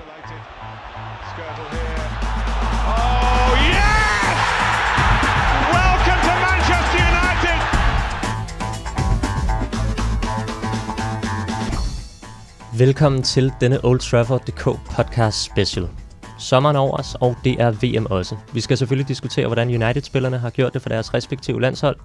Isolated. 0.00 0.40
Skirtle 1.30 1.66
here. 1.76 2.04
Oh, 2.96 3.50
yes! 3.74 4.38
Welcome 5.76 6.20
to 6.28 6.34
Manchester 6.48 7.00
United! 7.12 7.58
Velkommen 12.78 13.22
til 13.22 13.52
denne 13.60 13.84
Old 13.84 14.00
Trafford.dk 14.00 14.64
podcast 14.96 15.44
special. 15.44 15.88
Sommeren 16.38 16.76
over 16.76 16.98
os, 16.98 17.16
og 17.20 17.36
det 17.44 17.60
er 17.60 17.70
VM 17.70 18.06
også. 18.06 18.36
Vi 18.52 18.60
skal 18.60 18.76
selvfølgelig 18.76 19.08
diskutere, 19.08 19.46
hvordan 19.46 19.68
United-spillerne 19.68 20.38
har 20.38 20.50
gjort 20.50 20.74
det 20.74 20.82
for 20.82 20.88
deres 20.88 21.14
respektive 21.14 21.60
landshold. 21.60 21.96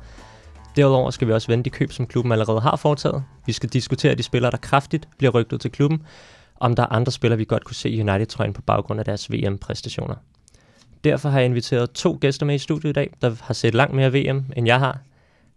Derudover 0.76 1.12
skal 1.12 1.28
vi 1.28 1.34
også 1.34 1.48
vende 1.48 1.64
de 1.64 1.70
køb, 1.70 1.92
som 1.92 2.08
klubben 2.08 2.32
allerede 2.32 2.62
har 2.62 2.76
foretaget. 2.76 3.24
Vi 3.46 3.52
skal 3.54 3.70
diskutere 3.70 4.16
de 4.16 4.24
spillere, 4.24 4.52
der 4.52 4.58
kraftigt 4.58 5.08
bliver 5.18 5.32
rygtet 5.32 5.62
til 5.62 5.72
klubben. 5.72 6.02
Om 6.60 6.76
der 6.76 6.84
er 6.84 6.88
andre 6.88 7.12
spillere, 7.12 7.38
vi 7.38 7.46
godt 7.46 7.64
kunne 7.64 7.76
se 7.76 7.90
i 7.90 8.02
United-trøjen 8.02 8.54
på 8.54 8.62
baggrund 8.62 9.00
af 9.00 9.06
deres 9.06 9.32
VM-præstationer. 9.32 10.16
Derfor 11.04 11.30
har 11.30 11.40
jeg 11.40 11.46
inviteret 11.46 11.92
to 11.92 12.18
gæster 12.22 12.46
med 12.46 12.56
i 12.56 12.58
studiet 12.58 12.90
i 12.90 12.94
dag, 12.94 13.14
der 13.22 13.36
har 13.42 13.54
set 13.54 13.74
langt 13.74 13.96
mere 13.96 14.14
VM, 14.14 14.46
end 14.56 14.68
jeg 14.68 14.80
har. 14.80 15.00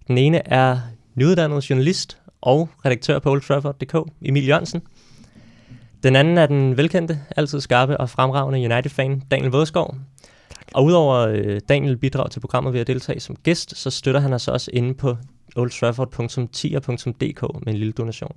Den 0.09 0.19
ene 0.19 0.49
er 0.49 0.79
nyuddannet 1.15 1.71
journalist 1.71 2.19
og 2.41 2.69
redaktør 2.85 3.19
på 3.19 3.31
Old 3.31 3.43
Trafford.dk, 3.43 4.13
Emil 4.23 4.47
Jørgensen. 4.47 4.83
Den 6.03 6.17
anden 6.17 6.39
er 6.39 6.47
den 6.47 6.77
velkendte, 6.77 7.21
altid 7.37 7.61
skarpe 7.61 7.97
og 7.97 8.11
fremragende 8.11 8.59
United-fan, 8.59 9.23
Daniel 9.31 9.51
Vådskov. 9.51 9.97
Og 10.75 10.85
udover 10.85 11.17
øh, 11.17 11.61
Daniel 11.69 11.97
bidrager 11.97 12.29
til 12.29 12.41
programmet 12.41 12.73
ved 12.73 12.81
at 12.81 12.87
deltage 12.87 13.21
som 13.21 13.37
gæst, 13.37 13.77
så 13.77 13.91
støtter 13.91 14.21
han 14.21 14.33
os 14.33 14.49
også 14.49 14.71
inde 14.75 14.95
på 14.95 15.17
oldtrafford.tier.dk 15.57 17.43
med 17.65 17.73
en 17.73 17.79
lille 17.79 17.93
donation. 17.93 18.37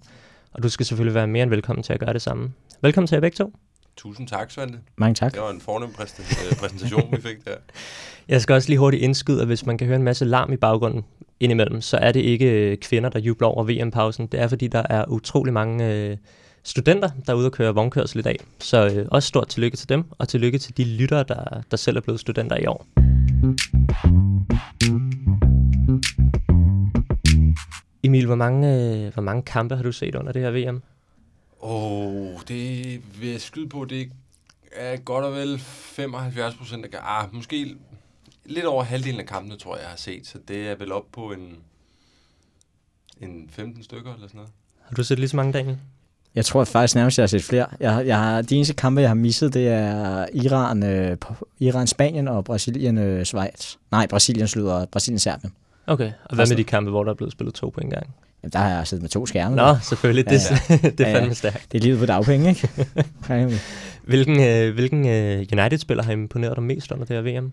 Og 0.53 0.63
du 0.63 0.69
skal 0.69 0.85
selvfølgelig 0.85 1.15
være 1.15 1.27
mere 1.27 1.43
end 1.43 1.49
velkommen 1.49 1.83
til 1.83 1.93
at 1.93 1.99
gøre 1.99 2.13
det 2.13 2.21
samme. 2.21 2.51
Velkommen 2.81 3.07
til 3.07 3.15
jer 3.15 3.21
begge 3.21 3.35
to. 3.35 3.53
Tusind 3.97 4.27
tak, 4.27 4.51
Svante. 4.51 4.77
Mange 4.97 5.15
tak. 5.15 5.33
Det 5.33 5.41
var 5.41 5.49
en 5.49 5.61
fornem 5.61 5.89
øh, 5.89 6.55
præsentation, 6.59 7.11
vi 7.11 7.21
fik 7.21 7.45
der. 7.45 7.55
Jeg 8.27 8.41
skal 8.41 8.53
også 8.53 8.69
lige 8.69 8.79
hurtigt 8.79 9.03
indskyde, 9.03 9.41
at 9.41 9.47
hvis 9.47 9.65
man 9.65 9.77
kan 9.77 9.87
høre 9.87 9.95
en 9.95 10.03
masse 10.03 10.25
larm 10.25 10.53
i 10.53 10.57
baggrunden 10.57 11.05
indimellem, 11.39 11.81
så 11.81 11.97
er 11.97 12.11
det 12.11 12.19
ikke 12.19 12.71
øh, 12.71 12.77
kvinder, 12.77 13.09
der 13.09 13.19
jubler 13.19 13.47
over 13.47 13.63
VM-pausen. 13.63 14.27
Det 14.27 14.39
er, 14.39 14.47
fordi 14.47 14.67
der 14.67 14.83
er 14.89 15.05
utrolig 15.07 15.53
mange 15.53 15.93
øh, 15.93 16.17
studenter, 16.63 17.09
der 17.25 17.33
er 17.33 17.37
ude 17.37 17.45
og 17.45 17.51
køre 17.51 17.75
vognkørsel 17.75 18.19
i 18.19 18.23
dag. 18.23 18.39
Så 18.59 18.87
øh, 18.87 19.07
også 19.11 19.27
stort 19.27 19.47
tillykke 19.47 19.77
til 19.77 19.89
dem, 19.89 20.03
og 20.19 20.27
tillykke 20.27 20.57
til 20.57 20.77
de 20.77 20.83
lyttere, 20.83 21.23
der, 21.27 21.61
der 21.71 21.77
selv 21.77 21.97
er 21.97 22.01
blevet 22.01 22.19
studenter 22.19 22.57
i 22.57 22.65
år. 22.65 22.85
Emil, 28.03 28.25
hvor 28.25 28.35
mange, 28.35 28.67
øh, 28.75 29.13
hvor 29.13 29.21
mange 29.21 29.41
kampe 29.41 29.75
har 29.75 29.83
du 29.83 29.91
set 29.91 30.15
under 30.15 30.31
det 30.31 30.41
her 30.41 30.51
VM? 30.51 30.81
Åh, 31.61 32.05
oh, 32.05 32.39
det 32.47 33.01
vil 33.21 33.29
jeg 33.29 33.41
skyde 33.41 33.69
på, 33.69 33.85
det 33.85 34.11
er 34.75 34.97
godt 34.97 35.25
og 35.25 35.33
vel 35.33 35.59
75 35.59 36.55
procent 36.55 36.85
af 36.85 36.99
ah, 37.01 37.35
måske 37.35 37.75
lidt 38.45 38.65
over 38.65 38.83
halvdelen 38.83 39.19
af 39.19 39.25
kampene, 39.25 39.57
tror 39.57 39.75
jeg, 39.75 39.81
jeg 39.81 39.89
har 39.89 39.97
set. 39.97 40.27
Så 40.27 40.37
det 40.47 40.69
er 40.69 40.75
vel 40.75 40.91
op 40.91 41.05
på 41.11 41.31
en, 41.31 41.57
en 43.21 43.49
15 43.49 43.83
stykker 43.83 44.13
eller 44.13 44.27
sådan 44.27 44.37
noget. 44.37 44.51
Har 44.81 44.95
du 44.95 45.03
set 45.03 45.19
lige 45.19 45.29
så 45.29 45.35
mange, 45.35 45.53
Daniel? 45.53 45.77
Jeg 46.35 46.45
tror 46.45 46.63
faktisk 46.63 46.95
nærmest, 46.95 47.17
jeg 47.17 47.23
har 47.23 47.27
set 47.27 47.43
flere. 47.43 47.67
Jeg, 47.79 48.07
jeg 48.07 48.17
har, 48.17 48.41
de 48.41 48.55
eneste 48.55 48.73
kampe, 48.73 49.01
jeg 49.01 49.09
har 49.09 49.15
misset, 49.15 49.53
det 49.53 49.67
er 49.67 50.25
Iran, 50.33 50.83
øh, 50.83 51.17
Iran 51.59 51.87
Spanien 51.87 52.27
og 52.27 52.45
Brasilien 52.45 52.97
øh, 52.97 53.25
Schweiz. 53.25 53.75
Nej, 53.91 54.07
Brasilien 54.07 54.47
slutter 54.47 54.85
Brasilien 54.85 55.19
Serbien. 55.19 55.53
Okay, 55.87 56.11
og 56.25 56.35
hvad 56.35 56.47
med 56.47 56.57
de 56.57 56.63
kampe, 56.63 56.91
hvor 56.91 57.03
der 57.03 57.11
er 57.11 57.15
blevet 57.15 57.31
spillet 57.31 57.55
to 57.55 57.69
på 57.69 57.81
en 57.81 57.89
gang? 57.89 58.07
Jamen, 58.43 58.51
der 58.51 58.59
har 58.59 58.69
jeg 58.69 58.87
siddet 58.87 59.01
med 59.03 59.09
to 59.09 59.25
skærme. 59.25 59.55
Nå, 59.55 59.75
selvfølgelig, 59.83 60.29
det, 60.29 60.41
Ja, 60.69 60.75
det 60.97 60.99
er 60.99 61.09
Ja, 61.09 61.09
ja. 61.09 61.19
fandme 61.19 61.35
stærkt. 61.35 61.71
Det 61.71 61.77
er 61.77 61.81
livet 61.81 61.99
på 61.99 62.05
dagpenge, 62.05 62.49
ikke? 62.49 62.69
Ja, 63.29 63.49
Hvilken, 64.03 64.41
øh, 64.41 64.73
hvilken 64.73 65.07
øh, 65.07 65.45
United-spiller 65.51 66.03
har 66.03 66.11
imponeret 66.11 66.55
dig 66.55 66.63
mest 66.63 66.91
under 66.91 67.05
det 67.05 67.15
her 67.15 67.39
VM? 67.39 67.51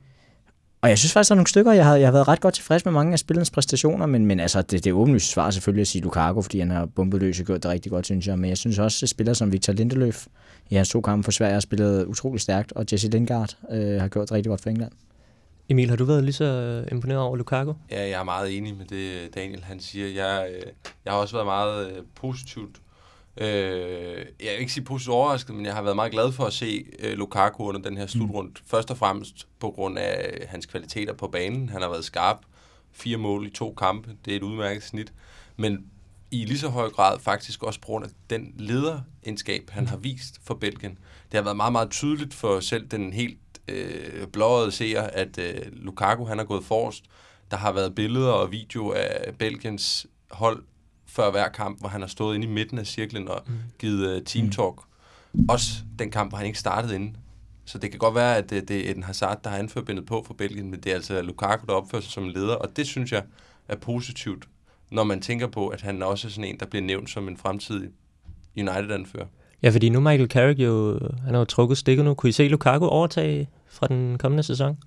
og 0.81 0.89
jeg 0.89 0.99
synes 0.99 1.13
faktisk, 1.13 1.29
der 1.29 1.35
er 1.35 1.37
nogle 1.37 1.47
stykker, 1.47 1.73
jeg 1.73 1.85
har, 1.85 1.97
jeg 1.97 2.07
har 2.07 2.13
været 2.13 2.29
ret 2.29 2.41
godt 2.41 2.55
tilfreds 2.55 2.85
med 2.85 2.93
mange 2.93 3.13
af 3.13 3.19
spillernes 3.19 3.51
præstationer, 3.51 4.07
men, 4.07 4.27
men 4.27 4.41
altså, 4.41 4.63
det, 4.63 4.85
det 4.85 4.93
åbenlyst 4.93 5.31
svar 5.31 5.51
selvfølgelig 5.51 5.81
at 5.81 5.87
sige 5.87 6.03
Lukaku, 6.03 6.43
fordi 6.43 6.59
han 6.59 6.71
har 6.71 6.87
bumpet 6.87 7.21
løs 7.21 7.41
og 7.41 7.47
gjort 7.47 7.63
det 7.63 7.71
rigtig 7.71 7.93
godt, 7.93 8.05
synes 8.07 8.27
jeg. 8.27 8.39
Men 8.39 8.49
jeg 8.49 8.59
synes 8.59 8.79
også, 8.79 9.05
at 9.05 9.09
spillere 9.09 9.35
som 9.35 9.53
Victor 9.53 9.73
Lindeløf 9.73 10.27
i 10.71 10.75
hans 10.75 10.89
to 10.89 11.01
kampe 11.01 11.25
for 11.25 11.31
Sverige 11.31 11.53
har 11.53 11.61
spillet 11.61 12.05
utrolig 12.05 12.41
stærkt, 12.41 12.73
og 12.73 12.87
Jesse 12.93 13.09
Lingard 13.11 13.57
øh, 13.71 14.01
har 14.01 14.09
gjort 14.09 14.29
det 14.29 14.33
rigtig 14.33 14.51
godt 14.51 14.61
for 14.61 14.71
England. 14.71 14.93
Emil, 15.71 15.89
har 15.89 15.97
du 15.97 16.05
været 16.05 16.25
lige 16.25 16.33
så 16.33 16.45
øh, 16.45 16.93
imponeret 16.93 17.21
over 17.21 17.37
Lukaku? 17.37 17.73
Ja, 17.91 18.01
jeg 18.01 18.21
er 18.21 18.25
meget 18.25 18.57
enig 18.57 18.77
med 18.77 18.87
det, 18.87 19.35
Daniel 19.35 19.65
han 19.65 19.81
siger. 19.81 20.09
Jeg, 20.09 20.49
øh, 20.55 20.63
jeg 21.05 21.13
har 21.13 21.21
også 21.21 21.37
været 21.37 21.47
meget 21.47 21.91
øh, 21.91 22.03
positivt. 22.15 22.81
Øh, 23.37 23.47
jeg 24.41 24.53
vil 24.53 24.61
ikke 24.61 24.73
sige 24.73 24.85
positivt 24.85 25.15
overrasket, 25.15 25.55
men 25.55 25.67
jeg 25.67 25.75
har 25.75 25.83
været 25.83 25.97
meget 25.97 26.13
glad 26.13 26.33
for 26.33 26.45
at 26.45 26.53
se 26.53 26.85
øh, 26.99 27.19
Lukaku 27.19 27.69
under 27.69 27.81
den 27.81 27.97
her 27.97 28.07
slutrunde. 28.07 28.51
Mm. 28.51 28.57
Først 28.67 28.91
og 28.91 28.99
fremmest 28.99 29.47
på 29.61 29.71
grund 29.71 29.99
af 29.99 30.47
hans 30.49 30.67
kvaliteter 30.67 31.13
på 31.13 31.29
banen. 31.29 31.69
Han 31.69 31.83
har 31.83 31.89
været 31.89 32.05
skarp. 32.05 32.39
Fire 32.93 33.17
mål 33.17 33.47
i 33.47 33.51
to 33.51 33.75
kampe. 33.79 34.11
Det 34.25 34.33
er 34.33 34.37
et 34.37 34.43
udmærket 34.43 34.83
snit. 34.83 35.13
Men 35.57 35.87
i 36.31 36.45
lige 36.45 36.59
så 36.59 36.69
høj 36.69 36.89
grad 36.89 37.19
faktisk 37.19 37.63
også 37.63 37.81
på 37.81 37.87
grund 37.87 38.05
af 38.05 38.11
den 38.31 38.55
lederegenskab, 38.59 39.71
han 39.71 39.87
har 39.87 39.97
vist 39.97 40.41
for 40.45 40.55
Belgien. 40.55 40.99
Det 41.33 41.39
har 41.39 41.43
været 41.43 41.57
meget, 41.57 41.73
meget 41.73 41.91
tydeligt 41.91 42.35
for 42.35 42.61
selv 42.61 42.87
den 42.87 43.13
helt 43.13 43.39
øh, 43.69 44.27
blåede 44.27 44.73
seer, 44.73 45.03
at 45.03 45.39
øh, 45.39 45.55
Lukaku 45.73 46.25
han 46.25 46.39
har 46.39 46.45
gået 46.45 46.65
forrest. 46.65 47.05
Der 47.51 47.57
har 47.57 47.73
været 47.73 47.95
billeder 47.95 48.31
og 48.31 48.53
video 48.53 48.93
af 48.93 49.35
Belgiens 49.39 50.07
hold 50.31 50.63
før 51.07 51.31
hver 51.31 51.49
kamp, 51.49 51.81
hvor 51.81 51.89
han 51.89 52.01
har 52.01 52.09
stået 52.09 52.35
inde 52.35 52.47
i 52.47 52.51
midten 52.51 52.79
af 52.79 52.87
cirklen 52.87 53.29
og 53.29 53.43
givet 53.79 54.17
uh, 54.17 54.25
team 54.25 54.51
talk. 54.51 54.75
Også 55.49 55.71
den 55.99 56.11
kamp, 56.11 56.31
hvor 56.31 56.39
han 56.39 56.47
ikke 56.47 56.59
startede 56.59 56.95
inde. 56.95 57.13
Så 57.65 57.79
det 57.79 57.91
kan 57.91 57.99
godt 57.99 58.15
være, 58.15 58.37
at 58.37 58.51
det, 58.51 58.69
det 58.69 58.87
er 58.87 58.91
Eden 58.91 59.03
Hazard, 59.03 59.43
der 59.45 59.51
har 59.51 59.57
anførbindet 59.57 60.07
på 60.07 60.25
for 60.27 60.35
Belgien, 60.35 60.71
men 60.71 60.81
det 60.81 60.91
er 60.91 60.95
altså 60.95 61.23
Lukaku, 61.23 61.67
der 61.67 61.73
opfører 61.73 62.03
sig 62.03 62.13
som 62.13 62.29
leder, 62.29 62.55
og 62.55 62.77
det 62.77 62.87
synes 62.87 63.13
jeg 63.13 63.23
er 63.69 63.77
positivt, 63.77 64.49
når 64.91 65.05
man 65.05 65.21
tænker 65.21 65.47
på, 65.47 65.69
at 65.69 65.81
han 65.81 66.03
også 66.03 66.29
er 66.29 66.31
sådan 66.31 66.45
en, 66.45 66.61
der 66.61 66.67
bliver 66.67 66.83
nævnt 66.83 67.11
som 67.11 67.29
en 67.29 67.37
fremtidig 67.37 67.89
United-anfører. 68.57 69.27
Ja, 69.63 69.71
fordi 69.71 69.89
nu 69.89 70.01
Michael 70.01 70.29
Carrick 70.29 70.61
jo, 70.61 70.99
han 71.25 71.35
har 71.35 71.39
jo 71.39 71.45
trukket 71.45 71.79
stikket 71.79 72.05
nu. 72.05 72.15
Kunne 72.15 72.31
I 72.31 72.33
se 72.33 72.49
Lukaku 72.49 72.87
overtage 72.87 73.49
fra 73.79 73.87
den 73.87 74.19
kommende 74.19 74.43
sæson? 74.43 74.79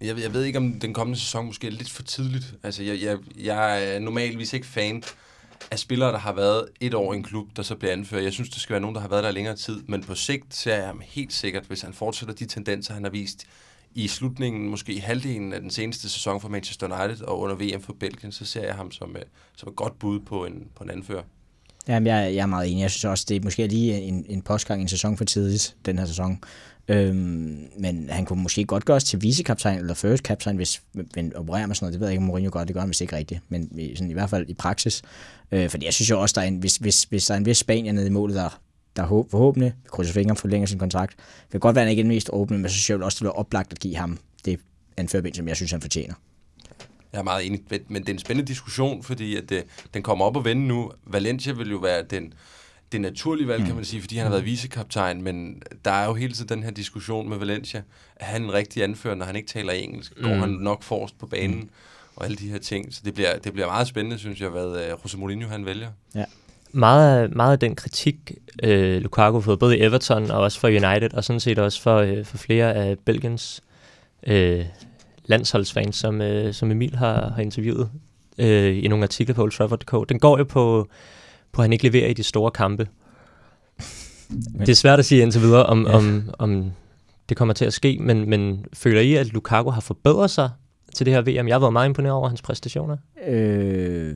Jeg, 0.00 0.16
ved- 0.16 0.22
jeg 0.22 0.32
ved 0.32 0.44
ikke, 0.44 0.58
om 0.58 0.80
den 0.80 0.92
kommende 0.94 1.18
sæson 1.20 1.46
måske 1.46 1.66
er 1.66 1.70
lidt 1.70 1.90
for 1.90 2.02
tidligt. 2.02 2.54
Altså, 2.62 2.82
jeg, 2.82 3.02
jeg, 3.02 3.18
jeg 3.44 3.94
er 3.94 3.98
normalvis 3.98 4.52
ikke 4.52 4.66
fan 4.66 5.02
af 5.70 5.78
spillere, 5.78 6.12
der 6.12 6.18
har 6.18 6.32
været 6.32 6.64
et 6.80 6.94
år 6.94 7.12
i 7.12 7.16
en 7.16 7.22
klub, 7.22 7.46
der 7.56 7.62
så 7.62 7.74
bliver 7.74 7.92
anført. 7.92 8.24
Jeg 8.24 8.32
synes, 8.32 8.48
det 8.50 8.60
skal 8.60 8.72
være 8.74 8.80
nogen, 8.80 8.94
der 8.94 9.00
har 9.00 9.08
været 9.08 9.24
der 9.24 9.30
længere 9.30 9.56
tid. 9.56 9.82
Men 9.88 10.02
på 10.04 10.14
sigt 10.14 10.54
ser 10.54 10.74
jeg 10.76 10.86
ham 10.86 11.00
helt 11.04 11.32
sikkert, 11.32 11.64
hvis 11.64 11.80
han 11.82 11.92
fortsætter 11.92 12.34
de 12.34 12.46
tendenser, 12.46 12.94
han 12.94 13.02
har 13.04 13.10
vist 13.10 13.44
i 13.94 14.08
slutningen, 14.08 14.68
måske 14.70 14.92
i 14.92 14.98
halvdelen 14.98 15.52
af 15.52 15.60
den 15.60 15.70
seneste 15.70 16.08
sæson 16.08 16.40
for 16.40 16.48
Manchester 16.48 17.02
United 17.04 17.24
og 17.24 17.40
under 17.40 17.56
VM 17.56 17.82
for 17.82 17.92
Belgien, 18.00 18.32
så 18.32 18.44
ser 18.44 18.62
jeg 18.62 18.74
ham 18.74 18.90
som, 18.90 19.16
øh, 19.16 19.22
som 19.56 19.68
et 19.68 19.76
godt 19.76 19.98
bud 19.98 20.20
på 20.20 20.44
en, 20.44 20.54
på 20.76 20.84
en 20.84 20.90
anfører. 20.90 21.22
Jamen, 21.88 22.06
jeg, 22.06 22.34
jeg 22.34 22.42
er 22.42 22.46
meget 22.46 22.70
enig. 22.70 22.80
Jeg 22.82 22.90
synes 22.90 23.04
også, 23.04 23.24
det 23.28 23.36
er 23.36 23.40
måske 23.44 23.66
lige 23.66 24.00
en, 24.00 24.24
en 24.28 24.42
postgang 24.42 24.80
en 24.82 24.88
sæson 24.88 25.16
for 25.16 25.24
tidligt, 25.24 25.76
den 25.84 25.98
her 25.98 26.06
sæson. 26.06 26.40
Øhm, 26.88 27.68
men 27.78 28.08
han 28.10 28.24
kunne 28.24 28.42
måske 28.42 28.64
godt 28.64 28.84
gøres 28.84 29.04
til 29.04 29.22
vicekaptajn 29.22 29.78
eller 29.78 29.94
first 29.94 30.22
kaptajn, 30.22 30.56
hvis 30.56 30.82
man 31.16 31.32
opererer 31.36 31.66
med 31.66 31.74
sådan 31.74 31.84
noget. 31.84 31.92
Det 31.92 32.00
ved 32.00 32.06
jeg 32.08 32.12
ikke, 32.12 32.22
om 32.22 32.26
Mourinho 32.26 32.50
gør. 32.52 32.64
Det 32.64 32.74
gør 32.74 32.80
han 32.80 32.88
vist 32.88 33.00
ikke 33.00 33.16
rigtigt. 33.16 33.40
Men 33.48 33.78
i, 33.78 33.94
sådan, 33.96 34.10
i 34.10 34.14
hvert 34.14 34.30
fald 34.30 34.48
i 34.48 34.54
praksis. 34.54 35.02
Øh, 35.52 35.70
fordi 35.70 35.84
jeg 35.84 35.94
synes 35.94 36.10
jo 36.10 36.20
også, 36.20 36.32
der 36.34 36.40
er 36.40 36.46
en, 36.48 36.56
hvis, 36.58 36.76
hvis, 36.76 37.02
hvis 37.02 37.26
der 37.26 37.34
er 37.34 37.38
en 37.38 37.46
vis 37.46 37.56
Spanier 37.58 37.92
nede 37.92 38.06
i 38.06 38.10
målet, 38.10 38.36
der, 38.36 38.60
der 38.96 39.02
håb, 39.02 39.30
forhåbentlig, 39.30 39.74
krydser 39.88 40.12
fingre 40.12 40.36
for 40.36 40.48
længere 40.48 40.68
sin 40.68 40.78
kontrakt. 40.78 41.16
Det 41.42 41.50
kan 41.50 41.60
godt 41.60 41.74
være, 41.76 41.82
at 41.82 41.86
han 41.86 41.90
ikke 41.90 42.00
er 42.00 42.04
den 42.04 42.08
mest 42.14 42.30
åbne, 42.32 42.58
men 42.58 42.68
så 42.68 42.74
synes 42.74 42.90
jeg 42.90 43.02
også, 43.02 43.16
det 43.16 43.20
bliver 43.20 43.32
oplagt 43.32 43.72
at 43.72 43.78
give 43.78 43.96
ham 43.96 44.18
det 44.44 44.60
anførbind, 44.96 45.34
som 45.34 45.48
jeg 45.48 45.56
synes, 45.56 45.70
han 45.72 45.80
fortjener. 45.80 46.14
Jeg 47.12 47.18
er 47.18 47.22
meget 47.22 47.46
enig, 47.46 47.60
men- 47.70 47.80
men 47.88 48.02
det 48.02 48.08
er 48.08 48.12
en 48.12 48.18
spændende 48.18 48.48
diskussion, 48.48 49.02
fordi 49.02 49.36
at 49.36 49.48
det, 49.48 49.64
den 49.94 50.02
kommer 50.02 50.24
op 50.24 50.36
og 50.36 50.44
vende 50.44 50.66
nu. 50.66 50.92
Valencia 51.06 51.52
vil 51.52 51.70
jo 51.70 51.76
være 51.76 52.02
den, 52.10 52.32
det 52.92 53.00
naturlige 53.00 53.48
valg, 53.48 53.60
mm. 53.60 53.66
kan 53.66 53.76
man 53.76 53.84
sige, 53.84 54.00
fordi 54.00 54.16
han 54.16 54.24
har 54.26 54.30
været 54.30 54.44
vicekaptajn, 54.44 55.22
men 55.22 55.62
der 55.84 55.90
er 55.90 56.06
jo 56.06 56.14
hele 56.14 56.32
tiden 56.32 56.48
den 56.48 56.62
her 56.62 56.70
diskussion 56.70 57.28
med 57.28 57.36
Valencia. 57.38 57.82
Er 58.16 58.24
han 58.24 58.42
en 58.42 58.52
rigtig 58.52 58.82
anfører, 58.82 59.14
når 59.14 59.24
han 59.26 59.36
ikke 59.36 59.48
taler 59.48 59.72
engelsk? 59.72 60.12
Går 60.22 60.34
Mm. 60.34 60.40
han 60.40 60.48
nok 60.50 60.82
forrest 60.82 61.18
på 61.18 61.26
banen? 61.26 61.56
Mm. 61.58 61.68
Og 62.16 62.24
alle 62.24 62.36
de 62.36 62.48
her 62.48 62.58
ting. 62.58 62.94
Så 62.94 63.00
det 63.04 63.14
bliver, 63.14 63.38
det 63.38 63.52
bliver 63.52 63.66
meget 63.66 63.86
spændende, 63.88 64.18
synes 64.18 64.40
jeg, 64.40 64.48
hvad 64.48 64.66
uh, 64.66 64.90
Jose 65.04 65.18
Mourinho 65.18 65.48
han 65.48 65.66
vælger. 65.66 65.88
Meget, 66.72 67.22
af- 67.22 67.30
meget 67.30 67.52
af 67.52 67.58
den 67.58 67.74
kritik, 67.74 68.32
øh, 68.62 69.02
Lukaku 69.02 69.32
har 69.34 69.40
fået, 69.40 69.58
både 69.58 69.78
i 69.78 69.80
Everton 69.80 70.30
og 70.30 70.40
også 70.40 70.60
for 70.60 70.68
United, 70.68 71.14
og 71.14 71.24
sådan 71.24 71.40
set 71.40 71.58
også 71.58 71.82
for, 71.82 71.96
øh, 71.96 72.24
for 72.24 72.38
flere 72.38 72.74
af 72.74 72.96
Belgiens 72.98 73.60
øh, 74.26 74.64
landsholdsfans, 75.24 75.96
som, 75.96 76.20
øh, 76.20 76.54
som 76.54 76.70
Emil 76.70 76.96
har, 76.96 77.30
har 77.30 77.42
interviewet 77.42 77.90
øh, 78.38 78.84
i 78.84 78.88
nogle 78.88 79.02
artikler 79.02 79.34
på 79.34 79.42
Old 79.42 79.52
Trafford.dk, 79.52 80.08
den 80.08 80.18
går 80.18 80.38
jo 80.38 80.44
på, 80.44 80.88
at 81.62 81.64
han 81.64 81.72
ikke 81.72 81.84
leverer 81.84 82.08
i 82.08 82.12
de 82.12 82.22
store 82.22 82.50
kampe. 82.50 82.88
Det 84.58 84.68
er 84.68 84.74
svært 84.74 84.98
at 84.98 85.04
sige 85.04 85.22
indtil 85.22 85.40
videre, 85.40 85.66
om, 85.66 85.86
Ja. 85.86 85.92
om, 85.96 86.30
om 86.38 86.70
det 87.28 87.36
kommer 87.36 87.54
til 87.54 87.64
at 87.64 87.72
ske, 87.72 87.98
men, 88.00 88.30
men 88.30 88.64
føler 88.72 89.00
I, 89.00 89.14
at 89.14 89.26
Lukaku 89.26 89.70
har 89.70 89.80
forbedret 89.80 90.30
sig 90.30 90.50
til 90.94 91.06
det 91.06 91.14
her 91.14 91.20
VM? 91.22 91.48
Jeg 91.48 91.60
været 91.60 91.72
meget 91.72 91.88
imponeret 91.88 92.14
over 92.14 92.28
hans 92.28 92.42
præstationer. 92.42 92.96
Øh, 93.26 94.14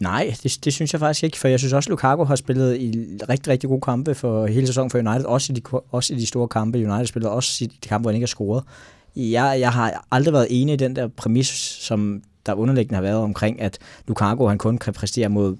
nej, 0.00 0.34
det, 0.42 0.58
det 0.64 0.72
synes 0.72 0.92
jeg 0.92 1.00
faktisk 1.00 1.24
ikke, 1.24 1.38
for 1.38 1.48
jeg 1.48 1.58
synes 1.58 1.72
også, 1.72 1.86
at 1.86 1.90
Lukaku 1.90 2.24
har 2.24 2.36
spillet 2.36 2.76
i 2.76 2.92
rigtig, 3.28 3.52
rigtig 3.52 3.68
gode 3.68 3.80
kampe 3.80 4.14
for 4.14 4.46
hele 4.46 4.66
sæsonen 4.66 4.90
for 4.90 4.98
United, 4.98 5.24
også 5.24 5.52
i 5.52 5.56
de, 5.56 5.62
også 5.90 6.14
i 6.14 6.16
de 6.16 6.26
store 6.26 6.48
kampe. 6.48 6.78
United 6.78 7.06
spiller 7.06 7.28
også 7.28 7.64
i 7.64 7.66
de 7.66 7.76
kampe, 7.88 8.02
hvor 8.02 8.10
han 8.10 8.14
ikke 8.16 8.22
har 8.24 8.28
scoret. 8.28 8.64
Jeg, 9.16 9.56
jeg 9.60 9.72
har 9.72 10.06
aldrig 10.10 10.32
været 10.34 10.46
enig 10.50 10.72
i 10.72 10.76
den 10.76 10.96
der 10.96 11.08
præmis, 11.08 11.46
som 11.80 12.22
der 12.46 12.54
underliggende 12.54 12.94
har 12.94 13.02
været 13.02 13.16
omkring, 13.18 13.60
at 13.60 13.78
Lukaku 14.08 14.46
han 14.46 14.58
kun 14.58 14.78
kan 14.78 14.92
præstere 14.92 15.28
mod 15.28 15.56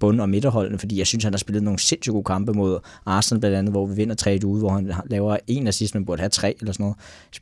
bund- 0.00 0.20
og 0.20 0.28
midterholdene, 0.28 0.78
fordi 0.78 0.98
jeg 0.98 1.06
synes, 1.06 1.24
han 1.24 1.32
har 1.32 1.38
spillet 1.38 1.62
nogle 1.62 1.78
sindssygt 1.78 2.12
gode 2.12 2.24
kampe 2.24 2.52
mod 2.52 2.78
Arsenal 3.06 3.40
blandt 3.40 3.56
andet, 3.56 3.72
hvor 3.72 3.86
vi 3.86 3.94
vinder 3.94 4.14
3 4.14 4.40
ude, 4.44 4.58
hvor 4.60 4.70
han 4.70 4.92
laver 5.06 5.36
en 5.46 5.66
assist, 5.66 5.94
men 5.94 6.04
burde 6.04 6.20
have 6.20 6.28
tre 6.28 6.54
eller 6.60 6.72
sådan 6.72 6.84
noget. 6.84 6.96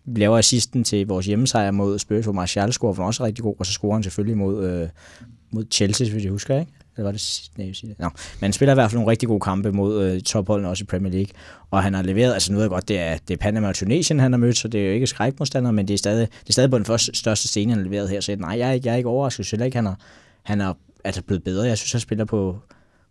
Vi 0.05 0.21
laver 0.21 0.39
assisten 0.39 0.85
til 0.85 1.07
vores 1.07 1.27
hjemmesejr 1.27 1.71
mod 1.71 1.99
Spurs, 1.99 2.25
hvor 2.25 2.33
Martial 2.33 2.73
scorer, 2.73 2.93
for 2.93 3.05
også 3.05 3.25
rigtig 3.25 3.43
god, 3.43 3.55
og 3.59 3.67
så 3.67 3.73
scorer 3.73 3.95
han 3.95 4.03
selvfølgelig 4.03 4.39
mod, 4.39 4.65
øh, 4.65 4.89
mod 5.51 5.65
Chelsea, 5.71 6.11
hvis 6.11 6.25
jeg 6.25 6.33
husker, 6.33 6.61
ikke? 6.61 6.73
Eller 6.97 7.07
var 7.07 7.13
det 7.13 7.21
sidste? 7.21 7.59
Nej, 7.59 7.67
jeg 7.67 7.77
siger 7.77 7.89
det. 7.89 7.99
Nå. 7.99 8.09
Men 8.41 8.41
han 8.41 8.53
spiller 8.53 8.73
i 8.73 8.75
hvert 8.75 8.91
fald 8.91 8.99
nogle 8.99 9.11
rigtig 9.11 9.29
gode 9.29 9.41
kampe 9.41 9.73
mod 9.73 10.05
øh, 10.05 10.21
topholdene 10.21 10.69
også 10.69 10.83
i 10.83 10.87
Premier 10.87 11.13
League. 11.13 11.33
Og 11.71 11.83
han 11.83 11.95
har 11.95 12.03
leveret, 12.03 12.35
altså 12.35 12.53
nu 12.53 12.57
ved 12.57 12.65
jeg 12.65 12.71
godt, 12.71 12.89
det 12.89 12.99
er, 12.99 13.17
det 13.29 13.35
er 13.35 13.39
Panama 13.39 13.69
og 13.69 13.75
Tunesien, 13.75 14.21
han 14.21 14.33
har 14.33 14.39
mødt, 14.39 14.57
så 14.57 14.69
det 14.69 14.81
er 14.81 14.87
jo 14.87 14.93
ikke 14.93 15.07
skrækmodstander, 15.07 15.71
men 15.71 15.89
det 15.89 15.95
er 15.95 15.99
stadig, 15.99 16.29
det 16.41 16.49
er 16.49 16.53
stadig 16.53 16.71
på 16.71 16.79
den 16.79 16.85
første, 16.85 17.15
største 17.15 17.49
scene, 17.49 17.73
han 17.73 17.79
har 17.79 17.91
leveret 17.91 18.09
her. 18.09 18.21
Så 18.21 18.37
nej, 18.37 18.59
jeg 18.59 18.69
er 18.69 18.73
ikke, 18.73 18.87
jeg 18.87 18.93
er 18.93 18.97
ikke 18.97 19.09
overrasket. 19.09 19.53
Jeg 19.53 19.65
ikke, 19.65 19.77
han 19.77 19.87
har, 19.87 19.99
han 20.43 20.61
har 20.61 20.77
altså 21.09 21.23
blevet 21.23 21.45
bedre. 21.45 21.67
Jeg 21.67 21.79
synes, 21.79 21.93
han 21.93 22.01
spiller 22.01 22.25
på, 22.25 22.59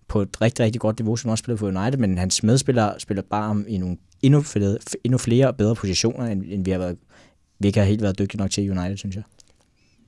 på 0.08 0.22
et 0.22 0.42
rigtig, 0.42 0.66
rigtig 0.66 0.82
godt 0.82 1.00
niveau, 1.00 1.16
som 1.16 1.32
også 1.32 1.42
spiller 1.42 1.58
for 1.58 1.68
United, 1.68 1.98
men 1.98 2.18
hans 2.18 2.44
medspillere 2.44 3.00
spiller 3.00 3.24
bare 3.24 3.50
om 3.50 3.66
i 3.68 3.78
nogle 3.78 3.98
endnu 4.22 4.42
flere, 4.42 4.78
endnu 5.04 5.18
flere 5.18 5.48
og 5.48 5.58
bedre 5.58 5.76
positioner, 5.76 6.26
end, 6.26 6.44
end 6.48 6.66
vi 6.66 6.72
har 6.72 6.78
været, 6.78 6.98
vi 7.60 7.68
ikke 7.68 7.80
har 7.80 7.86
helt 7.86 8.02
været 8.02 8.20
dygtige 8.20 8.42
nok 8.42 8.52
til 8.52 8.64
i 8.64 8.70
United, 8.70 8.98
synes 8.98 9.16
jeg. 9.16 9.24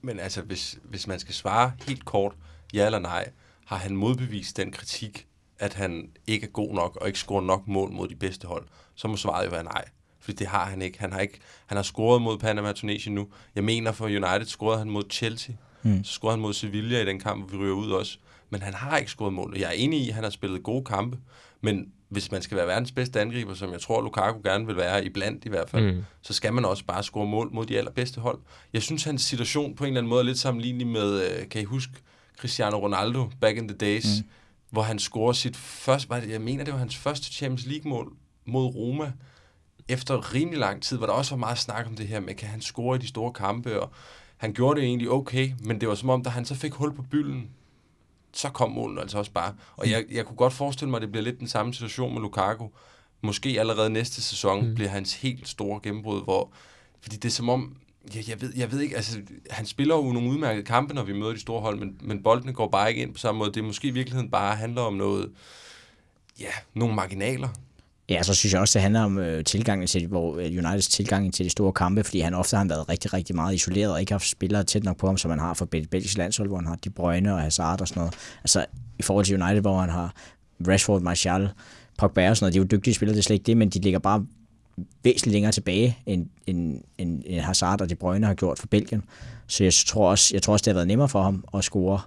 Men 0.02 0.20
altså, 0.20 0.42
hvis, 0.42 0.80
hvis 0.84 1.08
man 1.08 1.20
skal 1.20 1.34
svare 1.34 1.72
helt 1.88 2.06
kort, 2.06 2.34
ja 2.74 2.86
eller 2.86 3.00
nej, 3.00 3.30
har 3.66 3.78
han 3.78 3.96
modbevist 3.96 4.58
den 4.58 4.72
kritik, 4.72 5.28
at 5.60 5.74
han 5.74 6.10
ikke 6.28 6.48
er 6.48 6.52
god 6.52 6.74
nok 6.74 6.96
og 6.96 7.08
ikke 7.08 7.20
scorer 7.20 7.42
nok 7.42 7.68
mål 7.68 7.92
mod 7.92 8.08
de 8.08 8.16
bedste 8.16 8.48
hold, 8.48 8.68
så 8.96 9.08
må 9.08 9.18
svaret 9.18 9.46
jo 9.46 9.50
være 9.50 9.64
nej. 9.64 9.86
Fordi 10.20 10.36
det 10.36 10.48
har 10.48 10.66
han 10.66 10.82
ikke. 10.82 11.00
Han 11.00 11.14
har, 11.14 11.20
ikke, 11.20 11.40
han 11.66 11.76
har 11.76 11.84
scoret 11.84 12.22
mod 12.22 12.38
Panama 12.38 12.72
Tunesien 12.72 13.16
nu. 13.16 13.28
Jeg 13.56 13.64
mener, 13.64 13.92
for 13.92 14.06
United 14.06 14.46
scorede 14.46 14.78
han 14.78 14.90
mod 14.90 15.04
Chelsea. 15.12 15.56
Mm. 15.84 16.04
Så 16.04 16.12
scorede 16.12 16.34
han 16.34 16.42
mod 16.42 16.54
Sevilla 16.54 17.02
i 17.02 17.06
den 17.06 17.20
kamp, 17.20 17.50
hvor 17.50 17.58
vi 17.58 17.64
ryger 17.64 17.76
ud 17.76 17.92
også. 17.92 18.18
Men 18.50 18.62
han 18.62 18.74
har 18.74 18.98
ikke 18.98 19.12
scoret 19.12 19.34
mål. 19.34 19.56
Jeg 19.58 19.68
er 19.68 19.72
enig 19.72 20.02
i, 20.02 20.10
at 20.10 20.16
han 20.16 20.24
har 20.24 20.32
spillet 20.32 20.64
gode 20.64 20.86
kampe. 20.86 21.18
Men 21.62 21.92
hvis 22.10 22.32
man 22.32 22.42
skal 22.42 22.58
være 22.58 22.68
verdens 22.68 22.92
bedste 22.92 23.22
angriber, 23.22 23.54
som 23.54 23.72
jeg 23.72 23.82
tror, 23.82 24.02
Lukaku 24.02 24.42
gerne 24.44 24.66
vil 24.66 24.78
være, 24.78 25.06
i 25.06 25.10
blandt 25.10 25.46
i 25.46 25.50
hvert 25.50 25.70
fald, 25.70 25.94
mm. 25.94 26.04
så 26.22 26.34
skal 26.34 26.54
man 26.54 26.66
også 26.66 26.86
bare 26.86 27.04
score 27.04 27.28
mål 27.28 27.50
mod 27.54 27.66
de 27.66 27.78
allerbedste 27.78 28.22
hold. 28.22 28.40
Jeg 28.74 28.82
synes, 28.82 29.04
hans 29.04 29.22
situation 29.22 29.76
på 29.76 29.84
en 29.84 29.88
eller 29.88 30.02
anden 30.02 30.10
måde 30.10 30.20
er 30.20 30.26
lidt 30.26 30.40
sammenlignelig 30.40 30.88
med, 30.88 31.22
øh, 31.22 31.50
kan 31.50 31.62
I 31.62 31.64
huske, 31.64 31.94
Cristiano 32.40 32.78
Ronaldo 32.78 33.30
back 33.42 33.58
in 33.58 33.68
the 33.68 33.78
days, 33.78 34.06
mm. 34.20 34.28
hvor 34.70 34.82
han 34.82 35.00
scorer 35.00 35.34
sit 35.34 35.58
første, 35.58 36.16
jeg 36.30 36.42
mener, 36.42 36.64
det 36.64 36.74
var 36.74 36.80
hans 36.80 36.96
første 36.96 37.34
Champions 37.34 37.66
League-mål 37.66 38.14
mod 38.46 38.66
Roma, 38.66 39.12
efter 39.88 40.34
rimelig 40.34 40.60
lang 40.60 40.82
tid, 40.82 40.98
hvor 40.98 41.08
der 41.08 41.14
også 41.14 41.32
var 41.32 41.40
meget 41.40 41.58
snak 41.58 41.88
om 41.88 41.96
det 41.96 42.08
her 42.08 42.20
med, 42.20 42.34
kan 42.34 42.50
han 42.50 42.62
score 42.62 42.96
i 42.96 43.00
de 43.00 43.08
store 43.08 43.34
kampe, 43.34 43.82
og 43.82 43.92
han 44.40 44.54
gjorde 44.54 44.80
det 44.80 44.88
egentlig 44.88 45.10
okay, 45.10 45.52
men 45.60 45.82
det 45.82 45.90
var 45.90 45.96
som 45.96 46.10
om, 46.10 46.24
da 46.24 46.30
han 46.30 46.46
så 46.46 46.56
fik 46.56 46.74
hul 46.74 46.94
på 46.94 47.02
bylden, 47.02 47.50
så 48.34 48.50
kom 48.50 48.72
målen 48.72 49.00
altså 49.00 49.18
også 49.18 49.32
bare. 49.32 49.54
Og 49.78 49.90
jeg, 49.90 50.06
jeg 50.12 50.26
kunne 50.26 50.38
godt 50.38 50.54
forestille 50.54 50.90
mig, 50.90 50.98
at 50.98 51.02
det 51.02 51.12
bliver 51.12 51.24
lidt 51.24 51.40
den 51.40 51.48
samme 51.48 51.74
situation 51.74 52.14
med 52.14 52.22
Lukaku. 52.22 52.68
Måske 53.22 53.60
allerede 53.60 53.90
næste 53.90 54.22
sæson 54.22 54.68
mm. 54.68 54.76
bliver 54.76 54.90
hans 54.90 55.14
helt 55.14 55.48
store 55.48 55.80
gennembrud, 55.84 56.24
hvor, 56.24 56.52
fordi 57.02 57.16
det 57.16 57.26
er 57.26 57.34
som 57.34 57.50
om, 57.50 57.76
Ja, 58.16 58.22
jeg, 58.28 58.42
ved, 58.42 58.54
jeg 58.56 58.72
ved 58.72 58.80
ikke, 58.80 58.96
altså 58.96 59.20
han 59.50 59.66
spiller 59.66 59.96
jo 59.96 60.12
nogle 60.12 60.30
udmærkede 60.30 60.66
kampe, 60.66 60.94
når 60.94 61.04
vi 61.04 61.14
møder 61.14 61.34
de 61.34 61.40
store 61.40 61.62
hold, 61.62 61.80
men, 61.80 61.98
men 62.02 62.24
boldene 62.24 62.54
går 62.54 62.68
bare 62.68 62.90
ikke 62.90 63.02
ind 63.02 63.14
på 63.14 63.20
samme 63.20 63.40
måde. 63.40 63.52
Det 63.52 63.60
er 63.60 63.64
måske 63.64 63.88
i 63.88 63.92
virkeligheden 63.92 64.32
bare 64.32 64.56
handler 64.56 64.82
om 64.82 64.94
noget, 64.94 65.32
ja, 66.40 66.52
nogle 66.74 66.96
marginaler. 66.96 67.50
Ja, 68.10 68.24
så 68.24 68.34
synes 68.34 68.54
jeg 68.54 68.62
også, 68.62 68.80
det 68.80 68.82
handler 68.82 69.02
om 69.02 69.18
øh, 69.18 69.44
tilgangen 69.44 69.88
til, 69.88 70.08
hvor 70.08 70.38
øh, 70.38 70.46
Uniteds 70.46 70.88
tilgang 70.88 71.34
til 71.34 71.46
de 71.46 71.50
store 71.50 71.74
kampe, 71.74 72.04
fordi 72.04 72.20
han 72.20 72.34
ofte 72.34 72.58
har 72.58 72.66
været 72.66 72.90
rigtig, 72.90 73.14
rigtig 73.14 73.36
meget 73.36 73.56
isoleret 73.56 73.94
og 73.94 74.00
ikke 74.00 74.12
haft 74.12 74.30
spillere 74.30 74.64
tæt 74.64 74.84
nok 74.84 74.98
på 74.98 75.08
ham, 75.08 75.18
som 75.18 75.30
man 75.30 75.40
har 75.40 75.54
for 75.54 75.66
Belgisk 75.66 76.18
landshold, 76.18 76.48
hvor 76.48 76.58
han 76.58 76.68
har 76.68 76.76
De 76.76 76.90
Bruyne 76.90 77.34
og 77.34 77.42
Hazard 77.42 77.82
og 77.82 77.88
sådan 77.88 78.02
noget. 78.02 78.14
Altså 78.44 78.66
i 79.00 79.02
forhold 79.02 79.26
til 79.26 79.42
United, 79.42 79.62
hvor 79.62 79.80
han 79.80 79.90
har 79.90 80.14
Rashford, 80.68 81.02
Martial, 81.02 81.50
Pogba 81.98 82.30
og 82.30 82.38
sådan 82.38 82.46
noget, 82.46 82.54
de 82.54 82.60
er 82.60 82.62
jo 82.62 82.78
dygtige 82.78 82.94
spillere, 82.94 83.14
det 83.14 83.20
er 83.20 83.24
slet 83.24 83.34
ikke 83.34 83.46
det, 83.46 83.58
men 83.58 83.70
de 83.70 83.80
ligger 83.80 84.00
bare 84.00 84.26
væsentligt 85.04 85.34
længere 85.34 85.52
tilbage, 85.52 85.98
end, 86.06 86.28
end, 86.48 86.82
end, 86.98 87.24
end 87.26 87.42
Hazard 87.42 87.82
og 87.82 87.90
De 87.90 87.96
Bruyne 87.96 88.26
har 88.26 88.34
gjort 88.34 88.60
for 88.60 88.68
Belgien. 88.68 89.04
Så 89.48 89.64
jeg 89.64 89.74
tror 89.74 90.10
også, 90.10 90.36
jeg 90.36 90.42
tror 90.42 90.54
også 90.54 90.64
det 90.64 90.72
har 90.72 90.76
været 90.76 90.88
nemmere 90.88 91.10
for 91.10 91.22
ham 91.22 91.44
at 91.54 91.64
score 91.64 92.00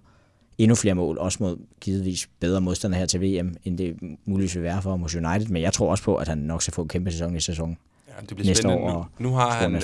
endnu 0.58 0.74
flere 0.74 0.94
mål, 0.94 1.18
også 1.18 1.38
mod 1.40 1.56
givetvis 1.80 2.28
bedre 2.40 2.60
modstandere 2.60 2.98
her 2.98 3.06
til 3.06 3.20
VM, 3.20 3.54
end 3.64 3.78
det 3.78 3.96
muligvis 4.24 4.54
vil 4.54 4.62
være 4.62 4.82
for 4.82 4.96
hos 4.96 5.14
United. 5.14 5.46
Men 5.46 5.62
jeg 5.62 5.72
tror 5.72 5.90
også 5.90 6.04
på, 6.04 6.16
at 6.16 6.28
han 6.28 6.38
nok 6.38 6.62
skal 6.62 6.74
få 6.74 6.82
en 6.82 6.88
kæmpe 6.88 7.12
sæson 7.12 7.36
i 7.36 7.40
sæsonen. 7.40 7.78
Ja, 8.08 8.12
det 8.20 8.36
bliver 8.36 8.46
næste 8.46 8.62
spændende. 8.62 8.92
År 8.92 9.10
nu, 9.18 9.28
nu, 9.28 9.34
har 9.34 9.50
han, 9.50 9.74
øh, 9.74 9.82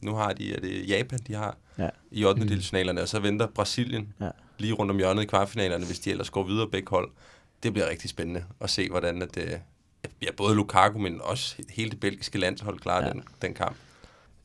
nu 0.00 0.14
har 0.14 0.32
de, 0.32 0.54
er 0.54 0.60
det 0.60 0.88
Japan, 0.88 1.18
de 1.26 1.34
har 1.34 1.56
ja. 1.78 1.88
i 2.10 2.24
8. 2.24 2.42
Mm. 2.42 2.48
delsfinalerne, 2.48 3.02
og 3.02 3.08
så 3.08 3.20
venter 3.20 3.46
Brasilien 3.46 4.12
ja. 4.20 4.28
lige 4.58 4.72
rundt 4.72 4.90
om 4.90 4.98
hjørnet 4.98 5.22
i 5.22 5.26
kvartfinalerne, 5.26 5.86
hvis 5.86 5.98
de 5.98 6.10
ellers 6.10 6.30
går 6.30 6.42
videre 6.42 6.68
begge 6.68 6.90
hold. 6.90 7.10
Det 7.62 7.72
bliver 7.72 7.90
rigtig 7.90 8.10
spændende 8.10 8.44
at 8.60 8.70
se, 8.70 8.88
hvordan 8.90 9.22
at, 9.22 9.36
øh, 9.36 9.52
ja, 10.22 10.28
både 10.36 10.54
Lukaku, 10.54 10.98
men 10.98 11.20
også 11.20 11.56
hele 11.70 11.90
det 11.90 12.00
belgiske 12.00 12.38
landshold 12.38 12.78
klarer 12.78 13.06
ja. 13.06 13.12
den, 13.12 13.22
den 13.42 13.54
kamp. 13.54 13.76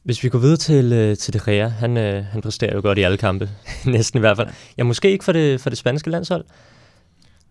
Hvis 0.04 0.24
vi 0.24 0.30
går 0.30 0.40
videre 0.40 0.58
til, 0.58 0.94
øh, 0.94 1.18
til 1.18 1.34
De 1.34 1.40
Gea, 1.46 1.68
han, 1.68 1.98
øh, 1.98 2.26
han 2.26 2.42
præsterer 2.42 2.76
jo 2.76 2.82
godt 2.82 2.98
i 2.98 3.02
alle 3.02 3.18
kampe, 3.18 3.50
næsten 3.86 4.18
i 4.18 4.20
hvert 4.20 4.38
fald. 4.38 4.48
Ja, 4.78 4.84
måske 4.84 5.12
ikke 5.12 5.24
for 5.24 5.32
det, 5.32 5.62
for 5.62 5.70
det 5.70 5.78
spanske 5.78 6.10
landshold. 6.10 6.46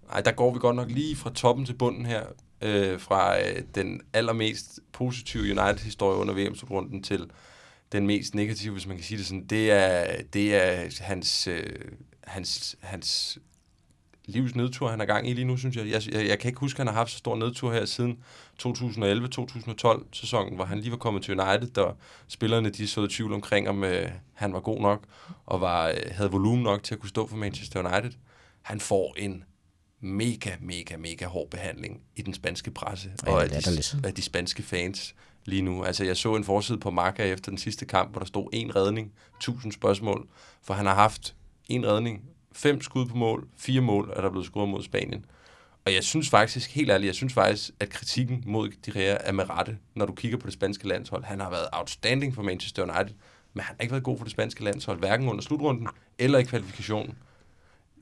Nej, 0.09 0.21
der 0.21 0.33
går 0.33 0.53
vi 0.53 0.59
godt 0.59 0.77
nok 0.77 0.91
lige 0.91 1.17
fra 1.17 1.31
toppen 1.35 1.67
til 1.67 1.75
bunden 1.75 2.07
her. 2.07 2.23
Øh, 2.63 3.01
fra 3.01 3.39
øh, 3.39 3.63
den 3.75 4.01
allermest 4.13 4.81
positive 4.93 5.43
United-historie 5.43 6.19
under 6.19 6.35
VM-slutrunden 6.35 7.03
til 7.03 7.27
den 7.93 8.07
mest 8.07 8.35
negative, 8.35 8.73
hvis 8.73 8.87
man 8.87 8.97
kan 8.97 9.05
sige 9.05 9.19
det 9.19 9.27
sådan. 9.27 9.47
Det 9.47 9.71
er, 9.71 10.23
det 10.33 10.55
er 10.55 11.03
hans, 11.03 11.47
øh, 11.47 11.67
hans, 12.25 12.77
hans 12.81 13.39
livs 14.31 14.55
nedtur, 14.55 14.89
han 14.89 15.01
er 15.01 15.05
gang 15.05 15.29
i 15.29 15.33
lige 15.33 15.45
nu, 15.45 15.57
synes 15.57 15.77
jeg. 15.77 15.87
Jeg, 15.91 16.03
jeg. 16.13 16.29
jeg 16.29 16.39
kan 16.39 16.49
ikke 16.49 16.61
huske, 16.61 16.77
at 16.77 16.79
han 16.79 16.87
har 16.87 16.95
haft 16.95 17.11
så 17.11 17.19
stor 17.19 17.37
nedtur 17.37 17.73
her 17.73 17.85
siden 17.85 18.19
2011-2012 18.63 20.07
sæsonen, 20.13 20.55
hvor 20.55 20.65
han 20.65 20.79
lige 20.79 20.91
var 20.91 20.97
kommet 20.97 21.23
til 21.23 21.41
United, 21.41 21.79
og 21.79 21.97
spillerne 22.29 22.71
de 22.71 22.89
så 22.89 23.05
i 23.05 23.09
tvivl 23.09 23.33
omkring, 23.33 23.69
om 23.69 23.85
øh, 23.85 24.11
han 24.35 24.53
var 24.53 24.61
god 24.61 24.81
nok, 24.81 25.05
og 25.47 25.61
var, 25.61 25.89
øh, 25.89 25.97
havde 26.11 26.31
volumen 26.31 26.63
nok 26.63 26.83
til 26.83 26.95
at 26.95 27.01
kunne 27.01 27.09
stå 27.09 27.27
for 27.27 27.37
Manchester 27.37 27.81
United. 27.81 28.19
Han 28.63 28.81
får 28.81 29.15
en 29.19 29.45
mega, 30.01 30.51
mega, 30.61 30.97
mega 30.97 31.27
hård 31.27 31.51
behandling 31.51 32.01
i 32.17 32.23
den 32.23 32.35
spanske 32.35 32.71
presse, 32.71 33.11
ja, 33.27 33.33
og 33.33 33.43
af 33.43 33.51
de, 33.51 33.83
af 34.05 34.15
de 34.15 34.23
spanske 34.23 34.63
fans 34.63 35.15
lige 35.45 35.63
nu. 35.63 35.85
Altså, 35.85 36.05
jeg 36.05 36.17
så 36.17 36.37
en 36.37 36.45
forside 36.45 36.79
på 36.79 36.91
Marca 36.91 37.23
efter 37.23 37.51
den 37.51 37.59
sidste 37.59 37.87
kamp, 37.87 38.11
hvor 38.11 38.19
der 38.19 38.27
stod 38.27 38.49
en 38.53 38.77
redning, 38.77 39.13
tusind 39.41 39.73
spørgsmål, 39.73 40.29
for 40.63 40.75
han 40.75 40.87
har 40.87 40.95
haft 40.95 41.35
en 41.69 41.87
redning 41.87 42.25
fem 42.53 42.81
skud 42.81 43.07
på 43.07 43.17
mål, 43.17 43.49
fire 43.57 43.81
mål 43.81 44.13
er 44.17 44.21
der 44.21 44.31
blevet 44.31 44.47
scoret 44.47 44.69
mod 44.69 44.83
Spanien. 44.83 45.25
Og 45.87 45.95
jeg 45.95 46.05
synes 46.05 46.31
faktisk, 46.31 46.75
helt 46.75 46.91
ærligt, 46.91 47.07
jeg 47.07 47.15
synes 47.15 47.33
faktisk, 47.33 47.71
at 47.81 47.91
kritikken 47.91 48.43
mod 48.47 48.71
de 48.87 48.93
Rea 48.97 49.17
er 49.21 49.33
med 49.33 49.51
rette, 49.51 49.79
når 49.95 50.07
du 50.07 50.13
kigger 50.13 50.39
på 50.39 50.47
det 50.47 50.55
spanske 50.55 50.89
landshold. 50.89 51.25
Han 51.25 51.41
har 51.41 51.51
været 51.51 51.67
outstanding 51.73 52.35
for 52.35 52.43
Manchester 52.43 52.83
United, 52.83 53.15
men 53.55 53.61
han 53.61 53.77
har 53.77 53.83
ikke 53.83 53.93
været 53.93 54.05
god 54.05 54.19
for 54.19 54.25
det 54.25 54.33
spanske 54.33 54.65
landshold, 54.65 54.99
hverken 54.99 55.29
under 55.29 55.43
slutrunden 55.43 55.89
eller 56.19 56.39
i 56.39 56.43
kvalifikationen. 56.43 57.19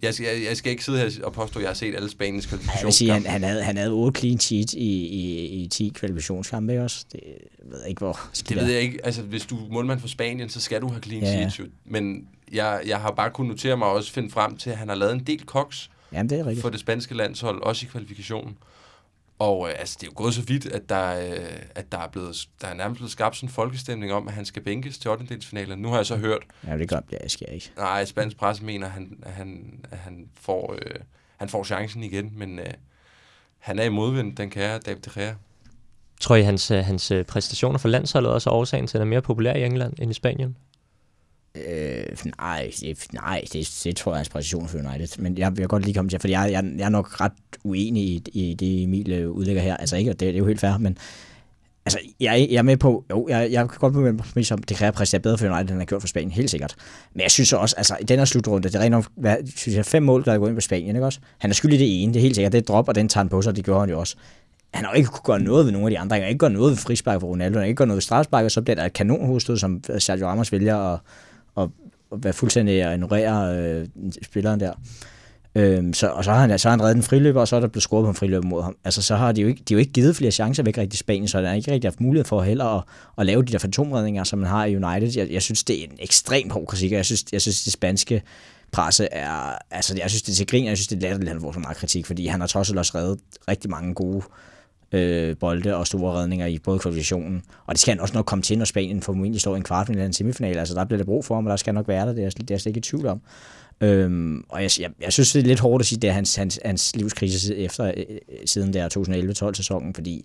Jeg 0.02 0.14
skal, 0.14 0.26
jeg, 0.26 0.44
jeg 0.48 0.56
skal 0.56 0.70
ikke 0.70 0.84
sidde 0.84 0.98
her 0.98 1.24
og 1.24 1.32
påstå, 1.32 1.58
at 1.58 1.62
jeg 1.62 1.68
har 1.68 1.74
set 1.74 1.94
alle 1.94 2.10
Spaniens 2.10 2.46
kvalifikationskampe. 2.46 3.12
Han, 3.12 3.24
han, 3.26 3.42
havde, 3.42 3.62
han 3.62 3.76
havde 3.76 3.90
8 3.90 4.20
clean 4.20 4.38
sheets 4.38 4.74
i, 4.74 5.06
i, 5.06 5.46
i 5.46 5.66
10 5.66 5.92
kvalifikationskampe 5.94 6.82
også. 6.82 7.04
Det 7.12 7.20
jeg 7.24 7.72
ved 7.72 7.80
jeg 7.80 7.88
ikke, 7.88 7.98
hvor 7.98 8.20
Det 8.48 8.56
ved 8.56 8.66
jeg 8.66 8.80
ikke. 8.80 8.98
Altså, 9.06 9.22
hvis 9.22 9.46
du 9.46 9.56
er 9.56 9.68
målmand 9.70 10.00
for 10.00 10.08
Spanien, 10.08 10.48
så 10.48 10.60
skal 10.60 10.80
du 10.80 10.88
have 10.88 11.02
clean 11.02 11.22
ja, 11.22 11.32
sheets. 11.32 11.58
Jo. 11.58 11.64
Men 11.84 12.26
jeg, 12.52 12.82
jeg 12.86 12.98
har 12.98 13.10
bare 13.10 13.30
kunnet 13.30 13.48
notere 13.48 13.76
mig 13.76 13.86
og 13.88 13.94
også 13.94 14.12
finde 14.12 14.30
frem 14.30 14.56
til, 14.56 14.70
at 14.70 14.76
han 14.76 14.88
har 14.88 14.96
lavet 14.96 15.12
en 15.12 15.20
del 15.26 15.44
koks 15.46 15.90
Jamen, 16.12 16.30
det 16.30 16.38
er 16.38 16.46
rigtigt. 16.46 16.62
for 16.62 16.70
det 16.70 16.80
spanske 16.80 17.14
landshold, 17.14 17.62
også 17.62 17.86
i 17.86 17.88
kvalifikationen. 17.92 18.56
Og 19.38 19.68
øh, 19.68 19.74
altså, 19.78 19.96
det 20.00 20.06
er 20.06 20.10
jo 20.10 20.22
gået 20.22 20.34
så 20.34 20.42
vidt, 20.42 20.66
at 20.66 20.88
der, 20.88 21.30
øh, 21.30 21.62
at 21.74 21.92
der 21.92 21.98
er, 21.98 22.08
blevet, 22.08 22.48
der 22.60 22.68
er 22.68 22.74
nærmest 22.74 22.98
blevet 22.98 23.12
skabt 23.12 23.36
sådan 23.36 23.48
en 23.48 23.52
folkestemning 23.52 24.12
om, 24.12 24.28
at 24.28 24.34
han 24.34 24.44
skal 24.44 24.62
bænkes 24.62 24.98
til 24.98 25.10
8. 25.10 25.76
Nu 25.76 25.88
har 25.88 25.96
jeg 25.96 26.06
så 26.06 26.16
hørt... 26.16 26.42
Ja, 26.66 26.78
det 26.78 26.88
gør 26.88 27.00
jeg 27.10 27.30
skal 27.30 27.46
ikke. 27.50 27.72
Nej, 27.76 28.04
spansk 28.04 28.36
presse 28.36 28.64
mener, 28.64 28.86
at 28.86 28.92
han, 28.92 29.18
at 29.22 29.32
han, 29.32 29.80
at 29.90 29.98
han, 29.98 30.28
får, 30.40 30.72
øh, 30.72 30.94
han 31.36 31.48
får 31.48 31.64
chancen 31.64 32.02
igen, 32.02 32.32
men 32.36 32.58
øh, 32.58 32.66
han 33.58 33.78
er 33.78 33.84
i 33.84 33.88
modvind, 33.88 34.36
den 34.36 34.50
kære 34.50 34.78
David 34.78 35.00
De 35.00 35.10
Gea. 35.14 35.32
Tror 36.20 36.36
I, 36.36 36.42
hans, 36.42 36.70
øh, 36.70 36.84
hans 36.84 37.10
øh, 37.10 37.24
præstationer 37.24 37.78
for 37.78 37.88
landsholdet 37.88 38.32
også 38.32 38.50
er 38.50 38.54
årsagen 38.54 38.86
til, 38.86 38.98
at 38.98 39.00
han 39.00 39.08
er 39.08 39.10
mere 39.10 39.22
populær 39.22 39.54
i 39.54 39.64
England 39.64 39.94
end 39.98 40.10
i 40.10 40.14
Spanien? 40.14 40.56
Øh, 41.68 42.16
nej, 42.38 42.70
det, 42.80 43.06
nej 43.12 43.44
det, 43.52 43.80
det 43.84 43.96
tror 43.96 44.12
jeg 44.12 44.16
er 44.16 44.20
inspiration 44.20 44.68
for 44.68 44.78
United. 44.78 45.22
Men 45.22 45.38
jeg 45.38 45.56
vil 45.56 45.68
godt 45.68 45.84
lige 45.84 45.94
komme 45.94 46.08
til, 46.08 46.20
for 46.20 46.28
jeg, 46.28 46.52
jeg, 46.52 46.64
jeg 46.78 46.84
er 46.84 46.88
nok 46.88 47.20
ret 47.20 47.32
uenig 47.64 48.04
i, 48.04 48.22
i 48.32 48.54
det, 48.54 48.82
Emil 48.82 49.12
øh, 49.12 49.30
udlægger 49.30 49.62
her. 49.62 49.76
Altså 49.76 49.96
ikke, 49.96 50.10
det, 50.10 50.20
det 50.20 50.34
er 50.34 50.38
jo 50.38 50.46
helt 50.46 50.60
fair, 50.60 50.78
men 50.78 50.98
Altså, 51.88 51.98
jeg, 52.20 52.48
jeg 52.50 52.58
er 52.58 52.62
med 52.62 52.76
på, 52.76 53.04
jo, 53.10 53.26
jeg, 53.28 53.52
jeg 53.52 53.68
kan 53.68 53.78
godt 53.78 53.92
blive 53.92 54.12
med 54.12 54.22
på, 54.34 54.42
som 54.42 54.62
det 54.62 54.76
kræver 54.76 54.90
præstere 54.92 55.20
bedre 55.20 55.38
for 55.38 55.46
United, 55.46 55.60
end 55.60 55.70
han 55.70 55.78
har 55.78 55.84
gjort 55.84 56.02
for 56.02 56.08
Spanien, 56.08 56.30
helt 56.30 56.50
sikkert. 56.50 56.74
Men 57.14 57.20
jeg 57.20 57.30
synes 57.30 57.52
også, 57.52 57.74
altså, 57.76 57.96
i 58.00 58.04
den 58.04 58.18
her 58.18 58.24
slutrunde, 58.24 58.68
det 58.68 58.74
er 58.74 58.80
rent 58.80 58.90
nok, 58.90 59.06
hvad, 59.16 59.36
synes 59.56 59.76
jeg, 59.76 59.84
fem 59.84 60.02
mål, 60.02 60.24
der 60.24 60.32
er 60.32 60.38
gået 60.38 60.48
ind 60.48 60.56
på 60.56 60.60
Spanien, 60.60 60.96
ikke 60.96 61.06
også? 61.06 61.20
Han 61.38 61.50
er 61.50 61.54
skyldig 61.54 61.78
det 61.78 62.02
ene, 62.02 62.12
det 62.12 62.18
er 62.18 62.22
helt 62.22 62.34
sikkert, 62.34 62.52
det 62.52 62.58
er 62.58 62.62
drop, 62.62 62.88
og 62.88 62.94
den 62.94 63.08
tager 63.08 63.22
han 63.22 63.28
på 63.28 63.42
sig, 63.42 63.56
det 63.56 63.64
gjorde 63.64 63.80
han 63.80 63.90
jo 63.90 63.98
også. 63.98 64.16
Han 64.74 64.84
har 64.84 64.92
ikke 64.92 65.08
kunne 65.08 65.24
gøre 65.24 65.40
noget 65.40 65.64
ved 65.64 65.72
nogle 65.72 65.86
af 65.86 65.90
de 65.90 65.98
andre, 65.98 66.14
han 66.14 66.22
har 66.22 66.28
ikke 66.28 66.38
gjort 66.38 66.52
noget 66.52 66.70
ved 66.70 66.76
frispark 66.76 67.20
for 67.20 67.26
Ronaldo, 67.26 67.58
han 67.58 67.62
har 67.62 67.68
ikke 67.68 67.76
gjort 67.76 67.88
noget 67.88 67.96
ved 67.96 68.02
strafspark, 68.02 68.44
og 68.44 68.50
så 68.50 68.62
bliver 68.62 68.74
der 68.74 68.84
et 68.84 68.92
kanonhovedstød, 68.92 69.56
som 69.56 69.82
Sergio 69.98 70.26
Ramos 70.26 70.52
vælger 70.52 70.76
at, 70.76 71.00
og, 71.58 71.70
og 72.10 72.24
være 72.24 72.32
fuldstændig 72.32 72.82
at 72.82 72.94
ignorere 72.94 73.56
øh, 73.58 73.86
spilleren 74.22 74.60
der. 74.60 74.72
Øhm, 75.54 75.92
så, 75.92 76.08
og 76.08 76.24
så 76.24 76.32
har, 76.32 76.40
han, 76.40 76.58
så 76.58 76.68
har 76.68 76.76
han 76.76 76.82
reddet 76.82 76.96
en 76.96 77.02
friløber, 77.02 77.40
og 77.40 77.48
så 77.48 77.56
er 77.56 77.60
der 77.60 77.68
blevet 77.68 77.82
scoret 77.82 78.04
på 78.04 78.08
en 78.08 78.14
friløber 78.14 78.46
mod 78.46 78.62
ham. 78.62 78.76
Altså, 78.84 79.02
så 79.02 79.16
har 79.16 79.32
de 79.32 79.40
jo 79.40 79.48
ikke, 79.48 79.62
de 79.68 79.74
jo 79.74 79.78
ikke 79.78 79.92
givet 79.92 80.16
flere 80.16 80.32
chancer 80.32 80.62
væk 80.62 80.78
rigtig 80.78 80.94
i 80.94 80.96
Spanien, 80.96 81.28
så 81.28 81.42
der 81.42 81.48
er 81.48 81.54
ikke 81.54 81.72
rigtig 81.72 81.88
haft 81.88 82.00
mulighed 82.00 82.24
for 82.24 82.42
heller 82.42 82.64
at, 82.64 82.84
at 83.18 83.26
lave 83.26 83.42
de 83.42 83.52
der 83.52 83.58
fantomredninger, 83.58 84.24
som 84.24 84.38
man 84.38 84.48
har 84.48 84.64
i 84.64 84.76
United. 84.76 85.12
Jeg, 85.16 85.30
jeg 85.30 85.42
synes, 85.42 85.64
det 85.64 85.80
er 85.80 85.84
en 85.84 85.96
ekstrem 85.98 86.50
hård 86.50 86.66
kritik, 86.66 86.92
og 86.92 86.96
jeg 86.96 87.04
synes, 87.04 87.24
jeg 87.32 87.40
synes 87.40 87.64
det 87.64 87.72
spanske 87.72 88.22
presse 88.72 89.08
er, 89.12 89.58
altså 89.70 89.96
jeg 89.96 90.10
synes 90.10 90.22
det 90.22 90.32
er 90.32 90.36
til 90.36 90.46
grin, 90.46 90.64
og 90.64 90.68
jeg 90.68 90.76
synes 90.76 90.88
det 90.88 90.96
er 90.96 91.00
latterligt, 91.00 91.28
at 91.28 91.34
han 91.34 91.42
får 91.42 91.52
så 91.52 91.60
meget 91.60 91.76
kritik, 91.76 92.06
fordi 92.06 92.26
han 92.26 92.40
har 92.40 92.46
trods 92.46 92.70
alt 92.70 92.78
også 92.78 92.92
reddet 92.94 93.20
rigtig 93.48 93.70
mange 93.70 93.94
gode 93.94 94.16
øh, 94.16 94.22
Øh, 94.92 95.36
bolde 95.36 95.76
og 95.76 95.86
store 95.86 96.12
redninger 96.12 96.46
i 96.46 96.58
både 96.58 96.78
kvalifikationen. 96.78 97.42
Og 97.66 97.74
det 97.74 97.80
skal 97.80 97.94
han 97.94 98.00
også 98.00 98.14
nok 98.14 98.26
komme 98.26 98.42
til, 98.42 98.58
når 98.58 98.64
Spanien 98.64 99.02
formentlig 99.02 99.40
står 99.40 99.54
i 99.54 99.56
en 99.56 99.62
kvartfinale 99.62 100.00
eller 100.00 100.06
en 100.06 100.12
semifinal. 100.12 100.58
Altså 100.58 100.74
der 100.74 100.84
bliver 100.84 100.98
der 100.98 101.04
brug 101.04 101.24
for 101.24 101.34
ham, 101.34 101.46
og 101.46 101.50
der 101.50 101.56
skal 101.56 101.74
nok 101.74 101.88
være 101.88 102.06
der, 102.06 102.12
det 102.12 102.24
er, 102.24 102.30
det 102.30 102.50
er 102.50 102.54
jeg 102.54 102.60
slet 102.60 102.70
ikke 102.70 102.78
i 102.78 102.80
tvivl 102.80 103.06
om. 103.06 103.20
Øhm, 103.80 104.44
og 104.48 104.62
jeg, 104.62 104.70
jeg, 104.80 104.90
jeg 105.00 105.12
synes, 105.12 105.32
det 105.32 105.42
er 105.42 105.46
lidt 105.46 105.60
hårdt 105.60 105.82
at 105.82 105.86
sige, 105.86 106.00
det 106.00 106.10
er 106.10 106.14
hans, 106.14 106.34
hans, 106.34 106.60
hans 106.64 106.96
livskrise 106.96 107.56
efter, 107.56 107.84
øh, 107.84 108.04
øh, 108.08 108.18
siden 108.46 108.72
der 108.72 109.48
2011-12 109.50 109.54
sæsonen, 109.54 109.94
fordi 109.94 110.24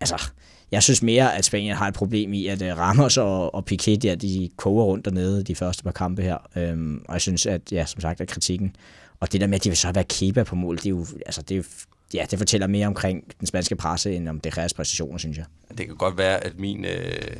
altså, 0.00 0.30
jeg 0.70 0.82
synes 0.82 1.02
mere, 1.02 1.36
at 1.36 1.44
Spanien 1.44 1.76
har 1.76 1.88
et 1.88 1.94
problem 1.94 2.32
i, 2.32 2.46
at 2.46 2.62
uh, 2.62 2.68
Ramos 2.68 3.16
og, 3.16 3.54
og 3.54 3.64
Piquet 3.64 4.02
der, 4.02 4.14
de 4.14 4.50
koger 4.56 4.84
rundt 4.84 5.04
dernede 5.04 5.44
de 5.44 5.54
første 5.54 5.84
par 5.84 5.90
kampe 5.90 6.22
her. 6.22 6.38
Øhm, 6.56 7.04
og 7.08 7.12
jeg 7.12 7.20
synes, 7.20 7.46
at 7.46 7.72
ja, 7.72 7.86
som 7.86 8.00
sagt, 8.00 8.20
at 8.20 8.28
kritikken, 8.28 8.76
og 9.20 9.32
det 9.32 9.40
der 9.40 9.46
med, 9.46 9.54
at 9.54 9.64
de 9.64 9.68
vil 9.68 9.76
så 9.76 9.92
være 9.92 10.04
Kepa 10.04 10.42
på 10.42 10.56
mål, 10.56 10.76
det 10.76 10.86
er 10.86 10.90
jo, 10.90 11.06
altså, 11.26 11.42
det 11.42 11.54
er 11.54 11.56
jo 11.56 11.64
ja, 12.16 12.26
det 12.30 12.38
fortæller 12.38 12.66
mere 12.66 12.86
omkring 12.86 13.24
den 13.40 13.46
spanske 13.46 13.76
presse, 13.76 14.14
end 14.14 14.28
om 14.28 14.40
det 14.40 14.72
præstationer, 14.76 15.18
synes 15.18 15.36
jeg. 15.36 15.44
Det 15.78 15.86
kan 15.86 15.96
godt 15.96 16.18
være, 16.18 16.44
at 16.44 16.58
min... 16.58 16.84
Øh, 16.84 17.36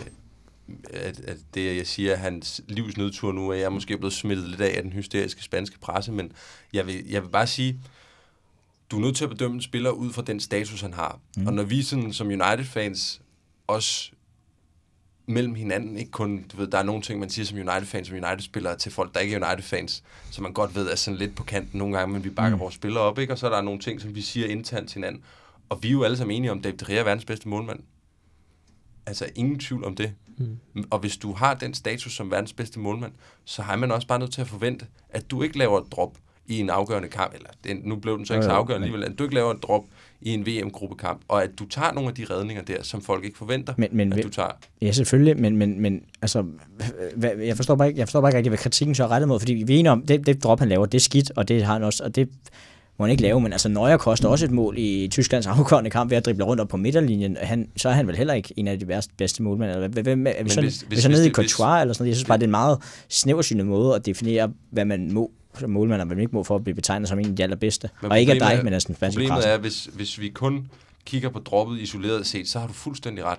at, 0.91 1.21
at 1.21 1.37
det, 1.55 1.77
jeg 1.77 1.87
siger, 1.87 2.17
hans 2.17 2.61
livs 2.69 2.97
nedtur 2.97 3.33
nu, 3.33 3.49
er 3.51 3.55
jeg 3.55 3.73
måske 3.73 3.99
blevet 3.99 4.13
smittet 4.13 4.49
lidt 4.49 4.61
af 4.61 4.77
af 4.77 4.83
den 4.83 4.93
hysteriske 4.93 5.43
spanske 5.43 5.79
presse, 5.79 6.13
men 6.13 6.33
jeg 6.73 6.87
vil, 6.87 7.09
jeg 7.09 7.23
vil 7.23 7.29
bare 7.29 7.47
sige, 7.47 7.81
du 8.91 8.97
er 8.97 9.01
nødt 9.01 9.17
til 9.17 9.25
at 9.25 9.31
bedømme 9.31 9.55
en 9.55 9.63
spiller 9.63 9.91
ud 9.91 10.13
fra 10.13 10.23
den 10.23 10.41
status, 10.41 10.81
han 10.81 10.95
har. 10.95 11.21
Mm. 11.37 11.47
Og 11.47 11.53
når 11.53 11.63
vi 11.63 11.83
sådan, 11.83 12.13
som 12.13 12.27
United-fans 12.27 13.21
også 13.67 14.11
mellem 15.27 15.55
hinanden, 15.55 15.99
ikke 15.99 16.11
kun, 16.11 16.45
du 16.53 16.57
ved, 16.57 16.67
der 16.67 16.79
er 16.79 16.83
nogle 16.83 17.03
ting, 17.03 17.21
man 17.21 17.31
siger 17.31 17.47
som 17.47 17.59
United-fans, 17.59 18.07
som 18.07 18.17
United-spillere 18.17 18.77
til 18.77 18.93
folk, 18.93 19.15
der 19.15 19.21
ikke 19.21 19.37
er 19.37 19.47
United-fans, 19.47 20.03
som 20.31 20.43
man 20.43 20.53
godt 20.53 20.75
ved 20.75 20.91
er 20.91 20.95
sådan 20.95 21.19
lidt 21.19 21.35
på 21.35 21.45
kanten 21.45 21.79
nogle 21.79 21.99
gange, 21.99 22.13
men 22.13 22.25
vi 22.25 22.31
bakker 22.31 22.57
mm. 22.57 22.61
vores 22.61 22.75
spillere 22.75 23.05
op, 23.05 23.19
ikke? 23.19 23.33
Og 23.33 23.39
så 23.39 23.47
er 23.47 23.51
der 23.51 23.61
nogle 23.61 23.81
ting, 23.81 24.01
som 24.01 24.15
vi 24.15 24.21
siger 24.21 24.47
internt 24.47 24.89
til 24.89 24.95
hinanden. 24.95 25.23
Og 25.69 25.83
vi 25.83 25.89
er 25.89 25.93
jo 25.93 26.03
alle 26.03 26.17
sammen 26.17 26.37
enige 26.37 26.51
om, 26.51 26.59
at 26.59 26.65
David 26.65 26.79
Gea 26.79 26.97
er 26.97 27.05
verdens 27.05 27.25
bedste 27.25 27.49
målmand. 27.49 27.81
Altså, 29.07 29.27
ingen 29.35 29.59
tvivl 29.59 29.85
om 29.85 29.97
det. 29.97 30.13
Mm. 30.37 30.59
Og 30.91 30.99
hvis 30.99 31.17
du 31.17 31.33
har 31.33 31.55
den 31.55 31.75
status 31.75 32.17
som 32.17 32.31
verdens 32.31 32.53
bedste 32.53 32.81
målmand, 32.81 33.13
så 33.45 33.63
har 33.63 33.77
man 33.77 33.93
også 33.93 34.07
bare 34.07 34.19
nødt 34.19 34.33
til 34.33 34.41
at 34.41 34.49
forvente, 34.49 34.87
at 35.11 35.31
du 35.31 35.43
ikke 35.43 35.59
laver 35.59 35.81
et 35.81 35.93
drop 35.93 36.19
i 36.47 36.59
en 36.59 36.71
afgørende 36.71 37.09
kamp, 37.09 37.35
eller 37.35 37.49
det, 37.65 37.85
nu 37.85 37.97
blev 37.97 38.19
den 38.19 38.27
så 38.27 38.35
ikke 38.35 38.45
så 38.45 38.51
afgørende 38.51 38.85
alligevel, 38.85 39.13
at 39.13 39.19
du 39.19 39.25
ikke 39.25 39.35
laver 39.35 39.55
et 39.55 39.63
drop 39.63 39.85
i 40.21 40.31
en 40.31 40.47
VM-gruppekamp, 40.47 41.21
og 41.29 41.43
at 41.43 41.51
du 41.59 41.67
tager 41.67 41.93
nogle 41.93 42.09
af 42.09 42.15
de 42.15 42.25
redninger 42.31 42.63
der, 42.63 42.83
som 42.83 43.03
folk 43.03 43.25
ikke 43.25 43.39
forventer, 43.39 43.75
men, 43.77 43.89
men, 43.93 44.13
at 44.13 44.25
du 44.25 44.29
tager. 44.29 44.51
Ja, 44.83 44.93
selvfølgelig, 44.93 45.41
men, 45.41 45.57
men, 45.57 45.81
men 45.81 46.03
altså, 46.23 46.45
jeg 47.23 47.57
forstår 47.57 47.75
bare 47.75 47.89
ikke, 47.89 47.99
jeg 47.99 48.09
forstår 48.09 48.21
bare 48.21 48.31
ikke 48.31 48.37
rigtig, 48.37 48.51
hvad 48.51 48.59
kritikken 48.59 48.95
så 48.95 49.05
er 49.05 49.09
rettet 49.09 49.29
mod, 49.29 49.41
fordi 49.41 49.53
vi 49.53 49.75
er 49.75 49.79
enige 49.79 49.93
om, 49.93 50.07
det, 50.07 50.27
det 50.27 50.45
drop, 50.45 50.59
han 50.59 50.69
laver, 50.69 50.87
det 50.87 50.99
er 50.99 51.03
skidt, 51.03 51.33
og 51.37 51.49
det 51.49 51.65
har 51.65 51.73
han 51.73 51.83
også, 51.83 52.05
og 52.05 52.17
det 52.17 52.29
må 52.99 53.05
han 53.05 53.11
ikke 53.11 53.23
lave, 53.23 53.41
men 53.41 53.53
altså 53.53 53.69
Neuer 53.69 53.97
koster 53.97 54.29
også 54.29 54.45
et 54.45 54.51
mål 54.51 54.75
i 54.79 55.09
Tysklands 55.11 55.47
afgørende 55.47 55.91
kamp 55.91 56.11
ved 56.11 56.17
at 56.17 56.25
drible 56.25 56.45
rundt 56.45 56.61
op 56.61 56.69
på 56.69 56.77
midterlinjen. 56.77 57.37
Han, 57.43 57.69
så 57.77 57.89
er 57.89 57.93
han 57.93 58.07
vel 58.07 58.17
heller 58.17 58.35
ikke 58.35 58.55
en 58.57 58.69
af 58.69 58.79
de 58.79 58.89
værste, 58.89 59.13
bedste 59.19 59.43
målmænd. 59.43 59.71
Eller, 59.71 59.89
hvem, 59.89 60.27
er 60.27 60.43
vi 60.45 60.51
så, 60.51 60.61
hvis, 60.61 60.81
hvis, 60.89 61.09
nede 61.09 61.27
i 61.27 61.31
Courtois 61.31 61.81
eller 61.81 61.95
sådan 61.95 62.03
noget? 62.03 62.09
Jeg 62.09 62.17
synes 62.17 62.29
bare, 62.29 62.39
det 62.39 62.43
er 62.43 62.47
en 62.47 62.51
meget 62.51 62.79
snæversynet 63.09 63.67
måde 63.67 63.95
at 63.95 64.07
definere, 64.07 64.53
hvad 64.71 64.85
man 64.85 65.13
må 65.13 65.31
som 65.61 65.71
målmand, 65.71 66.01
og 66.01 66.07
man 66.07 66.19
ikke 66.19 66.33
må 66.33 66.43
for 66.43 66.57
at 66.57 66.65
blive 66.65 66.75
betegnet 66.75 67.09
som 67.09 67.19
en 67.19 67.27
af 67.27 67.37
de 67.37 67.43
allerbedste. 67.43 67.91
Men 68.03 68.11
og 68.11 68.21
ikke 68.21 68.33
af 68.33 68.39
dig, 68.39 68.65
men 68.65 68.73
af 68.73 68.81
den 68.81 68.95
spanske 68.95 69.17
Problemet 69.17 69.33
presse. 69.33 69.49
er, 69.49 69.59
hvis, 69.59 69.85
hvis 69.85 70.21
vi 70.21 70.29
kun 70.29 70.69
kigger 71.05 71.29
på 71.29 71.39
droppet 71.39 71.79
isoleret 71.79 72.27
set, 72.27 72.49
så 72.49 72.59
har 72.59 72.67
du 72.67 72.73
fuldstændig 72.73 73.25
ret. 73.25 73.39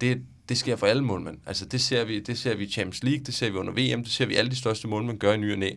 Det, 0.00 0.22
det 0.48 0.58
sker 0.58 0.76
for 0.76 0.86
alle 0.86 1.04
målmænd. 1.04 1.38
Altså 1.46 1.64
det 1.64 1.80
ser 1.80 2.04
vi, 2.04 2.20
det 2.20 2.38
ser 2.38 2.54
vi 2.54 2.64
i 2.64 2.70
Champions 2.70 3.02
League, 3.02 3.24
det 3.24 3.34
ser 3.34 3.50
vi 3.50 3.56
under 3.56 3.72
VM, 3.72 4.04
det 4.04 4.12
ser 4.12 4.26
vi 4.26 4.34
alle 4.34 4.50
de 4.50 4.56
største 4.56 4.88
målmænd 4.88 5.18
gør 5.18 5.32
i 5.32 5.36
ny 5.36 5.52
og 5.52 5.58
næ. 5.58 5.70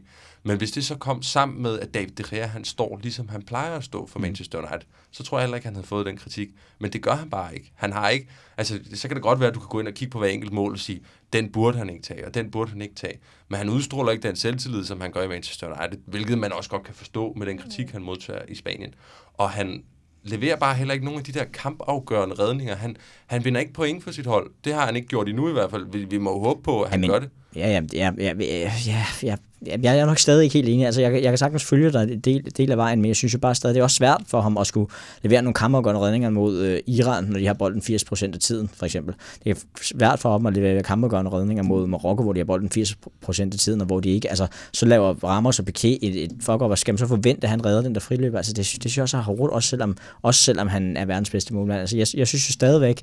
Men 0.44 0.58
hvis 0.58 0.72
det 0.72 0.86
så 0.86 0.96
kom 0.96 1.22
sammen 1.22 1.62
med, 1.62 1.80
at 1.80 1.94
David 1.94 2.10
De 2.10 2.24
Gea, 2.30 2.46
han 2.46 2.64
står 2.64 3.00
ligesom 3.02 3.30
han 3.30 3.42
plejer 3.42 3.78
at 3.78 3.84
stå 3.84 4.08
for 4.08 4.20
mm. 4.20 4.24
Manchester 4.24 4.58
United, 4.58 4.88
så 5.12 5.24
tror 5.24 5.38
jeg 5.38 5.44
heller 5.44 5.56
ikke, 5.56 5.68
han 5.68 5.76
havde 5.76 5.88
fået 5.88 6.06
den 6.06 6.18
kritik. 6.18 6.50
Men 6.80 6.94
det 6.94 7.02
gør 7.02 7.16
han 7.16 7.30
bare 7.30 7.56
ikke. 7.56 7.72
Han 7.76 7.94
har 7.94 8.10
ikke, 8.10 8.30
altså 8.58 8.80
så 8.94 9.08
kan 9.08 9.16
det 9.16 9.24
godt 9.24 9.40
være, 9.40 9.50
at 9.50 9.56
du 9.56 9.60
kan 9.60 9.70
gå 9.70 9.80
ind 9.80 9.88
og 9.88 9.94
kigge 9.94 10.12
på 10.12 10.20
hver 10.20 10.28
enkelt 10.28 10.54
mål 10.54 10.72
og 10.72 10.80
sige, 10.80 11.02
den 11.34 11.52
burde 11.52 11.78
han 11.78 11.90
ikke 11.90 12.04
tage, 12.04 12.28
og 12.28 12.34
den 12.34 12.52
burde 12.52 12.72
han 12.72 12.82
ikke 12.82 12.96
tage. 12.96 13.20
Men 13.48 13.58
han 13.58 13.70
udstråler 13.70 14.12
ikke 14.12 14.28
den 14.28 14.36
selvtillid, 14.36 14.86
som 14.86 15.02
han 15.02 15.12
gør 15.12 15.22
i 15.22 15.28
Manchester 15.28 15.68
United, 15.68 16.00
hvilket 16.06 16.38
man 16.38 16.54
også 16.54 16.70
godt 16.70 16.84
kan 16.84 16.94
forstå 16.94 17.34
med 17.38 17.48
den 17.48 17.58
kritik, 17.58 17.92
han 17.92 18.04
modtager 18.04 18.42
i 18.48 18.56
Spanien. 18.56 18.94
Og 19.34 19.50
han 19.50 19.84
leverer 20.24 20.56
bare 20.56 20.76
heller 20.76 20.94
ikke 20.94 21.06
nogen 21.06 21.20
af 21.20 21.26
de 21.26 21.32
der 21.32 21.46
kampafgørende 21.46 22.36
redninger. 22.36 22.76
Han, 22.76 22.96
han 23.28 23.46
vinder 23.46 23.60
ikke 23.62 23.74
point 23.74 24.04
for 24.04 24.12
sit 24.12 24.26
hold. 24.26 24.52
Det 24.64 24.74
har 24.74 24.86
han 24.86 24.96
ikke 24.96 25.08
gjort 25.08 25.30
endnu 25.30 25.50
i 25.50 25.52
hvert 25.52 25.72
fald. 25.72 25.86
Vi, 25.92 26.04
vi 26.04 26.18
må 26.18 26.40
håbe 26.40 26.64
på, 26.64 26.82
at 26.82 26.90
han 26.90 27.00
Jamen, 27.00 27.10
gør 27.14 27.20
det. 27.20 27.30
Ja, 27.56 27.70
ja, 27.70 27.82
ja, 27.94 28.12
ja, 28.18 28.34
ja, 28.40 29.06
ja, 29.24 29.36
ja, 29.66 29.76
jeg 29.84 30.00
er 30.00 30.06
nok 30.06 30.20
stadig 30.20 30.44
ikke 30.44 30.54
helt 30.54 30.70
enig. 30.70 30.86
Altså, 30.86 31.02
jeg, 31.02 31.14
jeg 31.14 31.32
kan 31.32 31.38
sagtens 31.38 31.64
følge 31.64 31.92
dig 31.92 32.04
en 32.04 32.20
del, 32.20 32.52
del 32.58 32.72
af 32.72 32.78
vejen, 32.78 33.02
men 33.02 33.08
jeg 33.08 33.16
synes 33.16 33.34
jo 33.34 33.40
bare 33.40 33.56
stadig, 33.56 33.74
det 33.74 33.80
er 33.80 33.84
også 33.84 33.96
svært 33.96 34.22
for 34.28 34.42
ham 34.42 34.58
at 34.58 34.68
skulle 34.68 34.92
levere 35.24 35.42
nogle 35.42 35.54
kammergående 35.54 36.02
redninger 36.02 36.30
mod 36.30 36.58
øh, 36.58 36.80
Iran, 36.88 37.24
når 37.24 37.40
de 37.40 37.46
har 37.46 37.54
bolden 37.54 37.82
80% 37.82 38.34
af 38.34 38.40
tiden, 38.40 38.70
for 38.74 38.86
eksempel. 38.86 39.16
Det 39.44 39.52
er 39.52 39.56
svært 39.82 40.20
for 40.20 40.32
ham 40.32 40.46
at 40.46 40.54
levere 40.54 40.84
kammergående 40.84 41.32
redninger 41.32 41.64
mod 41.64 41.88
Marokko, 41.88 42.24
hvor 42.24 42.34
de 42.34 42.40
har 42.40 42.46
bolden 42.46 42.70
80% 42.78 43.42
af 43.42 43.52
tiden, 43.52 43.82
og 43.82 43.88
hvor 43.88 44.00
de 44.00 44.10
ikke, 44.10 44.30
altså, 44.30 44.48
så 44.74 44.86
laver 44.86 45.14
Ramos 45.24 45.60
og 45.60 45.66
Piqué 45.70 45.88
et, 45.88 46.24
et 46.24 46.32
fuck 46.42 46.62
op, 46.62 46.72
og 46.72 46.78
skal 46.78 46.94
man 46.94 46.98
så 46.98 47.08
forvente, 47.08 47.44
at 47.44 47.50
han 47.50 47.66
redder 47.66 47.82
den 47.82 47.94
der 47.94 48.02
friløb? 48.02 48.36
Altså, 48.36 48.54
det, 48.54 48.58
det 48.58 48.66
synes 48.66 48.98
jeg 48.98 49.04
også 49.04 49.18
har 49.18 49.24
hårdt, 49.24 49.54
også 49.54 49.70
selvom, 49.70 49.98
også 50.22 50.44
selvom 50.44 50.68
han 50.68 50.98
er 50.98 51.06
verdens 51.06 51.30
bedste 51.30 51.54
målmand. 51.54 51.80
Altså, 51.80 51.98
jeg, 51.98 52.08
jeg 52.14 52.28
synes 52.28 52.50
jo 52.50 52.54
stadigvæk, 52.54 53.02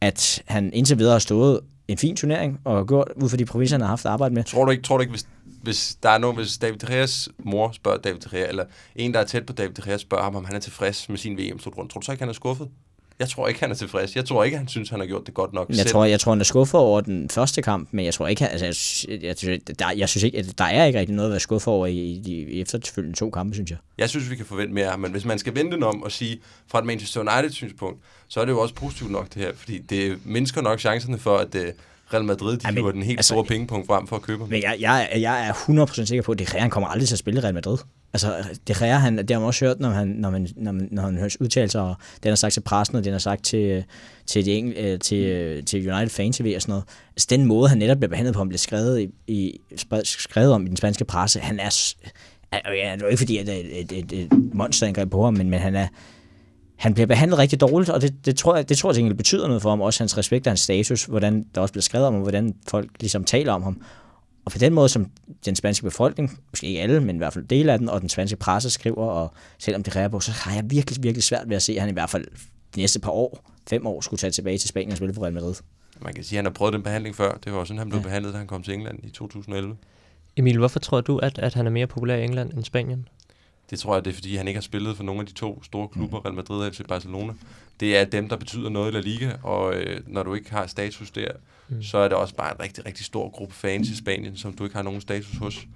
at 0.00 0.42
han 0.46 0.70
indtil 0.72 0.98
videre 0.98 1.12
har 1.12 1.18
stået 1.18 1.60
en 1.92 1.98
fin 1.98 2.16
turnering, 2.16 2.60
og 2.64 2.86
gjort 2.86 3.08
ud 3.16 3.28
for 3.28 3.36
de 3.36 3.44
provinser, 3.44 3.76
han 3.76 3.80
har 3.80 3.88
haft 3.88 4.06
arbejde 4.06 4.34
med. 4.34 4.44
Tror 4.44 4.64
du 4.64 4.70
ikke, 4.70 4.82
tror 4.82 4.96
du 4.96 5.00
ikke 5.00 5.10
hvis, 5.10 5.26
hvis 5.62 5.98
der 6.02 6.10
er 6.10 6.18
nogen, 6.18 6.36
hvis 6.36 6.58
David 6.58 6.90
Reyes 6.90 7.28
mor 7.38 7.70
spørger 7.72 7.98
David 7.98 8.32
Reyes, 8.32 8.48
eller 8.48 8.64
en, 8.96 9.14
der 9.14 9.20
er 9.20 9.24
tæt 9.24 9.46
på 9.46 9.52
David 9.52 9.86
Reyes, 9.86 10.00
spørger 10.00 10.24
ham, 10.24 10.36
om 10.36 10.44
han 10.44 10.56
er 10.56 10.60
tilfreds 10.60 11.08
med 11.08 11.18
sin 11.18 11.38
VM-slutrunde, 11.38 11.92
tror 11.92 12.00
du 12.00 12.04
så 12.04 12.12
ikke, 12.12 12.22
han 12.22 12.28
er 12.28 12.32
skuffet? 12.32 12.68
Jeg 13.20 13.28
tror 13.28 13.48
ikke, 13.48 13.60
han 13.60 13.70
er 13.70 13.74
tilfreds. 13.74 14.16
Jeg 14.16 14.24
tror 14.24 14.44
ikke, 14.44 14.56
han 14.56 14.68
synes, 14.68 14.88
han 14.88 15.00
har 15.00 15.06
gjort 15.06 15.26
det 15.26 15.34
godt 15.34 15.52
nok 15.52 15.68
jeg 15.68 15.76
selv. 15.76 15.88
Tror, 15.88 16.04
jeg 16.04 16.20
tror, 16.20 16.32
han 16.32 16.40
er 16.40 16.44
skuffet 16.44 16.80
over 16.80 17.00
den 17.00 17.30
første 17.30 17.62
kamp, 17.62 17.88
men 17.92 18.04
jeg 18.04 18.14
tror 18.14 18.28
ikke, 18.28 18.48
altså, 18.48 18.66
jeg, 19.10 19.22
jeg, 19.42 19.60
der, 19.78 19.90
jeg 19.96 20.08
synes 20.08 20.22
ikke, 20.22 20.38
at 20.38 20.58
der 20.58 20.64
er 20.64 20.84
ikke 20.84 20.98
rigtig 20.98 21.16
noget 21.16 21.28
at 21.28 21.30
være 21.30 21.40
skuffet 21.40 21.74
over 21.74 21.86
i, 21.86 21.98
i 21.98 22.20
de 22.24 22.60
efterfølgende 22.60 23.18
to 23.18 23.30
kampe, 23.30 23.54
synes 23.54 23.70
jeg. 23.70 23.78
Jeg 23.98 24.08
synes, 24.08 24.30
vi 24.30 24.36
kan 24.36 24.46
forvente 24.46 24.74
mere, 24.74 24.98
men 24.98 25.10
hvis 25.10 25.24
man 25.24 25.38
skal 25.38 25.54
vente 25.54 25.76
den 25.76 25.82
om 25.82 26.02
og 26.02 26.12
sige, 26.12 26.40
fra 26.70 26.78
et 26.78 26.84
Manchester 26.84 27.20
United-synspunkt, 27.20 28.00
så 28.28 28.40
er 28.40 28.44
det 28.44 28.52
jo 28.52 28.60
også 28.60 28.74
positivt 28.74 29.10
nok 29.10 29.34
det 29.34 29.42
her, 29.42 29.52
fordi 29.54 29.78
det 29.78 30.18
mindsker 30.24 30.62
nok 30.62 30.80
chancerne 30.80 31.18
for, 31.18 31.36
at 31.36 31.54
øh, 31.54 31.72
Real 32.14 32.24
Madrid, 32.24 32.56
de 32.56 32.74
hiver 32.74 32.92
den 32.92 33.02
helt 33.02 33.18
altså, 33.18 33.34
store 33.34 33.44
pengepunkt 33.44 33.86
frem 33.86 34.06
for 34.06 34.16
at 34.16 34.22
købe 34.22 34.42
ham. 34.42 34.48
Men 34.50 34.62
jeg, 34.62 34.76
jeg, 34.80 35.10
jeg 35.20 35.48
er 35.48 35.52
100% 35.52 36.04
sikker 36.04 36.22
på, 36.22 36.32
at 36.32 36.38
De 36.38 36.46
Gea 36.52 36.68
kommer 36.68 36.88
aldrig 36.88 37.08
til 37.08 37.14
at 37.14 37.18
spille 37.18 37.42
Real 37.42 37.54
Madrid. 37.54 37.78
Altså, 38.12 38.58
det 38.66 38.76
Gea, 38.76 38.96
han, 38.96 39.18
det 39.18 39.30
har 39.30 39.38
man 39.38 39.46
også 39.46 39.64
hørt, 39.64 39.80
når, 39.80 39.90
han, 39.90 40.08
når, 40.08 40.30
man, 40.30 40.48
når, 40.56 40.72
man, 40.72 40.88
når 40.90 41.02
han 41.02 41.16
hører 41.16 41.36
udtalelser, 41.40 41.80
og 41.80 41.94
den 42.22 42.28
har 42.28 42.36
sagt 42.36 42.52
til 42.52 42.60
pressen, 42.60 42.96
og 42.96 43.04
den 43.04 43.12
har 43.12 43.18
sagt 43.18 43.44
til, 43.44 43.84
til, 44.26 44.44
de, 44.44 44.52
engel, 44.52 44.76
øh, 44.78 44.98
til, 44.98 45.18
øh, 45.18 45.64
til 45.64 45.92
United 45.92 46.08
Fan 46.08 46.32
TV 46.32 46.52
og 46.56 46.62
sådan 46.62 46.72
noget. 46.72 46.84
Altså, 47.10 47.26
den 47.30 47.44
måde, 47.44 47.68
han 47.68 47.78
netop 47.78 47.96
bliver 47.96 48.08
behandlet 48.08 48.34
på, 48.34 48.40
han 48.40 48.48
bliver 48.48 48.58
skrevet, 48.58 49.00
i, 49.00 49.10
i, 49.26 49.60
skrevet 50.04 50.52
om 50.52 50.66
i 50.66 50.68
den 50.68 50.76
spanske 50.76 51.04
presse, 51.04 51.40
han 51.40 51.60
er... 51.60 51.94
Ja, 52.52 52.92
det 52.94 53.02
er 53.02 53.06
ikke 53.06 53.18
fordi, 53.18 53.38
at 53.38 53.46
det 53.46 53.78
er 53.78 53.80
et, 53.80 53.92
et, 53.92 54.12
et 54.12 54.28
monsterangreb 54.54 55.10
på 55.10 55.24
ham, 55.24 55.34
men, 55.34 55.50
men 55.50 55.60
han 55.60 55.76
er, 55.76 55.86
han 56.76 56.94
bliver 56.94 57.06
behandlet 57.06 57.38
rigtig 57.38 57.60
dårligt, 57.60 57.90
og 57.90 58.02
det, 58.02 58.26
det 58.26 58.36
tror 58.36 58.56
jeg, 58.56 58.68
det 58.68 58.78
tror 58.78 58.90
jeg 58.90 58.98
egentlig 58.98 59.16
betyder 59.16 59.46
noget 59.46 59.62
for 59.62 59.70
ham, 59.70 59.80
også 59.80 60.00
hans 60.00 60.18
respekt 60.18 60.46
og 60.46 60.50
hans 60.50 60.60
status, 60.60 61.04
hvordan 61.04 61.46
der 61.54 61.60
også 61.60 61.72
bliver 61.72 61.82
skrevet 61.82 62.06
om 62.06 62.14
ham, 62.14 62.22
hvordan 62.22 62.54
folk 62.68 62.90
ligesom 63.00 63.24
taler 63.24 63.52
om 63.52 63.62
ham. 63.62 63.82
Og 64.50 64.52
på 64.52 64.58
den 64.58 64.74
måde, 64.74 64.88
som 64.88 65.10
den 65.44 65.56
spanske 65.56 65.84
befolkning, 65.84 66.40
måske 66.50 66.66
ikke 66.66 66.80
alle, 66.80 67.00
men 67.00 67.16
i 67.16 67.18
hvert 67.18 67.32
fald 67.32 67.44
del 67.44 67.68
af 67.68 67.78
den, 67.78 67.88
og 67.88 68.00
den 68.00 68.08
spanske 68.08 68.36
presse 68.36 68.70
skriver, 68.70 69.06
og 69.06 69.32
selvom 69.58 69.82
det 69.82 69.96
er 69.96 70.08
på, 70.08 70.20
så 70.20 70.32
har 70.32 70.54
jeg 70.54 70.70
virkelig, 70.70 71.02
virkelig 71.02 71.22
svært 71.22 71.48
ved 71.48 71.56
at 71.56 71.62
se, 71.62 71.72
at 71.72 71.80
han 71.80 71.90
i 71.90 71.92
hvert 71.92 72.10
fald 72.10 72.24
de 72.74 72.80
næste 72.80 73.00
par 73.00 73.10
år, 73.10 73.50
fem 73.68 73.86
år, 73.86 74.00
skulle 74.00 74.18
tage 74.18 74.30
tilbage 74.30 74.58
til 74.58 74.68
Spanien 74.68 74.90
og 74.90 74.96
spille 74.96 75.14
for 75.14 75.22
Real 75.22 75.32
Madrid. 75.32 75.54
Man 76.00 76.14
kan 76.14 76.24
sige, 76.24 76.36
at 76.36 76.38
han 76.38 76.44
har 76.44 76.52
prøvet 76.52 76.72
den 76.72 76.82
behandling 76.82 77.16
før. 77.16 77.38
Det 77.44 77.52
var 77.52 77.58
også 77.58 77.68
sådan, 77.68 77.78
han 77.78 77.88
blev 77.88 77.98
ja. 77.98 78.02
behandlet, 78.02 78.32
da 78.32 78.38
han 78.38 78.46
kom 78.46 78.62
til 78.62 78.74
England 78.74 78.98
i 79.02 79.10
2011. 79.10 79.76
Emil, 80.36 80.58
hvorfor 80.58 80.78
tror 80.78 81.00
du, 81.00 81.18
at, 81.18 81.38
at 81.38 81.54
han 81.54 81.66
er 81.66 81.70
mere 81.70 81.86
populær 81.86 82.16
i 82.16 82.24
England 82.24 82.52
end 82.52 82.64
Spanien? 82.64 83.08
det 83.70 83.78
tror 83.78 83.94
jeg, 83.94 84.04
det 84.04 84.10
er, 84.10 84.14
fordi 84.14 84.36
han 84.36 84.48
ikke 84.48 84.58
har 84.58 84.62
spillet 84.62 84.96
for 84.96 85.04
nogle 85.04 85.20
af 85.20 85.26
de 85.26 85.32
to 85.32 85.62
store 85.62 85.88
klubber, 85.88 86.24
Real 86.24 86.34
Madrid 86.34 86.66
og 86.66 86.72
FC 86.72 86.80
Barcelona. 86.88 87.32
Det 87.80 87.96
er 87.96 88.04
dem, 88.04 88.28
der 88.28 88.36
betyder 88.36 88.68
noget 88.68 88.92
i 88.92 88.94
La 88.94 89.00
Liga, 89.00 89.32
og 89.42 89.74
øh, 89.74 90.00
når 90.06 90.22
du 90.22 90.34
ikke 90.34 90.50
har 90.50 90.66
status 90.66 91.10
der, 91.10 91.28
mm. 91.70 91.82
så 91.82 91.98
er 91.98 92.08
det 92.08 92.16
også 92.16 92.34
bare 92.34 92.54
en 92.54 92.60
rigtig, 92.60 92.86
rigtig 92.86 93.06
stor 93.06 93.30
gruppe 93.30 93.54
fans 93.54 93.88
i 93.88 93.96
Spanien, 93.96 94.36
som 94.36 94.52
du 94.52 94.64
ikke 94.64 94.76
har 94.76 94.82
nogen 94.82 95.00
status 95.00 95.36
hos. 95.38 95.66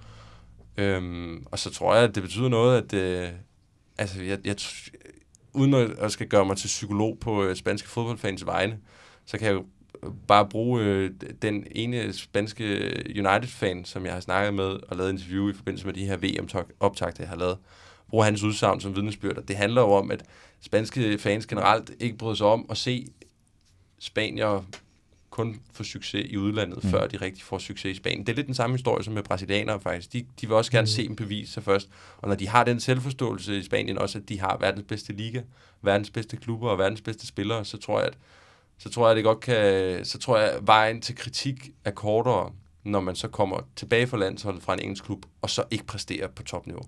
Øhm, 0.76 1.46
og 1.50 1.58
så 1.58 1.70
tror 1.70 1.94
jeg, 1.94 2.04
at 2.04 2.14
det 2.14 2.22
betyder 2.22 2.48
noget, 2.48 2.82
at 2.82 2.92
øh, 2.92 3.30
altså, 3.98 4.22
jeg, 4.22 4.38
jeg, 4.44 4.56
uden 5.52 5.74
at, 5.74 5.90
jeg 6.00 6.10
skal 6.10 6.28
gøre 6.28 6.44
mig 6.44 6.56
til 6.56 6.66
psykolog 6.66 7.18
på 7.20 7.44
øh, 7.44 7.56
spanske 7.56 7.88
fodboldfans 7.88 8.46
vegne, 8.46 8.78
så 9.26 9.38
kan 9.38 9.46
jeg 9.46 9.54
jo 9.54 9.64
bare 10.28 10.48
bruge 10.48 10.82
øh, 10.82 11.10
den 11.42 11.66
ene 11.70 12.12
spanske 12.12 12.64
United-fan, 13.06 13.84
som 13.84 14.04
jeg 14.04 14.12
har 14.12 14.20
snakket 14.20 14.54
med 14.54 14.64
og 14.64 14.96
lavet 14.96 15.12
interview 15.12 15.50
i 15.50 15.52
forbindelse 15.52 15.86
med 15.86 15.94
de 15.94 16.06
her 16.06 16.16
VM-optagter, 16.16 17.22
jeg 17.22 17.28
har 17.28 17.36
lavet, 17.36 17.58
bruge 18.08 18.24
hans 18.24 18.42
udsagn 18.42 18.80
som 18.80 18.96
vidnesbyrd. 18.96 19.36
Og 19.36 19.48
det 19.48 19.56
handler 19.56 19.80
jo 19.80 19.92
om, 19.92 20.10
at 20.10 20.22
spanske 20.60 21.18
fans 21.18 21.46
generelt 21.46 21.90
ikke 22.00 22.16
bryder 22.16 22.34
sig 22.34 22.46
om 22.46 22.66
at 22.70 22.76
se 22.76 23.06
spanier 23.98 24.64
kun 25.35 25.57
få 25.73 25.85
succes 25.85 26.26
i 26.31 26.37
udlandet, 26.37 26.85
mm. 26.85 26.91
før 26.91 27.07
de 27.07 27.17
rigtig 27.17 27.43
får 27.43 27.59
succes 27.59 27.93
i 27.93 27.95
Spanien. 27.95 28.26
Det 28.26 28.33
er 28.33 28.37
lidt 28.37 28.47
den 28.47 28.55
samme 28.55 28.75
historie 28.75 29.05
som 29.05 29.14
med 29.14 29.23
brasilianere 29.23 29.81
faktisk. 29.81 30.12
De, 30.12 30.19
de 30.41 30.47
vil 30.47 30.53
også 30.53 30.71
gerne 30.71 30.83
mm. 30.83 30.87
se 30.87 31.05
en 31.05 31.17
bevis 31.17 31.49
sig 31.49 31.62
først. 31.62 31.88
Og 32.19 32.29
når 32.29 32.37
de 32.37 32.49
har 32.49 32.64
den 32.64 32.81
selvforståelse 32.81 33.59
i 33.59 33.62
Spanien 33.62 33.99
også, 33.99 34.19
at 34.19 34.29
de 34.29 34.41
har 34.41 34.57
verdens 34.61 34.85
bedste 34.88 35.12
liga, 35.12 35.41
verdens 35.83 36.11
bedste 36.11 36.37
klubber 36.37 36.69
og 36.69 36.79
verdens 36.79 37.00
bedste 37.00 37.26
spillere, 37.26 37.64
så 37.64 37.76
tror 37.79 37.99
jeg, 37.99 38.09
at 38.09 38.14
så 38.79 38.91
tror 38.91 39.07
jeg, 39.07 39.17
det 39.17 39.25
godt 39.25 39.41
kan, 39.41 40.05
så 40.05 40.19
tror 40.19 40.38
jeg, 40.38 40.50
at 40.50 40.67
vejen 40.67 41.00
til 41.00 41.17
kritik 41.17 41.71
er 41.85 41.91
kortere, 41.91 42.50
når 42.85 43.00
man 43.00 43.14
så 43.14 43.29
kommer 43.29 43.57
tilbage 43.76 44.07
fra 44.07 44.17
landsholdet 44.17 44.62
fra 44.62 44.75
en 44.75 44.81
engelsk 44.81 45.05
klub, 45.05 45.26
og 45.43 45.50
så 45.50 45.64
ikke 45.71 45.87
præsterer 45.87 46.29
på 46.29 46.43
topniveau. 46.43 46.83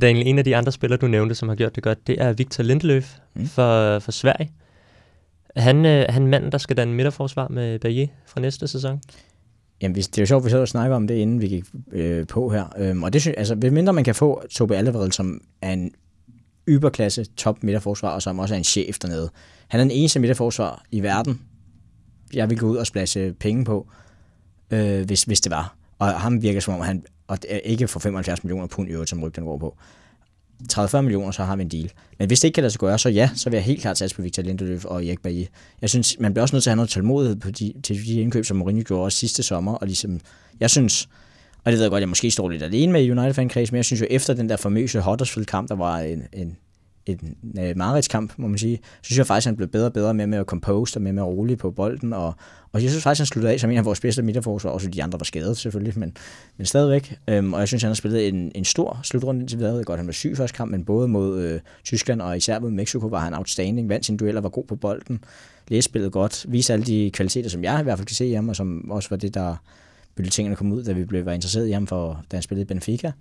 Daniel, 0.00 0.26
en 0.26 0.38
af 0.38 0.44
de 0.44 0.56
andre 0.56 0.72
spillere, 0.72 0.98
du 0.98 1.06
nævnte, 1.06 1.34
som 1.34 1.48
har 1.48 1.56
gjort 1.56 1.74
det 1.74 1.82
godt, 1.82 2.06
det 2.06 2.22
er 2.22 2.32
Victor 2.32 2.62
Lindeløf 2.64 3.14
mm. 3.34 3.46
for, 3.46 3.98
for 3.98 4.12
Sverige. 4.12 4.50
Han, 5.56 5.86
øh, 5.86 6.06
han 6.08 6.26
manden, 6.26 6.52
der 6.52 6.58
skal 6.58 6.76
danne 6.76 6.94
midterforsvar 6.94 7.48
med 7.48 7.78
Bayer 7.78 8.06
fra 8.26 8.40
næste 8.40 8.68
sæson? 8.68 9.00
Jamen, 9.82 9.94
det 9.94 10.18
er 10.18 10.22
jo 10.22 10.26
sjovt, 10.26 10.44
vi 10.44 10.50
så 10.50 10.66
snakker 10.66 10.96
om 10.96 11.06
det, 11.06 11.14
inden 11.14 11.40
vi 11.40 11.48
gik 11.48 11.64
øh, 11.92 12.26
på 12.26 12.48
her. 12.48 12.64
Øhm, 12.78 13.02
og 13.02 13.12
det 13.12 13.20
synes, 13.20 13.36
altså, 13.36 13.54
ved 13.54 13.70
mindre 13.70 13.92
man 13.92 14.04
kan 14.04 14.14
få 14.14 14.42
Tobi 14.50 14.74
Alderweireld, 14.74 15.12
som 15.12 15.40
er 15.62 15.72
en 15.72 15.92
yberklasse 16.68 17.24
top 17.24 17.62
midterforsvar, 17.62 18.10
og 18.14 18.22
som 18.22 18.38
også 18.38 18.54
er 18.54 18.58
en 18.58 18.64
chef 18.64 18.98
dernede. 18.98 19.30
Han 19.68 19.80
er 19.80 19.84
den 19.84 19.90
eneste 19.90 20.20
midterforsvar 20.20 20.84
i 20.90 21.02
verden, 21.02 21.40
jeg 22.34 22.50
vil 22.50 22.58
gå 22.58 22.66
ud 22.66 22.76
og 22.76 22.86
splasse 22.86 23.32
penge 23.40 23.64
på, 23.64 23.88
øh, 24.70 25.06
hvis, 25.06 25.22
hvis 25.22 25.40
det 25.40 25.50
var. 25.50 25.76
Og 25.98 26.20
ham 26.20 26.42
virker 26.42 26.60
som 26.60 26.74
om, 26.74 26.80
han, 26.80 27.04
og 27.26 27.38
ikke 27.64 27.88
for 27.88 28.00
75 28.00 28.44
millioner 28.44 28.66
pund 28.66 28.88
i 28.88 28.92
øvrigt, 28.92 29.10
som 29.10 29.22
rygten 29.22 29.44
går 29.44 29.58
på, 29.58 29.76
30-40 30.72 31.00
millioner, 31.00 31.30
så 31.30 31.44
har 31.44 31.56
vi 31.56 31.62
en 31.62 31.68
deal. 31.68 31.90
Men 32.18 32.26
hvis 32.26 32.40
det 32.40 32.48
ikke 32.48 32.54
kan 32.54 32.62
lade 32.62 32.72
sig 32.72 32.80
gøre, 32.80 32.98
så 32.98 33.08
ja, 33.08 33.30
så 33.34 33.50
vil 33.50 33.56
jeg 33.56 33.64
helt 33.64 33.80
klart 33.80 33.98
satse 33.98 34.16
på 34.16 34.22
Victor 34.22 34.42
Lindeløf 34.42 34.84
og 34.84 35.06
Erik 35.06 35.22
Bailly. 35.22 35.44
Jeg 35.80 35.90
synes, 35.90 36.16
man 36.20 36.34
bliver 36.34 36.42
også 36.42 36.56
nødt 36.56 36.62
til 36.62 36.70
at 36.70 36.72
have 36.72 36.76
noget 36.76 36.90
tålmodighed 36.90 37.36
på 37.36 37.50
de, 37.50 37.72
til 37.82 38.06
de 38.06 38.20
indkøb, 38.20 38.44
som 38.44 38.56
Mourinho 38.56 38.82
gjorde 38.82 39.04
også 39.04 39.18
sidste 39.18 39.42
sommer. 39.42 39.74
Og 39.74 39.86
ligesom, 39.86 40.20
jeg 40.60 40.70
synes, 40.70 41.08
og 41.64 41.72
det 41.72 41.78
ved 41.78 41.84
jeg 41.84 41.90
godt, 41.90 42.00
jeg 42.00 42.08
måske 42.08 42.30
står 42.30 42.48
lidt 42.48 42.62
alene 42.62 42.92
med 42.92 43.10
United 43.10 43.34
fan 43.34 43.50
men 43.54 43.76
jeg 43.76 43.84
synes 43.84 44.00
jo 44.00 44.06
efter 44.10 44.34
den 44.34 44.48
der 44.48 44.56
famøse 44.56 45.00
Huddersfield-kamp, 45.00 45.68
der 45.68 45.76
var 45.76 45.98
en, 45.98 46.22
en, 46.32 46.56
en, 47.06 47.36
øh, 47.58 47.76
mareridskamp, 47.76 48.32
må 48.36 48.48
man 48.48 48.58
sige, 48.58 48.76
så 48.76 49.06
synes 49.06 49.18
jeg 49.18 49.26
faktisk, 49.26 49.46
at 49.46 49.50
han 49.50 49.56
blev 49.56 49.68
bedre 49.68 49.86
og 49.86 49.92
bedre 49.92 50.14
med, 50.14 50.26
med 50.26 50.38
at 50.38 50.46
compose 50.46 50.98
og 50.98 51.02
med, 51.02 51.12
med 51.12 51.22
at 51.22 51.26
rolig 51.26 51.58
på 51.58 51.70
bolden, 51.70 52.12
og, 52.12 52.34
og 52.72 52.82
jeg 52.82 52.90
synes 52.90 53.02
faktisk, 53.02 53.20
han 53.20 53.26
sluttede 53.26 53.52
af 53.52 53.60
som 53.60 53.70
en 53.70 53.78
af 53.78 53.84
vores 53.84 54.00
bedste 54.00 54.22
midterforsvar, 54.22 54.70
også 54.70 54.88
de 54.88 55.02
andre 55.02 55.20
var 55.20 55.24
skadet 55.24 55.56
selvfølgelig, 55.56 55.98
men, 55.98 56.16
men 56.56 56.66
stadigvæk. 56.66 57.18
Øhm, 57.28 57.52
og 57.52 57.60
jeg 57.60 57.68
synes, 57.68 57.82
han 57.82 57.90
har 57.90 57.94
spillet 57.94 58.28
en, 58.28 58.52
en 58.54 58.64
stor 58.64 59.00
slutrunde 59.02 59.40
indtil 59.40 59.58
videre. 59.58 59.84
Godt, 59.84 59.98
han 59.98 60.06
var 60.06 60.12
syg 60.12 60.36
første 60.36 60.56
kamp, 60.56 60.70
men 60.70 60.84
både 60.84 61.08
mod 61.08 61.42
øh, 61.42 61.60
Tyskland 61.84 62.22
og 62.22 62.36
især 62.36 62.58
mod 62.58 62.70
Mexico 62.70 63.06
var 63.06 63.20
han 63.20 63.34
outstanding, 63.34 63.88
vandt 63.88 64.06
sine 64.06 64.18
dueller, 64.18 64.40
var 64.40 64.48
god 64.48 64.64
på 64.64 64.76
bolden, 64.76 65.24
læste 65.68 65.90
spillet 65.90 66.12
godt, 66.12 66.46
viste 66.48 66.72
alle 66.72 66.84
de 66.84 67.10
kvaliteter, 67.14 67.50
som 67.50 67.64
jeg 67.64 67.80
i 67.80 67.82
hvert 67.82 67.98
fald 67.98 68.06
kan 68.06 68.16
se 68.16 68.26
i 68.26 68.32
ham, 68.32 68.48
og 68.48 68.56
som 68.56 68.90
også 68.90 69.08
var 69.10 69.16
det, 69.16 69.34
der 69.34 69.56
ville 70.16 70.30
tingene 70.30 70.56
komme 70.56 70.74
ud, 70.74 70.84
da 70.84 70.92
vi 70.92 71.04
blev 71.04 71.24
var 71.24 71.32
interesseret 71.32 71.68
i 71.68 71.72
ham, 71.72 71.86
for, 71.86 72.24
da 72.30 72.36
han 72.36 72.42
spillede 72.42 72.62
i 72.62 72.66
Benfica. 72.66 73.12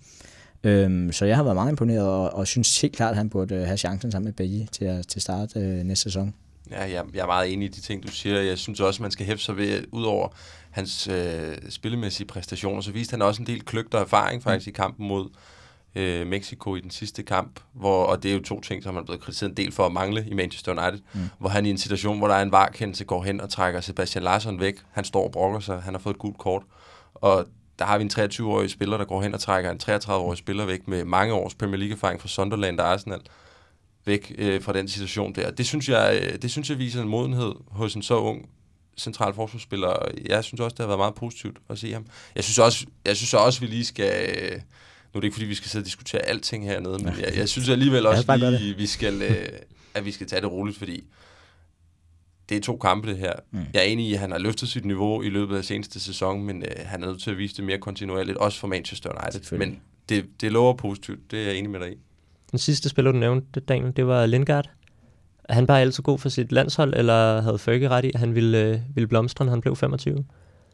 Øhm, 0.64 1.12
så 1.12 1.26
jeg 1.26 1.36
har 1.36 1.44
været 1.44 1.56
meget 1.56 1.70
imponeret, 1.70 2.08
og, 2.08 2.34
og 2.34 2.48
synes 2.48 2.82
helt 2.82 2.96
klart, 2.96 3.12
at 3.12 3.18
han 3.18 3.30
burde 3.30 3.66
have 3.66 3.78
chancen 3.78 4.12
sammen 4.12 4.26
med 4.26 4.34
Bailly 4.34 4.66
til 4.72 4.86
at 4.86 5.08
til 5.08 5.22
starte 5.22 5.60
øh, 5.60 5.84
næste 5.84 6.04
sæson. 6.04 6.34
Ja, 6.72 6.82
jeg, 6.82 7.04
jeg 7.14 7.22
er 7.22 7.26
meget 7.26 7.54
enig 7.54 7.66
i 7.66 7.72
de 7.72 7.82
ting, 7.82 8.04
du 8.04 8.08
siger. 8.08 8.42
Jeg 8.42 8.58
synes 8.58 8.80
også, 8.80 9.02
man 9.02 9.12
skal 9.12 9.26
hæfte 9.26 9.46
sig 9.46 9.58
ved, 9.58 9.84
ud 9.92 10.04
over 10.04 10.28
hans 10.72 11.08
øh, 11.08 11.58
spillemæssige 11.70 12.28
præstationer, 12.28 12.82
så 12.82 12.92
viste 12.92 13.12
han 13.12 13.22
også 13.22 13.42
en 13.42 13.48
del 13.48 13.66
kløgt 13.66 13.94
og 13.94 14.02
erfaring 14.02 14.44
faktisk 14.44 14.68
mm. 14.68 14.70
i 14.70 14.74
kampen 14.74 15.08
mod 15.08 15.30
øh, 15.96 16.28
Mexico 16.28 16.76
i 16.76 16.80
den 16.80 16.90
sidste 16.90 17.24
kamp, 17.24 17.60
hvor, 17.74 18.04
og 18.04 18.24
det 18.24 18.32
er 18.32 18.36
jo 18.36 18.42
to 18.42 18.62
ting, 18.62 18.84
som 18.84 18.96
han 18.96 19.02
er 19.02 19.06
blevet 19.06 19.22
kritiseret 19.22 19.50
en 19.50 19.58
del 19.58 19.72
for 19.72 19.86
at 19.86 19.92
mangle 19.92 20.26
i 20.28 20.34
Manchester 20.34 20.72
United, 20.72 21.00
mm. 21.14 21.20
hvor 21.40 21.50
han 21.50 21.66
i 21.66 21.70
en 21.70 21.78
situation, 21.78 22.18
hvor 22.18 22.28
der 22.28 22.36
er 22.36 22.42
en 22.42 22.52
varkendelse, 22.52 23.06
går 23.06 23.24
hen 23.24 23.42
og 23.42 23.50
trækker 23.50 23.82
Sebastian 23.82 24.24
Larsson 24.24 24.60
væk. 24.60 24.76
Han 24.92 25.04
står 25.04 25.24
og 25.24 25.32
brokker 25.32 25.60
sig, 25.60 25.82
han 25.82 25.94
har 25.94 26.00
fået 26.00 26.14
et 26.14 26.20
gult 26.20 26.38
kort, 26.38 26.64
og 27.16 27.48
der 27.80 27.86
har 27.86 27.98
vi 27.98 28.04
en 28.04 28.12
23-årig 28.14 28.70
spiller, 28.70 28.98
der 28.98 29.06
går 29.06 29.22
hen 29.22 29.34
og 29.34 29.40
trækker 29.40 29.72
en 29.72 29.80
33-årig 29.84 30.38
spiller 30.38 30.66
væk 30.66 30.88
med 30.88 31.04
mange 31.04 31.34
års 31.34 31.56
Premier 31.56 31.78
League-erfaring 31.78 32.22
fra 32.22 32.28
Sunderland 32.28 32.80
og 32.80 32.92
Arsenal 32.92 33.20
væk 34.06 34.36
øh, 34.38 34.62
fra 34.62 34.74
den 34.74 34.88
situation 34.88 35.36
der. 35.36 35.52
Det 35.52 35.66
synes, 35.66 35.90
jeg, 35.90 36.20
øh, 36.24 36.42
det 36.42 36.52
synes 36.52 36.70
jeg 36.70 36.80
viser 36.80 37.02
en 37.02 37.08
modenhed 37.08 37.52
hos 37.68 37.96
en 37.96 38.02
så 38.02 38.18
ung 38.18 38.50
central 38.98 39.34
forsvarsspiller. 39.34 39.94
Jeg 40.26 40.44
synes 40.44 40.62
også, 40.62 40.74
det 40.74 40.80
har 40.80 40.88
været 40.88 41.00
meget 41.00 41.16
positivt 41.16 41.58
at 41.70 41.80
se 41.80 41.94
ham. 41.94 42.06
Jeg 42.36 42.44
synes 42.44 42.60
også, 42.60 42.86
jeg 43.06 43.18
synes 43.18 43.34
også 43.34 43.60
vi 43.60 43.66
lige 43.66 43.86
skal... 43.86 44.40
Øh, 44.42 44.52
nu 45.14 45.18
er 45.18 45.22
det 45.22 45.24
ikke, 45.24 45.36
fordi 45.36 45.46
vi 45.46 45.56
skal 45.56 45.70
sidde 45.70 45.84
og 45.84 45.86
diskutere 45.86 46.22
alting 46.22 46.66
hernede, 46.66 46.98
men 47.04 47.14
jeg, 47.20 47.38
jeg 47.38 47.50
synes 47.50 47.70
alligevel 47.70 48.06
også 48.06 48.36
lige, 48.60 48.78
vi 48.78 48.88
skal, 48.88 49.22
øh, 49.22 49.48
at 49.94 50.06
vi 50.06 50.12
skal 50.12 50.28
tage 50.28 50.42
det 50.42 50.52
roligt, 50.52 50.78
fordi 50.78 51.04
det 52.50 52.58
er 52.58 52.62
to 52.62 52.78
kampe, 52.78 53.10
det 53.10 53.18
her. 53.18 53.34
Mm. 53.52 53.60
Jeg 53.74 53.80
er 53.80 53.84
enig 53.84 54.06
i, 54.06 54.14
at 54.14 54.20
han 54.20 54.32
har 54.32 54.38
løftet 54.38 54.70
sit 54.70 54.86
niveau 54.86 55.22
i 55.22 55.30
løbet 55.30 55.58
af 55.58 55.66
seneste 55.66 56.00
sæson, 56.00 56.44
men 56.44 56.64
øh, 56.64 56.86
han 56.86 57.04
er 57.04 57.08
nødt 57.08 57.22
til 57.22 57.32
at 57.32 57.38
vise 57.38 57.56
det 57.56 57.64
mere 57.64 57.78
kontinuerligt, 57.78 58.38
også 58.38 58.60
for 58.60 58.68
Manchester 58.68 59.10
United. 59.10 59.58
Men 59.58 59.80
det, 60.10 60.26
det 60.42 60.52
lover 60.52 60.74
positivt, 60.74 61.32
det 61.32 61.40
er 61.40 61.44
jeg 61.44 61.56
enig 61.56 61.70
med 61.72 61.80
dig 61.80 61.92
i. 61.92 61.96
Den 62.52 62.60
sidste 62.60 62.90
spiller, 62.90 63.12
du 63.12 63.18
nævnte, 63.18 63.60
Daniel, 63.60 63.94
det 63.96 64.08
var 64.08 64.26
Lingard. 64.26 64.70
Er 65.44 65.54
han 65.54 65.68
bare 65.68 65.82
altid 65.82 66.04
god 66.04 66.20
for 66.20 66.30
sit 66.30 66.52
landshold, 66.52 66.94
eller 66.98 67.42
havde 67.42 67.58
Fergie 67.60 67.90
ret 67.90 68.06
i, 68.06 68.12
at 68.14 68.20
han 68.20 68.36
ville, 68.36 68.58
øh, 68.58 68.80
ville 68.96 69.08
blomstre, 69.08 69.46
når 69.46 69.50
han 69.50 69.62
blev 69.62 69.76
25? 69.76 70.26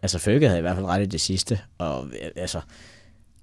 Altså, 0.02 0.20
Fergie 0.20 0.48
havde 0.48 0.60
i 0.60 0.62
hvert 0.62 0.76
fald 0.76 0.86
ret 0.86 1.02
i 1.02 1.06
det 1.06 1.22
sidste, 1.22 1.60
og 1.78 2.06
øh, 2.06 2.30
altså, 2.36 2.62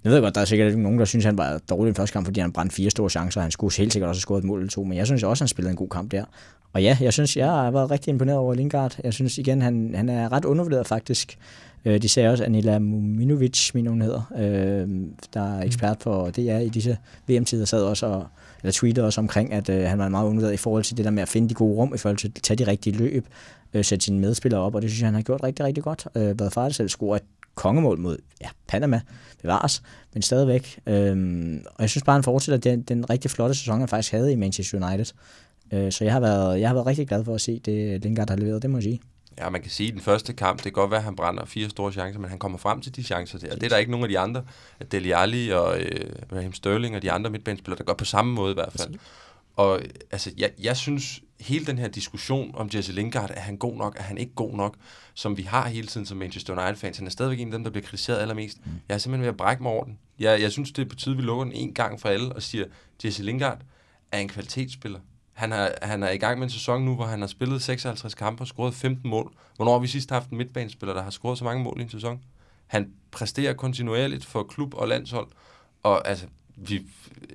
jeg 0.03 0.11
ved 0.11 0.21
godt, 0.21 0.35
der 0.35 0.41
er 0.41 0.45
sikkert 0.45 0.77
nogen, 0.77 0.99
der 0.99 1.05
synes, 1.05 1.25
han 1.25 1.37
var 1.37 1.57
dårlig 1.69 1.91
i 1.91 1.93
første 1.93 2.13
kamp, 2.13 2.25
fordi 2.25 2.39
han 2.39 2.51
brændte 2.51 2.75
fire 2.75 2.89
store 2.89 3.09
chancer, 3.09 3.41
og 3.41 3.43
han 3.43 3.51
skulle 3.51 3.73
helt 3.77 3.93
sikkert 3.93 4.09
også 4.09 4.19
have 4.19 4.21
scoret 4.21 4.39
et 4.39 4.45
mål 4.45 4.59
eller 4.59 4.69
to, 4.69 4.83
men 4.83 4.97
jeg 4.97 5.05
synes 5.05 5.23
også, 5.23 5.43
han 5.43 5.47
spillede 5.47 5.71
en 5.71 5.77
god 5.77 5.89
kamp 5.89 6.11
der. 6.11 6.25
Og 6.73 6.83
ja, 6.83 6.97
jeg 7.01 7.13
synes, 7.13 7.37
jeg 7.37 7.49
har 7.49 7.71
været 7.71 7.91
rigtig 7.91 8.11
imponeret 8.11 8.37
over 8.37 8.53
Lingard. 8.53 8.97
Jeg 9.03 9.13
synes 9.13 9.37
igen, 9.37 9.61
han, 9.61 9.93
han 9.95 10.09
er 10.09 10.31
ret 10.31 10.45
undervurderet 10.45 10.87
faktisk. 10.87 11.37
Øh, 11.85 12.01
de 12.01 12.09
sagde 12.09 12.29
også, 12.29 12.43
Anila 12.43 12.79
Muminovic, 12.79 13.71
min 13.73 13.87
hun 13.87 14.01
hedder, 14.01 14.31
øh, 14.37 14.89
der 15.33 15.57
er 15.57 15.63
ekspert 15.63 15.97
for 15.99 16.25
det 16.29 16.49
er 16.49 16.59
i 16.59 16.69
disse 16.69 16.97
VM-tider, 17.27 17.65
sad 17.65 17.83
også 17.83 18.05
og, 18.05 18.27
eller 18.61 18.71
tweetede 18.71 19.05
også 19.05 19.21
omkring, 19.21 19.53
at 19.53 19.69
øh, 19.69 19.83
han 19.83 19.99
var 19.99 20.09
meget 20.09 20.25
undervurderet 20.25 20.53
i 20.53 20.57
forhold 20.57 20.83
til 20.83 20.97
det 20.97 21.05
der 21.05 21.11
med 21.11 21.21
at 21.21 21.29
finde 21.29 21.49
de 21.49 21.53
gode 21.53 21.75
rum, 21.75 21.93
i 21.95 21.97
forhold 21.97 22.17
til 22.17 22.31
at 22.35 22.41
tage 22.43 22.57
de 22.57 22.67
rigtige 22.71 22.97
løb, 22.97 23.27
øh, 23.73 23.85
sætte 23.85 24.05
sine 24.05 24.19
medspillere 24.19 24.61
op, 24.61 24.75
og 24.75 24.81
det 24.81 24.89
synes 24.89 25.01
jeg, 25.01 25.07
han 25.07 25.15
har 25.15 25.21
gjort 25.21 25.43
rigtig, 25.43 25.65
rigtig 25.65 25.83
godt. 25.83 26.07
Øh, 26.15 26.39
været 26.39 26.53
farligt 26.53 26.75
selv 26.75 26.89
score 26.89 27.17
et 27.17 27.23
kongemål 27.55 27.99
mod 27.99 28.17
ja, 28.41 28.47
Panama, 28.67 29.01
bevares, 29.41 29.83
men 30.13 30.21
stadigvæk. 30.21 30.79
Øh, 30.87 31.57
og 31.65 31.81
jeg 31.81 31.89
synes 31.89 32.03
bare, 32.03 32.13
han 32.13 32.23
fortsætter 32.23 32.71
den, 32.71 32.81
den 32.81 33.09
rigtig 33.09 33.31
flotte 33.31 33.55
sæson, 33.55 33.79
han 33.79 33.87
faktisk 33.87 34.11
havde 34.11 34.31
i 34.31 34.35
Manchester 34.35 34.87
United. 34.87 35.13
Øh, 35.71 35.91
så 35.91 36.03
jeg 36.03 36.13
har, 36.13 36.19
været, 36.19 36.59
jeg 36.59 36.69
har 36.69 36.73
været 36.73 36.87
rigtig 36.87 37.07
glad 37.07 37.25
for 37.25 37.35
at 37.35 37.41
se 37.41 37.59
det, 37.59 38.01
Lingard 38.01 38.29
har 38.29 38.37
leveret, 38.37 38.61
det 38.61 38.69
må 38.69 38.77
jeg 38.77 38.83
sige. 38.83 39.01
Ja, 39.37 39.49
man 39.49 39.61
kan 39.61 39.71
sige, 39.71 39.87
at 39.87 39.93
den 39.93 40.01
første 40.01 40.33
kamp, 40.33 40.57
det 40.57 40.63
kan 40.63 40.71
godt 40.71 40.91
være, 40.91 40.97
at 40.97 41.03
han 41.03 41.15
brænder 41.15 41.45
fire 41.45 41.69
store 41.69 41.91
chancer, 41.91 42.19
men 42.19 42.29
han 42.29 42.39
kommer 42.39 42.57
frem 42.57 42.81
til 42.81 42.95
de 42.95 43.03
chancer 43.03 43.39
der. 43.39 43.51
Og 43.51 43.55
det 43.55 43.63
er 43.63 43.69
der 43.69 43.77
ikke 43.77 43.91
nogen 43.91 44.03
af 44.03 44.09
de 44.09 44.19
andre, 44.19 44.43
Deli 44.91 45.11
Alli 45.11 45.49
og 45.49 45.79
øh, 45.79 46.09
Raheem 46.31 46.53
Sterling 46.53 46.95
og 46.95 47.01
de 47.01 47.11
andre 47.11 47.29
midtbanespillere, 47.29 47.77
der 47.77 47.83
gør 47.83 47.93
på 47.93 48.05
samme 48.05 48.33
måde 48.33 48.51
i 48.51 48.53
hvert 48.53 48.73
fald. 48.73 48.93
Og 49.55 49.81
altså, 50.11 50.31
jeg, 50.37 50.51
jeg 50.61 50.77
synes, 50.77 51.21
hele 51.39 51.65
den 51.65 51.77
her 51.77 51.87
diskussion 51.87 52.51
om 52.55 52.69
Jesse 52.73 52.91
Lingard, 52.91 53.31
er 53.33 53.39
han 53.39 53.57
god 53.57 53.77
nok, 53.77 53.95
er 53.99 54.03
han 54.03 54.17
ikke 54.17 54.33
god 54.33 54.55
nok, 54.55 54.75
som 55.13 55.37
vi 55.37 55.43
har 55.43 55.67
hele 55.67 55.87
tiden 55.87 56.05
som 56.05 56.17
Manchester 56.17 56.53
United-fans, 56.53 56.97
han 56.97 57.07
er 57.07 57.11
stadigvæk 57.11 57.39
en 57.39 57.47
af 57.47 57.51
dem, 57.51 57.63
der 57.63 57.71
bliver 57.71 57.85
kritiseret 57.85 58.19
allermest. 58.19 58.57
Mm. 58.65 58.71
Jeg 58.89 58.95
er 58.95 58.97
simpelthen 58.97 59.21
ved 59.21 59.29
at 59.29 59.37
brække 59.37 59.63
mig 59.63 59.71
over 59.71 59.83
den. 59.83 59.99
Jeg, 60.19 60.41
jeg 60.41 60.51
synes, 60.51 60.71
det 60.71 60.85
er 60.85 60.89
på 60.89 60.95
tide, 60.95 61.15
vi 61.15 61.21
lukker 61.21 61.43
den 61.43 61.53
en 61.53 61.73
gang 61.73 62.01
for 62.01 62.09
alle 62.09 62.33
og 62.33 62.41
siger, 62.41 62.65
Jesse 63.03 63.23
Lingard 63.23 63.61
er 64.11 64.19
en 64.19 64.27
kvalitetsspiller. 64.27 64.99
Han 65.33 65.51
er, 65.51 65.69
han 65.81 66.03
er 66.03 66.09
i 66.09 66.17
gang 66.17 66.39
med 66.39 66.47
en 66.47 66.51
sæson 66.51 66.85
nu, 66.85 66.95
hvor 66.95 67.05
han 67.05 67.19
har 67.19 67.27
spillet 67.27 67.61
56 67.61 68.15
kampe 68.15 68.43
og 68.43 68.47
scoret 68.47 68.73
15 68.73 69.09
mål. 69.09 69.33
Hvornår 69.55 69.71
har 69.71 69.79
vi 69.79 69.87
sidst 69.87 70.09
haft 70.09 70.29
en 70.29 70.37
midtbanespiller, 70.37 70.93
der 70.93 71.03
har 71.03 71.09
scoret 71.09 71.37
så 71.37 71.43
mange 71.43 71.63
mål 71.63 71.79
i 71.79 71.83
en 71.83 71.89
sæson? 71.89 72.21
Han 72.67 72.91
præsterer 73.11 73.53
kontinuerligt 73.53 74.25
for 74.25 74.43
klub 74.43 74.73
og 74.73 74.87
landshold, 74.87 75.27
og 75.83 76.07
altså, 76.07 76.25
vi, 76.55 76.85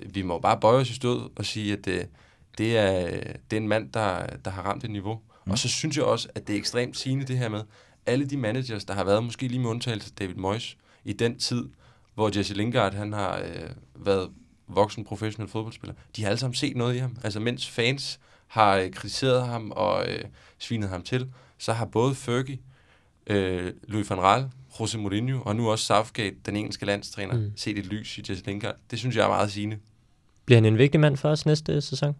vi 0.07 0.23
må 0.23 0.39
bare 0.39 0.61
bøje 0.61 0.81
os 0.81 0.91
i 0.91 0.95
stød 0.95 1.31
og 1.37 1.45
sige, 1.45 1.73
at 1.73 1.85
det, 1.85 2.09
det, 2.59 2.79
er, 2.79 3.07
det 3.51 3.57
er 3.57 3.61
en 3.61 3.69
mand, 3.69 3.93
der, 3.93 4.27
der 4.27 4.51
har 4.51 4.63
ramt 4.63 4.85
et 4.85 4.91
niveau. 4.91 5.21
Mm. 5.47 5.53
Og 5.53 5.59
så 5.59 5.69
synes 5.69 5.97
jeg 5.97 6.05
også, 6.05 6.29
at 6.35 6.47
det 6.47 6.55
er 6.55 6.59
ekstremt 6.59 6.97
sigende 6.97 7.25
det 7.25 7.39
her 7.39 7.49
med, 7.49 7.63
alle 8.07 8.27
de 8.27 8.37
managers, 8.37 8.85
der 8.85 8.95
har 8.95 9.05
været, 9.05 9.25
måske 9.25 9.49
lige 9.49 9.61
med 9.61 9.71
undtagelse 9.71 10.15
David 10.15 10.35
Moyes, 10.35 10.77
i 11.05 11.13
den 11.13 11.39
tid, 11.39 11.69
hvor 12.15 12.37
Jesse 12.37 12.55
Lingard 12.55 12.95
han 12.95 13.13
har 13.13 13.39
øh, 13.39 13.71
været 13.95 14.31
voksen 14.69 15.05
professionel 15.05 15.51
fodboldspiller. 15.51 15.95
De 16.17 16.23
har 16.23 16.29
alle 16.29 16.39
sammen 16.39 16.55
set 16.55 16.77
noget 16.77 16.95
i 16.95 16.99
ham. 16.99 17.17
Altså 17.25 17.41
mens 17.41 17.69
fans 17.69 18.21
har 18.47 18.77
øh, 18.77 18.91
kritiseret 18.91 19.47
ham 19.47 19.73
og 19.77 20.09
øh, 20.09 20.25
svinet 20.59 20.89
ham 20.89 21.03
til, 21.03 21.29
så 21.59 21.73
har 21.73 21.85
både 21.85 22.15
Fergie, 22.15 22.59
øh, 23.27 23.73
Louis 23.89 24.11
van 24.11 24.19
Gaal, 24.19 24.51
Jose 24.81 24.99
Mourinho 24.99 25.43
og 25.43 25.57
nu 25.57 25.71
også 25.71 25.85
Southgate, 25.85 26.37
den 26.47 26.57
engelske 26.57 26.87
landstræner, 26.87 27.35
mm. 27.35 27.53
set 27.57 27.79
et 27.79 27.87
lys 27.87 28.19
i 28.19 28.23
Jesse 28.29 28.47
Lingard. 28.47 28.77
Det 28.91 28.99
synes 28.99 29.17
jeg 29.17 29.25
er 29.25 29.29
meget 29.29 29.53
sigende. 29.53 29.77
Bliver 30.45 30.57
han 30.57 30.65
en 30.65 30.79
vigtig 30.79 31.01
mand 31.01 31.17
for 31.17 31.29
os 31.29 31.47
næste 31.47 31.81
sæson? 31.81 32.17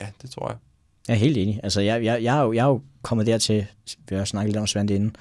Ja, 0.00 0.08
det 0.22 0.30
tror 0.30 0.48
jeg. 0.48 0.56
Jeg 1.08 1.14
er 1.14 1.18
helt 1.18 1.36
enig. 1.36 1.60
Altså, 1.62 1.80
jeg, 1.80 2.04
jeg, 2.04 2.22
jeg, 2.22 2.38
er, 2.38 2.42
jo, 2.42 2.52
jeg 2.52 2.62
er 2.62 2.68
jo 2.68 2.82
kommet 3.02 3.26
dertil, 3.26 3.66
vi 4.08 4.16
har 4.16 4.24
snakket 4.24 4.52
lidt 4.52 4.60
om 4.60 4.66
Svante 4.66 4.94
inden, 4.94 5.16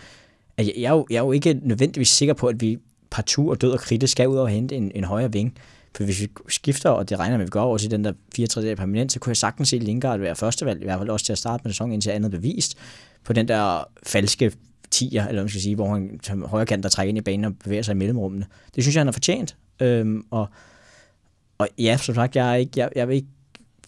at 0.57 0.65
jeg, 0.65 0.73
jeg, 0.77 0.83
er 0.83 0.93
jo, 0.93 1.07
jeg 1.09 1.15
er 1.15 1.21
jo 1.21 1.31
ikke 1.31 1.59
nødvendigvis 1.61 2.09
sikker 2.09 2.33
på, 2.33 2.47
at 2.47 2.61
vi 2.61 2.77
partout 3.09 3.49
og 3.49 3.61
død 3.61 3.71
og 3.71 3.79
kritisk 3.79 4.11
skal 4.11 4.27
ud 4.27 4.37
og 4.37 4.49
hente 4.49 4.75
en, 4.75 4.91
en 4.95 5.03
højre 5.03 5.33
ving. 5.33 5.57
For 5.95 6.03
hvis 6.03 6.21
vi 6.21 6.29
skifter, 6.47 6.89
og 6.89 7.09
det 7.09 7.19
regner 7.19 7.37
med, 7.37 7.43
at 7.43 7.47
vi 7.47 7.49
går 7.49 7.61
over 7.61 7.77
til 7.77 7.91
den 7.91 8.03
der 8.03 8.13
64 8.35 8.77
permanent, 8.77 9.11
så 9.11 9.19
kunne 9.19 9.31
jeg 9.31 9.37
sagtens 9.37 9.69
se 9.69 9.77
Lingard 9.77 10.19
være 10.19 10.35
førstevalg, 10.35 10.81
i 10.81 10.83
hvert 10.83 10.99
fald 10.99 11.09
også 11.09 11.25
til 11.25 11.31
at 11.31 11.37
starte 11.37 11.61
med 11.63 11.71
sæsonen, 11.71 11.93
indtil 11.93 12.09
andet 12.09 12.31
bevist, 12.31 12.77
på 13.23 13.33
den 13.33 13.47
der 13.47 13.83
falske 14.03 14.51
tier, 14.91 15.27
eller 15.27 15.41
man 15.41 15.49
skal 15.49 15.61
sige, 15.61 15.75
hvor 15.75 15.93
han 15.93 16.19
som 16.23 16.45
højre 16.45 16.65
kant, 16.65 16.83
der 16.83 16.89
trækker 16.89 17.09
ind 17.09 17.17
i 17.17 17.21
banen 17.21 17.45
og 17.45 17.53
bevæger 17.63 17.81
sig 17.81 17.91
i 17.91 17.95
mellemrummene. 17.95 18.45
Det 18.75 18.83
synes 18.83 18.95
jeg, 18.95 18.99
han 18.99 19.07
har 19.07 19.11
fortjent. 19.11 19.55
Øhm, 19.81 20.23
og, 20.31 20.47
og 21.57 21.67
ja, 21.77 21.97
som 21.97 22.15
sagt, 22.15 22.35
jeg, 22.35 22.51
er 22.51 22.55
ikke, 22.55 22.71
jeg, 22.75 22.89
jeg 22.95 23.07
vil 23.07 23.15
ikke 23.15 23.27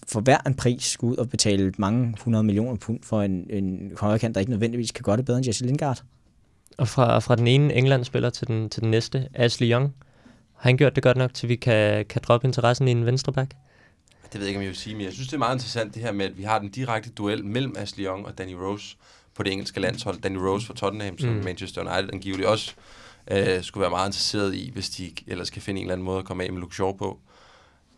for 0.08 0.22
hver 0.22 0.38
en 0.48 0.54
pris 0.54 0.84
skulle 0.84 1.12
ud 1.12 1.18
og 1.18 1.30
betale 1.30 1.74
mange 1.78 2.16
hundrede 2.22 2.44
millioner 2.44 2.78
pund 2.78 3.00
for 3.04 3.22
en, 3.22 3.48
en 3.50 3.92
højre 4.00 4.20
kant, 4.20 4.36
der 4.36 4.40
ikke 4.40 4.52
nødvendigvis 4.52 4.92
kan 4.92 5.04
gøre 5.04 5.18
det 5.18 5.26
bedre 5.26 5.38
end 5.38 5.48
Jesse 5.48 5.66
Lingard. 5.66 6.04
Og 6.78 6.88
fra, 6.88 7.20
fra 7.20 7.36
den 7.36 7.48
ene 7.48 7.74
England-spiller 7.74 8.30
til 8.30 8.48
den, 8.48 8.70
til 8.70 8.82
den 8.82 8.92
næste, 8.92 9.28
Ashley 9.34 9.72
Young, 9.72 9.94
har 10.62 10.69
han 10.69 10.78
gjort 10.78 10.95
det 10.95 11.04
godt 11.04 11.17
nok, 11.17 11.34
til 11.34 11.50
vi 11.50 11.56
kan, 11.56 12.06
kan 12.06 12.21
droppe 12.28 12.47
interessen 12.47 12.88
i 12.88 12.91
en 12.91 13.06
venstreback? 13.06 13.52
Det 14.24 14.39
ved 14.39 14.41
jeg 14.41 14.47
ikke, 14.47 14.58
om 14.58 14.62
jeg 14.62 14.69
vil 14.69 14.78
sige, 14.78 14.95
men 14.95 15.06
jeg 15.06 15.13
synes, 15.13 15.28
det 15.28 15.34
er 15.34 15.39
meget 15.39 15.56
interessant 15.56 15.95
det 15.95 16.04
her 16.04 16.12
med, 16.12 16.26
at 16.26 16.38
vi 16.38 16.43
har 16.43 16.60
den 16.60 16.69
direkte 16.69 17.10
duel 17.10 17.45
mellem 17.45 17.76
Ashley 17.78 18.06
Young 18.06 18.26
og 18.26 18.38
Danny 18.38 18.54
Rose 18.54 18.95
på 19.36 19.43
det 19.43 19.52
engelske 19.54 19.80
landshold. 19.80 20.21
Danny 20.21 20.38
Rose 20.38 20.67
fra 20.67 20.74
Tottenham, 20.74 21.17
som 21.17 21.30
mm. 21.30 21.43
Manchester 21.43 21.82
United 21.82 22.13
angiveligt 22.13 22.47
også 22.47 22.74
øh, 23.32 23.63
skulle 23.63 23.82
være 23.82 23.89
meget 23.89 24.08
interesseret 24.08 24.56
i, 24.56 24.71
hvis 24.74 24.89
de 24.89 25.12
ellers 25.28 25.50
kan 25.50 25.62
finde 25.62 25.80
en 25.80 25.86
eller 25.86 25.93
anden 25.93 26.06
måde 26.06 26.19
at 26.19 26.26
komme 26.26 26.43
af 26.43 26.52
med 26.52 26.60
Luke 26.60 26.76
Shaw 26.76 26.91
på. 26.91 27.19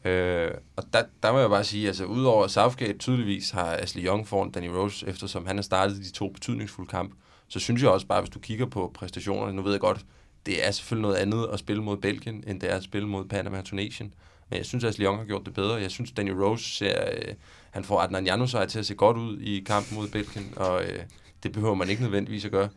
Øh, 0.05 0.51
og 0.75 0.83
der, 0.93 1.03
der 1.23 1.31
må 1.31 1.39
jeg 1.39 1.49
bare 1.49 1.63
sige, 1.63 1.87
altså 1.87 2.05
udover 2.05 2.47
Southgate 2.47 2.97
tydeligvis 2.97 3.49
har 3.51 3.77
Ashley 3.81 4.05
Young 4.05 4.27
foran 4.27 4.51
Danny 4.51 4.67
Rose, 4.67 5.07
eftersom 5.07 5.45
han 5.47 5.55
har 5.55 5.63
startet 5.63 5.97
de 5.97 6.11
to 6.11 6.29
betydningsfulde 6.29 6.89
kampe, 6.89 7.15
så 7.47 7.59
synes 7.59 7.81
jeg 7.81 7.89
også 7.89 8.07
bare, 8.07 8.21
hvis 8.21 8.29
du 8.29 8.39
kigger 8.39 8.65
på 8.65 8.91
præstationerne, 8.93 9.53
nu 9.53 9.61
ved 9.61 9.71
jeg 9.71 9.81
godt, 9.81 10.05
det 10.45 10.67
er 10.67 10.71
selvfølgelig 10.71 11.01
noget 11.01 11.15
andet 11.15 11.49
at 11.53 11.59
spille 11.59 11.83
mod 11.83 11.97
Belgien, 11.97 12.43
end 12.47 12.61
det 12.61 12.71
er 12.71 12.75
at 12.75 12.83
spille 12.83 13.07
mod 13.07 13.25
Panama 13.25 13.57
og 13.57 13.65
Tunesien. 13.65 14.13
Men 14.49 14.57
jeg 14.57 14.65
synes, 14.65 14.83
at 14.83 14.99
Lyon 14.99 15.17
har 15.17 15.25
gjort 15.25 15.45
det 15.45 15.53
bedre. 15.53 15.75
Jeg 15.75 15.91
synes, 15.91 16.11
Danny 16.11 16.29
Rose 16.29 16.69
ser, 16.69 17.09
øh, 17.11 17.33
han 17.71 17.83
får 17.83 18.01
Adnan 18.01 18.25
Januzaj 18.25 18.65
til 18.65 18.79
at 18.79 18.85
se 18.85 18.95
godt 18.95 19.17
ud 19.17 19.39
i 19.39 19.59
kampen 19.59 19.97
mod 19.97 20.07
Belgien, 20.07 20.53
og 20.55 20.83
øh, 20.83 21.03
det 21.43 21.51
behøver 21.51 21.75
man 21.75 21.89
ikke 21.89 22.01
nødvendigvis 22.01 22.45
at 22.45 22.51
gøre. 22.51 22.69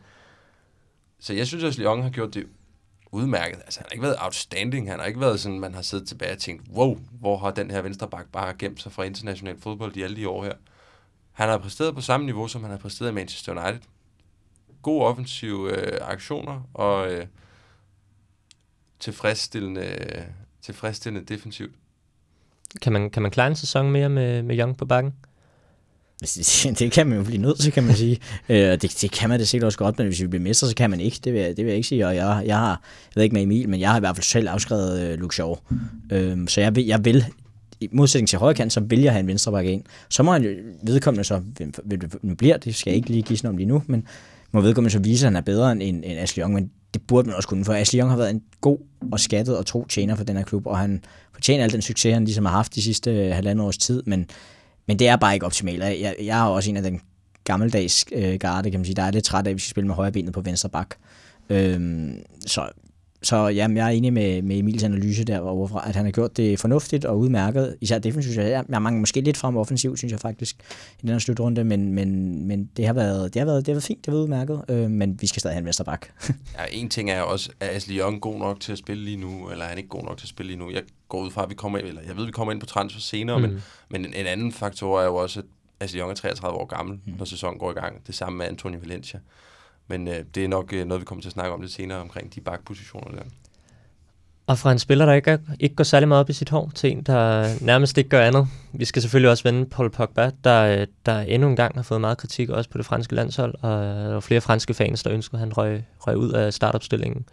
Så 1.19 1.35
jeg 1.35 1.47
synes, 1.47 1.65
at 1.65 1.79
Lyon 1.79 2.03
har 2.03 2.11
gjort 2.11 2.35
det 2.35 2.47
udmærket. 3.13 3.57
Altså, 3.65 3.81
han 3.81 3.87
har 3.89 3.93
ikke 3.93 4.03
været 4.03 4.17
outstanding. 4.21 4.91
Han 4.91 4.99
har 4.99 5.07
ikke 5.07 5.21
været 5.21 5.41
sådan, 5.41 5.61
man 5.61 5.75
har 5.75 5.83
siddet 5.83 6.09
tilbage 6.09 6.33
og 6.33 6.39
tænkt, 6.39 6.63
wow, 6.75 6.99
hvor 7.21 7.37
har 7.37 7.51
den 7.51 7.71
her 7.71 7.83
venstreback 7.83 8.29
bare 8.33 8.55
gemt 8.59 8.83
sig 8.83 8.93
fra 8.93 9.03
international 9.03 9.61
fodbold 9.61 9.97
i 9.97 10.03
alle 10.03 10.17
de 10.17 10.29
år 10.29 10.45
her. 10.45 10.55
Han 11.33 11.49
har 11.49 11.59
præsteret 11.59 11.95
på 11.95 12.01
samme 12.01 12.27
niveau, 12.27 12.49
som 12.49 12.63
han 12.63 12.71
har 12.71 12.79
præsteret 12.79 13.11
i 13.11 13.15
Manchester 13.15 13.53
United. 13.53 13.81
Gode 14.83 15.05
offensive 15.05 15.73
øh, 15.73 15.99
aktioner 16.01 16.61
og 16.75 17.13
øh, 17.13 17.27
tilfredsstillende, 19.01 19.87
tilfredsstillende 20.63 21.35
defensivt. 21.35 21.73
Kan 22.83 22.93
man, 22.93 23.11
kan 23.11 23.23
man 23.23 23.31
klare 23.31 23.47
en 23.47 23.57
sæson 23.57 23.91
mere 23.91 24.09
med, 24.09 24.43
med 24.43 24.59
Young 24.59 24.77
på 24.77 24.85
bakken? 24.85 25.13
det 26.79 26.93
kan 26.93 27.07
man 27.07 27.19
jo 27.19 27.25
blive 27.25 27.43
nødt 27.43 27.61
til, 27.61 27.73
kan 27.73 27.85
man 27.85 27.97
sige. 27.97 28.19
Øh, 28.49 28.59
det, 28.59 28.99
det 29.01 29.11
kan 29.11 29.29
man 29.29 29.41
det 29.41 29.49
sikkert 29.49 29.67
også 29.67 29.79
godt, 29.79 29.99
men 29.99 30.07
hvis 30.07 30.23
vi 30.23 30.27
bliver 30.27 30.43
mestre, 30.43 30.69
så 30.69 30.75
kan 30.75 30.91
man 30.91 31.01
ikke. 31.01 31.21
Det 31.25 31.33
vil, 31.33 31.41
jeg, 31.41 31.49
det 31.49 31.65
vil 31.65 31.67
jeg 31.67 31.77
ikke 31.77 31.89
sige. 31.89 32.07
Og 32.07 32.17
jeg, 32.17 32.43
jeg 32.47 32.59
har, 32.59 32.69
jeg 32.71 32.77
ved 33.15 33.23
ikke 33.23 33.35
med 33.35 33.43
Emil, 33.43 33.69
men 33.69 33.81
jeg 33.81 33.91
har 33.91 33.97
i 33.97 34.01
hvert 34.01 34.17
fald 34.17 34.25
selv 34.25 34.49
afskrevet 34.49 35.13
uh, 35.13 35.21
Luke 35.21 35.35
Shaw. 35.35 35.51
Uh, 35.51 36.47
så 36.47 36.61
jeg 36.61 36.77
vil, 36.77 36.87
jeg 36.87 37.05
vil 37.05 37.25
i 37.81 37.89
modsætning 37.93 38.29
til 38.29 38.39
højre 38.39 38.55
kant, 38.55 38.73
så 38.73 38.81
vil 38.81 39.01
jeg 39.01 39.13
have 39.13 39.21
en 39.21 39.27
venstre 39.27 39.53
bakke 39.53 39.73
ind. 39.73 39.85
Så 40.11 40.23
må 40.23 40.33
han 40.33 40.45
jo 40.45 40.51
vedkommende 40.83 41.25
så, 41.25 41.43
nu 42.23 42.35
bliver 42.35 42.57
det, 42.57 42.75
skal 42.75 42.91
jeg 42.91 42.97
ikke 42.97 43.11
lige 43.11 43.23
give 43.23 43.37
sådan 43.37 43.51
om 43.51 43.57
lige 43.57 43.67
nu, 43.67 43.83
men 43.87 44.07
må 44.53 44.61
vedkommende 44.61 44.93
så 44.93 44.99
vise, 44.99 45.27
at 45.27 45.33
han 45.33 45.37
er 45.37 45.41
bedre 45.41 45.73
end, 45.73 45.83
end 45.83 46.05
Ashley 46.05 46.43
Young, 46.43 46.55
men 46.55 46.71
det 46.97 47.07
burde 47.07 47.29
man 47.29 47.37
også 47.37 47.49
kunne, 47.49 47.65
for 47.65 47.73
Ashley 47.75 48.01
Young 48.01 48.11
har 48.11 48.17
været 48.17 48.31
en 48.31 48.43
god 48.61 48.79
og 49.13 49.21
skattet 49.21 49.59
og 49.59 49.67
tro 49.67 49.85
tjener 49.85 50.15
for 50.15 50.25
den 50.25 50.37
her 50.37 50.45
klub, 50.45 50.67
og 50.67 50.79
han 50.79 51.05
fortjener 51.33 51.65
al 51.65 51.73
den 51.73 51.83
succes, 51.83 52.13
han 52.13 52.25
ligesom 52.25 52.45
har 52.45 52.53
haft 52.53 52.75
de 52.75 52.83
sidste 52.83 53.11
øh, 53.11 53.35
halvandet 53.35 53.67
års 53.67 53.79
tid, 53.79 54.03
men 54.07 54.27
men 54.87 54.99
det 54.99 55.09
er 55.09 55.17
bare 55.17 55.35
ikke 55.35 55.47
optimalt. 55.47 55.83
Jeg, 55.83 56.17
jeg 56.23 56.41
er 56.41 56.45
også 56.45 56.71
en 56.71 56.77
af 56.77 56.83
den 56.83 57.01
gammeldags 57.45 58.05
øh, 58.13 58.35
garde, 58.35 58.71
kan 58.71 58.81
man 58.81 58.85
sige. 58.85 58.95
Der 58.95 59.03
er 59.03 59.11
lidt 59.11 59.25
træt 59.25 59.47
af, 59.47 59.51
at 59.51 59.55
vi 59.55 59.61
skal 59.61 59.71
spille 59.71 59.87
med 59.87 59.95
højre 59.95 60.13
benet 60.13 60.33
på 60.33 60.41
venstre 60.41 60.69
bak. 60.69 60.95
Øhm, 61.51 62.19
så 62.47 62.69
så 63.23 63.49
jamen, 63.49 63.77
jeg 63.77 63.87
er 63.87 63.91
enig 63.91 64.13
med, 64.13 64.43
med 64.43 64.59
Emils 64.59 64.83
analyse 64.83 65.25
der, 65.25 65.41
hvorfra, 65.41 65.89
at 65.89 65.97
han 65.97 66.05
har 66.05 66.13
gjort 66.13 66.37
det 66.37 66.61
fornuftigt 66.61 67.05
og 67.05 67.19
udmærket. 67.19 67.77
Især 67.81 67.99
defensivt. 67.99 68.37
Jeg, 68.37 68.65
jeg 68.69 68.83
mangler 68.83 69.01
måske 69.01 69.21
lidt 69.21 69.37
frem 69.37 69.57
offensivt, 69.57 69.99
synes 69.99 70.13
jeg 70.13 70.21
faktisk, 70.21 70.57
i 70.99 71.03
den 71.03 71.11
her 71.11 71.19
slutrunde, 71.19 71.65
men, 71.65 71.95
men, 71.95 72.43
men 72.47 72.71
det, 72.77 72.87
har 72.87 72.93
været, 72.93 73.35
det, 73.35 73.41
har 73.41 73.47
været, 73.47 73.67
det 73.67 73.73
har 73.73 73.75
været 73.75 73.85
fint, 73.85 73.99
det 73.99 74.07
har 74.07 74.13
været 74.13 74.23
udmærket, 74.23 74.65
øh, 74.69 74.91
men 74.91 75.21
vi 75.21 75.27
skal 75.27 75.41
stadig 75.41 75.55
have 75.55 75.61
en 75.61 75.65
vensterbak. 75.65 76.07
ja, 76.59 76.65
en 76.71 76.89
ting 76.89 77.11
er 77.11 77.21
også, 77.21 77.51
er 77.61 77.77
Ashley 77.77 77.99
Young 77.99 78.21
god 78.21 78.39
nok 78.39 78.61
til 78.61 78.73
at 78.73 78.79
spille 78.79 79.05
lige 79.05 79.17
nu, 79.17 79.51
eller 79.51 79.65
er 79.65 79.69
han 79.69 79.79
ikke 79.79 79.91
god 79.91 80.03
nok 80.03 80.19
til 80.19 80.25
at 80.25 80.29
spille 80.29 80.53
lige 80.53 80.59
nu? 80.59 80.71
Jeg 80.71 80.83
går 81.09 81.21
ud 81.21 81.31
fra, 81.31 81.43
at 81.43 81.51
vi 81.51 81.55
kommer 81.55 81.79
ind, 81.79 81.87
eller 81.87 82.03
jeg 82.07 82.17
ved, 82.17 82.27
vi 82.27 82.33
kommer 82.33 82.53
ind 82.53 82.61
på 82.61 82.67
transfer 82.67 83.01
senere, 83.01 83.39
mm. 83.39 83.43
men, 83.43 83.63
men 83.91 84.05
en, 84.05 84.15
en 84.15 84.27
anden 84.27 84.53
faktor 84.53 85.01
er 85.01 85.05
jo 85.05 85.15
også, 85.17 85.41
at 85.41 85.47
Ashley 85.81 86.01
Young 86.01 86.11
er 86.11 86.15
33 86.15 86.59
år 86.59 86.67
gammel, 86.67 86.99
mm. 87.07 87.13
når 87.19 87.25
sæsonen 87.25 87.59
går 87.59 87.71
i 87.71 87.75
gang. 87.75 88.07
Det 88.07 88.15
samme 88.15 88.39
med 88.39 88.47
Antonio 88.47 88.81
Valencia. 88.81 89.21
Men 89.89 90.09
øh, 90.09 90.25
det 90.35 90.45
er 90.45 90.49
nok 90.49 90.73
øh, 90.73 90.87
noget, 90.87 91.01
vi 91.01 91.05
kommer 91.05 91.23
til 91.23 91.29
at 91.29 91.33
snakke 91.33 91.53
om 91.53 91.61
lidt 91.61 91.73
senere 91.73 91.99
omkring 91.99 92.35
de 92.35 92.41
bakpositioner 92.41 93.11
der. 93.11 93.23
Og 94.47 94.59
fra 94.59 94.73
en 94.73 94.79
spiller, 94.79 95.07
der 95.07 95.13
ikke, 95.13 95.39
ikke 95.61 95.75
går 95.75 95.85
særlig 95.85 96.09
meget 96.09 96.21
op 96.21 96.31
i 96.31 96.33
sit 96.33 96.49
hår, 96.49 96.71
til 96.75 96.91
en, 96.91 97.03
der 97.03 97.49
nærmest 97.61 97.99
ikke 97.99 98.11
gør 98.11 98.21
andet. 98.21 98.49
Vi 98.73 98.85
skal 98.85 99.03
selvfølgelig 99.03 99.31
også 99.31 99.43
vende 99.43 99.67
Paul 99.67 99.91
Pogba, 99.91 100.31
der, 100.45 100.87
der 101.07 101.21
endnu 101.21 101.49
en 101.49 101.57
gang 101.57 101.75
har 101.75 101.83
fået 101.83 102.01
meget 102.01 102.19
kritik, 102.19 102.49
også 102.49 102.71
på 102.71 102.79
det 102.79 102.87
franske 102.87 103.15
landshold, 103.15 103.55
og 103.63 103.71
der 103.85 104.13
var 104.13 104.21
flere 104.21 104.41
franske 104.41 104.75
fans, 104.75 105.03
der 105.03 105.13
ønskede, 105.13 105.37
at 105.37 105.41
han 105.41 105.57
røg, 105.57 105.85
røg 106.01 106.17
ud 106.17 106.33
af 106.33 106.55
startopstillingen. 106.55 107.25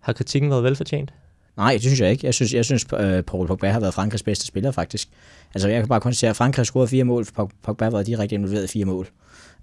Har 0.00 0.12
kritikken 0.12 0.50
været 0.50 0.64
velfortjent? 0.64 1.12
Nej, 1.56 1.72
det 1.72 1.82
synes 1.82 2.00
jeg 2.00 2.10
ikke. 2.10 2.26
Jeg 2.26 2.34
synes, 2.34 2.54
jeg 2.54 2.64
synes 2.64 2.92
uh, 2.92 3.20
Paul 3.20 3.46
Pogba 3.46 3.70
har 3.70 3.80
været 3.80 3.94
Frankrigs 3.94 4.22
bedste 4.22 4.46
spiller, 4.46 4.70
faktisk. 4.70 5.08
Altså, 5.54 5.68
jeg 5.68 5.80
kan 5.80 5.88
bare 5.88 6.00
konstatere, 6.00 6.30
at 6.30 6.36
Frankrig 6.36 6.60
har 6.60 6.64
scoret 6.64 6.88
fire 6.88 7.04
mål, 7.04 7.24
for 7.24 7.50
Pogba 7.62 7.84
har 7.84 7.90
været 7.90 8.06
direkte 8.06 8.34
involveret 8.34 8.64
i 8.64 8.68
fire 8.68 8.84
mål. 8.84 9.08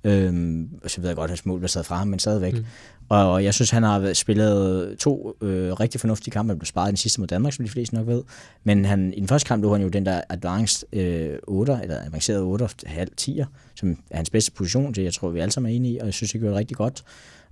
Øhm, 0.03 0.69
så 0.87 1.01
ved 1.01 1.09
jeg 1.09 1.15
godt, 1.15 1.23
at 1.23 1.29
hans 1.29 1.45
mål 1.45 1.59
blev 1.59 1.67
sat 1.67 1.85
fra 1.85 1.95
ham, 1.95 2.07
men 2.07 2.19
stadigvæk. 2.19 2.53
Mm. 2.53 2.65
Og, 3.09 3.31
og 3.31 3.43
jeg 3.43 3.53
synes, 3.53 3.69
han 3.69 3.83
har 3.83 4.13
spillet 4.13 4.95
to 4.99 5.37
øh, 5.41 5.73
rigtig 5.73 6.01
fornuftige 6.01 6.31
kampe. 6.31 6.51
Han 6.51 6.59
blev 6.59 6.65
sparet 6.65 6.87
den 6.87 6.97
sidste 6.97 7.21
mod 7.21 7.27
Danmark, 7.27 7.53
som 7.53 7.65
de 7.65 7.71
fleste 7.71 7.95
nok 7.95 8.07
ved. 8.07 8.23
Men 8.63 8.85
han, 8.85 9.13
i 9.13 9.19
den 9.19 9.27
første 9.27 9.47
kamp, 9.47 9.63
lå 9.63 9.71
han 9.71 9.81
jo 9.81 9.87
den 9.87 10.05
der 10.05 10.21
advanced 10.29 10.87
øh, 10.93 11.37
8, 11.47 11.79
eller 11.81 12.05
avanceret 12.05 12.41
8, 12.41 12.69
halv 12.85 13.11
10'er, 13.21 13.45
som 13.75 13.97
er 14.11 14.17
hans 14.17 14.29
bedste 14.29 14.51
position, 14.51 14.93
det 14.93 15.03
jeg 15.03 15.13
tror, 15.13 15.29
vi 15.29 15.39
alle 15.39 15.51
sammen 15.51 15.71
er 15.71 15.75
enige 15.75 15.93
i, 15.93 15.97
og 15.97 16.05
jeg 16.05 16.13
synes, 16.13 16.31
det 16.31 16.41
gjorde 16.41 16.51
det 16.51 16.59
rigtig 16.59 16.77
godt. 16.77 17.03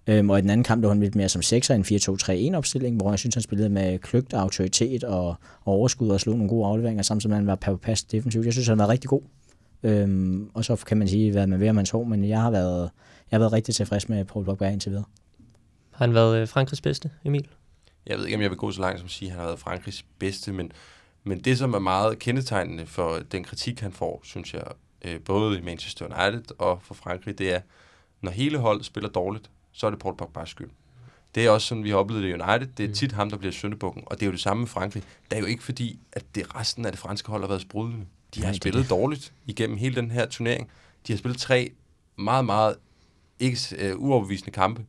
Øhm, 0.07 0.29
og 0.29 0.39
i 0.39 0.41
den 0.41 0.49
anden 0.49 0.63
kamp 0.63 0.81
lå 0.81 0.89
han 0.89 0.99
lidt 0.99 1.15
mere 1.15 1.29
som 1.29 1.41
6'er, 1.45 1.73
en 1.73 2.51
4-2-3-1 2.53 2.57
opstilling, 2.57 2.97
hvor 2.97 3.11
jeg 3.11 3.19
synes, 3.19 3.35
han 3.35 3.41
spillede 3.41 3.69
med 3.69 3.99
kløgt 3.99 4.33
og 4.33 4.41
autoritet 4.41 5.03
og, 5.03 5.27
og 5.63 5.73
overskud 5.73 6.09
og 6.09 6.19
slog 6.19 6.35
nogle 6.35 6.49
gode 6.49 6.67
afleveringer, 6.67 7.03
samtidig 7.03 7.29
med, 7.29 7.37
at 7.37 7.41
han 7.41 7.47
var 7.47 7.55
på 7.55 7.77
pas 7.77 8.03
defensivt. 8.03 8.45
Jeg 8.45 8.53
synes, 8.53 8.67
han 8.67 8.77
var 8.77 8.89
rigtig 8.89 9.09
god. 9.09 9.21
Øhm, 9.83 10.49
og 10.53 10.65
så 10.65 10.75
kan 10.75 10.97
man 10.97 11.07
sige, 11.07 11.31
hvad 11.31 11.47
man 11.47 11.59
vil 11.59 11.69
om 11.69 11.77
hans 11.77 11.89
hår, 11.89 12.03
men 12.03 12.29
jeg 12.29 12.41
har 12.41 12.51
været, 12.51 12.91
jeg 13.31 13.37
har 13.37 13.39
været 13.39 13.53
rigtig 13.53 13.75
tilfreds 13.75 14.09
med 14.09 14.25
Paul 14.25 14.45
Pogba 14.45 14.69
indtil 14.69 14.89
videre. 14.89 15.05
Har 15.91 16.05
han 16.05 16.13
været 16.13 16.41
øh, 16.41 16.47
Frankrigs 16.47 16.81
bedste, 16.81 17.11
Emil? 17.23 17.47
Jeg 18.05 18.17
ved 18.17 18.25
ikke, 18.25 18.35
om 18.35 18.41
jeg 18.41 18.49
vil 18.49 18.57
gå 18.57 18.71
så 18.71 18.81
langt 18.81 18.99
som 18.99 19.05
at 19.05 19.11
sige, 19.11 19.29
at 19.29 19.31
han 19.31 19.39
har 19.39 19.47
været 19.47 19.59
Frankrigs 19.59 20.05
bedste, 20.19 20.53
men, 20.53 20.71
men 21.23 21.39
det, 21.39 21.57
som 21.57 21.73
er 21.73 21.79
meget 21.79 22.19
kendetegnende 22.19 22.85
for 22.85 23.19
den 23.31 23.43
kritik, 23.43 23.79
han 23.79 23.91
får, 23.91 24.21
synes 24.23 24.53
jeg, 24.53 24.63
øh, 25.05 25.19
både 25.19 25.59
i 25.59 25.61
Manchester 25.61 26.05
United 26.05 26.55
og 26.59 26.79
for 26.81 26.93
Frankrig, 26.93 27.37
det 27.37 27.53
er, 27.53 27.59
når 28.21 28.31
hele 28.31 28.57
holdet 28.57 28.85
spiller 28.85 29.09
dårligt, 29.09 29.49
så 29.71 29.85
er 29.85 29.89
det 29.89 29.99
Paul 29.99 30.15
Pogba's 30.21 30.45
skyld. 30.45 30.69
Det 31.35 31.45
er 31.45 31.49
også 31.49 31.67
sådan, 31.67 31.83
vi 31.83 31.89
har 31.89 31.97
oplevet 31.97 32.23
det 32.23 32.29
i 32.29 32.33
United. 32.33 32.67
Det 32.77 32.83
er 32.83 32.87
mm. 32.87 32.93
tit 32.93 33.11
ham, 33.11 33.29
der 33.29 33.37
bliver 33.37 33.51
syndebukken. 33.51 34.03
Og 34.05 34.15
det 34.15 34.21
er 34.21 34.25
jo 34.25 34.31
det 34.31 34.39
samme 34.39 34.61
med 34.61 34.67
Frankrig. 34.67 35.03
Det 35.29 35.35
er 35.35 35.39
jo 35.39 35.45
ikke 35.45 35.63
fordi, 35.63 35.99
at 36.13 36.23
det 36.35 36.55
resten 36.55 36.85
af 36.85 36.91
det 36.91 36.99
franske 36.99 37.29
hold 37.29 37.41
har 37.41 37.47
været 37.47 37.61
sprudlende. 37.61 38.05
De 38.35 38.39
har 38.39 38.47
Nej, 38.47 38.53
spillet 38.53 38.83
det. 38.83 38.89
dårligt 38.89 39.33
igennem 39.47 39.77
hele 39.77 39.95
den 39.95 40.11
her 40.11 40.25
turnering. 40.25 40.69
De 41.07 41.13
har 41.13 41.17
spillet 41.17 41.39
tre 41.39 41.71
meget, 42.17 42.45
meget 42.45 42.75
ikke 43.39 43.57
uh, 43.93 44.01
uoverbevisende 44.01 44.51
kampe. 44.51 44.85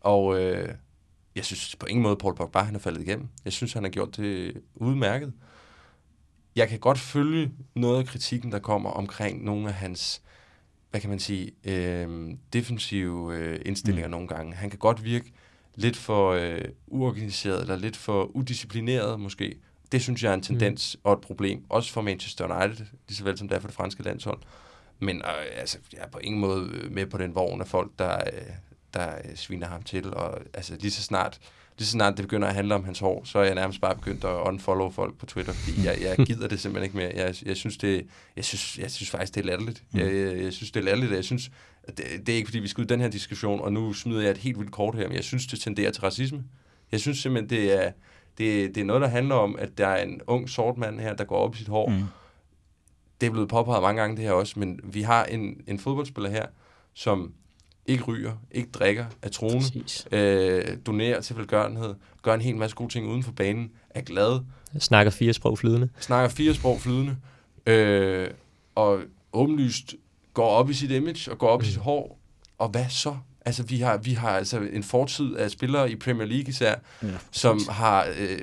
Og 0.00 0.26
uh, 0.26 0.68
jeg 1.36 1.44
synes 1.44 1.76
på 1.76 1.86
ingen 1.86 2.02
måde, 2.02 2.16
Paul 2.16 2.34
Pogba 2.34 2.58
han 2.58 2.74
er 2.74 2.78
faldet 2.78 3.02
igennem. 3.02 3.28
Jeg 3.44 3.52
synes, 3.52 3.72
han 3.72 3.82
har 3.82 3.90
gjort 3.90 4.16
det 4.16 4.62
udmærket. 4.74 5.32
Jeg 6.56 6.68
kan 6.68 6.78
godt 6.78 6.98
følge 6.98 7.52
noget 7.74 7.98
af 7.98 8.06
kritikken, 8.06 8.52
der 8.52 8.58
kommer 8.58 8.90
omkring 8.90 9.44
nogle 9.44 9.68
af 9.68 9.74
hans, 9.74 10.22
hvad 10.90 11.00
kan 11.00 11.10
man 11.10 11.18
sige, 11.18 11.52
øh, 11.64 12.30
defensive 12.52 13.36
øh, 13.36 13.60
indstillinger 13.66 14.08
mm. 14.08 14.10
nogle 14.10 14.28
gange. 14.28 14.54
Han 14.54 14.70
kan 14.70 14.78
godt 14.78 15.04
virke 15.04 15.32
lidt 15.74 15.96
for 15.96 16.30
øh, 16.30 16.64
uorganiseret, 16.86 17.60
eller 17.60 17.76
lidt 17.76 17.96
for 17.96 18.24
udisciplineret 18.24 19.20
måske, 19.20 19.58
Det 19.92 20.02
synes 20.02 20.22
jeg 20.22 20.30
er 20.30 20.34
en 20.34 20.42
tendens 20.42 20.96
mm. 20.96 21.00
og 21.04 21.12
et 21.12 21.20
problem, 21.20 21.64
også 21.68 21.92
for 21.92 22.00
Manchester 22.00 22.44
United, 22.44 22.86
lige 23.08 23.16
så 23.16 23.24
vel 23.24 23.38
som 23.38 23.48
det 23.48 23.56
er 23.56 23.60
for 23.60 23.68
det 23.68 23.76
franske 23.76 24.02
landshold. 24.02 24.38
Men 24.98 25.16
øh, 25.16 25.60
altså, 25.60 25.78
jeg 25.92 26.00
er 26.02 26.08
på 26.08 26.18
ingen 26.18 26.40
måde 26.40 26.88
med 26.90 27.06
på 27.06 27.18
den 27.18 27.34
vogn 27.34 27.60
af 27.60 27.66
folk, 27.66 27.90
der, 27.98 28.16
øh, 28.16 28.42
der 28.94 29.14
øh, 29.14 29.36
sviner 29.36 29.66
ham 29.66 29.82
til. 29.82 30.14
Og 30.14 30.40
altså, 30.54 30.76
lige 30.80 30.90
så 30.90 31.02
snart 31.02 31.40
lige 31.78 31.86
så 31.86 31.92
snart 31.92 32.16
det 32.16 32.22
begynder 32.22 32.48
at 32.48 32.54
handle 32.54 32.74
om 32.74 32.84
hans 32.84 32.98
hår, 32.98 33.22
så 33.24 33.38
er 33.38 33.44
jeg 33.44 33.54
nærmest 33.54 33.80
bare 33.80 33.94
begyndt 33.94 34.24
at 34.24 34.30
unfollow 34.30 34.90
folk 34.90 35.18
på 35.18 35.26
Twitter, 35.26 35.52
fordi 35.52 35.84
jeg, 35.84 35.98
jeg 36.00 36.16
gider 36.26 36.48
det 36.48 36.60
simpelthen 36.60 36.84
ikke 36.84 36.96
mere. 36.96 37.24
Jeg, 37.24 37.34
jeg, 37.46 37.56
synes, 37.56 37.76
det, 37.76 38.06
jeg, 38.36 38.44
synes, 38.44 38.78
jeg 38.78 38.90
synes 38.90 39.10
faktisk, 39.10 39.34
det 39.34 39.40
er 39.40 39.44
latterligt. 39.44 39.82
Mm. 39.92 40.00
Jeg, 40.00 40.14
jeg, 40.14 40.42
jeg 40.42 40.52
synes, 40.52 40.70
det 40.70 40.80
er 40.80 40.84
latterligt, 40.84 41.12
jeg 41.12 41.24
synes, 41.24 41.50
det, 41.86 42.04
det 42.26 42.28
er 42.28 42.36
ikke, 42.36 42.46
fordi 42.46 42.58
vi 42.58 42.68
skal 42.68 42.80
ud 42.80 42.86
i 42.86 42.88
den 42.88 43.00
her 43.00 43.08
diskussion, 43.08 43.60
og 43.60 43.72
nu 43.72 43.92
smider 43.92 44.20
jeg 44.20 44.30
et 44.30 44.38
helt 44.38 44.58
vildt 44.58 44.72
kort 44.72 44.94
her, 44.94 45.08
men 45.08 45.16
jeg 45.16 45.24
synes, 45.24 45.46
det 45.46 45.60
tenderer 45.60 45.90
til 45.90 46.00
racisme. 46.00 46.44
Jeg 46.92 47.00
synes 47.00 47.18
simpelthen, 47.18 47.50
det 47.50 47.84
er, 47.84 47.92
det, 48.38 48.74
det 48.74 48.80
er 48.80 48.84
noget, 48.84 49.02
der 49.02 49.08
handler 49.08 49.34
om, 49.34 49.56
at 49.58 49.78
der 49.78 49.86
er 49.86 50.02
en 50.02 50.20
ung 50.26 50.48
sort 50.50 50.76
mand 50.78 51.00
her, 51.00 51.14
der 51.14 51.24
går 51.24 51.36
op 51.36 51.54
i 51.54 51.58
sit 51.58 51.68
hår. 51.68 51.88
Mm. 51.88 52.02
Det 53.20 53.26
er 53.26 53.30
blevet 53.30 53.48
påpeget 53.48 53.82
mange 53.82 54.00
gange, 54.00 54.16
det 54.16 54.24
her 54.24 54.32
også, 54.32 54.58
men 54.58 54.80
vi 54.84 55.02
har 55.02 55.24
en, 55.24 55.60
en 55.66 55.78
fodboldspiller 55.78 56.30
her, 56.30 56.46
som 56.94 57.32
ikke 57.86 58.04
ryger, 58.04 58.32
ikke 58.50 58.70
drikker, 58.70 59.06
er 59.22 59.28
troende, 59.28 59.64
øh, 60.12 60.76
donerer 60.86 61.20
til 61.20 61.36
velgørenhed, 61.36 61.94
gør 62.22 62.34
en 62.34 62.40
hel 62.40 62.56
masse 62.56 62.76
gode 62.76 62.92
ting 62.92 63.06
uden 63.08 63.22
for 63.22 63.32
banen, 63.32 63.70
er 63.90 64.00
glad. 64.00 64.40
Snakker 64.78 65.10
fire 65.10 65.32
sprog 65.32 65.58
flydende. 65.58 65.88
Snakker 66.00 66.28
fire 66.28 66.54
sprog 66.54 66.80
flydende, 66.80 67.16
øh, 67.66 68.30
og 68.74 69.00
åbenlyst 69.32 69.94
går 70.34 70.48
op 70.48 70.70
i 70.70 70.74
sit 70.74 70.90
image, 70.90 71.30
og 71.30 71.38
går 71.38 71.48
op 71.48 71.60
mm. 71.60 71.64
i 71.64 71.68
sit 71.68 71.80
hår, 71.80 72.18
og 72.58 72.68
hvad 72.68 72.86
så? 72.88 73.16
Altså, 73.46 73.62
vi 73.62 73.80
har, 73.80 73.96
vi 73.96 74.12
har 74.12 74.30
altså 74.30 74.60
en 74.72 74.82
fortid 74.82 75.34
af 75.34 75.50
spillere 75.50 75.90
i 75.90 75.96
Premier 75.96 76.26
League 76.26 76.48
især, 76.48 76.74
ja, 77.02 77.08
som 77.30 77.60
har 77.68 78.06
øh, 78.18 78.38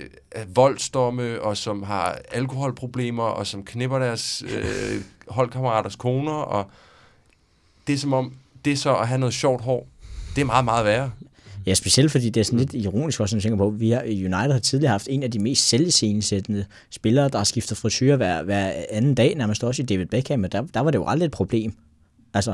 voldsdomme, 0.56 1.42
og 1.42 1.58
som 1.58 1.84
har 1.84 2.20
alkoholproblemer, 2.32 3.24
og 3.24 3.48
som 3.48 3.66
knipper 3.66 4.00
deres 4.00 4.44
øh, 4.48 5.02
holdkammeraters 5.38 5.96
koner, 5.96 6.32
og 6.32 6.66
det 7.88 7.94
er 7.94 7.98
som 7.98 8.14
om, 8.14 8.34
det 8.66 8.80
så 8.80 8.96
at 8.96 9.08
have 9.08 9.20
noget 9.20 9.34
sjovt 9.34 9.62
hår, 9.62 9.88
det 10.36 10.42
er 10.42 10.46
meget, 10.46 10.66
meget 10.66 10.86
værre. 10.86 11.12
Ja, 11.66 11.74
specielt 11.74 12.12
fordi 12.12 12.30
det 12.30 12.40
er 12.40 12.44
sådan 12.44 12.60
lidt 12.60 12.74
ironisk 12.74 13.20
også, 13.20 13.36
når 13.36 13.38
jeg 13.38 13.44
tænker 13.44 13.58
på, 13.58 13.70
vi 13.70 13.90
har, 13.90 14.02
United 14.02 14.52
har 14.52 14.60
tidligere 14.60 14.92
haft 14.92 15.08
en 15.10 15.24
af 15.24 15.32
de 15.32 15.40
mest 15.40 15.68
selvscenesættende 15.68 16.66
spillere, 16.90 17.30
der 17.30 17.38
har 17.38 17.46
skiftet 17.46 17.78
frisyrer 17.78 18.16
hver, 18.16 18.44
hver 18.44 18.74
anden 18.90 19.16
dag, 19.16 19.36
nærmest 19.36 19.64
også 19.64 19.82
i 19.82 19.86
David 19.86 20.06
Beckham, 20.06 20.40
men 20.40 20.52
der, 20.52 20.62
der 20.62 20.80
var 20.80 20.92
det 20.92 20.98
jo 20.98 21.06
aldrig 21.08 21.26
et 21.26 21.32
problem. 21.32 21.74
Altså, 22.34 22.54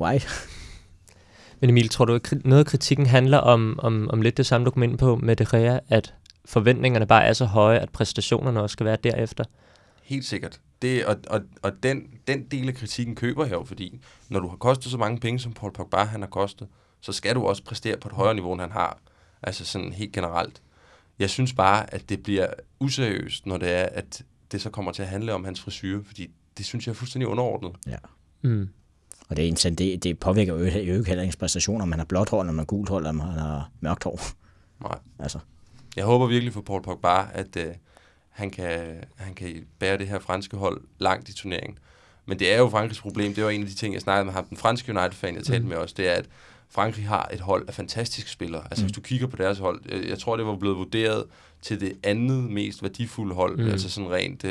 why? 0.00 0.18
Men 1.60 1.70
Emil, 1.70 1.88
tror 1.88 2.04
du, 2.04 2.14
at 2.14 2.32
noget 2.44 2.64
af 2.64 2.66
kritikken 2.66 3.06
handler 3.06 3.38
om, 3.38 3.78
om, 3.82 4.10
om 4.10 4.22
lidt 4.22 4.36
det 4.36 4.46
samme, 4.46 4.64
du 4.64 4.70
kom 4.70 4.82
ind 4.82 4.98
på 4.98 5.16
med 5.16 5.36
det 5.36 5.50
her, 5.52 5.80
at 5.88 6.14
forventningerne 6.44 7.06
bare 7.06 7.24
er 7.24 7.32
så 7.32 7.44
høje, 7.44 7.78
at 7.78 7.90
præstationerne 7.90 8.62
også 8.62 8.72
skal 8.72 8.86
være 8.86 8.96
derefter? 9.04 9.44
Helt 10.02 10.24
sikkert. 10.24 10.60
Det, 10.82 11.04
og 11.04 11.16
og, 11.26 11.40
og 11.62 11.72
den, 11.82 12.02
den 12.26 12.42
del 12.42 12.68
af 12.68 12.74
kritikken 12.74 13.14
køber 13.14 13.44
jeg 13.44 13.52
jo, 13.52 13.64
fordi 13.64 14.00
når 14.28 14.40
du 14.40 14.48
har 14.48 14.56
kostet 14.56 14.90
så 14.90 14.98
mange 14.98 15.20
penge, 15.20 15.38
som 15.38 15.52
Paul 15.52 15.72
Pogba 15.72 16.04
han 16.04 16.20
har 16.20 16.28
kostet, 16.28 16.68
så 17.00 17.12
skal 17.12 17.34
du 17.34 17.46
også 17.46 17.64
præstere 17.64 17.96
på 17.96 18.08
et 18.08 18.14
højere 18.14 18.34
niveau, 18.34 18.52
end 18.52 18.60
han 18.60 18.72
har. 18.72 18.98
Altså 19.42 19.64
sådan 19.64 19.92
helt 19.92 20.12
generelt. 20.12 20.62
Jeg 21.18 21.30
synes 21.30 21.52
bare, 21.52 21.94
at 21.94 22.08
det 22.08 22.22
bliver 22.22 22.46
useriøst, 22.80 23.46
når 23.46 23.56
det 23.56 23.70
er, 23.70 23.84
at 23.92 24.22
det 24.52 24.60
så 24.60 24.70
kommer 24.70 24.92
til 24.92 25.02
at 25.02 25.08
handle 25.08 25.34
om 25.34 25.44
hans 25.44 25.60
frisyr, 25.60 26.02
fordi 26.06 26.30
det 26.58 26.66
synes 26.66 26.86
jeg 26.86 26.92
er 26.92 26.96
fuldstændig 26.96 27.28
underordnet. 27.28 27.72
Ja. 27.86 27.96
Mm. 28.42 28.68
Og 29.30 29.36
det, 29.36 29.66
er, 29.66 29.70
det, 29.70 30.04
det 30.04 30.18
påvirker 30.18 30.54
jo 30.54 30.64
ikke 30.64 31.04
heller 31.04 31.24
ens 31.24 31.36
præstationer, 31.36 31.82
om 31.82 31.88
man 31.88 31.98
har 31.98 32.06
blåt 32.06 32.28
hår, 32.28 32.40
eller 32.40 32.52
man 32.52 32.58
har 32.58 32.64
gult 32.64 32.88
hår, 32.88 32.96
eller 32.96 33.12
man 33.12 33.26
har 33.26 33.70
mørkt 33.80 34.04
hår. 34.04 34.20
Nej. 34.82 34.98
Altså. 35.18 35.38
Jeg 35.96 36.04
håber 36.04 36.26
virkelig 36.26 36.52
for 36.52 36.60
Paul 36.60 36.82
Pogba, 36.82 37.26
at, 37.32 37.56
uh, 37.56 37.62
han 38.30 38.50
kan, 38.50 39.04
han 39.16 39.34
kan 39.34 39.66
bære 39.78 39.98
det 39.98 40.08
her 40.08 40.18
franske 40.18 40.56
hold 40.56 40.80
langt 40.98 41.28
i 41.28 41.34
turneringen. 41.34 41.78
Men 42.26 42.38
det 42.38 42.52
er 42.52 42.58
jo 42.58 42.68
Frankrigs 42.68 43.00
problem. 43.00 43.34
Det 43.34 43.44
var 43.44 43.50
en 43.50 43.60
af 43.62 43.68
de 43.68 43.74
ting, 43.74 43.94
jeg 43.94 44.02
snakkede 44.02 44.24
med 44.24 44.32
ham, 44.32 44.44
den 44.44 44.56
franske 44.56 44.98
United-fan, 44.98 45.34
jeg 45.34 45.44
talte 45.44 45.62
mm. 45.62 45.68
med 45.68 45.76
også, 45.76 45.94
det 45.98 46.08
er, 46.08 46.14
at 46.14 46.26
Frankrig 46.68 47.08
har 47.08 47.30
et 47.32 47.40
hold 47.40 47.68
af 47.68 47.74
fantastiske 47.74 48.30
spillere. 48.30 48.62
Altså 48.64 48.82
mm. 48.82 48.86
hvis 48.86 48.94
du 48.94 49.00
kigger 49.00 49.26
på 49.26 49.36
deres 49.36 49.58
hold, 49.58 49.82
øh, 49.88 50.08
jeg 50.08 50.18
tror, 50.18 50.36
det 50.36 50.46
var 50.46 50.56
blevet 50.56 50.76
vurderet 50.76 51.24
til 51.62 51.80
det 51.80 51.92
andet 52.02 52.44
mest 52.44 52.82
værdifulde 52.82 53.34
hold, 53.34 53.58
mm. 53.58 53.70
altså 53.70 53.90
sådan 53.90 54.10
rent 54.10 54.44
uh, 54.44 54.50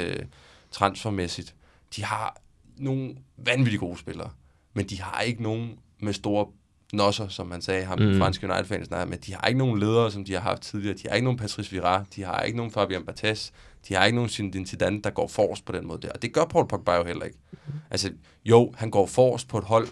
transfermæssigt. 0.72 1.56
De 1.96 2.04
har 2.04 2.42
nogle 2.78 3.16
vanvittigt 3.38 3.80
gode 3.80 3.98
spillere, 3.98 4.30
men 4.74 4.86
de 4.86 5.02
har 5.02 5.22
ikke 5.22 5.44
nogen 5.44 5.72
med 6.00 6.14
store 6.14 6.48
nosser, 6.94 7.28
som 7.28 7.48
man 7.48 7.62
sagde, 7.62 7.86
ham 7.86 8.00
mm. 8.00 8.18
franske 8.18 8.50
United-fans, 8.50 8.90
nej, 8.90 9.06
men 9.06 9.20
de 9.26 9.34
har 9.34 9.48
ikke 9.48 9.58
nogen 9.58 9.80
ledere, 9.80 10.12
som 10.12 10.26
de 10.26 10.34
har 10.34 10.40
haft 10.40 10.62
tidligere. 10.62 10.98
De 10.98 11.08
har 11.08 11.16
ikke 11.16 11.24
nogen 11.24 11.40
Patrice 11.40 11.72
Vira, 11.72 12.06
de 12.16 12.24
har 12.24 12.42
ikke 12.42 12.58
nogen 12.58 12.72
Fabian 12.72 13.06
Barthez, 13.06 13.52
de 13.88 13.94
har 13.94 14.06
ikke 14.06 14.16
nogen 14.16 14.30
Zinedine 14.30 14.68
Zidane, 14.68 15.02
der 15.02 15.10
går 15.10 15.28
forrest 15.28 15.66
på 15.66 15.72
den 15.72 15.88
måde 15.88 16.02
der. 16.02 16.12
Og 16.12 16.22
det 16.22 16.34
gør 16.34 16.46
Paul 16.46 16.68
Pogba 16.68 16.96
jo 16.96 17.04
heller 17.04 17.26
ikke. 17.26 17.38
Mm. 17.52 17.74
Altså, 17.92 18.12
jo, 18.46 18.74
han 18.78 18.92
går 18.92 19.06
forrest 19.06 19.48
på 19.48 19.58
et 19.58 19.64
hold 19.64 19.88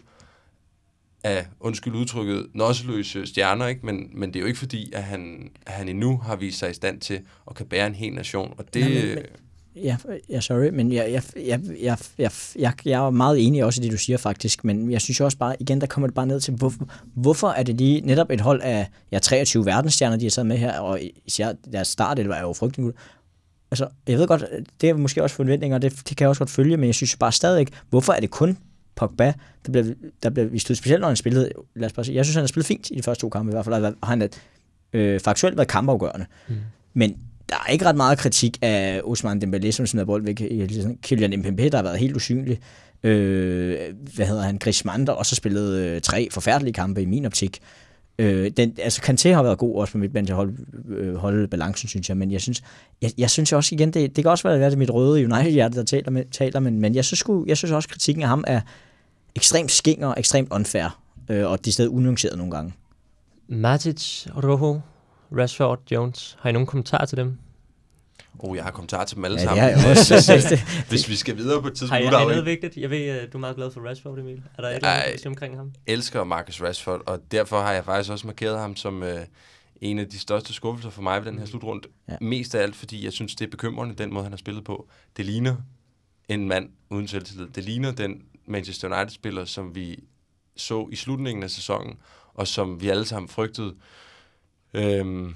af, 1.23 1.47
undskyld 1.59 1.95
udtrykket, 1.95 2.47
nosseløse 2.53 3.25
stjerner, 3.25 3.67
ikke? 3.67 3.85
Men, 3.85 4.09
men 4.13 4.29
det 4.29 4.35
er 4.35 4.41
jo 4.41 4.47
ikke 4.47 4.59
fordi, 4.59 4.91
at 4.93 5.03
han, 5.03 5.51
at 5.65 5.73
han 5.73 5.89
endnu 5.89 6.17
har 6.17 6.35
vist 6.35 6.59
sig 6.59 6.69
i 6.69 6.73
stand 6.73 7.01
til 7.01 7.21
at 7.49 7.55
kan 7.55 7.65
bære 7.65 7.87
en 7.87 7.95
hel 7.95 8.13
nation. 8.13 8.53
Og 8.57 8.73
det... 8.73 8.79
Ja, 8.79 9.05
men, 9.05 9.15
men 9.15 9.23
Ja, 9.83 9.97
ja, 10.29 10.41
sorry, 10.41 10.69
men 10.73 10.93
jeg, 10.93 11.11
jeg, 11.11 11.23
jeg, 11.35 11.61
jeg, 11.81 11.97
jeg, 12.17 12.31
jeg, 12.59 12.73
jeg 12.85 13.05
er 13.05 13.09
meget 13.09 13.47
enig 13.47 13.63
også 13.63 13.81
i 13.81 13.83
det, 13.83 13.91
du 13.91 13.97
siger 13.97 14.17
faktisk, 14.17 14.63
men 14.63 14.91
jeg 14.91 15.01
synes 15.01 15.21
også 15.21 15.37
bare, 15.37 15.55
igen, 15.59 15.81
der 15.81 15.87
kommer 15.87 16.07
det 16.07 16.15
bare 16.15 16.27
ned 16.27 16.39
til, 16.39 16.53
hvorfor, 16.53 16.89
hvorfor 17.13 17.47
er 17.47 17.63
det 17.63 17.75
lige 17.75 18.01
netop 18.01 18.31
et 18.31 18.41
hold 18.41 18.61
af 18.61 18.87
ja, 19.11 19.19
23 19.19 19.65
verdensstjerner, 19.65 20.17
de 20.17 20.25
har 20.25 20.29
taget 20.29 20.45
med 20.45 20.57
her, 20.57 20.79
og 20.79 20.99
især 21.25 21.53
deres 21.71 21.87
start, 21.87 22.17
det 22.17 22.29
var 22.29 22.41
jo 22.41 22.53
frygteligt 22.53 22.97
Altså, 23.71 23.87
jeg 24.07 24.17
ved 24.17 24.27
godt, 24.27 24.45
det 24.81 24.89
er 24.89 24.93
måske 24.93 25.23
også 25.23 25.35
forventninger, 25.35 25.77
det, 25.77 25.91
det 26.09 26.17
kan 26.17 26.23
jeg 26.23 26.29
også 26.29 26.39
godt 26.39 26.49
følge, 26.49 26.77
men 26.77 26.85
jeg 26.87 26.95
synes 26.95 27.15
bare 27.15 27.31
stadig, 27.31 27.67
hvorfor 27.89 28.13
er 28.13 28.19
det 28.19 28.31
kun 28.31 28.57
Pogba, 28.95 29.33
der 29.65 29.71
bliver, 29.71 29.93
der 30.23 30.29
bliver 30.29 30.47
vist 30.47 30.69
ud, 30.69 30.75
specielt 30.75 31.01
når 31.01 31.07
han 31.07 31.15
spillede, 31.15 31.49
lad 31.75 31.85
os 31.85 31.93
bare 31.93 32.05
sige, 32.05 32.15
jeg 32.15 32.25
synes, 32.25 32.35
han 32.35 32.41
har 32.41 32.47
spillet 32.47 32.65
fint 32.65 32.89
i 32.89 32.95
de 32.95 33.03
første 33.03 33.21
to 33.21 33.29
kampe, 33.29 33.51
i 33.51 33.53
hvert 33.53 33.65
fald 33.65 33.95
har 34.03 34.07
han 34.09 34.29
øh, 34.93 35.19
faktuelt 35.19 35.57
været 35.57 35.67
kampafgørende. 35.67 36.25
Mm. 36.47 36.55
Men 36.93 37.17
der 37.49 37.55
er 37.67 37.71
ikke 37.71 37.85
ret 37.85 37.95
meget 37.95 38.17
kritik 38.17 38.57
af 38.61 39.01
Osman 39.03 39.43
Dembélé, 39.43 39.71
som 39.71 39.85
smider 39.85 40.05
bold 40.05 40.23
væk. 40.23 40.35
Kylian 41.01 41.33
Mbappé, 41.33 41.69
der 41.69 41.75
har 41.75 41.83
været 41.83 41.99
helt 41.99 42.15
usynlig. 42.15 42.59
Øh, 43.03 43.77
hvad 44.15 44.25
hedder 44.25 44.41
han? 44.41 44.57
Griezmann, 44.57 45.07
der 45.07 45.13
også 45.13 45.31
har 45.31 45.35
spillet 45.35 45.75
øh, 45.75 46.01
tre 46.01 46.27
forfærdelige 46.31 46.73
kampe 46.73 47.01
i 47.01 47.05
min 47.05 47.25
optik. 47.25 47.59
Øh, 48.19 48.51
den, 48.57 48.75
altså 48.81 49.01
Kanté 49.01 49.29
har 49.29 49.43
været 49.43 49.57
god 49.57 49.75
også 49.75 49.91
på 49.91 49.97
midtbanen 49.97 50.25
til 50.25 50.33
at 50.33 50.37
holde, 50.37 50.55
øh, 50.89 51.15
holde 51.15 51.47
balancen, 51.47 51.89
synes 51.89 52.09
jeg, 52.09 52.17
men 52.17 52.31
jeg 52.31 52.41
synes, 52.41 52.63
jeg, 53.01 53.11
jeg 53.17 53.29
synes 53.29 53.53
også 53.53 53.75
igen, 53.75 53.91
det, 53.91 54.15
det 54.15 54.23
kan 54.23 54.31
også 54.31 54.47
være, 54.47 54.55
at 54.55 54.71
det 54.71 54.73
er 54.73 54.77
mit 54.77 54.89
røde 54.89 55.25
United-hjerte, 55.25 55.77
der 55.77 55.83
taler, 55.83 56.11
med, 56.11 56.23
taler 56.31 56.59
men, 56.59 56.79
men 56.79 56.95
jeg 56.95 57.05
synes, 57.05 57.23
jeg 57.47 57.57
synes 57.57 57.71
også, 57.71 57.87
at 57.87 57.91
kritikken 57.91 58.23
af 58.23 58.29
ham 58.29 58.43
er 58.47 58.61
ekstremt 59.35 59.71
skinger, 59.71 60.13
ekstremt 60.17 60.51
unfair, 60.51 60.99
øh, 61.29 61.51
og 61.51 61.59
det 61.59 61.67
er 61.67 61.73
stadig 61.73 61.91
unuanceret 61.91 62.37
nogle 62.37 62.51
gange. 62.51 62.73
Matic, 63.47 64.27
Rojo, 64.43 64.79
Rashford, 65.31 65.91
Jones. 65.91 66.37
Har 66.39 66.49
I 66.49 66.53
nogen 66.53 66.65
kommentar 66.65 67.05
til 67.05 67.17
dem? 67.17 67.37
Oh, 68.39 68.55
jeg 68.55 68.63
har 68.63 68.71
kommentarer 68.71 69.05
til 69.05 69.15
dem 69.15 69.25
alle 69.25 69.37
ja, 69.37 69.43
sammen. 69.43 69.65
Det 69.65 69.73
har 69.73 69.81
jeg 69.81 69.89
også. 69.89 70.59
Hvis 70.89 71.09
vi 71.09 71.15
skal 71.15 71.37
videre 71.37 71.61
på 71.61 71.67
et 71.67 71.73
tidspunkt. 71.73 72.05
Har 72.05 72.19
jeg 72.19 72.25
noget 72.25 72.45
vigtigt? 72.45 72.77
Jeg 72.77 72.89
ved, 72.89 73.21
øh, 73.21 73.33
du 73.33 73.37
er 73.37 73.39
meget 73.39 73.55
glad 73.55 73.71
for 73.71 73.81
Rashford, 73.81 74.19
Emil. 74.19 74.41
Er 74.57 74.61
der 74.61 74.69
et 74.69 74.75
eller 74.75 74.89
andet 74.89 75.25
omkring 75.25 75.57
ham? 75.57 75.71
Jeg 75.87 75.93
elsker 75.93 76.23
Marcus 76.23 76.61
Rashford, 76.61 77.01
og 77.05 77.19
derfor 77.31 77.61
har 77.61 77.71
jeg 77.71 77.85
faktisk 77.85 78.11
også 78.11 78.27
markeret 78.27 78.59
ham 78.59 78.75
som 78.75 79.01
uh, 79.01 79.09
en 79.81 79.99
af 79.99 80.07
de 80.09 80.19
største 80.19 80.53
skuffelser 80.53 80.89
for 80.89 81.01
mig 81.01 81.25
ved 81.25 81.31
den 81.31 81.39
her 81.39 81.45
slutrunde. 81.45 81.87
Ja. 82.09 82.15
Mest 82.21 82.55
af 82.55 82.61
alt, 82.61 82.75
fordi 82.75 83.05
jeg 83.05 83.13
synes, 83.13 83.35
det 83.35 83.45
er 83.45 83.49
bekymrende, 83.51 83.95
den 83.95 84.13
måde, 84.13 84.23
han 84.23 84.31
har 84.31 84.37
spillet 84.37 84.63
på. 84.63 84.87
Det 85.17 85.25
ligner 85.25 85.55
en 86.29 86.47
mand 86.47 86.69
uden 86.89 87.07
selvtillid. 87.07 87.47
Det 87.47 87.63
ligner 87.63 87.91
den 87.91 88.21
Manchester 88.45 88.97
United-spiller, 88.97 89.45
som 89.45 89.75
vi 89.75 89.99
så 90.55 90.87
i 90.91 90.95
slutningen 90.95 91.43
af 91.43 91.49
sæsonen, 91.49 91.97
og 92.33 92.47
som 92.47 92.81
vi 92.81 92.89
alle 92.89 93.05
sammen 93.05 93.29
frygtede 93.29 93.73
øhm, 94.77 95.35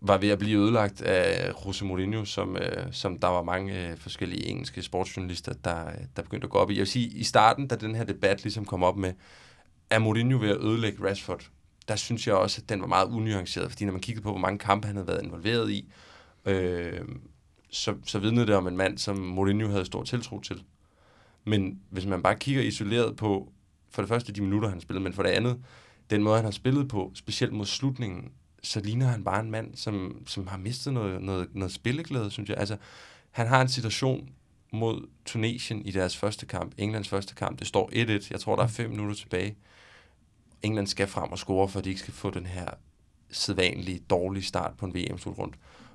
var 0.00 0.18
ved 0.18 0.28
at 0.28 0.38
blive 0.38 0.58
ødelagt 0.58 1.02
af 1.02 1.52
Jose 1.66 1.84
Mourinho, 1.84 2.24
som, 2.24 2.56
øh, 2.56 2.92
som 2.92 3.18
der 3.18 3.28
var 3.28 3.42
mange 3.42 3.88
øh, 3.88 3.96
forskellige 3.96 4.46
engelske 4.46 4.82
sportsjournalister, 4.82 5.52
der, 5.52 5.90
der 6.16 6.22
begyndte 6.22 6.44
at 6.44 6.50
gå 6.50 6.58
op 6.58 6.70
i. 6.70 6.74
Jeg 6.74 6.80
vil 6.80 6.86
sige, 6.86 7.06
i 7.06 7.24
starten, 7.24 7.68
da 7.68 7.74
den 7.74 7.94
her 7.94 8.04
debat 8.04 8.42
ligesom 8.42 8.64
kom 8.64 8.82
op 8.82 8.96
med, 8.96 9.12
er 9.90 9.98
Mourinho 9.98 10.38
ved 10.38 10.50
at 10.50 10.60
ødelægge 10.60 11.08
Rashford? 11.08 11.48
Der 11.88 11.96
synes 11.96 12.26
jeg 12.26 12.34
også, 12.34 12.60
at 12.62 12.68
den 12.68 12.80
var 12.80 12.86
meget 12.86 13.06
unuanceret, 13.06 13.70
fordi 13.70 13.84
når 13.84 13.92
man 13.92 14.00
kiggede 14.00 14.22
på, 14.22 14.30
hvor 14.30 14.38
mange 14.38 14.58
kampe 14.58 14.86
han 14.86 14.96
havde 14.96 15.08
været 15.08 15.22
involveret 15.22 15.70
i, 15.70 15.92
øh, 16.44 17.00
så, 17.70 17.94
så 18.06 18.18
vidnede 18.18 18.46
det 18.46 18.54
om 18.54 18.66
en 18.66 18.76
mand, 18.76 18.98
som 18.98 19.16
Mourinho 19.16 19.68
havde 19.68 19.84
stor 19.84 20.02
tiltro 20.02 20.40
til. 20.40 20.62
Men 21.44 21.80
hvis 21.90 22.06
man 22.06 22.22
bare 22.22 22.36
kigger 22.36 22.62
isoleret 22.62 23.16
på, 23.16 23.52
for 23.90 24.02
det 24.02 24.08
første 24.08 24.32
de 24.32 24.42
minutter, 24.42 24.68
han 24.68 24.80
spillede, 24.80 25.02
men 25.04 25.12
for 25.12 25.22
det 25.22 25.30
andet, 25.30 25.62
den 26.10 26.22
måde, 26.22 26.36
han 26.36 26.44
har 26.44 26.50
spillet 26.50 26.88
på, 26.88 27.12
specielt 27.14 27.52
mod 27.52 27.66
slutningen, 27.66 28.32
så 28.64 28.80
ligner 28.80 29.06
han 29.06 29.24
bare 29.24 29.40
en 29.40 29.50
mand, 29.50 29.76
som, 29.76 30.22
som 30.26 30.46
har 30.46 30.56
mistet 30.56 30.92
noget, 30.92 31.22
noget, 31.22 31.48
noget 31.54 31.72
spilleglæde, 31.72 32.30
synes 32.30 32.50
jeg. 32.50 32.58
Altså, 32.58 32.76
han 33.30 33.46
har 33.46 33.62
en 33.62 33.68
situation 33.68 34.28
mod 34.72 35.08
Tunesien 35.24 35.86
i 35.86 35.90
deres 35.90 36.16
første 36.16 36.46
kamp, 36.46 36.72
Englands 36.78 37.08
første 37.08 37.34
kamp. 37.34 37.58
Det 37.58 37.66
står 37.66 37.90
1-1. 37.92 38.28
Jeg 38.30 38.40
tror, 38.40 38.56
der 38.56 38.62
er 38.62 38.68
fem 38.68 38.90
minutter 38.90 39.14
tilbage. 39.14 39.56
England 40.62 40.86
skal 40.86 41.06
frem 41.06 41.32
og 41.32 41.38
score, 41.38 41.68
for 41.68 41.80
de 41.80 41.88
ikke 41.88 42.00
skal 42.00 42.14
få 42.14 42.30
den 42.30 42.46
her 42.46 42.68
sædvanlige 43.30 44.00
dårlige 44.10 44.42
start 44.42 44.76
på 44.76 44.86
en 44.86 44.94
VM-slutrund. 44.94 45.52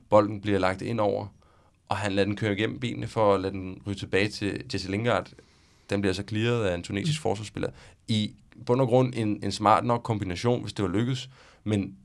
bolden 0.10 0.41
bliver 0.41 0.60
lagt 0.60 0.82
ind 0.82 0.99
over, 0.99 1.27
og 1.89 1.97
han 1.97 2.12
lader 2.12 2.25
den 2.25 2.36
køre 2.36 2.53
igennem 2.53 2.79
benene 2.79 3.08
for 3.08 3.36
at 3.36 3.41
lade 3.41 3.53
den 3.53 3.82
ryge 3.88 3.95
tilbage 3.95 4.29
til 4.29 4.63
Jesse 4.73 4.91
Lingard. 4.91 5.32
Den 5.89 6.01
bliver 6.01 6.13
så 6.13 6.23
clearet 6.27 6.65
af 6.65 6.75
en 6.75 6.84
tunesisk 6.84 7.21
forsvarsspiller. 7.21 7.69
I 8.08 8.34
bund 8.65 8.82
og 8.82 8.88
grund 8.88 9.13
en, 9.15 9.39
en 9.43 9.51
smart 9.51 9.86
nok 9.86 10.03
kombination, 10.03 10.62
hvis 10.62 10.73
det 10.73 10.84
var 10.84 10.91
lykkes, 10.91 11.29
men 11.63 11.97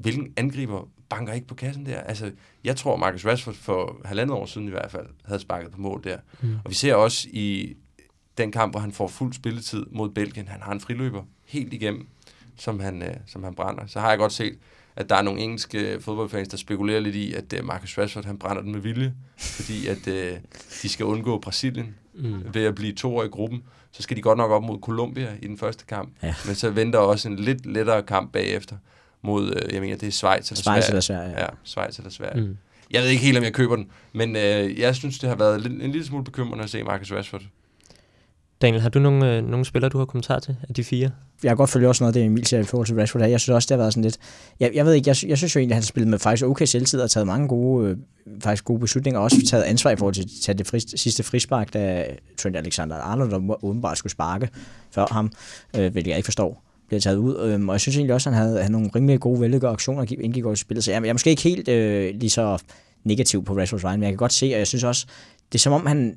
hvilken 0.00 0.32
angriber 0.36 0.88
banker 1.08 1.32
ikke 1.32 1.46
på 1.46 1.54
kassen 1.54 1.86
der? 1.86 2.00
Altså, 2.00 2.30
jeg 2.64 2.76
tror, 2.76 2.96
Marcus 2.96 3.26
Rashford 3.26 3.54
for 3.54 4.00
halvandet 4.04 4.36
år 4.36 4.46
siden 4.46 4.66
i 4.66 4.70
hvert 4.70 4.90
fald 4.90 5.06
havde 5.24 5.40
sparket 5.40 5.70
på 5.70 5.80
mål 5.80 6.00
der. 6.04 6.18
Mm. 6.40 6.54
Og 6.64 6.70
vi 6.70 6.74
ser 6.74 6.94
også 6.94 7.28
i 7.32 7.76
den 8.38 8.52
kamp, 8.52 8.72
hvor 8.72 8.80
han 8.80 8.92
får 8.92 9.08
fuld 9.08 9.32
spilletid 9.32 9.86
mod 9.90 10.10
Belgien, 10.10 10.48
han 10.48 10.60
har 10.62 10.72
en 10.72 10.80
friløber 10.80 11.22
helt 11.44 11.72
igennem, 11.74 12.06
som 12.56 12.80
han, 12.80 13.02
øh, 13.02 13.14
som 13.26 13.44
han 13.44 13.54
brænder. 13.54 13.86
Så 13.86 14.00
har 14.00 14.08
jeg 14.08 14.18
godt 14.18 14.32
set, 14.32 14.58
at 14.96 15.08
der 15.08 15.16
er 15.16 15.22
nogle 15.22 15.40
engelske 15.40 16.00
fodboldfans, 16.00 16.48
der 16.48 16.56
spekulerer 16.56 17.00
lidt 17.00 17.16
i, 17.16 17.34
at 17.34 17.52
øh, 17.52 17.64
Marcus 17.64 17.98
Rashford 17.98 18.24
han 18.24 18.38
brænder 18.38 18.62
den 18.62 18.72
med 18.72 18.80
vilje, 18.80 19.14
fordi 19.38 19.86
at 19.86 20.08
øh, 20.08 20.36
de 20.82 20.88
skal 20.88 21.06
undgå 21.06 21.38
Brasilien 21.38 21.94
mm. 22.14 22.54
ved 22.54 22.64
at 22.64 22.74
blive 22.74 22.92
to 22.92 23.22
i 23.22 23.28
gruppen. 23.28 23.62
Så 23.92 24.02
skal 24.02 24.16
de 24.16 24.22
godt 24.22 24.38
nok 24.38 24.50
op 24.50 24.62
mod 24.62 24.78
Colombia 24.80 25.36
i 25.42 25.46
den 25.46 25.58
første 25.58 25.84
kamp, 25.86 26.10
Ja. 26.22 26.34
men 26.46 26.54
så 26.54 26.70
venter 26.70 26.98
også 26.98 27.28
en 27.28 27.36
lidt 27.36 27.66
lettere 27.66 28.02
kamp 28.02 28.32
bagefter 28.32 28.76
mod, 29.22 29.54
øh, 29.56 29.74
jeg 29.74 29.80
mener, 29.80 29.96
det 29.96 30.06
er 30.06 30.10
Schweiz 30.10 30.50
eller 30.50 30.62
Schweiz 30.62 30.62
Sverige. 30.62 30.88
eller 30.88 31.00
Sverige, 31.00 31.30
ja. 31.30 31.40
Ja, 31.40 31.46
Schweiz 31.64 31.98
eller 31.98 32.10
Sverige. 32.10 32.40
Mm. 32.40 32.56
Jeg 32.90 33.02
ved 33.02 33.08
ikke 33.08 33.24
helt, 33.24 33.38
om 33.38 33.44
jeg 33.44 33.52
køber 33.52 33.76
den, 33.76 33.86
men 34.12 34.36
øh, 34.36 34.78
jeg 34.78 34.96
synes, 34.96 35.18
det 35.18 35.28
har 35.28 35.36
været 35.36 35.60
lidt, 35.60 35.82
en 35.82 35.90
lille 35.90 36.06
smule 36.06 36.24
bekymrende 36.24 36.64
at 36.64 36.70
se 36.70 36.82
Marcus 36.82 37.12
Rashford. 37.12 37.42
Daniel, 38.62 38.82
har 38.82 38.88
du 38.88 38.98
nogle, 38.98 39.36
øh, 39.36 39.44
nogle 39.44 39.64
spillere, 39.64 39.88
du 39.88 39.98
har 39.98 40.04
kommentar 40.04 40.38
til 40.38 40.56
af 40.68 40.74
de 40.74 40.84
fire? 40.84 41.10
jeg 41.42 41.50
kan 41.50 41.56
godt 41.56 41.70
følge 41.70 41.88
også 41.88 42.04
noget 42.04 42.16
af 42.16 42.20
det, 42.20 42.26
Emil 42.26 42.46
siger 42.46 42.60
i 42.60 42.64
forhold 42.64 42.86
til 42.86 42.96
Rashford 42.96 43.22
her. 43.22 43.28
Jeg 43.28 43.40
synes 43.40 43.54
også, 43.54 43.66
det 43.66 43.70
har 43.70 43.78
været 43.78 43.92
sådan 43.92 44.02
lidt... 44.02 44.18
Jeg, 44.60 44.70
jeg 44.74 44.86
ved 44.86 44.92
ikke, 44.92 45.08
jeg, 45.08 45.16
jeg 45.28 45.38
synes 45.38 45.54
jo 45.54 45.58
egentlig, 45.58 45.74
at 45.74 45.76
han 45.76 45.82
har 45.82 45.86
spillet 45.86 46.08
med 46.08 46.18
faktisk 46.18 46.46
okay 46.46 46.64
selvtid 46.64 47.00
og 47.00 47.10
taget 47.10 47.26
mange 47.26 47.48
gode, 47.48 47.88
øh, 47.88 47.96
faktisk 48.42 48.64
gode 48.64 48.80
beslutninger, 48.80 49.18
og 49.18 49.24
også 49.24 49.36
taget 49.46 49.62
ansvar 49.62 49.90
i 49.90 49.96
forhold 49.96 50.14
til 50.14 50.22
at 50.22 50.28
tage 50.42 50.58
det 50.58 50.66
fri, 50.66 50.80
sidste 50.80 51.22
frispark, 51.22 51.72
da 51.72 52.06
Trent 52.38 52.56
Alexander-Arnold, 52.56 53.30
der 53.30 53.64
åbenbart 53.64 53.98
skulle 53.98 54.12
sparke 54.12 54.48
før 54.90 55.06
ham, 55.10 55.32
øh, 55.76 55.92
hvilket 55.92 56.10
jeg 56.10 56.16
ikke 56.16 56.26
forstår 56.26 56.62
bliver 56.90 57.00
taget 57.00 57.16
ud. 57.16 57.38
Øhm, 57.40 57.68
og 57.68 57.72
jeg 57.72 57.80
synes 57.80 57.96
egentlig 57.96 58.14
også, 58.14 58.30
at 58.30 58.34
han 58.34 58.44
havde, 58.44 58.58
havde 58.58 58.72
nogle 58.72 58.90
rimelig 58.94 59.20
gode 59.20 59.40
vellykkede 59.40 59.70
aktioner, 59.70 60.00
og 60.00 60.12
indgik 60.12 60.44
over 60.44 60.52
i 60.52 60.56
spillet. 60.56 60.84
Så 60.84 60.92
jeg, 60.92 61.02
jeg 61.02 61.08
er 61.08 61.12
måske 61.12 61.30
ikke 61.30 61.42
helt 61.42 61.68
øh, 61.68 62.14
lige 62.14 62.30
så 62.30 62.62
negativ 63.04 63.44
på 63.44 63.56
Rashfords 63.56 63.82
vejen, 63.82 64.00
men 64.00 64.04
jeg 64.04 64.12
kan 64.12 64.16
godt 64.16 64.32
se, 64.32 64.46
og 64.46 64.58
jeg 64.58 64.66
synes 64.66 64.84
også, 64.84 65.06
det 65.52 65.58
er 65.58 65.62
som 65.62 65.72
om, 65.72 65.86
han 65.86 66.16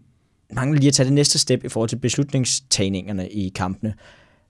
mangler 0.53 0.79
lige 0.79 0.87
at 0.87 0.93
tage 0.93 1.05
det 1.05 1.13
næste 1.13 1.39
step 1.39 1.63
i 1.63 1.69
forhold 1.69 1.89
til 1.89 1.95
beslutningstagningerne 1.95 3.29
i 3.29 3.49
kampene. 3.49 3.93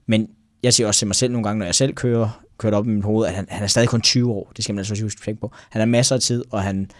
Men 0.07 0.27
jeg 0.63 0.73
siger 0.73 0.87
også 0.87 0.99
til 0.99 1.07
mig 1.07 1.15
selv 1.15 1.31
nogle 1.31 1.47
gange, 1.47 1.59
når 1.59 1.65
jeg 1.65 1.75
selv 1.75 1.93
kører, 1.93 2.43
kørt 2.57 2.73
op 2.73 2.87
i 2.87 2.89
mit 2.89 3.03
hoved, 3.03 3.27
at 3.27 3.33
han, 3.33 3.45
han 3.49 3.63
er 3.63 3.67
stadig 3.67 3.89
kun 3.89 4.01
20 4.01 4.31
år. 4.31 4.51
Det 4.55 4.63
skal 4.63 4.73
man 4.73 4.79
altså 4.79 4.93
også 4.93 5.03
huske 5.03 5.21
tænke 5.25 5.41
på. 5.41 5.51
Han 5.69 5.79
har 5.79 5.85
masser 5.85 6.15
af 6.15 6.21
tid, 6.21 6.43
og 6.51 6.63
han, 6.63 6.91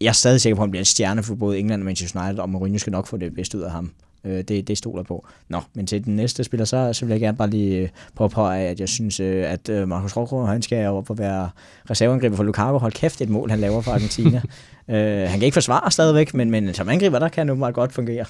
jeg 0.00 0.08
er 0.08 0.12
stadig 0.12 0.40
sikker 0.40 0.56
på, 0.56 0.62
at 0.62 0.66
han 0.66 0.70
bliver 0.70 0.80
en 0.80 0.84
stjerne 0.84 1.22
for 1.22 1.34
både 1.34 1.58
England 1.58 1.82
og 1.82 1.84
Manchester 1.84 2.24
United, 2.24 2.38
og 2.38 2.50
Mourinho 2.50 2.78
skal 2.78 2.90
nok 2.90 3.06
få 3.06 3.16
det 3.16 3.34
bedste 3.34 3.58
ud 3.58 3.62
af 3.62 3.70
ham. 3.70 3.92
Øh, 4.24 4.42
det, 4.42 4.68
det 4.68 4.78
stoler 4.78 5.02
på. 5.02 5.26
Nå, 5.48 5.60
men 5.74 5.86
til 5.86 6.04
den 6.04 6.16
næste 6.16 6.44
spiller, 6.44 6.64
så, 6.64 6.92
så 6.92 7.04
vil 7.04 7.12
jeg 7.12 7.20
gerne 7.20 7.36
bare 7.36 7.50
lige 7.50 7.76
øh, 7.76 7.88
påpege, 8.14 8.68
at 8.68 8.80
jeg 8.80 8.88
synes, 8.88 9.20
øh, 9.20 9.52
at 9.52 9.68
øh, 9.68 9.88
Marcus 9.88 10.16
Rojo, 10.16 10.44
han 10.44 10.62
skal 10.62 10.86
op 10.86 11.10
og 11.10 11.18
være 11.18 11.50
reserveangriber 11.90 12.36
for 12.36 12.42
Lukaku. 12.42 12.78
Hold 12.78 12.92
kæft, 12.92 13.20
et 13.20 13.28
mål, 13.28 13.50
han 13.50 13.60
laver 13.60 13.80
for 13.80 13.92
Argentina. 13.92 14.42
øh, 14.94 15.28
han 15.28 15.38
kan 15.38 15.42
ikke 15.42 15.54
forsvare 15.54 15.90
stadigvæk, 15.90 16.34
men, 16.34 16.50
men 16.50 16.74
som 16.74 16.88
angriber, 16.88 17.18
der 17.18 17.28
kan 17.28 17.48
han 17.48 17.58
meget 17.58 17.74
godt 17.74 17.92
fungere. 17.92 18.24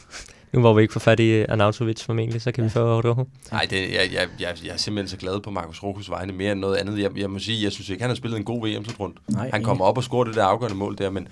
Nu 0.52 0.60
hvor 0.60 0.74
vi 0.74 0.82
ikke 0.82 0.92
får 0.92 1.00
fat 1.00 1.20
i 1.20 1.42
Arnautovic 1.42 2.02
formentlig, 2.02 2.42
så 2.42 2.52
kan 2.52 2.64
vi 2.64 2.68
få 2.68 3.00
Rojo. 3.00 3.26
Nej, 3.52 3.66
det, 3.70 3.76
jeg, 3.76 4.08
jeg, 4.12 4.28
jeg, 4.40 4.48
jeg 4.64 4.72
er 4.72 4.76
simpelthen 4.76 5.08
så 5.08 5.16
glad 5.16 5.40
på 5.40 5.50
Markus 5.50 5.82
Rokus 5.82 6.10
vegne 6.10 6.32
mere 6.32 6.52
end 6.52 6.60
noget 6.60 6.76
andet. 6.76 6.98
Jeg, 6.98 7.10
jeg 7.18 7.30
må 7.30 7.38
sige, 7.38 7.64
jeg 7.64 7.72
synes 7.72 7.88
ikke, 7.88 8.02
han 8.02 8.10
har 8.10 8.14
spillet 8.14 8.38
en 8.38 8.44
god 8.44 8.68
VM-slutrunde. 8.68 9.16
Nej, 9.28 9.50
Han 9.52 9.62
kommer 9.62 9.84
op 9.84 9.96
og 9.96 10.04
scorer 10.04 10.24
det 10.24 10.34
der 10.34 10.44
afgørende 10.44 10.78
mål 10.78 10.98
der, 10.98 11.10
men 11.10 11.28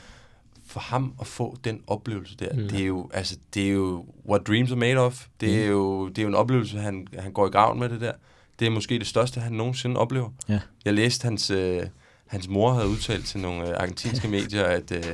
for 0.72 0.80
ham 0.80 1.14
at 1.20 1.26
få 1.26 1.56
den 1.64 1.80
oplevelse 1.86 2.36
der, 2.36 2.52
mm. 2.54 2.68
det 2.68 2.80
er 2.80 2.86
jo, 2.86 3.10
altså, 3.14 3.36
det 3.54 3.66
er 3.66 3.70
jo 3.70 4.06
what 4.28 4.46
dreams 4.46 4.70
are 4.70 4.78
made 4.78 4.96
of. 4.96 5.26
Det 5.40 5.62
er 5.62 5.66
jo, 5.66 6.08
det 6.08 6.18
er 6.18 6.22
jo 6.22 6.28
en 6.28 6.34
oplevelse, 6.34 6.78
han, 6.78 7.06
han 7.18 7.32
går 7.32 7.46
i 7.46 7.50
graven 7.50 7.80
med 7.80 7.88
det 7.88 8.00
der. 8.00 8.12
Det 8.58 8.66
er 8.66 8.70
måske 8.70 8.98
det 8.98 9.06
største, 9.06 9.40
han 9.40 9.52
nogensinde 9.52 9.96
oplever. 9.96 10.30
Ja. 10.48 10.60
Jeg 10.84 10.94
læste, 10.94 11.24
hans, 11.24 11.50
øh, 11.50 11.82
hans 12.26 12.48
mor 12.48 12.72
havde 12.72 12.88
udtalt 12.88 13.26
til 13.26 13.40
nogle 13.40 13.68
øh, 13.68 13.74
argentinske 13.76 14.28
medier, 14.38 14.64
at, 14.64 14.92
øh, 14.92 15.04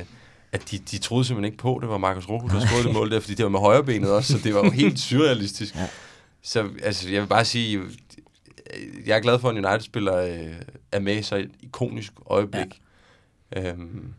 at 0.51 0.71
de, 0.71 0.77
de 0.77 0.97
troede 0.97 1.25
simpelthen 1.25 1.51
ikke 1.51 1.57
på, 1.57 1.79
det 1.81 1.89
var 1.89 1.97
Marcus 1.97 2.29
Rojo, 2.29 2.47
der 2.47 2.65
scorede 2.65 2.83
det 2.83 2.93
mål 2.93 3.11
der, 3.11 3.19
fordi 3.19 3.33
det 3.33 3.43
var 3.43 3.49
med 3.49 3.59
højrebenet 3.59 4.11
også, 4.11 4.33
så 4.33 4.43
det 4.43 4.53
var 4.53 4.63
jo 4.63 4.71
helt 4.71 4.99
surrealistisk. 5.09 5.75
Ja. 5.75 5.87
Så 6.41 6.69
altså, 6.83 7.09
jeg 7.09 7.21
vil 7.21 7.27
bare 7.27 7.45
sige, 7.45 7.81
jeg 9.05 9.17
er 9.17 9.21
glad 9.21 9.39
for, 9.39 9.49
at 9.49 9.57
en 9.57 9.65
United-spiller 9.65 10.15
øh, 10.15 10.61
er 10.91 10.99
med 10.99 11.17
i 11.17 11.21
så 11.21 11.35
et 11.35 11.51
ikonisk 11.61 12.13
øjeblik. 12.25 12.81
Ja. 13.55 13.71
Øhm, 13.71 14.13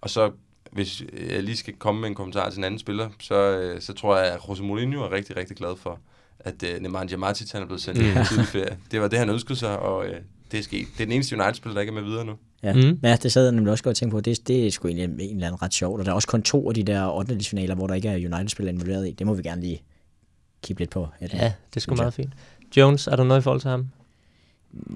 og 0.00 0.10
så, 0.10 0.32
hvis 0.72 1.02
jeg 1.30 1.42
lige 1.42 1.56
skal 1.56 1.74
komme 1.74 2.00
med 2.00 2.08
en 2.08 2.14
kommentar 2.14 2.50
til 2.50 2.58
en 2.58 2.64
anden 2.64 2.78
spiller, 2.78 3.08
så, 3.20 3.34
øh, 3.58 3.80
så 3.80 3.92
tror 3.92 4.16
jeg, 4.16 4.26
at 4.32 4.38
Jose 4.48 4.62
Mourinho 4.62 5.02
er 5.02 5.12
rigtig, 5.12 5.36
rigtig 5.36 5.56
glad 5.56 5.76
for, 5.76 5.98
at 6.40 6.62
øh, 6.62 6.80
Nemanja 6.82 7.16
Matic 7.16 7.50
han 7.52 7.62
er 7.62 7.66
blevet 7.66 7.82
sendt 7.82 8.02
hjem 8.02 8.14
på 8.14 8.24
tidlig 8.28 8.46
ferie. 8.46 8.78
Det 8.90 9.00
var 9.00 9.08
det, 9.08 9.18
han 9.18 9.30
ønskede 9.30 9.58
sig, 9.58 9.78
og 9.78 10.06
øh, 10.06 10.14
det 10.52 10.58
er 10.58 10.62
sket. 10.62 10.86
Det 10.96 11.00
er 11.02 11.06
den 11.06 11.12
eneste 11.12 11.36
United-spiller, 11.36 11.74
der 11.74 11.80
ikke 11.80 11.90
er 11.90 11.94
med 11.94 12.02
videre 12.02 12.24
nu. 12.24 12.32
Ja, 12.62 12.72
Mm. 12.72 12.98
ja 13.02 13.16
det 13.22 13.32
sad 13.32 13.42
jeg 13.44 13.52
nemlig 13.52 13.70
også 13.72 13.84
godt 13.84 13.92
og 13.92 13.96
tænke 13.96 14.12
på. 14.12 14.20
Det, 14.20 14.48
det 14.48 14.66
er 14.66 14.70
sgu 14.70 14.88
egentlig 14.88 15.04
en 15.04 15.34
eller 15.36 15.46
anden 15.46 15.62
ret 15.62 15.74
sjovt. 15.74 16.00
Og 16.00 16.06
der 16.06 16.10
er 16.10 16.14
også 16.14 16.28
kun 16.28 16.42
to 16.42 16.68
af 16.68 16.74
de 16.74 16.82
der 16.82 17.06
8. 17.16 17.38
finaler, 17.44 17.74
hvor 17.74 17.86
der 17.86 17.94
ikke 17.94 18.08
er 18.08 18.14
United-spillere 18.34 18.74
involveret 18.74 19.08
i. 19.08 19.12
Det 19.12 19.26
må 19.26 19.34
vi 19.34 19.42
gerne 19.42 19.60
lige 19.60 19.82
kigge 20.62 20.80
lidt 20.80 20.90
på. 20.90 21.08
Ja, 21.20 21.26
Ja, 21.32 21.52
det 21.70 21.76
er 21.76 21.80
sgu 21.80 21.94
meget 21.94 22.14
fint. 22.14 22.32
Jones, 22.76 23.06
er 23.06 23.16
der 23.16 23.24
noget 23.24 23.40
i 23.40 23.42
forhold 23.42 23.60
til 23.60 23.70
ham? 23.70 23.86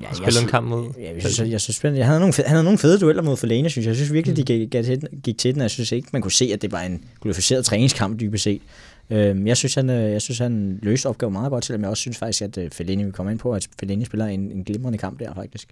Ja, 0.00 0.06
Han 0.06 0.16
spiller 0.16 0.40
en 0.40 0.48
kamp 0.48 0.68
mod... 0.68 0.92
Ja, 0.98 1.12
jeg 1.12 1.22
synes, 1.22 1.50
jeg 1.50 1.60
synes, 1.60 1.76
spændende. 1.76 2.02
han, 2.02 2.08
havde 2.08 2.20
nogle 2.20 2.32
fede, 2.32 2.46
han 2.46 2.54
havde 2.54 2.64
nogle 2.64 2.78
fede 2.78 2.98
dueller 2.98 3.22
mod 3.22 3.36
Fellaini, 3.36 3.68
synes 3.68 3.84
jeg. 3.86 3.90
Jeg 3.90 3.96
synes 3.96 4.12
virkelig, 4.12 4.36
de 4.36 4.42
gik, 4.42 4.70
gik, 4.70 4.84
til, 4.84 5.00
den- 5.00 5.20
gik 5.20 5.38
til 5.38 5.54
den. 5.54 5.62
Jeg 5.62 5.70
synes 5.70 5.92
ikke, 5.92 6.08
man 6.12 6.22
kunne 6.22 6.32
se, 6.32 6.50
at 6.52 6.62
det 6.62 6.72
var 6.72 6.80
en 6.80 7.04
glorificeret 7.22 7.64
træningskamp, 7.64 8.20
dybest 8.20 8.44
set. 8.44 8.62
Øhm, 9.10 9.46
jeg, 9.46 9.56
synes, 9.56 9.74
han, 9.74 9.90
øh, 9.90 10.12
jeg 10.12 10.22
synes, 10.22 10.38
han 10.38 10.78
løste 10.82 11.06
opgaven 11.06 11.32
meget 11.32 11.50
godt, 11.50 11.64
selvom 11.64 11.82
jeg 11.82 11.90
også 11.90 12.00
synes 12.00 12.18
faktisk, 12.18 12.42
at 12.42 12.58
øh, 12.58 12.70
Fellaini 12.70 13.04
vil 13.04 13.12
komme 13.12 13.32
ind 13.32 13.38
på, 13.38 13.52
at 13.54 13.68
Fellaini 13.78 14.04
spiller 14.04 14.26
en, 14.26 14.40
en 14.52 14.64
glimrende 14.64 14.98
kamp 14.98 15.20
der, 15.20 15.34
faktisk. 15.34 15.68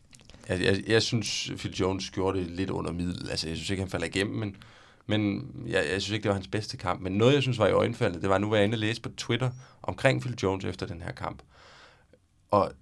Jeg, 0.49 0.61
jeg, 0.61 0.77
jeg 0.89 1.03
synes, 1.03 1.51
Phil 1.59 1.75
Jones 1.75 2.11
gjorde 2.11 2.39
det 2.39 2.47
lidt 2.51 2.71
under 2.71 2.93
middel. 2.93 3.31
Altså, 3.31 3.49
jeg 3.49 3.57
synes 3.57 3.71
ikke, 3.71 3.83
han 3.83 3.91
falder 3.91 4.07
igennem, 4.07 4.35
men, 4.37 4.57
men 5.07 5.47
jeg, 5.67 5.83
jeg 5.93 6.03
synes 6.03 6.11
ikke, 6.15 6.23
det 6.23 6.29
var 6.29 6.35
hans 6.35 6.49
bedste 6.49 6.77
kamp. 6.77 7.01
Men 7.01 7.13
noget, 7.13 7.35
jeg 7.35 7.43
synes 7.43 7.59
var 7.59 7.67
i 7.69 7.73
øjenfaldet, 7.73 8.23
det 8.23 8.31
var, 8.31 8.39
nu 8.39 8.49
var 8.49 8.57
jeg 8.57 8.65
inde 8.65 8.75
og 8.75 8.79
læse 8.79 9.01
på 9.03 9.09
Twitter 9.17 9.51
omkring 9.83 10.21
Phil 10.21 10.35
Jones 10.43 10.65
efter 10.65 10.87
den 10.87 11.03
her 11.03 11.13
kamp. 11.13 11.43
Og 12.51 12.73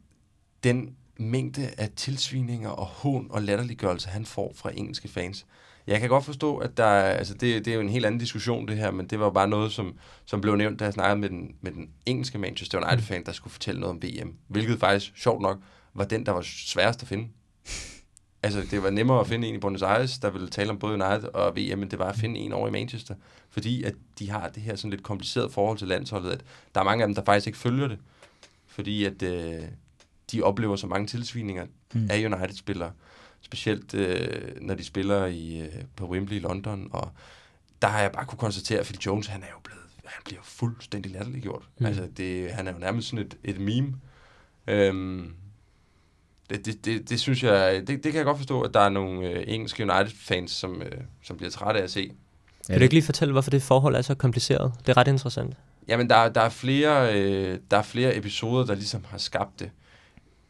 den 0.65 0.89
mængde 1.23 1.71
af 1.79 1.91
tilsvininger 1.97 2.71
og 2.71 2.87
hån 2.87 3.27
og 3.31 3.43
latterliggørelse, 3.43 4.09
han 4.09 4.27
får 4.27 4.53
fra 4.57 4.71
engelske 4.75 5.09
fans. 5.09 5.47
Jeg 5.87 6.01
kan 6.01 6.09
godt 6.09 6.25
forstå, 6.25 6.57
at 6.57 6.77
der 6.77 6.87
altså 6.87 7.35
det, 7.35 7.65
det 7.65 7.71
er 7.71 7.75
jo 7.75 7.81
en 7.81 7.89
helt 7.89 8.07
anden 8.07 8.21
diskussion 8.21 8.69
det 8.69 8.77
her, 8.77 8.91
men 8.91 9.07
det 9.07 9.21
var 9.21 9.31
bare 9.31 9.49
noget, 9.49 9.73
som, 9.73 9.95
som 10.25 10.41
blev 10.41 10.57
nævnt, 10.57 10.81
da 10.81 10.85
jeg 10.85 10.93
snakkede 10.93 11.21
med 11.21 11.29
den, 11.29 11.55
med 11.61 11.73
den 11.73 11.91
engelske 12.07 12.39
Manchester 12.39 12.79
United-fan, 12.79 13.25
der 13.27 13.33
skulle 13.33 13.53
fortælle 13.53 13.81
noget 13.81 13.95
om 13.97 14.03
VM. 14.03 14.35
Hvilket 14.49 14.81
faktisk, 14.81 15.13
sjovt 15.17 15.43
nok, 15.43 15.59
var 15.95 16.05
den, 16.05 16.27
der 16.27 16.33
var 16.33 16.43
sværest 16.43 17.03
at 17.03 17.09
finde. 17.09 17.29
Altså, 18.43 18.67
det 18.71 18.83
var 18.83 18.91
nemmere 18.91 19.21
at 19.21 19.27
finde 19.27 19.49
en 19.49 19.55
i 19.55 19.59
Buenos 19.59 19.83
Aires, 19.83 20.19
der 20.19 20.31
ville 20.31 20.49
tale 20.49 20.71
om 20.71 20.79
både 20.79 20.93
United 20.93 21.29
og 21.35 21.57
VM, 21.57 21.79
men 21.79 21.91
det 21.91 21.99
var 21.99 22.09
at 22.09 22.17
finde 22.17 22.41
en 22.41 22.53
over 22.53 22.69
i 22.69 22.71
Manchester. 22.71 23.15
Fordi 23.51 23.83
at 23.83 23.95
de 24.19 24.31
har 24.31 24.49
det 24.49 24.63
her 24.63 24.77
sådan 24.77 24.91
lidt 24.91 25.03
kompliceret 25.03 25.53
forhold 25.53 25.79
til 25.79 25.89
landsholdet, 25.89 26.31
at 26.31 26.45
der 26.75 26.81
er 26.81 26.85
mange 26.85 27.03
af 27.03 27.09
dem, 27.09 27.15
der 27.15 27.25
faktisk 27.25 27.47
ikke 27.47 27.59
følger 27.59 27.89
det. 27.89 27.99
Fordi 28.67 29.05
at 29.05 29.23
øh, 29.23 29.63
de 30.33 30.43
oplever 30.43 30.77
så 30.77 30.87
mange 30.87 31.07
tilsvininger 31.07 31.67
mm. 31.95 32.09
af 32.11 32.27
United-spillere. 32.27 32.93
Specielt 33.41 33.95
øh, 33.95 34.61
når 34.61 34.75
de 34.75 34.85
spiller 34.85 35.27
i, 35.27 35.61
øh, 35.61 35.73
på 35.97 36.09
Wembley 36.09 36.37
i 36.37 36.41
London. 36.41 36.89
Og 36.93 37.11
der 37.83 37.89
har 37.89 38.01
jeg 38.01 38.13
bare 38.13 38.25
kunne 38.25 38.39
konstatere, 38.39 38.79
at 38.79 38.87
Phil 38.87 38.99
Jones, 39.07 39.27
han 39.27 39.43
er 39.43 39.47
jo 39.51 39.61
blevet, 39.65 39.83
han 40.05 40.23
bliver 40.25 40.41
fuldstændig 40.43 41.13
latterliggjort. 41.13 41.63
Mm. 41.79 41.87
Altså, 41.87 42.09
det, 42.17 42.51
han 42.51 42.69
er 42.69 42.73
jo 42.73 42.79
nærmest 42.79 43.09
sådan 43.09 43.27
et, 43.27 43.37
et 43.45 43.61
meme. 43.61 43.95
Øhm, 44.67 45.35
det, 46.51 46.67
det, 46.67 46.85
det, 46.85 47.11
det 47.11 47.21
synes 47.21 47.43
jeg, 47.43 47.83
det, 47.87 47.89
det 47.89 48.03
kan 48.03 48.15
jeg 48.15 48.25
godt 48.25 48.37
forstå, 48.37 48.61
at 48.61 48.75
der 48.75 48.81
er 48.81 48.89
nogle 48.89 49.29
øh, 49.29 49.45
engelske 49.47 49.83
United-fans, 49.83 50.51
som, 50.51 50.83
øh, 50.83 51.01
som 51.23 51.37
bliver 51.37 51.51
trætte 51.51 51.81
af 51.81 51.85
at 51.85 51.91
se. 51.91 52.13
Kan 52.67 52.79
du 52.79 52.83
ikke 52.83 52.95
lige 52.95 53.03
fortælle, 53.03 53.33
hvorfor 53.33 53.51
det 53.51 53.63
forhold 53.63 53.95
er 53.95 54.03
så 54.03 54.15
kompliceret? 54.15 54.73
Det 54.87 54.89
er 54.89 54.97
ret 54.97 55.09
interessant. 55.09 55.57
Jamen, 55.89 56.11
der, 56.11 56.29
der, 56.29 56.41
er 56.41 56.49
flere, 56.49 57.21
øh, 57.21 57.59
der 57.71 57.77
er 57.77 57.83
flere 57.83 58.17
episoder, 58.17 58.67
der 58.67 58.75
ligesom 58.75 59.05
har 59.09 59.19
skabt 59.19 59.61
det. 59.61 59.71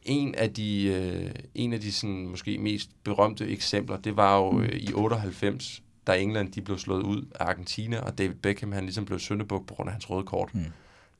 En 0.02 0.34
af 0.34 0.54
de, 0.54 0.84
øh, 0.84 1.30
en 1.54 1.72
af 1.72 1.80
de 1.80 1.92
sådan, 1.92 2.26
måske 2.26 2.58
mest 2.58 2.90
berømte 3.04 3.48
eksempler, 3.48 3.96
det 3.96 4.16
var 4.16 4.38
jo 4.38 4.60
øh, 4.60 4.68
i 4.68 4.92
98, 4.92 5.82
da 6.06 6.20
England 6.20 6.52
de 6.52 6.60
blev 6.60 6.78
slået 6.78 7.02
ud 7.02 7.22
af 7.40 7.44
Argentina, 7.44 8.00
og 8.00 8.18
David 8.18 8.34
Beckham 8.34 8.72
han 8.72 8.84
ligesom 8.84 9.04
blev 9.04 9.18
søndebuk 9.18 9.66
på 9.66 9.74
grund 9.74 9.88
af 9.88 9.92
hans 9.92 10.10
røde 10.10 10.24
kort. 10.24 10.54
Mm. 10.54 10.64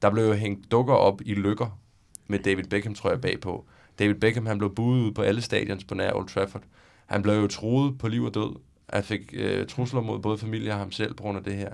Der 0.03 0.11
blev 0.11 0.25
jo 0.25 0.33
hængt 0.33 0.71
dukker 0.71 0.95
op 0.95 1.21
i 1.25 1.35
lykker 1.35 1.79
med 2.27 2.39
David 2.39 2.65
Beckham, 2.65 2.95
tror 2.95 3.11
jeg, 3.11 3.21
bagpå. 3.21 3.65
David 3.99 4.15
Beckham 4.15 4.47
han 4.47 4.59
blev 4.59 4.75
buet 4.75 5.01
ud 5.01 5.13
på 5.13 5.23
alle 5.23 5.43
stadions 5.43 5.85
på 5.85 5.95
nær 5.95 6.13
Old 6.13 6.29
Trafford. 6.29 6.63
Han 7.07 7.23
blev 7.23 7.35
jo 7.35 7.47
truet 7.47 7.99
på 7.99 8.09
liv 8.09 8.25
og 8.25 8.35
død. 8.35 8.57
Han 8.91 9.05
fik 9.05 9.31
øh, 9.33 9.67
trusler 9.67 10.01
mod 10.01 10.19
både 10.19 10.39
familie 10.39 10.73
og 10.73 10.79
ham 10.79 10.93
selv 10.93 11.15
på 11.15 11.23
grund 11.23 11.39
af 11.39 11.45
det 11.45 11.57
her. 11.57 11.71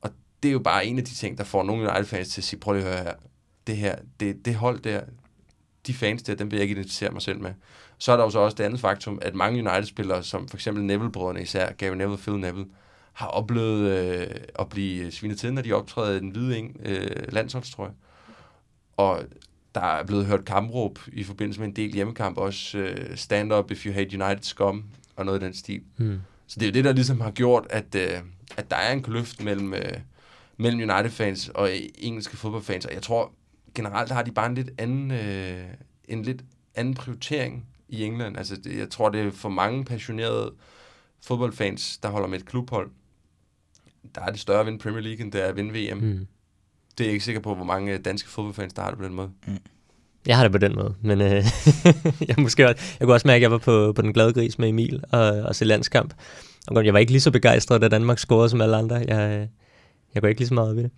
Og 0.00 0.10
det 0.42 0.48
er 0.48 0.52
jo 0.52 0.58
bare 0.58 0.86
en 0.86 0.98
af 0.98 1.04
de 1.04 1.14
ting, 1.14 1.38
der 1.38 1.44
får 1.44 1.62
nogle 1.62 1.90
United-fans 1.90 2.28
til 2.28 2.40
at 2.40 2.44
sige, 2.44 2.60
prøv 2.60 2.74
lige 2.74 2.86
at 2.86 2.92
høre 2.92 3.04
her, 3.04 3.14
det 3.66 3.76
her, 3.76 3.96
det, 4.20 4.44
det 4.44 4.54
hold 4.54 4.80
der, 4.80 5.00
de 5.86 5.94
fans 5.94 6.22
der, 6.22 6.34
dem 6.34 6.50
vil 6.50 6.56
jeg 6.56 6.62
ikke 6.62 6.72
identificere 6.72 7.10
mig 7.10 7.22
selv 7.22 7.40
med. 7.40 7.52
Så 7.98 8.12
er 8.12 8.16
der 8.16 8.24
jo 8.24 8.30
så 8.30 8.38
også 8.38 8.54
det 8.54 8.64
andet 8.64 8.80
faktum, 8.80 9.18
at 9.22 9.34
mange 9.34 9.70
United-spillere, 9.70 10.22
som 10.22 10.48
for 10.48 10.56
eksempel 10.56 10.84
Neville-brødrene 10.84 11.42
især, 11.42 11.72
Gary 11.72 11.94
Neville 11.94 12.14
og 12.14 12.18
Phil 12.18 12.38
Neville, 12.38 12.66
har 13.12 13.26
oplevet 13.26 13.90
øh, 13.90 14.26
at 14.58 14.68
blive 14.68 15.10
svinet 15.10 15.38
til, 15.38 15.54
når 15.54 15.62
de 15.62 15.72
optræder 15.72 16.16
i 16.16 16.20
den 16.20 16.30
hvide 16.30 16.58
eng, 16.58 16.76
øh, 16.84 17.32
landsholdstrøje. 17.32 17.92
Og 18.96 19.24
der 19.74 19.80
er 19.80 20.04
blevet 20.04 20.26
hørt 20.26 20.44
kampråb 20.44 20.98
i 21.12 21.24
forbindelse 21.24 21.60
med 21.60 21.68
en 21.68 21.76
del 21.76 21.92
hjemmekamp, 21.94 22.38
også 22.38 22.78
øh, 22.78 23.16
stand 23.16 23.52
up 23.52 23.70
if 23.70 23.86
you 23.86 23.92
hate 23.92 24.22
United 24.22 24.42
scum, 24.42 24.84
og 25.16 25.26
noget 25.26 25.42
i 25.42 25.44
den 25.44 25.54
stil. 25.54 25.80
Hmm. 25.96 26.20
Så 26.46 26.60
det 26.60 26.66
er 26.66 26.70
jo 26.70 26.74
det, 26.74 26.84
der 26.84 26.92
ligesom 26.92 27.20
har 27.20 27.30
gjort, 27.30 27.66
at, 27.70 27.94
øh, 27.94 28.18
at 28.56 28.70
der 28.70 28.76
er 28.76 28.92
en 28.92 29.02
kløft 29.02 29.42
mellem, 29.42 29.74
øh, 29.74 29.98
mellem 30.56 30.90
United-fans 30.90 31.48
og 31.48 31.70
engelske 31.98 32.36
fodboldfans, 32.36 32.86
og 32.86 32.94
jeg 32.94 33.02
tror 33.02 33.32
generelt 33.74 34.10
har 34.12 34.22
de 34.22 34.32
bare 34.32 34.46
en 34.46 34.54
lidt 34.54 34.70
anden, 34.78 35.10
øh, 35.10 35.64
en 36.04 36.22
lidt 36.22 36.42
anden 36.74 36.94
prioritering 36.94 37.66
i 37.88 38.04
England. 38.04 38.36
Altså, 38.38 38.56
det, 38.56 38.78
jeg 38.78 38.90
tror, 38.90 39.08
det 39.08 39.20
er 39.20 39.30
for 39.30 39.48
mange 39.48 39.84
passionerede 39.84 40.52
fodboldfans, 41.26 41.98
der 41.98 42.08
holder 42.08 42.28
med 42.28 42.38
et 42.40 42.46
klubhold. 42.46 42.90
Der 44.14 44.20
er 44.20 44.30
det 44.30 44.40
større 44.40 44.60
at 44.60 44.66
vinde 44.66 44.78
Premier 44.78 45.02
League, 45.02 45.24
end 45.24 45.32
det 45.32 45.42
er 45.44 45.46
at 45.46 45.56
vinde 45.56 45.72
VM. 45.92 45.98
Hmm. 45.98 46.26
Det 46.98 47.04
er 47.04 47.08
jeg 47.08 47.12
ikke 47.12 47.24
sikker 47.24 47.40
på, 47.40 47.54
hvor 47.54 47.64
mange 47.64 47.98
danske 47.98 48.28
fodboldfans, 48.28 48.72
der 48.72 48.82
har 48.82 48.90
det 48.90 48.98
på 48.98 49.04
den 49.04 49.14
måde. 49.14 49.30
Jeg 50.26 50.36
har 50.36 50.44
det 50.44 50.52
på 50.52 50.58
den 50.58 50.74
måde, 50.74 50.94
men 51.02 51.20
øh, 51.20 51.44
jeg, 52.28 52.34
måske, 52.38 52.68
også- 52.68 52.96
jeg 53.00 53.06
kunne 53.06 53.14
også 53.14 53.28
mærke, 53.28 53.36
at 53.36 53.42
jeg 53.42 53.50
var 53.50 53.58
på, 53.58 53.92
på 53.92 54.02
den 54.02 54.12
glade 54.12 54.32
gris 54.32 54.58
med 54.58 54.68
Emil 54.68 55.02
og, 55.12 55.20
og 55.20 55.54
se 55.54 55.64
landskamp. 55.64 56.14
Og 56.66 56.84
jeg 56.84 56.92
var 56.92 56.98
ikke 56.98 57.12
lige 57.12 57.20
så 57.20 57.30
begejstret, 57.30 57.80
da 57.82 57.88
Danmark 57.88 58.18
scorede 58.18 58.48
som 58.48 58.60
alle 58.60 58.76
andre. 58.76 58.96
Jeg, 58.96 59.40
øh, 59.40 59.46
jeg 60.14 60.22
går 60.22 60.28
ikke 60.28 60.40
lige 60.40 60.48
så 60.48 60.54
meget 60.54 60.70
op 60.70 60.78
i 60.78 60.82
det. 60.82 60.90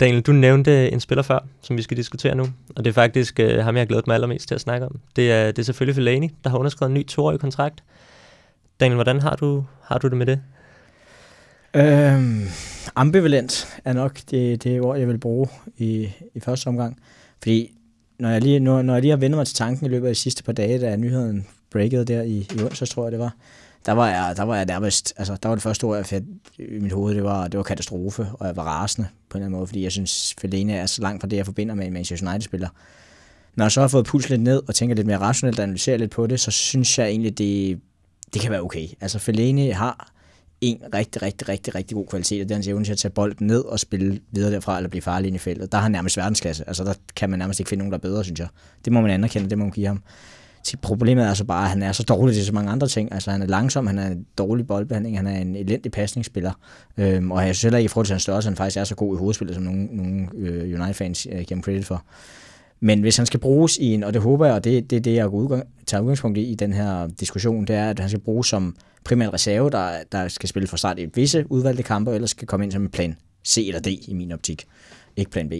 Daniel, 0.00 0.22
du 0.22 0.32
nævnte 0.32 0.92
en 0.92 1.00
spiller 1.00 1.22
før, 1.22 1.38
som 1.60 1.76
vi 1.76 1.82
skal 1.82 1.96
diskutere 1.96 2.34
nu, 2.34 2.46
og 2.76 2.84
det 2.84 2.90
er 2.90 2.94
faktisk 2.94 3.40
øh, 3.40 3.64
ham, 3.64 3.74
jeg 3.76 3.80
har 3.80 3.86
glædet 3.86 4.06
mig 4.06 4.14
allermest 4.14 4.48
til 4.48 4.54
at 4.54 4.60
snakke 4.60 4.86
om. 4.86 5.00
Det 5.16 5.32
er, 5.32 5.46
det 5.46 5.58
er 5.58 5.62
selvfølgelig 5.62 5.94
Fellaini, 5.94 6.30
der 6.44 6.50
har 6.50 6.58
underskrevet 6.58 6.90
en 6.90 6.94
ny 6.94 7.06
toårig 7.06 7.40
kontrakt. 7.40 7.82
Daniel, 8.80 8.94
hvordan 8.94 9.20
har 9.20 9.36
du, 9.36 9.64
har 9.82 9.98
du 9.98 10.08
det 10.08 10.16
med 10.16 10.26
det? 10.26 10.40
Øhm, 11.76 12.46
ambivalent 12.94 13.80
er 13.84 13.92
nok 13.92 14.18
det, 14.30 14.64
det 14.64 14.80
ord, 14.80 14.98
jeg 14.98 15.08
vil 15.08 15.18
bruge 15.18 15.48
i, 15.76 16.08
i 16.34 16.40
første 16.40 16.66
omgang. 16.66 16.98
Fordi 17.42 17.70
når 18.18 18.28
jeg, 18.28 18.40
lige, 18.42 18.60
når, 18.60 18.82
når 18.82 18.92
jeg 18.92 19.02
lige 19.02 19.10
har 19.10 19.18
vendt 19.18 19.36
mig 19.36 19.46
til 19.46 19.56
tanken 19.56 19.86
i 19.86 19.88
løbet 19.88 20.08
af 20.08 20.14
de 20.14 20.20
sidste 20.20 20.42
par 20.42 20.52
dage, 20.52 20.80
da 20.80 20.96
nyheden 20.96 21.46
breakede 21.70 22.04
der 22.04 22.22
i, 22.22 22.48
i 22.58 22.62
onsdags, 22.62 22.90
tror 22.90 23.04
jeg 23.04 23.12
det 23.12 23.20
var, 23.20 23.34
der 23.86 23.92
var 23.92 24.08
jeg, 24.08 24.36
der 24.36 24.42
var 24.42 24.56
jeg 24.56 24.66
nærmest, 24.66 25.14
altså 25.16 25.36
der 25.42 25.48
var 25.48 25.56
det 25.56 25.62
første 25.62 25.84
ord, 25.84 25.96
jeg 25.96 26.06
fik 26.06 26.22
i 26.58 26.78
mit 26.80 26.92
hoved, 26.92 27.14
det 27.14 27.24
var, 27.24 27.48
det 27.48 27.58
var 27.58 27.64
katastrofe, 27.64 28.26
og 28.32 28.46
jeg 28.46 28.56
var 28.56 28.62
rasende 28.62 29.08
på 29.28 29.38
en 29.38 29.42
eller 29.42 29.46
anden 29.46 29.58
måde, 29.58 29.66
fordi 29.66 29.82
jeg 29.82 29.92
synes, 29.92 30.34
Fellaini 30.40 30.72
er 30.72 30.86
så 30.86 31.02
langt 31.02 31.20
fra 31.20 31.28
det, 31.28 31.36
jeg 31.36 31.44
forbinder 31.44 31.74
med 31.74 31.86
en 31.86 31.92
Manchester 31.92 32.28
United-spiller. 32.28 32.68
Når 33.56 33.64
jeg 33.64 33.72
så 33.72 33.80
har 33.80 33.88
fået 33.88 34.06
puls 34.06 34.28
lidt 34.28 34.42
ned 34.42 34.62
og 34.68 34.74
tænker 34.74 34.96
lidt 34.96 35.06
mere 35.06 35.18
rationelt 35.18 35.58
og 35.58 35.62
analyserer 35.62 35.96
lidt 35.96 36.10
på 36.10 36.26
det, 36.26 36.40
så 36.40 36.50
synes 36.50 36.98
jeg 36.98 37.08
egentlig, 37.08 37.38
det, 37.38 37.80
det 38.34 38.42
kan 38.42 38.50
være 38.50 38.60
okay. 38.60 38.88
Altså 39.00 39.18
Fellaini 39.18 39.70
har 39.70 40.12
en 40.60 40.78
rigtig, 40.94 41.22
rigtig, 41.22 41.48
rigtig, 41.48 41.74
rigtig 41.74 41.94
god 41.94 42.06
kvalitet, 42.06 42.42
og 42.42 42.48
det 42.48 42.54
er 42.54 42.56
hans 42.56 42.68
evne 42.68 42.84
til 42.84 42.92
at 42.92 42.98
tage 42.98 43.12
bolden 43.12 43.46
ned 43.46 43.64
og 43.64 43.80
spille 43.80 44.20
videre 44.30 44.52
derfra, 44.52 44.76
eller 44.76 44.88
blive 44.88 45.02
farlig 45.02 45.28
ind 45.28 45.36
i 45.36 45.38
feltet. 45.38 45.72
Der 45.72 45.78
har 45.78 45.82
han 45.82 45.92
nærmest 45.92 46.16
verdensklasse. 46.16 46.64
Altså, 46.68 46.84
der 46.84 46.94
kan 47.16 47.30
man 47.30 47.38
nærmest 47.38 47.60
ikke 47.60 47.68
finde 47.68 47.78
nogen, 47.78 47.92
der 47.92 47.98
er 47.98 48.02
bedre, 48.02 48.24
synes 48.24 48.40
jeg. 48.40 48.48
Det 48.84 48.92
må 48.92 49.00
man 49.00 49.10
anerkende, 49.10 49.50
det 49.50 49.58
må 49.58 49.64
man 49.64 49.72
give 49.72 49.86
ham. 49.86 50.02
Så 50.64 50.76
Problemet 50.82 51.24
er 51.24 51.28
altså 51.28 51.44
bare, 51.44 51.64
at 51.64 51.70
han 51.70 51.82
er 51.82 51.92
så 51.92 52.02
dårlig 52.02 52.34
til 52.34 52.46
så 52.46 52.52
mange 52.52 52.70
andre 52.70 52.88
ting. 52.88 53.12
Altså, 53.12 53.30
han 53.30 53.42
er 53.42 53.46
langsom, 53.46 53.86
han 53.86 53.98
er 53.98 54.06
en 54.06 54.26
dårlig 54.38 54.66
boldbehandling, 54.66 55.16
han 55.16 55.26
er 55.26 55.36
en 55.36 55.56
elendig 55.56 55.92
pasningsspiller. 55.92 56.52
Øhm, 56.98 57.30
og 57.30 57.46
jeg 57.46 57.54
synes 57.54 57.62
heller 57.62 57.78
ikke 57.78 57.86
i 57.86 57.88
forhold 57.88 58.06
til 58.06 58.12
hans 58.12 58.22
størrelse, 58.22 58.48
han 58.48 58.56
faktisk 58.56 58.76
er 58.76 58.84
så 58.84 58.94
god 58.94 59.16
i 59.16 59.18
hovedspillet, 59.18 59.54
som 59.54 59.64
nogle, 59.64 59.84
nogle 59.84 60.28
øh, 60.36 60.80
United-fans 60.80 61.26
øh, 61.26 61.32
giver 61.32 61.54
ham 61.54 61.62
credit 61.62 61.86
for. 61.86 62.04
Men 62.80 63.00
hvis 63.00 63.16
han 63.16 63.26
skal 63.26 63.40
bruges 63.40 63.76
i 63.76 63.94
en, 63.94 64.04
og 64.04 64.14
det 64.14 64.22
håber 64.22 64.46
jeg, 64.46 64.54
og 64.54 64.64
det 64.64 64.78
er 64.78 64.82
det, 64.82 65.04
det, 65.04 65.14
jeg 65.14 65.28
udgang, 65.28 65.64
tager 65.86 66.00
udgangspunkt 66.00 66.38
i 66.38 66.42
i 66.42 66.54
den 66.54 66.72
her 66.72 67.08
diskussion, 67.20 67.64
det 67.64 67.76
er, 67.76 67.90
at 67.90 67.98
han 67.98 68.08
skal 68.08 68.20
bruges 68.20 68.46
som 68.46 68.76
primært 69.04 69.32
reserve, 69.32 69.70
der, 69.70 69.90
der 70.12 70.28
skal 70.28 70.48
spille 70.48 70.66
for 70.66 70.76
start 70.76 70.98
i 70.98 71.06
visse 71.14 71.52
udvalgte 71.52 71.82
kampe, 71.82 72.14
eller 72.14 72.26
skal 72.26 72.48
komme 72.48 72.64
ind 72.64 72.72
som 72.72 72.82
en 72.82 72.88
plan 72.88 73.16
C 73.46 73.64
eller 73.66 73.80
D 73.80 73.86
i 73.86 74.14
min 74.14 74.32
optik. 74.32 74.64
Ikke 75.16 75.30
plan 75.30 75.48
B. 75.48 75.52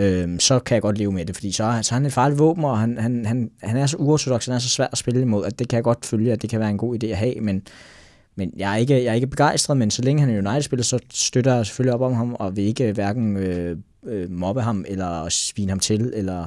Øhm, 0.00 0.40
så 0.40 0.58
kan 0.58 0.74
jeg 0.74 0.82
godt 0.82 0.98
leve 0.98 1.12
med 1.12 1.26
det, 1.26 1.36
fordi 1.36 1.52
så 1.52 1.64
er, 1.64 1.82
så 1.82 1.94
er 1.94 1.96
han 1.96 2.06
et 2.06 2.12
farligt 2.12 2.38
våben, 2.38 2.64
og 2.64 2.78
han, 2.78 2.98
han, 2.98 3.26
han, 3.26 3.50
han 3.62 3.76
er 3.76 3.86
så 3.86 3.96
uortodox, 3.96 4.46
han 4.46 4.54
er 4.54 4.58
så 4.58 4.68
svær 4.68 4.86
at 4.92 4.98
spille 4.98 5.20
imod, 5.20 5.44
at 5.44 5.58
det 5.58 5.68
kan 5.68 5.76
jeg 5.76 5.84
godt 5.84 6.04
følge, 6.04 6.32
at 6.32 6.42
det 6.42 6.50
kan 6.50 6.60
være 6.60 6.70
en 6.70 6.78
god 6.78 7.02
idé 7.02 7.06
at 7.06 7.16
have, 7.16 7.40
men, 7.40 7.62
men 8.36 8.52
jeg, 8.56 8.72
er 8.72 8.76
ikke, 8.76 9.04
jeg 9.04 9.10
er 9.10 9.14
ikke 9.14 9.26
begejstret, 9.26 9.76
men 9.76 9.90
så 9.90 10.02
længe 10.02 10.20
han 10.20 10.30
er 10.30 10.50
United-spiller, 10.50 10.84
så 10.84 10.98
støtter 11.12 11.54
jeg 11.54 11.66
selvfølgelig 11.66 11.94
op 11.94 12.00
om 12.00 12.14
ham, 12.14 12.34
og 12.34 12.56
vil 12.56 12.64
ikke 12.64 12.92
hverken 12.92 13.36
øh, 13.36 13.76
øh, 14.06 14.30
mobbe 14.30 14.62
ham, 14.62 14.84
eller 14.88 15.28
svine 15.28 15.70
ham 15.70 15.80
til, 15.80 16.12
eller 16.14 16.46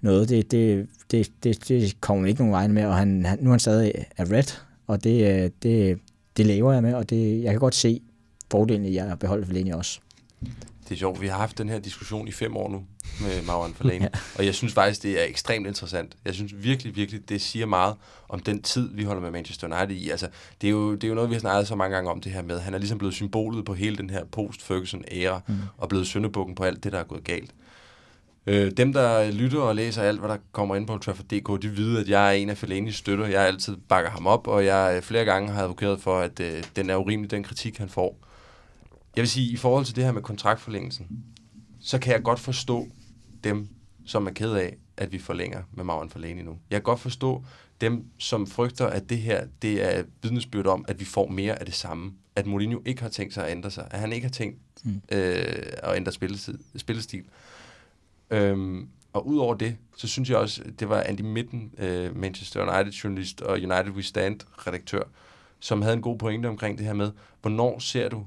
noget. 0.00 0.28
Det, 0.28 0.50
det, 0.50 0.86
det, 1.10 1.28
det, 1.44 1.68
det 1.68 2.00
kommer 2.00 2.26
ikke 2.26 2.40
nogen 2.40 2.52
vejen 2.52 2.72
med, 2.72 2.84
og 2.84 2.96
han, 2.96 3.26
han, 3.26 3.38
nu 3.40 3.50
er 3.50 3.52
han 3.52 3.60
stadig 3.60 3.92
er 4.16 4.32
red, 4.32 4.58
og 4.86 5.04
det, 5.04 5.42
øh, 5.44 5.50
det, 5.62 5.98
det 6.36 6.46
lever 6.46 6.72
jeg 6.72 6.82
med, 6.82 6.94
og 6.94 7.10
det, 7.10 7.42
jeg 7.42 7.50
kan 7.50 7.60
godt 7.60 7.74
se 7.74 8.00
fordelen 8.50 8.84
i 8.84 8.96
at 8.96 9.18
beholde 9.18 9.46
Fellaini 9.46 9.70
også. 9.70 10.00
Det 10.92 10.96
er 10.96 11.00
sjovt, 11.00 11.20
vi 11.20 11.26
har 11.26 11.38
haft 11.38 11.58
den 11.58 11.68
her 11.68 11.78
diskussion 11.78 12.28
i 12.28 12.32
fem 12.32 12.56
år 12.56 12.68
nu 12.68 12.84
med 13.20 13.42
Marouane 13.46 13.74
Fellaini, 13.74 14.04
ja. 14.04 14.08
og 14.38 14.46
jeg 14.46 14.54
synes 14.54 14.72
faktisk, 14.72 15.02
det 15.02 15.20
er 15.20 15.24
ekstremt 15.24 15.66
interessant. 15.66 16.16
Jeg 16.24 16.34
synes 16.34 16.52
virkelig, 16.56 16.96
virkelig, 16.96 17.28
det 17.28 17.40
siger 17.40 17.66
meget 17.66 17.94
om 18.28 18.40
den 18.40 18.62
tid, 18.62 18.90
vi 18.94 19.04
holder 19.04 19.22
med 19.22 19.30
Manchester 19.30 19.66
United 19.66 19.96
i. 19.96 20.10
Altså, 20.10 20.28
det, 20.60 20.66
er 20.66 20.70
jo, 20.70 20.94
det 20.94 21.04
er 21.04 21.08
jo 21.08 21.14
noget, 21.14 21.30
vi 21.30 21.34
har 21.34 21.40
snakket 21.40 21.68
så 21.68 21.74
mange 21.74 21.94
gange 21.94 22.10
om 22.10 22.20
det 22.20 22.32
her 22.32 22.42
med. 22.42 22.60
Han 22.60 22.74
er 22.74 22.78
ligesom 22.78 22.98
blevet 22.98 23.14
symbolet 23.14 23.64
på 23.64 23.74
hele 23.74 23.96
den 23.96 24.10
her 24.10 24.24
post-Ferguson-æra, 24.24 25.40
mm. 25.48 25.54
og 25.78 25.88
blevet 25.88 26.06
syndebukken 26.06 26.54
på 26.54 26.64
alt 26.64 26.84
det, 26.84 26.92
der 26.92 26.98
er 26.98 27.04
gået 27.04 27.24
galt. 27.24 27.50
Øh, 28.46 28.70
dem, 28.70 28.92
der 28.92 29.30
lytter 29.30 29.60
og 29.60 29.74
læser 29.74 30.02
alt, 30.02 30.20
hvad 30.20 30.28
der 30.28 30.36
kommer 30.52 30.76
ind 30.76 30.86
på 30.86 30.98
Trafford.dk, 30.98 31.62
de 31.62 31.76
ved, 31.76 31.98
at 31.98 32.08
jeg 32.08 32.28
er 32.28 32.32
en 32.32 32.50
af 32.50 32.62
Fellaini's 32.62 32.92
støtter. 32.92 33.26
Jeg 33.26 33.46
altid 33.46 33.76
bakker 33.88 34.10
ham 34.10 34.26
op, 34.26 34.46
og 34.46 34.64
jeg 34.64 34.94
øh, 34.96 35.02
flere 35.02 35.24
gange 35.24 35.52
har 35.52 35.62
advokeret 35.62 36.00
for, 36.00 36.18
at 36.18 36.40
øh, 36.40 36.64
den 36.76 36.90
er 36.90 36.96
urimelig, 36.96 37.30
den 37.30 37.42
kritik, 37.42 37.78
han 37.78 37.88
får. 37.88 38.31
Jeg 39.16 39.22
vil 39.22 39.28
sige, 39.28 39.52
i 39.52 39.56
forhold 39.56 39.84
til 39.84 39.96
det 39.96 40.04
her 40.04 40.12
med 40.12 40.22
kontraktforlængelsen, 40.22 41.24
så 41.80 41.98
kan 41.98 42.12
jeg 42.12 42.22
godt 42.22 42.40
forstå 42.40 42.86
dem, 43.44 43.68
som 44.04 44.26
er 44.26 44.30
ked 44.30 44.52
af, 44.52 44.76
at 44.96 45.12
vi 45.12 45.18
forlænger 45.18 45.62
med 45.72 45.84
Marouane 45.84 46.10
Fellaini 46.10 46.42
nu. 46.42 46.58
Jeg 46.70 46.76
kan 46.76 46.82
godt 46.82 47.00
forstå 47.00 47.44
dem, 47.80 48.04
som 48.18 48.46
frygter, 48.46 48.86
at 48.86 49.10
det 49.10 49.18
her 49.18 49.46
det 49.62 49.96
er 49.96 50.04
vidnesbyrd 50.22 50.66
om, 50.66 50.84
at 50.88 51.00
vi 51.00 51.04
får 51.04 51.28
mere 51.28 51.58
af 51.58 51.66
det 51.66 51.74
samme. 51.74 52.12
At 52.36 52.46
Mourinho 52.46 52.80
ikke 52.86 53.02
har 53.02 53.08
tænkt 53.08 53.34
sig 53.34 53.44
at 53.44 53.50
ændre 53.50 53.70
sig. 53.70 53.88
At 53.90 54.00
han 54.00 54.12
ikke 54.12 54.26
har 54.26 54.32
tænkt 54.32 54.58
mm. 54.84 55.02
øh, 55.12 55.62
at 55.82 55.96
ændre 55.96 56.12
spillestil. 56.12 56.58
spillestil. 56.76 57.24
Øhm, 58.30 58.88
og 59.12 59.26
udover 59.26 59.54
det, 59.54 59.76
så 59.96 60.08
synes 60.08 60.30
jeg 60.30 60.38
også, 60.38 60.62
det 60.78 60.88
var 60.88 61.00
Andy 61.02 61.20
Mitten, 61.20 61.72
øh, 61.78 62.16
Manchester 62.16 62.62
United-journalist 62.62 63.40
og 63.40 63.52
United 63.52 63.90
We 63.90 64.02
Stand-redaktør, 64.02 65.02
som 65.60 65.82
havde 65.82 65.94
en 65.94 66.02
god 66.02 66.18
pointe 66.18 66.46
omkring 66.46 66.78
det 66.78 66.86
her 66.86 66.92
med, 66.92 67.10
hvornår 67.40 67.78
ser 67.78 68.08
du 68.08 68.26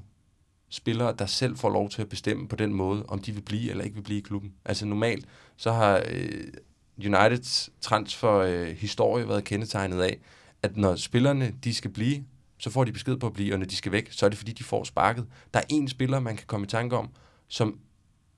spillere, 0.68 1.14
der 1.18 1.26
selv 1.26 1.56
får 1.56 1.70
lov 1.70 1.88
til 1.88 2.02
at 2.02 2.08
bestemme 2.08 2.48
på 2.48 2.56
den 2.56 2.72
måde, 2.72 3.04
om 3.08 3.18
de 3.18 3.32
vil 3.32 3.42
blive 3.42 3.70
eller 3.70 3.84
ikke 3.84 3.96
vil 3.96 4.02
blive 4.02 4.18
i 4.18 4.22
klubben. 4.22 4.52
Altså 4.64 4.86
normalt, 4.86 5.26
så 5.56 5.72
har 5.72 6.02
øh, 6.10 6.44
Uniteds 6.98 7.70
transferhistorie 7.80 9.24
øh, 9.24 9.28
været 9.28 9.44
kendetegnet 9.44 10.02
af, 10.02 10.18
at 10.62 10.76
når 10.76 10.96
spillerne 10.96 11.54
de 11.64 11.74
skal 11.74 11.90
blive, 11.90 12.24
så 12.58 12.70
får 12.70 12.84
de 12.84 12.92
besked 12.92 13.16
på 13.16 13.26
at 13.26 13.32
blive, 13.32 13.54
og 13.54 13.58
når 13.58 13.66
de 13.66 13.76
skal 13.76 13.92
væk, 13.92 14.12
så 14.12 14.26
er 14.26 14.30
det 14.30 14.38
fordi, 14.38 14.52
de 14.52 14.64
får 14.64 14.84
sparket. 14.84 15.26
Der 15.54 15.60
er 15.60 15.64
én 15.72 15.88
spiller, 15.88 16.20
man 16.20 16.36
kan 16.36 16.46
komme 16.46 16.64
i 16.64 16.68
tanke 16.68 16.96
om, 16.96 17.08
som 17.48 17.78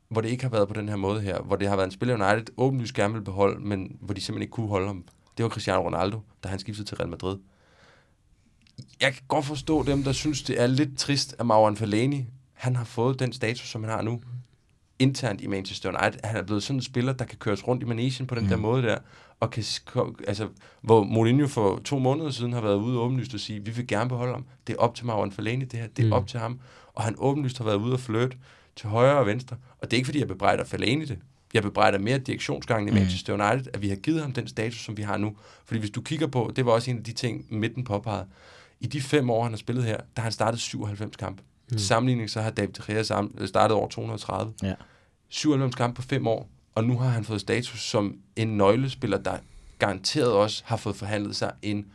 hvor 0.08 0.20
det 0.20 0.28
ikke 0.28 0.42
har 0.42 0.50
været 0.50 0.68
på 0.68 0.74
den 0.74 0.88
her 0.88 0.96
måde 0.96 1.20
her, 1.20 1.40
hvor 1.40 1.56
det 1.56 1.68
har 1.68 1.76
været 1.76 1.86
en 1.86 1.92
spiller, 1.92 2.32
United 2.32 2.46
åbenlyst 2.56 2.94
gerne 2.94 3.14
vil 3.14 3.20
beholde, 3.20 3.60
men 3.60 3.96
hvor 4.00 4.14
de 4.14 4.20
simpelthen 4.20 4.42
ikke 4.42 4.52
kunne 4.52 4.68
holde 4.68 4.86
ham. 4.86 5.04
Det 5.36 5.42
var 5.42 5.48
Cristiano 5.50 5.82
Ronaldo, 5.82 6.20
da 6.44 6.48
han 6.48 6.58
skiftede 6.58 6.88
til 6.88 6.96
Real 6.96 7.08
Madrid. 7.08 7.38
Jeg 9.00 9.12
kan 9.12 9.22
godt 9.28 9.44
forstå 9.44 9.82
dem, 9.82 10.02
der 10.02 10.12
synes, 10.12 10.42
det 10.42 10.60
er 10.60 10.66
lidt 10.66 10.98
trist, 10.98 11.36
at 11.38 11.46
Marouane 11.46 11.76
Fellaini, 11.76 12.26
han 12.52 12.76
har 12.76 12.84
fået 12.84 13.20
den 13.20 13.32
status, 13.32 13.68
som 13.68 13.84
han 13.84 13.92
har 13.92 14.02
nu, 14.02 14.20
internt 14.98 15.40
i 15.40 15.46
Manchester 15.46 15.88
United. 15.88 16.20
Han 16.24 16.36
er 16.36 16.42
blevet 16.42 16.62
sådan 16.62 16.78
en 16.78 16.82
spiller, 16.82 17.12
der 17.12 17.24
kan 17.24 17.38
køres 17.38 17.68
rundt 17.68 17.82
i 17.82 17.86
manesien 17.86 18.26
på 18.26 18.34
den 18.34 18.42
mm. 18.42 18.48
der 18.48 18.56
måde 18.56 18.82
der, 18.82 18.98
og 19.40 19.50
kan, 19.50 19.64
altså, 20.26 20.48
hvor 20.80 21.04
Mourinho 21.04 21.46
for 21.46 21.80
to 21.84 21.98
måneder 21.98 22.30
siden 22.30 22.52
har 22.52 22.60
været 22.60 22.76
ude 22.76 22.98
og 22.98 23.04
åbenlyst 23.04 23.34
og 23.34 23.40
sige, 23.40 23.64
vi 23.64 23.70
vil 23.70 23.86
gerne 23.86 24.08
beholde 24.08 24.32
ham. 24.32 24.44
Det 24.66 24.72
er 24.72 24.78
op 24.78 24.94
til 24.94 25.06
Marouane 25.06 25.32
Fellaini, 25.32 25.64
det 25.64 25.80
her. 25.80 25.86
Det 25.86 26.02
er 26.02 26.06
mm. 26.06 26.12
op 26.12 26.26
til 26.26 26.40
ham. 26.40 26.60
Og 26.94 27.02
han 27.02 27.14
åbenlyst 27.18 27.58
har 27.58 27.64
været 27.64 27.76
ude 27.76 27.92
og 27.92 28.00
flytte 28.00 28.36
til 28.76 28.88
højre 28.88 29.18
og 29.18 29.26
venstre. 29.26 29.56
Og 29.78 29.90
det 29.90 29.92
er 29.92 29.96
ikke, 29.96 30.06
fordi 30.06 30.18
jeg 30.18 30.28
bebrejder 30.28 30.64
Fellaini 30.64 31.04
det. 31.04 31.18
Jeg 31.54 31.62
bebrejder 31.62 31.98
mere 31.98 32.18
direktionsgangen 32.18 32.88
i 32.88 33.00
Manchester 33.00 33.32
United, 33.32 33.72
at 33.74 33.82
vi 33.82 33.88
har 33.88 33.96
givet 33.96 34.22
ham 34.22 34.32
den 34.32 34.48
status, 34.48 34.84
som 34.84 34.96
vi 34.96 35.02
har 35.02 35.16
nu. 35.16 35.36
Fordi 35.64 35.80
hvis 35.80 35.90
du 35.90 36.00
kigger 36.00 36.26
på, 36.26 36.52
det 36.56 36.66
var 36.66 36.72
også 36.72 36.90
en 36.90 36.98
af 36.98 37.04
de 37.04 37.12
ting, 37.12 37.46
midten 37.50 37.84
påpegede. 37.84 38.26
I 38.80 38.86
de 38.86 39.00
fem 39.00 39.30
år, 39.30 39.42
han 39.42 39.52
har 39.52 39.58
spillet 39.58 39.84
her, 39.84 39.96
der 39.96 40.02
har 40.16 40.22
han 40.22 40.32
startet 40.32 40.60
97 40.60 41.16
kampe. 41.16 41.42
Mm. 41.42 41.76
Til 41.76 41.86
sammenligning 41.86 42.30
så 42.30 42.40
har 42.40 42.50
David 42.50 42.72
De 42.72 42.82
Gea 42.86 43.02
startet 43.46 43.76
over 43.76 43.88
230. 43.88 44.54
Ja. 44.62 44.74
97 45.28 45.74
kampe 45.74 45.96
på 45.96 46.02
fem 46.02 46.26
år, 46.26 46.48
og 46.74 46.84
nu 46.84 46.98
har 46.98 47.08
han 47.08 47.24
fået 47.24 47.40
status 47.40 47.82
som 47.82 48.16
en 48.36 48.56
nøglespiller, 48.56 49.18
der 49.18 49.38
garanteret 49.78 50.32
også 50.32 50.62
har 50.66 50.76
fået 50.76 50.96
forhandlet 50.96 51.36
sig 51.36 51.52
en 51.62 51.86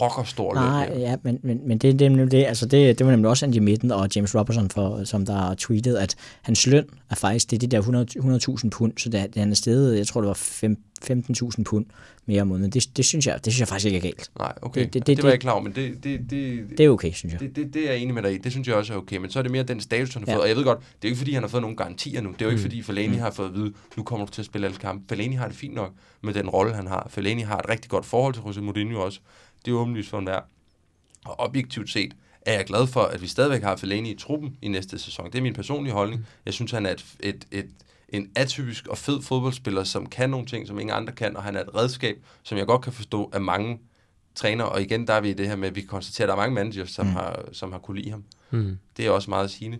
rockerstor 0.00 0.54
Nej, 0.54 0.88
løb. 0.88 0.98
ja, 0.98 1.16
men, 1.22 1.38
men, 1.42 1.60
men 1.68 1.78
det, 1.78 1.98
det, 1.98 2.04
er 2.04 2.08
nemlig 2.08 2.30
det, 2.30 2.44
altså 2.44 2.66
det, 2.66 2.98
det 2.98 3.06
var 3.06 3.12
nemlig 3.12 3.30
også 3.30 3.46
Andy 3.46 3.58
Mitten 3.58 3.90
og 3.90 4.08
James 4.16 4.34
Robertson, 4.34 4.70
for, 4.70 5.04
som 5.04 5.26
der 5.26 5.34
har 5.34 5.54
tweetet, 5.54 5.96
at 5.96 6.16
hans 6.42 6.66
løn 6.66 6.84
er 7.10 7.14
faktisk, 7.14 7.50
det 7.50 7.56
er 7.56 7.60
de 7.60 7.66
der 7.66 7.78
100 7.78 8.06
100.000 8.64 8.68
pund, 8.68 8.92
så 8.98 9.08
det, 9.08 9.34
det 9.34 9.40
han 9.40 9.50
er 9.50 9.54
stedet, 9.54 9.98
jeg 9.98 10.06
tror 10.06 10.20
det 10.20 10.28
var 10.28 10.34
fem- 10.34 10.78
15.000 11.10 11.62
pund 11.64 11.86
mere 12.26 12.42
om 12.42 12.48
måneden. 12.48 12.70
Det, 12.72 12.96
det, 12.96 13.04
synes 13.04 13.26
jeg, 13.26 13.34
det 13.44 13.52
synes 13.52 13.60
jeg 13.60 13.68
faktisk 13.68 13.86
ikke 13.86 13.98
er 13.98 14.02
galt. 14.02 14.30
Nej, 14.38 14.52
okay. 14.62 14.80
Det- 14.84 14.94
Det, 14.94 15.06
det- 15.06 15.16
det, 15.16 15.22
var 15.24 15.30
jeg 15.30 15.40
klar 15.40 15.52
over, 15.52 15.62
men 15.62 15.72
det, 15.72 16.04
det, 16.04 16.20
det, 16.30 16.60
Det 16.78 16.86
er 16.86 16.90
okay, 16.90 17.12
synes 17.12 17.32
jeg. 17.32 17.40
det, 17.40 17.56
det, 17.56 17.74
det 17.74 17.88
er 17.88 17.92
jeg 17.92 18.02
enig 18.02 18.14
med 18.14 18.22
dig 18.22 18.34
i. 18.34 18.38
Det 18.38 18.52
synes 18.52 18.68
jeg 18.68 18.76
også 18.76 18.92
er 18.92 18.96
okay. 18.96 19.16
Men 19.16 19.30
så 19.30 19.38
er 19.38 19.42
det 19.42 19.52
mere 19.52 19.62
den 19.62 19.80
status, 19.80 20.14
han 20.14 20.22
har 20.22 20.32
Ja. 20.32 20.36
fået. 20.36 20.42
Og 20.42 20.48
jeg 20.48 20.56
ved 20.56 20.64
godt, 20.64 20.78
det 20.78 20.84
er 20.86 20.96
jo 21.04 21.08
ikke 21.08 21.18
fordi, 21.18 21.32
han 21.32 21.42
har 21.42 21.48
fået 21.48 21.60
nogle 21.60 21.76
garantier 21.76 22.20
nu. 22.20 22.28
Det 22.32 22.40
er 22.40 22.44
jo 22.44 22.50
ikke 22.50 22.62
fordi, 22.62 22.82
Fellaini 22.82 23.16
har 23.16 23.30
fået 23.30 23.48
at 23.48 23.54
vide, 23.54 23.72
nu 23.96 24.02
kommer 24.02 24.26
du 24.26 24.32
til 24.32 24.42
at 24.42 24.46
spille 24.46 24.66
alle 24.66 24.76
kampe. 24.78 25.04
Fellaini 25.08 25.34
har 25.34 25.46
det 25.48 25.56
fint 25.56 25.74
nok 25.74 25.92
med 26.22 26.34
den 26.34 26.48
rolle, 26.48 26.74
han 26.74 26.86
har. 26.86 27.06
Fellaini 27.10 27.42
har 27.42 27.58
et 27.58 27.68
rigtig 27.68 27.90
godt 27.90 28.06
forhold 28.06 28.34
til 28.34 28.42
Jose 28.46 28.60
Mourinho 28.60 29.00
også. 29.00 29.20
Det 29.64 29.70
er 29.70 29.74
åbenlyst 29.74 30.10
for 30.10 30.18
enhver. 30.18 30.40
Og 31.24 31.40
objektivt 31.40 31.90
set 31.90 32.14
er 32.42 32.52
jeg 32.52 32.64
glad 32.64 32.86
for, 32.86 33.00
at 33.00 33.22
vi 33.22 33.26
stadigvæk 33.26 33.62
har 33.62 33.76
Fellaini 33.76 34.10
i 34.10 34.16
truppen 34.16 34.56
i 34.62 34.68
næste 34.68 34.98
sæson. 34.98 35.26
Det 35.26 35.38
er 35.38 35.42
min 35.42 35.54
personlige 35.54 35.92
holdning. 35.92 36.26
Jeg 36.46 36.54
synes, 36.54 36.70
han 36.70 36.86
er 36.86 36.90
et, 36.90 37.04
et, 37.20 37.46
et, 37.50 37.70
en 38.08 38.30
atypisk 38.34 38.86
og 38.86 38.98
fed 38.98 39.22
fodboldspiller, 39.22 39.84
som 39.84 40.06
kan 40.06 40.30
nogle 40.30 40.46
ting, 40.46 40.66
som 40.66 40.78
ingen 40.78 40.96
andre 40.96 41.12
kan, 41.12 41.36
og 41.36 41.42
han 41.42 41.56
er 41.56 41.60
et 41.60 41.74
redskab, 41.74 42.16
som 42.42 42.58
jeg 42.58 42.66
godt 42.66 42.82
kan 42.82 42.92
forstå, 42.92 43.24
at 43.24 43.42
mange 43.42 43.80
træner, 44.34 44.64
og 44.64 44.82
igen, 44.82 45.06
der 45.06 45.14
er 45.14 45.20
vi 45.20 45.30
i 45.30 45.34
det 45.34 45.48
her 45.48 45.56
med, 45.56 45.68
at 45.68 45.74
vi 45.74 45.80
kan 45.80 45.88
konstatere, 45.88 46.24
at 46.24 46.28
der 46.28 46.34
er 46.34 46.38
mange 46.38 46.54
managers, 46.54 46.90
som, 46.90 47.06
mm. 47.06 47.12
har, 47.12 47.44
som 47.52 47.72
har 47.72 47.78
kunne 47.78 48.00
lide 48.00 48.10
ham. 48.10 48.24
Mm. 48.50 48.78
Det 48.96 49.06
er 49.06 49.10
også 49.10 49.30
meget 49.30 49.50
sigende. 49.50 49.78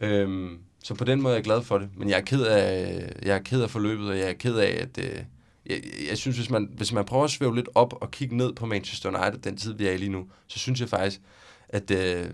Øhm, 0.00 0.58
så 0.84 0.94
på 0.94 1.04
den 1.04 1.22
måde 1.22 1.32
er 1.32 1.36
jeg 1.36 1.44
glad 1.44 1.62
for 1.62 1.78
det. 1.78 1.88
Men 1.96 2.08
jeg 2.08 2.16
er 2.16 2.24
ked 2.24 2.42
af, 2.42 3.12
jeg 3.22 3.36
er 3.36 3.42
ked 3.42 3.62
af 3.62 3.70
forløbet, 3.70 4.08
og 4.08 4.18
jeg 4.18 4.28
er 4.28 4.32
ked 4.32 4.56
af, 4.56 4.88
at... 4.96 5.24
Øh, 5.66 5.76
jeg, 5.76 6.08
jeg 6.08 6.18
synes, 6.18 6.36
hvis 6.36 6.50
man, 6.50 6.68
hvis 6.76 6.92
man 6.92 7.04
prøver 7.04 7.24
at 7.24 7.30
svæve 7.30 7.54
lidt 7.56 7.68
op 7.74 7.94
og 8.00 8.10
kigge 8.10 8.36
ned 8.36 8.52
på 8.52 8.66
Manchester 8.66 9.08
United, 9.08 9.38
den 9.42 9.56
tid, 9.56 9.72
vi 9.74 9.86
er 9.86 9.92
i 9.92 9.96
lige 9.96 10.08
nu, 10.12 10.24
så 10.46 10.58
synes 10.58 10.80
jeg 10.80 10.88
faktisk, 10.88 11.20
at 11.68 11.90
øh, 11.90 12.26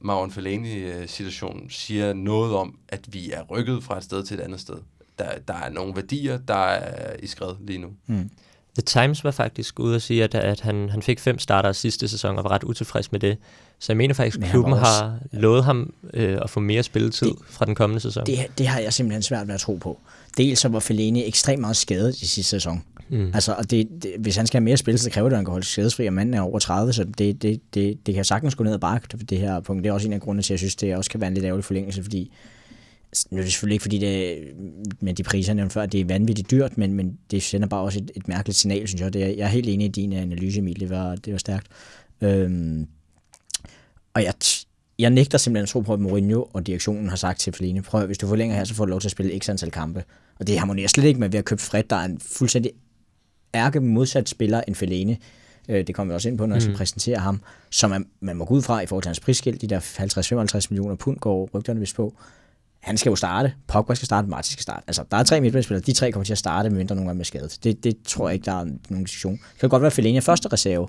Marouane 0.00 0.32
Fellaini-situationen 0.32 1.70
siger 1.70 2.12
noget 2.12 2.54
om, 2.54 2.78
at 2.88 3.00
vi 3.14 3.30
er 3.30 3.42
rykket 3.42 3.84
fra 3.84 3.96
et 3.98 4.04
sted 4.04 4.22
til 4.24 4.38
et 4.38 4.40
andet 4.40 4.60
sted. 4.60 4.74
Der, 5.18 5.30
der 5.48 5.54
er 5.54 5.68
nogle 5.70 5.96
værdier, 5.96 6.38
der 6.38 6.54
er 6.54 7.16
i 7.22 7.26
skred 7.26 7.52
lige 7.60 7.78
nu. 7.78 7.88
Mm. 8.06 8.30
The 8.74 8.82
Times 8.82 9.24
var 9.24 9.30
faktisk 9.30 9.80
ude 9.80 9.94
og 9.96 10.02
sige, 10.02 10.24
at, 10.24 10.34
at 10.34 10.60
han, 10.60 10.88
han 10.90 11.02
fik 11.02 11.20
fem 11.20 11.38
starter 11.38 11.72
sidste 11.72 12.08
sæson 12.08 12.38
og 12.38 12.44
var 12.44 12.50
ret 12.50 12.64
utilfreds 12.64 13.12
med 13.12 13.20
det. 13.20 13.38
Så 13.78 13.92
jeg 13.92 13.96
mener 13.96 14.14
faktisk, 14.14 14.38
at 14.42 14.50
klubben 14.50 14.72
også- 14.72 14.84
har 14.84 15.18
lovet 15.32 15.64
ham 15.64 15.92
øh, 16.14 16.38
at 16.42 16.50
få 16.50 16.60
mere 16.60 16.82
spilletid 16.82 17.26
det, 17.28 17.36
fra 17.46 17.64
den 17.64 17.74
kommende 17.74 18.00
sæson. 18.00 18.26
Det, 18.26 18.38
det 18.58 18.66
har 18.66 18.80
jeg 18.80 18.92
simpelthen 18.92 19.22
svært 19.22 19.46
ved 19.46 19.54
at 19.54 19.60
tro 19.60 19.74
på. 19.74 20.00
Dels 20.36 20.58
så 20.58 20.68
var 20.68 20.80
Fellaini 20.80 21.26
ekstremt 21.26 21.60
meget 21.60 21.76
skadet 21.76 22.22
i 22.22 22.26
sidste 22.26 22.50
sæson. 22.50 22.82
Mm. 23.08 23.30
Altså, 23.34 23.52
og 23.52 23.70
det, 23.70 23.88
det, 24.02 24.12
hvis 24.18 24.36
han 24.36 24.46
skal 24.46 24.58
have 24.60 24.64
mere 24.64 24.76
spil, 24.76 24.98
så 24.98 25.10
kræver 25.10 25.28
det, 25.28 25.34
at 25.34 25.38
han 25.38 25.44
kan 25.44 25.52
holde 25.52 25.66
skadesfri, 25.66 26.06
og 26.06 26.12
manden 26.12 26.34
er 26.34 26.40
over 26.40 26.58
30, 26.58 26.92
så 26.92 27.04
det, 27.04 27.42
det, 27.42 27.60
det, 27.74 28.06
det 28.06 28.14
kan 28.14 28.24
sagtens 28.24 28.54
gå 28.54 28.64
ned 28.64 28.72
ad 28.72 28.78
bakke, 28.78 29.08
det 29.16 29.38
her 29.38 29.60
punkt. 29.60 29.84
Det 29.84 29.88
er 29.88 29.92
også 29.92 30.08
en 30.08 30.12
af 30.12 30.20
grundene 30.20 30.42
til, 30.42 30.48
at 30.48 30.50
jeg 30.50 30.58
synes, 30.58 30.76
det 30.76 30.96
også 30.96 31.10
kan 31.10 31.20
være 31.20 31.28
en 31.28 31.34
lidt 31.34 31.46
ærgerlig 31.46 31.64
forlængelse, 31.64 32.02
fordi 32.02 32.32
nu 33.30 33.38
er 33.38 33.42
det 33.42 33.52
selvfølgelig 33.52 33.74
ikke, 33.74 33.82
fordi 33.82 33.98
det 33.98 34.38
med 35.00 35.14
de 35.14 35.22
priser, 35.22 35.54
jeg 35.54 35.72
før, 35.72 35.86
det 35.86 36.00
er 36.00 36.04
vanvittigt 36.04 36.50
dyrt, 36.50 36.78
men, 36.78 36.94
men 36.94 37.18
det 37.30 37.42
sender 37.42 37.68
bare 37.68 37.80
også 37.80 37.98
et, 37.98 38.10
et 38.16 38.28
mærkeligt 38.28 38.58
signal, 38.58 38.88
synes 38.88 39.00
jeg. 39.00 39.12
Det 39.12 39.22
er, 39.22 39.26
jeg 39.26 39.38
er 39.38 39.46
helt 39.46 39.68
enig 39.68 39.84
i 39.84 39.88
din 39.88 40.12
analyse, 40.12 40.58
Emil. 40.58 40.80
Det 40.80 40.90
var, 40.90 41.16
det 41.16 41.32
var 41.32 41.38
stærkt. 41.38 41.66
Øhm, 42.20 42.86
og 44.14 44.24
jeg, 44.24 44.34
jeg 44.98 45.10
nægter 45.10 45.38
simpelthen 45.38 45.62
at 45.62 45.68
tro 45.68 45.80
på, 45.80 45.92
at 45.92 46.00
Mourinho 46.00 46.42
og 46.52 46.66
direktionen 46.66 47.08
har 47.08 47.16
sagt 47.16 47.40
til 47.40 47.52
Fellaini, 47.52 47.80
prøv 47.80 48.06
hvis 48.06 48.18
du 48.18 48.28
forlænger 48.28 48.56
her, 48.56 48.64
så 48.64 48.74
får 48.74 48.84
du 48.84 48.90
lov 48.90 49.00
til 49.00 49.08
at 49.08 49.12
spille 49.12 49.38
x 49.38 49.48
antal 49.48 49.70
kampe. 49.70 50.04
Og 50.40 50.46
det 50.46 50.58
harmonerer 50.58 50.88
slet 50.88 51.04
ikke 51.04 51.20
med, 51.20 51.26
at 51.26 51.32
vi 51.32 51.36
har 51.36 51.42
købt 51.42 51.60
Fred, 51.60 51.82
der 51.90 51.96
er 51.96 52.04
en 52.04 52.20
fuldstændig 52.20 52.72
ærke 53.54 53.80
modsat 53.80 54.28
spiller 54.28 54.62
end 54.68 54.74
Fellaini. 54.74 55.16
Øh, 55.68 55.86
Det 55.86 55.94
kommer 55.94 56.12
vi 56.12 56.14
også 56.14 56.28
ind 56.28 56.38
på, 56.38 56.46
når 56.46 56.54
jeg 56.54 56.62
skal 56.62 56.74
præsentere 56.76 57.18
ham, 57.18 57.40
som 57.70 57.92
er, 57.92 57.98
man 58.20 58.36
må 58.36 58.44
gå 58.44 58.54
ud 58.54 58.62
fra 58.62 58.80
i 58.80 58.86
forhold 58.86 59.02
til 59.02 59.08
hans 59.08 59.20
prisskilt, 59.20 59.60
de 59.60 59.66
der 59.66 59.80
50-55 59.80 60.66
millioner 60.70 60.94
pund 60.94 61.18
går 61.18 61.50
rygterne 61.54 61.80
vist 61.80 61.96
på. 61.96 62.14
Han 62.80 62.96
skal 62.96 63.10
jo 63.10 63.16
starte, 63.16 63.54
Pogba 63.66 63.94
skal 63.94 64.06
starte, 64.06 64.28
Martin 64.28 64.52
skal 64.52 64.62
starte. 64.62 64.82
Altså, 64.86 65.04
der 65.10 65.16
er 65.16 65.22
tre 65.22 65.40
midtbanespillere, 65.40 65.82
de 65.86 65.92
tre 65.92 66.12
kommer 66.12 66.24
til 66.24 66.32
at 66.32 66.38
starte, 66.38 66.70
medmindre 66.70 66.94
nogen 66.94 67.10
er 67.10 67.14
med 67.14 67.24
skadet. 67.24 67.58
Det, 67.64 67.84
det 67.84 67.96
tror 68.04 68.28
jeg 68.28 68.34
ikke, 68.34 68.44
der 68.44 68.52
er 68.60 68.64
nogen 68.64 69.04
diskussion. 69.04 69.32
Det 69.32 69.60
kan 69.60 69.68
godt 69.68 69.82
være, 69.82 69.86
at 69.86 69.92
Fellaini 69.92 70.16
er 70.16 70.20
første 70.20 70.48
reserve, 70.52 70.88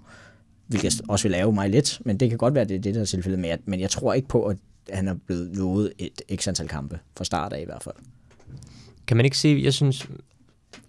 hvilket 0.67 1.01
også 1.09 1.23
vil 1.23 1.31
lave 1.31 1.53
mig 1.53 1.69
lidt, 1.69 2.01
men 2.05 2.17
det 2.17 2.29
kan 2.29 2.37
godt 2.37 2.53
være, 2.53 2.61
at 2.61 2.69
det 2.69 2.75
er 2.75 2.81
det, 2.81 2.95
der 2.95 3.01
er 3.01 3.05
tilfældet. 3.05 3.39
Men 3.39 3.49
jeg, 3.49 3.59
men 3.65 3.79
jeg 3.79 3.89
tror 3.89 4.13
ikke 4.13 4.27
på, 4.27 4.43
at 4.45 4.57
han 4.89 5.07
er 5.07 5.15
blevet 5.25 5.55
lovet 5.57 5.93
et 5.97 6.21
x 6.35 6.47
antal 6.47 6.67
kampe, 6.67 6.99
fra 7.17 7.25
start 7.25 7.53
af 7.53 7.61
i 7.61 7.65
hvert 7.65 7.83
fald. 7.83 7.95
Kan 9.07 9.17
man 9.17 9.25
ikke 9.25 9.37
sige, 9.37 9.63
jeg 9.63 9.73
synes, 9.73 10.07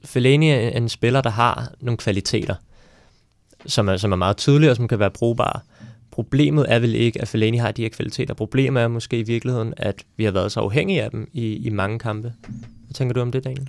Fellaini 0.05 0.51
er 0.51 0.69
en 0.69 0.89
spiller, 0.89 1.21
der 1.21 1.31
har 1.31 1.73
nogle 1.81 1.99
kvaliteter, 1.99 2.55
som 3.67 3.89
er, 3.89 3.97
som 3.97 4.13
er 4.13 4.17
meget 4.17 4.37
tydelige 4.37 4.71
og 4.71 4.77
som 4.77 4.89
kan 4.89 4.99
være 4.99 5.11
brugbare. 5.11 5.61
Problemet 6.11 6.67
er 6.69 6.79
vel 6.79 6.95
ikke, 6.95 7.21
at 7.21 7.29
Fellaini 7.29 7.57
har 7.57 7.73
de 7.73 7.83
her 7.83 7.89
kvaliteter. 7.89 8.35
Problemet 8.35 8.83
er 8.83 8.89
måske 8.89 9.19
i 9.19 9.23
virkeligheden, 9.23 9.75
at 9.77 10.05
vi 10.17 10.25
har 10.25 10.31
været 10.31 10.53
så 10.53 10.61
afhængige 10.61 11.03
af 11.03 11.11
dem 11.11 11.31
i, 11.33 11.57
i 11.57 11.71
mange 11.71 11.99
kampe. 11.99 12.33
Hvad 12.85 12.95
tænker 12.95 13.15
du 13.15 13.21
om 13.21 13.33
det, 13.33 13.45
Daniel? 13.45 13.69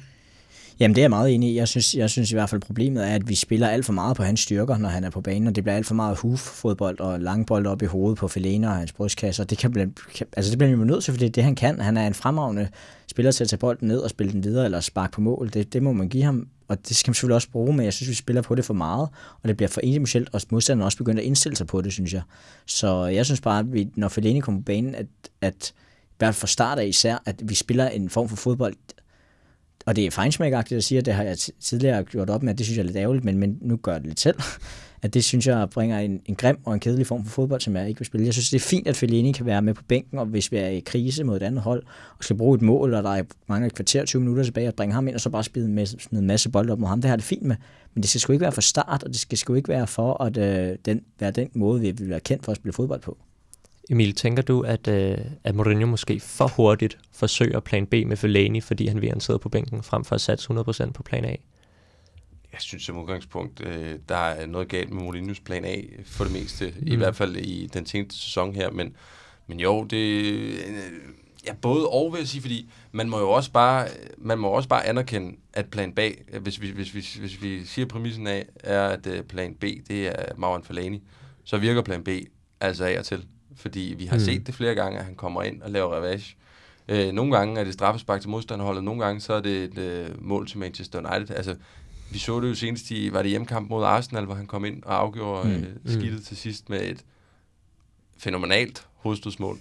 Jamen 0.79 0.95
det 0.95 1.01
er 1.01 1.03
jeg 1.03 1.09
meget 1.09 1.33
enig 1.35 1.49
i. 1.49 1.55
Jeg 1.55 1.67
synes, 1.67 1.95
jeg 1.95 2.09
synes 2.09 2.31
i 2.31 2.35
hvert 2.35 2.49
fald, 2.49 2.61
problemet 2.61 3.07
er, 3.07 3.15
at 3.15 3.29
vi 3.29 3.35
spiller 3.35 3.67
alt 3.67 3.85
for 3.85 3.93
meget 3.93 4.17
på 4.17 4.23
hans 4.23 4.39
styrker, 4.39 4.77
når 4.77 4.89
han 4.89 5.03
er 5.03 5.09
på 5.09 5.21
banen, 5.21 5.47
og 5.47 5.55
det 5.55 5.63
bliver 5.63 5.75
alt 5.75 5.85
for 5.85 5.95
meget 5.95 6.17
hoof-fodbold 6.17 6.99
og 6.99 7.19
langbold 7.19 7.67
op 7.67 7.81
i 7.81 7.85
hovedet 7.85 8.17
på 8.17 8.27
Fellaini 8.27 8.65
og 8.65 8.75
hans 8.75 8.93
brystkasse, 8.93 9.41
og 9.41 9.49
det, 9.49 9.57
kan 9.57 9.71
blive, 9.71 9.91
altså 10.33 10.51
det 10.51 10.57
bliver 10.57 10.75
vi 10.75 10.85
nødt 10.85 11.03
til, 11.03 11.13
fordi 11.13 11.25
det 11.25 11.29
er 11.29 11.33
det, 11.33 11.43
han 11.43 11.55
kan. 11.55 11.81
Han 11.81 11.97
er 11.97 12.07
en 12.07 12.13
fremragende 12.13 12.67
spiller 13.07 13.31
til 13.31 13.43
at 13.43 13.49
tage 13.49 13.59
bolden 13.59 13.87
ned 13.87 13.99
og 13.99 14.09
spille 14.09 14.33
den 14.33 14.43
videre, 14.43 14.65
eller 14.65 14.79
sparke 14.79 15.11
på 15.11 15.21
mål. 15.21 15.49
Det, 15.53 15.73
det 15.73 15.83
må 15.83 15.93
man 15.93 16.09
give 16.09 16.23
ham, 16.23 16.47
og 16.67 16.87
det 16.87 16.95
skal 16.95 17.09
man 17.09 17.13
selvfølgelig 17.13 17.35
også 17.35 17.49
bruge, 17.49 17.73
men 17.73 17.85
jeg 17.85 17.93
synes, 17.93 18.09
vi 18.09 18.15
spiller 18.15 18.41
på 18.41 18.55
det 18.55 18.65
for 18.65 18.73
meget, 18.73 19.09
og 19.43 19.47
det 19.47 19.57
bliver 19.57 19.69
for 19.69 19.81
emotionelt, 19.83 20.29
og 20.33 20.41
modstanderen 20.49 20.85
også 20.85 20.97
begyndt 20.97 21.19
at 21.19 21.25
indstille 21.25 21.55
sig 21.55 21.67
på 21.67 21.81
det, 21.81 21.93
synes 21.93 22.13
jeg. 22.13 22.21
Så 22.65 23.05
jeg 23.05 23.25
synes 23.25 23.41
bare, 23.41 23.59
at 23.59 23.73
vi, 23.73 23.89
når 23.95 24.07
Fellaini 24.07 24.39
kommer 24.39 24.61
på 24.61 24.65
banen, 24.65 24.95
at, 24.95 25.07
at 25.41 25.73
i 26.09 26.15
hvert 26.17 26.35
fald 26.35 26.39
fra 26.39 26.47
start 26.47 26.79
af 26.79 26.85
især, 26.85 27.23
at 27.25 27.41
vi 27.49 27.55
spiller 27.55 27.89
en 27.89 28.09
form 28.09 28.29
for 28.29 28.35
fodbold, 28.35 28.75
og 29.89 29.95
det 29.95 30.05
er 30.05 30.11
fejnsmækagtigt 30.11 30.77
at 30.77 30.83
sige, 30.83 30.99
at 30.99 31.05
det 31.05 31.13
har 31.13 31.23
jeg 31.23 31.37
tidligere 31.37 32.03
gjort 32.03 32.29
op 32.29 32.43
med, 32.43 32.51
at 32.51 32.57
det 32.57 32.65
synes 32.65 32.77
jeg 32.77 32.83
er 32.83 32.85
lidt 32.85 32.97
ærgerligt, 32.97 33.25
men, 33.25 33.37
men 33.37 33.57
nu 33.61 33.77
gør 33.77 33.91
jeg 33.91 34.01
det 34.01 34.07
lidt 34.07 34.19
selv. 34.19 34.35
At 35.01 35.13
det 35.13 35.23
synes 35.23 35.47
jeg 35.47 35.69
bringer 35.69 35.99
en, 35.99 36.21
en 36.25 36.35
grim 36.35 36.57
og 36.65 36.73
en 36.73 36.79
kedelig 36.79 37.07
form 37.07 37.25
for 37.25 37.31
fodbold, 37.31 37.61
som 37.61 37.75
jeg 37.75 37.87
ikke 37.89 37.99
vil 37.99 38.05
spille. 38.05 38.25
Jeg 38.25 38.33
synes, 38.33 38.49
det 38.49 38.55
er 38.55 38.65
fint, 38.65 38.87
at 38.87 38.95
Fellaini 38.95 39.31
kan 39.31 39.45
være 39.45 39.61
med 39.61 39.73
på 39.73 39.83
bænken, 39.83 40.19
og 40.19 40.25
hvis 40.25 40.51
vi 40.51 40.57
er 40.57 40.67
i 40.67 40.79
krise 40.79 41.23
mod 41.23 41.35
et 41.35 41.43
andet 41.43 41.61
hold, 41.61 41.83
og 42.17 42.23
skal 42.23 42.35
bruge 42.35 42.55
et 42.55 42.61
mål, 42.61 42.93
og 42.93 43.03
der 43.03 43.09
er 43.09 43.23
mange 43.47 43.67
et 43.67 43.73
kvarter, 43.73 44.05
20 44.05 44.19
minutter 44.19 44.43
tilbage, 44.43 44.67
at 44.67 44.75
bringe 44.75 44.93
ham 44.93 45.07
ind, 45.07 45.15
og 45.15 45.21
så 45.21 45.29
bare 45.29 45.43
spille 45.43 45.67
en 45.67 45.75
masse, 45.75 45.97
en 46.11 46.27
masse 46.27 46.49
bold 46.49 46.69
op 46.69 46.79
mod 46.79 46.87
ham, 46.87 47.01
det 47.01 47.09
har 47.09 47.15
det 47.15 47.25
fint 47.25 47.43
med. 47.43 47.55
Men 47.93 48.01
det 48.01 48.09
skal 48.09 48.21
sgu 48.21 48.33
ikke 48.33 48.43
være 48.43 48.51
for 48.51 48.61
start, 48.61 49.03
og 49.03 49.09
det 49.09 49.19
skal 49.19 49.37
sgu 49.37 49.53
ikke 49.53 49.69
være 49.69 49.87
for 49.87 50.23
at 50.23 50.37
øh, 50.37 50.77
den, 50.85 51.01
være 51.19 51.31
den 51.31 51.49
måde, 51.53 51.81
vi 51.81 51.91
vil 51.91 52.09
være 52.09 52.19
kendt 52.19 52.45
for 52.45 52.51
at 52.51 52.55
spille 52.55 52.73
fodbold 52.73 53.01
på. 53.01 53.17
Emil, 53.89 54.15
tænker 54.15 54.43
du, 54.43 54.61
at, 54.61 54.87
øh, 54.87 55.17
at 55.43 55.55
Mourinho 55.55 55.87
måske 55.87 56.19
for 56.19 56.47
hurtigt 56.47 56.97
forsøger 57.11 57.59
plan 57.59 57.87
B 57.87 57.93
med 57.93 58.17
Fellaini, 58.17 58.61
fordi 58.61 58.87
han 58.87 59.01
vil 59.01 59.09
han 59.09 59.19
sidder 59.19 59.37
på 59.37 59.49
bænken, 59.49 59.83
frem 59.83 60.05
for 60.05 60.15
at 60.15 60.21
satse 60.21 60.53
100% 60.53 60.91
på 60.91 61.03
plan 61.03 61.25
A? 61.25 61.35
Jeg 62.53 62.61
synes 62.61 62.83
som 62.83 62.97
udgangspunkt, 62.97 63.61
øh, 63.65 63.95
der 64.09 64.15
er 64.15 64.45
noget 64.45 64.67
galt 64.67 64.91
med 64.91 65.01
Mourinho's 65.03 65.43
plan 65.43 65.65
A 65.65 65.81
for 66.05 66.23
det 66.23 66.33
meste. 66.33 66.73
Mm. 66.79 66.87
I 66.87 66.95
hvert 66.95 67.15
fald 67.15 67.35
i 67.35 67.69
den 67.73 67.85
seneste 67.85 68.19
sæson 68.19 68.55
her. 68.55 68.71
Men, 68.71 68.95
men 69.47 69.59
jo, 69.59 69.83
det... 69.83 70.25
Øh, 70.25 70.83
ja, 71.47 71.53
både 71.53 71.87
og 71.87 72.13
vil 72.13 72.19
jeg 72.19 72.27
sige, 72.27 72.41
fordi 72.41 72.69
man 72.91 73.09
må 73.09 73.19
jo 73.19 73.29
også 73.29 73.51
bare, 73.51 73.87
man 74.17 74.39
må 74.39 74.47
også 74.47 74.69
bare 74.69 74.85
anerkende, 74.85 75.35
at 75.53 75.65
plan 75.65 75.93
B, 75.93 75.99
hvis 76.41 76.61
vi, 76.61 76.71
hvis 76.71 76.95
vi, 76.95 77.05
hvis 77.19 77.41
vi 77.41 77.65
siger 77.65 77.85
præmissen 77.85 78.27
af, 78.27 78.45
er, 78.55 78.87
at 78.87 79.07
øh, 79.07 79.23
plan 79.23 79.55
B, 79.55 79.63
det 79.63 80.07
er 80.07 80.35
Marouane 80.37 80.63
Fellaini, 80.63 81.03
så 81.43 81.57
virker 81.57 81.81
plan 81.81 82.03
B 82.03 82.09
altså 82.61 82.85
af 82.85 82.99
og 82.99 83.05
til. 83.05 83.25
Fordi 83.59 83.95
vi 83.97 84.05
har 84.05 84.15
Mm. 84.15 84.19
mm. 84.21 84.25
set 84.25 84.47
det 84.47 84.55
flere 84.55 84.75
gange, 84.75 84.99
at 84.99 85.05
han 85.05 85.15
kommer 85.15 85.43
ind 85.43 85.61
og 85.61 85.71
laver 85.71 85.95
revanche. 85.97 86.35
Øh, 86.87 87.11
nogle 87.11 87.37
gange 87.37 87.59
er 87.59 87.63
det 87.63 87.73
straffespark 87.73 88.21
til 88.21 88.29
modstanderholdet, 88.29 88.83
nogle 88.83 89.05
gange 89.05 89.21
så 89.21 89.33
er 89.33 89.41
det 89.41 89.63
et 89.63 89.77
øh, 89.77 90.09
mål 90.23 90.47
til 90.47 90.57
Manchester 90.59 90.99
United. 91.15 91.35
Altså, 91.35 91.55
vi 92.11 92.19
så 92.19 92.39
det 92.39 92.49
jo 92.49 92.55
senest 92.55 92.91
i, 92.91 93.13
var 93.13 93.21
det 93.21 93.29
hjemmekamp 93.29 93.69
mod 93.69 93.83
Arsenal, 93.85 94.25
hvor 94.25 94.35
han 94.35 94.47
kom 94.47 94.65
ind 94.65 94.83
og 94.83 94.99
afgjorde 94.99 95.47
Mm. 95.49 95.53
mm. 95.55 95.65
øh, 95.85 95.99
skidtet 95.99 96.23
til 96.25 96.37
sidst 96.37 96.69
med 96.69 96.81
et 96.89 97.03
fænomenalt 98.17 98.87
hovedstødsmål. 98.95 99.59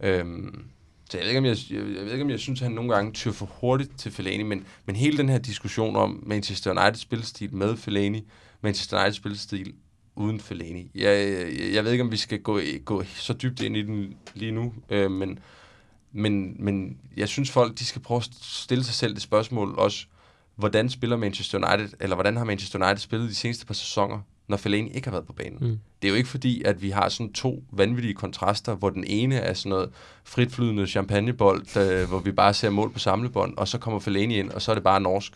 Øhm, 0.00 0.64
så 1.10 1.18
jeg 1.18 1.22
ved, 1.24 1.28
ikke, 1.30 1.38
om 1.38 1.44
jeg, 1.44 1.56
jeg, 1.70 1.78
jeg 1.96 2.04
ved 2.04 2.12
ikke, 2.12 2.24
om 2.24 2.30
jeg 2.30 2.38
synes, 2.40 2.60
at 2.60 2.66
han 2.66 2.74
nogle 2.74 2.94
gange 2.94 3.12
tyr 3.12 3.32
for 3.32 3.46
hurtigt 3.60 3.98
til 3.98 4.12
Fellaini, 4.12 4.42
men, 4.42 4.64
men 4.86 4.96
hele 4.96 5.18
den 5.18 5.28
her 5.28 5.38
diskussion 5.38 5.96
om 5.96 6.22
Manchester 6.26 6.70
United 6.70 6.94
spilstil 7.00 7.54
med 7.54 7.76
Fellaini, 7.76 8.24
Manchester 8.60 8.96
United 8.98 9.12
spilstil 9.14 9.74
uden 10.16 10.40
Fellaini. 10.40 10.90
Jeg, 10.94 11.28
jeg, 11.28 11.74
jeg 11.74 11.84
ved 11.84 11.92
ikke, 11.92 12.04
om 12.04 12.12
vi 12.12 12.16
skal 12.16 12.40
gå, 12.40 12.60
gå 12.84 13.02
så 13.04 13.32
dybt 13.32 13.62
ind 13.62 13.76
i 13.76 13.82
den 13.82 14.16
lige 14.34 14.52
nu, 14.52 14.72
øh, 14.90 15.10
men, 15.10 15.38
men, 16.12 16.56
men 16.58 16.98
jeg 17.16 17.28
synes 17.28 17.50
folk, 17.50 17.78
de 17.78 17.84
skal 17.84 18.02
prøve 18.02 18.18
at 18.18 18.28
stille 18.42 18.84
sig 18.84 18.94
selv 18.94 19.14
det 19.14 19.22
spørgsmål 19.22 19.74
også, 19.78 20.06
hvordan 20.56 20.90
spiller 20.90 21.16
Manchester 21.16 21.58
United, 21.58 21.96
eller 22.00 22.16
hvordan 22.16 22.36
har 22.36 22.44
Manchester 22.44 22.86
United 22.86 22.98
spillet 22.98 23.28
de 23.28 23.34
seneste 23.34 23.66
par 23.66 23.74
sæsoner, 23.74 24.20
når 24.48 24.56
Fellaini 24.56 24.90
ikke 24.90 25.06
har 25.06 25.12
været 25.12 25.26
på 25.26 25.32
banen. 25.32 25.58
Mm. 25.60 25.78
Det 26.02 26.08
er 26.08 26.12
jo 26.12 26.14
ikke 26.14 26.28
fordi, 26.28 26.62
at 26.62 26.82
vi 26.82 26.90
har 26.90 27.08
sådan 27.08 27.32
to 27.32 27.62
vanvittige 27.72 28.14
kontraster, 28.14 28.74
hvor 28.74 28.90
den 28.90 29.04
ene 29.06 29.36
er 29.36 29.54
sådan 29.54 29.70
noget 29.70 29.90
fritflydende 30.24 30.86
champagnebold, 30.86 31.76
øh, 31.76 32.08
hvor 32.08 32.18
vi 32.18 32.32
bare 32.32 32.54
ser 32.54 32.70
mål 32.70 32.92
på 32.92 32.98
samlebånd, 32.98 33.56
og 33.56 33.68
så 33.68 33.78
kommer 33.78 34.00
Fellaini 34.00 34.38
ind, 34.38 34.50
og 34.50 34.62
så 34.62 34.70
er 34.72 34.74
det 34.74 34.84
bare 34.84 35.00
norsk. 35.00 35.32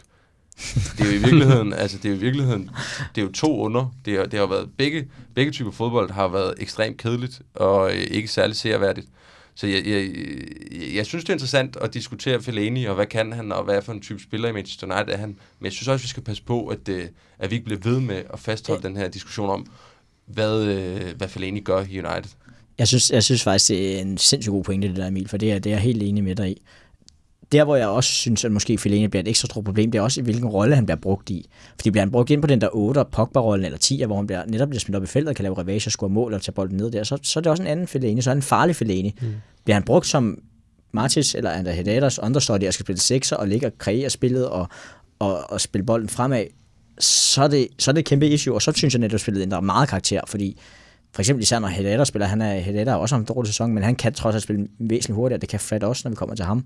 Det 0.98 1.00
er 1.00 1.04
jo 1.04 1.12
i 1.12 1.18
virkeligheden, 1.18 1.72
altså 1.82 1.96
det 1.96 2.04
er 2.04 2.08
jo 2.08 2.16
i 2.16 2.20
virkeligheden, 2.20 2.70
det 3.14 3.20
er 3.20 3.26
jo 3.26 3.32
to 3.32 3.58
under. 3.58 3.94
Det 4.04 4.18
har, 4.18 4.24
det 4.24 4.38
har 4.38 4.46
været, 4.46 4.68
begge, 4.78 5.08
begge 5.34 5.52
typer 5.52 5.70
fodbold 5.70 6.10
har 6.10 6.28
været 6.28 6.54
ekstremt 6.58 6.96
kedeligt, 6.96 7.42
og 7.54 7.90
øh, 7.90 8.02
ikke 8.10 8.28
særlig 8.28 8.56
serværdigt. 8.56 9.06
Så 9.54 9.66
jeg, 9.66 9.86
jeg, 9.86 10.10
jeg 10.94 11.06
synes, 11.06 11.24
det 11.24 11.30
er 11.30 11.34
interessant 11.34 11.76
at 11.76 11.94
diskutere 11.94 12.42
Fellaini, 12.42 12.84
og 12.84 12.94
hvad 12.94 13.06
kan 13.06 13.32
han, 13.32 13.52
og 13.52 13.64
hvad 13.64 13.76
er 13.76 13.80
for 13.80 13.92
en 13.92 14.00
type 14.00 14.22
spiller 14.22 14.48
i 14.48 14.52
Manchester 14.52 14.86
United 14.86 15.14
er 15.14 15.18
han. 15.18 15.28
Men 15.58 15.64
jeg 15.64 15.72
synes 15.72 15.88
også, 15.88 16.02
vi 16.02 16.08
skal 16.08 16.22
passe 16.22 16.42
på, 16.42 16.66
at, 16.66 16.88
øh, 16.88 17.04
at 17.38 17.50
vi 17.50 17.54
ikke 17.54 17.64
bliver 17.64 17.80
ved 17.80 18.00
med 18.00 18.22
at 18.32 18.40
fastholde 18.40 18.80
ja. 18.82 18.88
den 18.88 18.96
her 18.96 19.08
diskussion 19.08 19.50
om, 19.50 19.66
hvad, 20.26 20.62
øh, 20.62 21.16
hvad 21.16 21.28
Fellaini 21.28 21.60
gør 21.60 21.84
i 21.90 21.98
United. 21.98 22.30
Jeg 22.78 22.88
synes, 22.88 23.10
jeg 23.10 23.22
synes 23.22 23.42
faktisk, 23.42 23.68
det 23.68 23.96
er 23.96 24.00
en 24.00 24.18
sindssygt 24.18 24.52
god 24.52 24.64
pointe, 24.64 24.88
det 24.88 24.96
der, 24.96 25.06
Emil, 25.06 25.28
for 25.28 25.36
det 25.36 25.52
er, 25.52 25.58
det 25.58 25.70
er 25.70 25.74
jeg 25.74 25.82
helt 25.82 26.02
enig 26.02 26.24
med 26.24 26.36
dig 26.36 26.50
i. 26.50 26.62
Der, 27.52 27.64
hvor 27.64 27.76
jeg 27.76 27.88
også 27.88 28.10
synes, 28.10 28.44
at 28.44 28.52
måske 28.52 28.78
Fellaini 28.78 29.08
bliver 29.08 29.22
et 29.22 29.28
ekstra 29.28 29.46
stort 29.46 29.64
problem, 29.64 29.90
det 29.90 29.98
er 29.98 30.02
også, 30.02 30.20
i 30.20 30.24
hvilken 30.24 30.46
rolle 30.46 30.74
han 30.74 30.86
bliver 30.86 30.96
brugt 30.96 31.30
i. 31.30 31.48
Fordi 31.76 31.90
bliver 31.90 32.02
han 32.02 32.10
brugt 32.10 32.30
ind 32.30 32.42
på 32.42 32.46
den 32.46 32.60
der 32.60 32.68
8 32.72 33.04
Pogba-rollen 33.12 33.64
eller 33.64 33.78
10, 33.78 34.02
hvor 34.04 34.16
han 34.16 34.26
bliver, 34.26 34.44
netop 34.46 34.68
bliver 34.68 34.80
smidt 34.80 34.96
op 34.96 35.02
i 35.02 35.06
feltet, 35.06 35.36
kan 35.36 35.42
lave 35.42 35.58
revage 35.58 35.88
og 35.88 35.92
score 35.92 36.10
mål 36.10 36.34
og 36.34 36.42
tage 36.42 36.52
bolden 36.52 36.76
ned 36.76 36.90
der, 36.90 37.04
så, 37.04 37.18
så 37.22 37.40
er 37.40 37.42
det 37.42 37.50
også 37.50 37.62
en 37.62 37.68
anden 37.68 37.86
Fellaini, 37.86 38.22
så 38.22 38.30
er 38.30 38.32
han 38.32 38.38
en 38.38 38.42
farlig 38.42 38.76
Fellaini. 38.76 39.14
Mm. 39.20 39.28
Bliver 39.64 39.74
han 39.74 39.82
brugt 39.82 40.06
som 40.06 40.38
Martis 40.92 41.34
eller 41.34 41.50
Ander 41.50 41.72
Hedadas 41.72 42.18
understudy 42.18 42.66
og 42.66 42.74
skal 42.74 42.84
spille 42.84 43.00
sekser 43.00 43.36
og 43.36 43.48
ligge 43.48 43.66
og 43.66 43.72
kreere 43.78 44.10
spillet 44.10 44.48
og, 44.48 44.68
og, 45.18 45.50
og 45.50 45.60
spille 45.60 45.86
bolden 45.86 46.08
fremad, 46.08 46.44
så 46.98 47.42
er, 47.42 47.48
det, 47.48 47.68
så 47.78 47.90
er 47.90 47.92
det 47.92 48.00
et 48.00 48.06
kæmpe 48.06 48.28
issue, 48.28 48.54
og 48.54 48.62
så 48.62 48.72
synes 48.72 48.94
jeg 48.94 49.00
netop, 49.00 49.14
at 49.14 49.20
spillet 49.20 49.42
ændrer 49.42 49.60
meget 49.60 49.88
karakter, 49.88 50.20
fordi 50.26 50.58
for 51.14 51.22
eksempel 51.22 51.42
især 51.42 51.58
når 51.58 51.68
Hedder 51.68 52.04
spiller, 52.04 52.26
han 52.26 52.42
er, 52.42 52.58
Hedder 52.58 52.94
også 52.94 53.16
en 53.16 53.24
dårlig 53.24 53.48
sæson, 53.48 53.72
men 53.72 53.82
han 53.82 53.96
kan 53.96 54.12
trods 54.12 54.34
alt 54.34 54.42
spille 54.42 54.66
væsentligt 54.78 55.14
hurtigere, 55.14 55.40
det 55.40 55.48
kan 55.48 55.60
Fred 55.60 55.82
også, 55.82 56.02
når 56.04 56.10
vi 56.10 56.16
kommer 56.16 56.34
til 56.34 56.44
ham. 56.44 56.64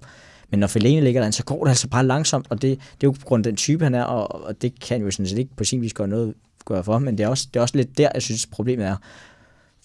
Men 0.50 0.60
når 0.60 0.66
Fellaini 0.66 1.00
ligger 1.00 1.20
derinde, 1.20 1.36
så 1.36 1.44
går 1.44 1.64
det 1.64 1.70
altså 1.70 1.88
bare 1.88 2.06
langsomt, 2.06 2.46
og 2.50 2.62
det, 2.62 2.78
det 2.78 3.06
er 3.06 3.08
jo 3.08 3.10
på 3.10 3.26
grund 3.26 3.46
af 3.46 3.52
den 3.52 3.56
type, 3.56 3.84
han 3.84 3.94
er, 3.94 4.04
og, 4.04 4.44
og 4.44 4.62
det 4.62 4.80
kan 4.80 5.00
jo 5.00 5.10
sådan 5.10 5.26
set 5.26 5.38
ikke 5.38 5.56
på 5.56 5.64
sin 5.64 5.82
vis 5.82 5.94
gøre 5.94 6.08
noget 6.08 6.34
gøre 6.64 6.84
for, 6.84 6.98
men 6.98 7.18
det 7.18 7.24
er, 7.24 7.28
også, 7.28 7.48
det 7.54 7.60
er 7.60 7.62
også 7.62 7.76
lidt 7.76 7.98
der, 7.98 8.08
jeg 8.14 8.22
synes, 8.22 8.46
problemet 8.46 8.86
er. 8.86 8.96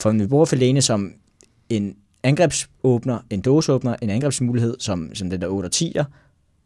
For 0.01 0.11
vi 0.11 0.27
bruger 0.27 0.45
Fellaini 0.45 0.81
som 0.81 1.13
en 1.69 1.95
angrebsåbner, 2.23 3.19
en 3.29 3.41
dåseåbner, 3.41 3.95
en 4.01 4.09
angrebsmulighed, 4.09 4.75
som, 4.79 5.15
som 5.15 5.29
den 5.29 5.41
der 5.41 5.47
8 5.47 5.67
og 5.67 5.71
10'er, 5.75 6.03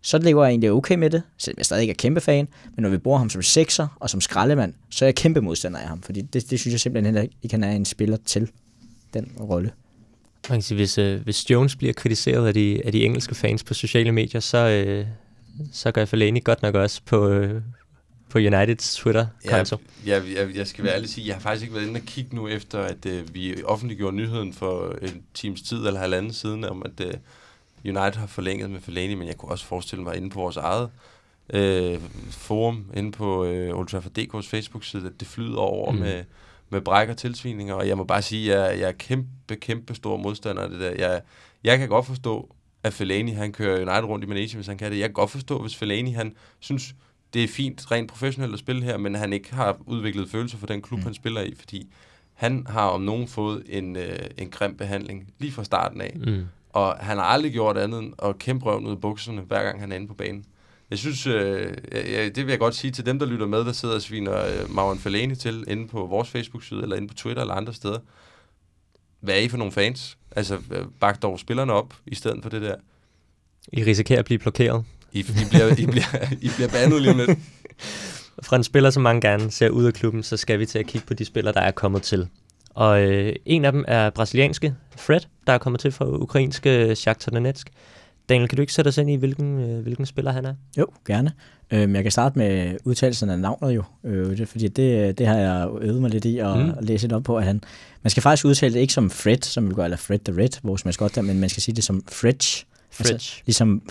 så 0.01 0.17
lever 0.17 0.43
jeg 0.43 0.51
egentlig 0.51 0.71
okay 0.71 0.95
med 0.95 1.09
det, 1.09 1.23
selvom 1.37 1.57
jeg 1.57 1.65
stadig 1.65 1.81
ikke 1.81 1.91
er 1.91 1.95
kæmpe 1.95 2.21
fan, 2.21 2.47
men 2.75 2.83
når 2.83 2.89
vi 2.89 2.97
bruger 2.97 3.17
ham 3.17 3.29
som 3.29 3.41
sekser 3.41 3.87
og 3.99 4.09
som 4.09 4.21
skraldemand, 4.21 4.73
så 4.89 5.05
er 5.05 5.07
jeg 5.07 5.15
kæmpe 5.15 5.41
modstander 5.41 5.79
af 5.79 5.87
ham, 5.87 6.01
fordi 6.01 6.21
det, 6.21 6.49
det 6.49 6.59
synes 6.59 6.71
jeg 6.71 6.79
simpelthen 6.79 7.17
ikke, 7.17 7.53
han 7.53 7.63
er 7.63 7.71
en 7.71 7.85
spiller 7.85 8.17
til 8.25 8.51
den 9.13 9.31
rolle. 9.39 9.71
Man 10.49 10.57
kan 10.57 10.61
sige, 10.61 10.75
hvis, 10.75 10.97
øh, 10.97 11.21
hvis 11.21 11.49
Jones 11.49 11.75
bliver 11.75 11.93
kritiseret 11.93 12.47
af 12.47 12.53
de, 12.53 12.81
af 12.85 12.91
de 12.91 13.05
engelske 13.05 13.35
fans 13.35 13.63
på 13.63 13.73
sociale 13.73 14.11
medier, 14.11 14.41
så, 14.41 14.57
øh, 14.57 15.05
så 15.71 15.91
gør 15.91 16.05
Fellaini 16.05 16.39
godt 16.39 16.61
nok 16.61 16.75
også 16.75 17.01
på, 17.05 17.29
øh, 17.29 17.61
på 18.29 18.37
Uniteds 18.37 18.95
Twitter-konto. 18.95 19.77
Ja, 20.05 20.13
jeg, 20.13 20.23
jeg, 20.35 20.55
jeg 20.55 20.67
skal 20.67 20.83
være 20.83 20.95
ærlig 20.95 21.09
sige, 21.09 21.27
jeg 21.27 21.35
har 21.35 21.41
faktisk 21.41 21.63
ikke 21.63 21.75
været 21.75 21.87
inde 21.87 21.97
og 21.97 22.05
kigge 22.05 22.35
nu 22.35 22.47
efter, 22.47 22.79
at 22.79 23.05
øh, 23.05 23.33
vi 23.33 23.63
offentliggjorde 23.63 24.15
nyheden 24.15 24.53
for 24.53 24.95
en 25.01 25.23
times 25.33 25.61
tid 25.61 25.77
eller 25.87 25.99
halvanden 25.99 26.33
siden, 26.33 26.63
om 26.63 26.83
at 26.85 27.05
øh, 27.07 27.13
United 27.85 28.19
har 28.19 28.27
forlænget 28.27 28.69
med 28.69 28.81
Fellaini, 28.81 29.15
men 29.15 29.27
jeg 29.27 29.37
kunne 29.37 29.51
også 29.51 29.65
forestille 29.65 30.03
mig 30.03 30.17
inde 30.17 30.29
på 30.29 30.39
vores 30.39 30.57
eget 30.57 30.89
øh, 31.49 31.99
forum, 32.29 32.85
inde 32.95 33.11
på 33.11 33.45
øh, 33.45 33.77
Old 33.77 33.87
Trafford 33.87 34.17
DK's 34.17 34.49
Facebook-side, 34.49 35.05
at 35.05 35.19
det 35.19 35.27
flyder 35.27 35.57
over 35.57 35.91
mm. 35.91 35.99
med, 35.99 36.23
med 36.73 36.81
bræk 36.81 37.09
og 37.09 37.17
tilsvininger, 37.17 37.73
og 37.73 37.87
jeg 37.87 37.97
må 37.97 38.03
bare 38.03 38.21
sige, 38.21 38.55
at 38.55 38.71
jeg, 38.71 38.79
jeg 38.79 38.87
er 38.87 38.91
kæmpe, 38.91 39.55
kæmpe 39.55 39.95
stor 39.95 40.17
modstander 40.17 40.63
af 40.63 40.69
det 40.69 40.79
der. 40.79 40.91
Jeg, 40.91 41.21
jeg 41.63 41.77
kan 41.77 41.89
godt 41.89 42.05
forstå, 42.05 42.55
at 42.83 42.93
Fellaini, 42.93 43.31
han 43.31 43.51
kører 43.51 43.75
United 43.75 44.09
rundt 44.09 44.25
i 44.25 44.27
Manation, 44.27 44.57
hvis 44.57 44.67
han 44.67 44.77
kan 44.77 44.91
det. 44.91 44.99
Jeg 44.99 45.09
kan 45.09 45.13
godt 45.13 45.31
forstå, 45.31 45.61
hvis 45.61 45.75
Fellaini, 45.75 46.11
han 46.11 46.33
synes, 46.59 46.95
det 47.33 47.43
er 47.43 47.47
fint 47.47 47.91
rent 47.91 48.09
professionelt 48.09 48.53
at 48.53 48.59
spille 48.59 48.83
her, 48.83 48.97
men 48.97 49.15
han 49.15 49.33
ikke 49.33 49.53
har 49.53 49.77
udviklet 49.85 50.29
følelser 50.29 50.57
for 50.57 50.67
den 50.67 50.81
klub, 50.81 50.99
mm. 50.99 51.03
han 51.03 51.13
spiller 51.13 51.41
i, 51.41 51.53
fordi 51.59 51.93
han 52.33 52.65
har 52.69 52.87
om 52.87 53.01
nogen 53.01 53.27
fået 53.27 53.63
en, 53.69 53.95
øh, 53.95 54.19
en 54.37 54.49
grim 54.49 54.77
behandling 54.77 55.33
lige 55.39 55.51
fra 55.51 55.63
starten 55.63 56.01
af. 56.01 56.13
Mm. 56.15 56.45
Og 56.69 56.97
han 56.99 57.17
har 57.17 57.23
aldrig 57.23 57.51
gjort 57.51 57.77
andet 57.77 57.99
end 57.99 58.13
at 58.23 58.39
kæmpe 58.39 58.65
røven 58.65 58.85
ud 58.85 58.91
af 58.91 59.01
bukserne, 59.01 59.41
hver 59.41 59.63
gang 59.63 59.79
han 59.79 59.91
er 59.91 59.95
inde 59.95 60.07
på 60.07 60.13
banen. 60.13 60.45
Jeg 60.93 60.99
synes, 60.99 61.27
øh, 61.27 61.73
ja, 61.91 62.25
det 62.25 62.37
vil 62.37 62.47
jeg 62.47 62.59
godt 62.59 62.75
sige 62.75 62.91
til 62.91 63.05
dem, 63.05 63.19
der 63.19 63.25
lytter 63.25 63.45
med, 63.45 63.59
der 63.59 63.71
sidder 63.71 63.95
og 63.95 64.01
sviner 64.01 64.45
øh, 64.45 64.71
Mauro 64.71 64.95
Fellaini 64.95 65.35
til 65.35 65.63
inde 65.67 65.87
på 65.87 66.05
vores 66.05 66.29
Facebook-side, 66.29 66.81
eller 66.81 66.95
inde 66.95 67.07
på 67.07 67.13
Twitter 67.13 67.41
eller 67.41 67.53
andre 67.53 67.73
steder. 67.73 67.99
Hvad 69.19 69.35
er 69.35 69.39
I 69.39 69.47
for 69.47 69.57
nogle 69.57 69.71
fans? 69.71 70.17
Altså, 70.35 70.57
øh, 70.71 70.85
bak 70.99 71.21
dog 71.21 71.39
spillerne 71.39 71.73
op, 71.73 71.93
i 72.05 72.15
stedet 72.15 72.39
for 72.43 72.49
det 72.49 72.61
der. 72.61 72.75
I 73.73 73.83
risikerer 73.83 74.19
at 74.19 74.25
blive 74.25 74.39
blokeret. 74.39 74.85
I, 75.11 75.19
I, 75.19 75.23
bliver, 75.49 75.79
I, 75.79 75.85
bliver, 75.85 76.33
I 76.41 76.49
bliver 76.55 76.69
bandet 76.69 77.01
lige 77.01 77.11
om 77.11 77.17
lidt. 77.17 77.39
Fra 78.43 78.55
en 78.55 78.63
spiller, 78.63 78.89
som 78.89 79.03
mange 79.03 79.21
gerne 79.21 79.51
ser 79.51 79.69
ud 79.69 79.85
af 79.85 79.93
klubben, 79.93 80.23
så 80.23 80.37
skal 80.37 80.59
vi 80.59 80.65
til 80.65 80.79
at 80.79 80.87
kigge 80.87 81.07
på 81.07 81.13
de 81.13 81.25
spillere, 81.25 81.53
der 81.53 81.61
er 81.61 81.71
kommet 81.71 82.01
til. 82.01 82.27
Og 82.69 83.01
øh, 83.01 83.35
en 83.45 83.65
af 83.65 83.71
dem 83.71 83.85
er 83.87 84.09
brasilianske 84.09 84.75
Fred, 84.97 85.21
der 85.47 85.53
er 85.53 85.57
kommet 85.57 85.81
til 85.81 85.91
fra 85.91 86.05
ukrainske 86.05 86.95
Shakhtar 86.95 87.31
Donetsk. 87.31 87.69
Daniel, 88.29 88.49
kan 88.49 88.55
du 88.55 88.61
ikke 88.61 88.73
sætte 88.73 88.89
os 88.89 88.97
ind 88.97 89.09
i, 89.09 89.15
hvilken, 89.15 89.59
øh, 89.59 89.83
hvilken 89.83 90.05
spiller 90.05 90.31
han 90.31 90.45
er? 90.45 90.53
Jo, 90.77 90.87
gerne. 91.07 91.31
Øhm, 91.71 91.95
jeg 91.95 92.03
kan 92.03 92.11
starte 92.11 92.39
med 92.39 92.77
udtalelsen 92.85 93.29
af 93.29 93.39
navnet 93.39 93.75
jo, 93.75 93.83
øh, 94.03 94.37
det, 94.37 94.47
fordi 94.47 94.67
det, 94.67 95.17
det 95.17 95.27
har 95.27 95.37
jeg 95.37 95.69
øvet 95.81 96.01
mig 96.01 96.09
lidt 96.09 96.25
i 96.25 96.37
at, 96.37 96.57
mm. 96.57 96.71
læse 96.81 97.03
lidt 97.03 97.13
op 97.13 97.23
på, 97.23 97.37
at 97.37 97.43
han, 97.43 97.61
man 98.03 98.11
skal 98.11 98.23
faktisk 98.23 98.45
udtale 98.45 98.73
det 98.73 98.79
ikke 98.79 98.93
som 98.93 99.09
Fred, 99.09 99.41
som 99.41 99.69
vi 99.69 99.73
gør, 99.73 99.83
eller 99.83 99.97
Fred 99.97 100.19
the 100.19 100.41
Red, 100.41 100.59
vores 100.63 100.85
maskot 100.85 101.15
der, 101.15 101.21
men 101.21 101.39
man 101.39 101.49
skal 101.49 101.63
sige 101.63 101.75
det 101.75 101.83
som 101.83 102.03
Fridge. 102.11 102.65
Fridge. 102.91 103.13
Altså, 103.13 103.41
ligesom 103.45 103.81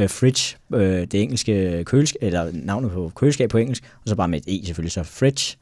uh, 0.00 0.08
fridge, 0.08 0.56
uh, 0.70 0.80
det 0.80 1.14
engelske 1.14 1.84
køleskab, 1.84 2.22
eller 2.22 2.50
navnet 2.52 2.90
på 2.90 3.12
køleskab 3.14 3.50
på 3.50 3.58
engelsk, 3.58 3.84
og 3.94 4.08
så 4.08 4.14
bare 4.14 4.28
med 4.28 4.40
et 4.46 4.62
E 4.62 4.66
selvfølgelig, 4.66 4.92
så 4.92 5.02
fridge 5.02 5.56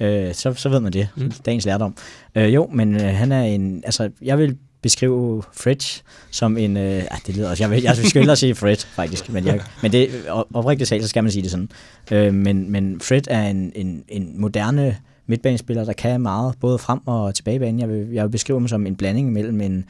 øh, 0.00 0.34
så, 0.34 0.54
så 0.54 0.68
ved 0.68 0.80
man 0.80 0.92
det. 0.92 1.08
Mm. 1.16 1.30
Dagens 1.46 1.64
lærdom. 1.64 1.96
Øh, 2.34 2.54
jo, 2.54 2.70
men 2.72 2.94
øh, 2.94 3.14
han 3.14 3.32
er 3.32 3.42
en... 3.42 3.82
Altså, 3.84 4.10
jeg 4.22 4.38
vil 4.38 4.56
beskrive 4.86 5.42
Fred 5.52 6.02
som 6.30 6.58
en... 6.58 6.76
Øh, 6.76 7.02
ah, 7.10 7.18
det 7.26 7.36
lyder 7.36 7.50
også... 7.50 7.62
Jeg 7.62 7.70
vil, 7.70 7.82
jeg 7.82 7.96
skal 7.96 8.20
hellere 8.20 8.36
sige 8.36 8.54
Fred, 8.54 8.76
faktisk. 8.76 9.32
Men, 9.32 9.46
jeg, 9.46 9.60
men 9.82 9.92
det, 9.92 10.10
oprigtigt 10.54 10.88
talt, 10.88 11.02
så 11.02 11.08
skal 11.08 11.24
man 11.24 11.32
sige 11.32 11.42
det 11.42 11.50
sådan. 11.50 11.70
Øh, 12.10 12.34
men, 12.34 12.70
men 12.70 13.00
Fred 13.00 13.22
er 13.28 13.48
en, 13.48 13.72
en, 13.74 14.04
en 14.08 14.40
moderne 14.40 14.96
midtbanespiller, 15.26 15.84
der 15.84 15.92
kan 15.92 16.20
meget, 16.20 16.54
både 16.60 16.78
frem 16.78 17.00
og 17.06 17.34
tilbage 17.34 17.58
banen. 17.58 17.80
Jeg 17.80 17.88
vil, 17.88 18.08
jeg 18.12 18.24
vil 18.24 18.30
beskrive 18.30 18.58
ham 18.58 18.68
som 18.68 18.86
en 18.86 18.96
blanding 18.96 19.32
mellem 19.32 19.60
en, 19.60 19.84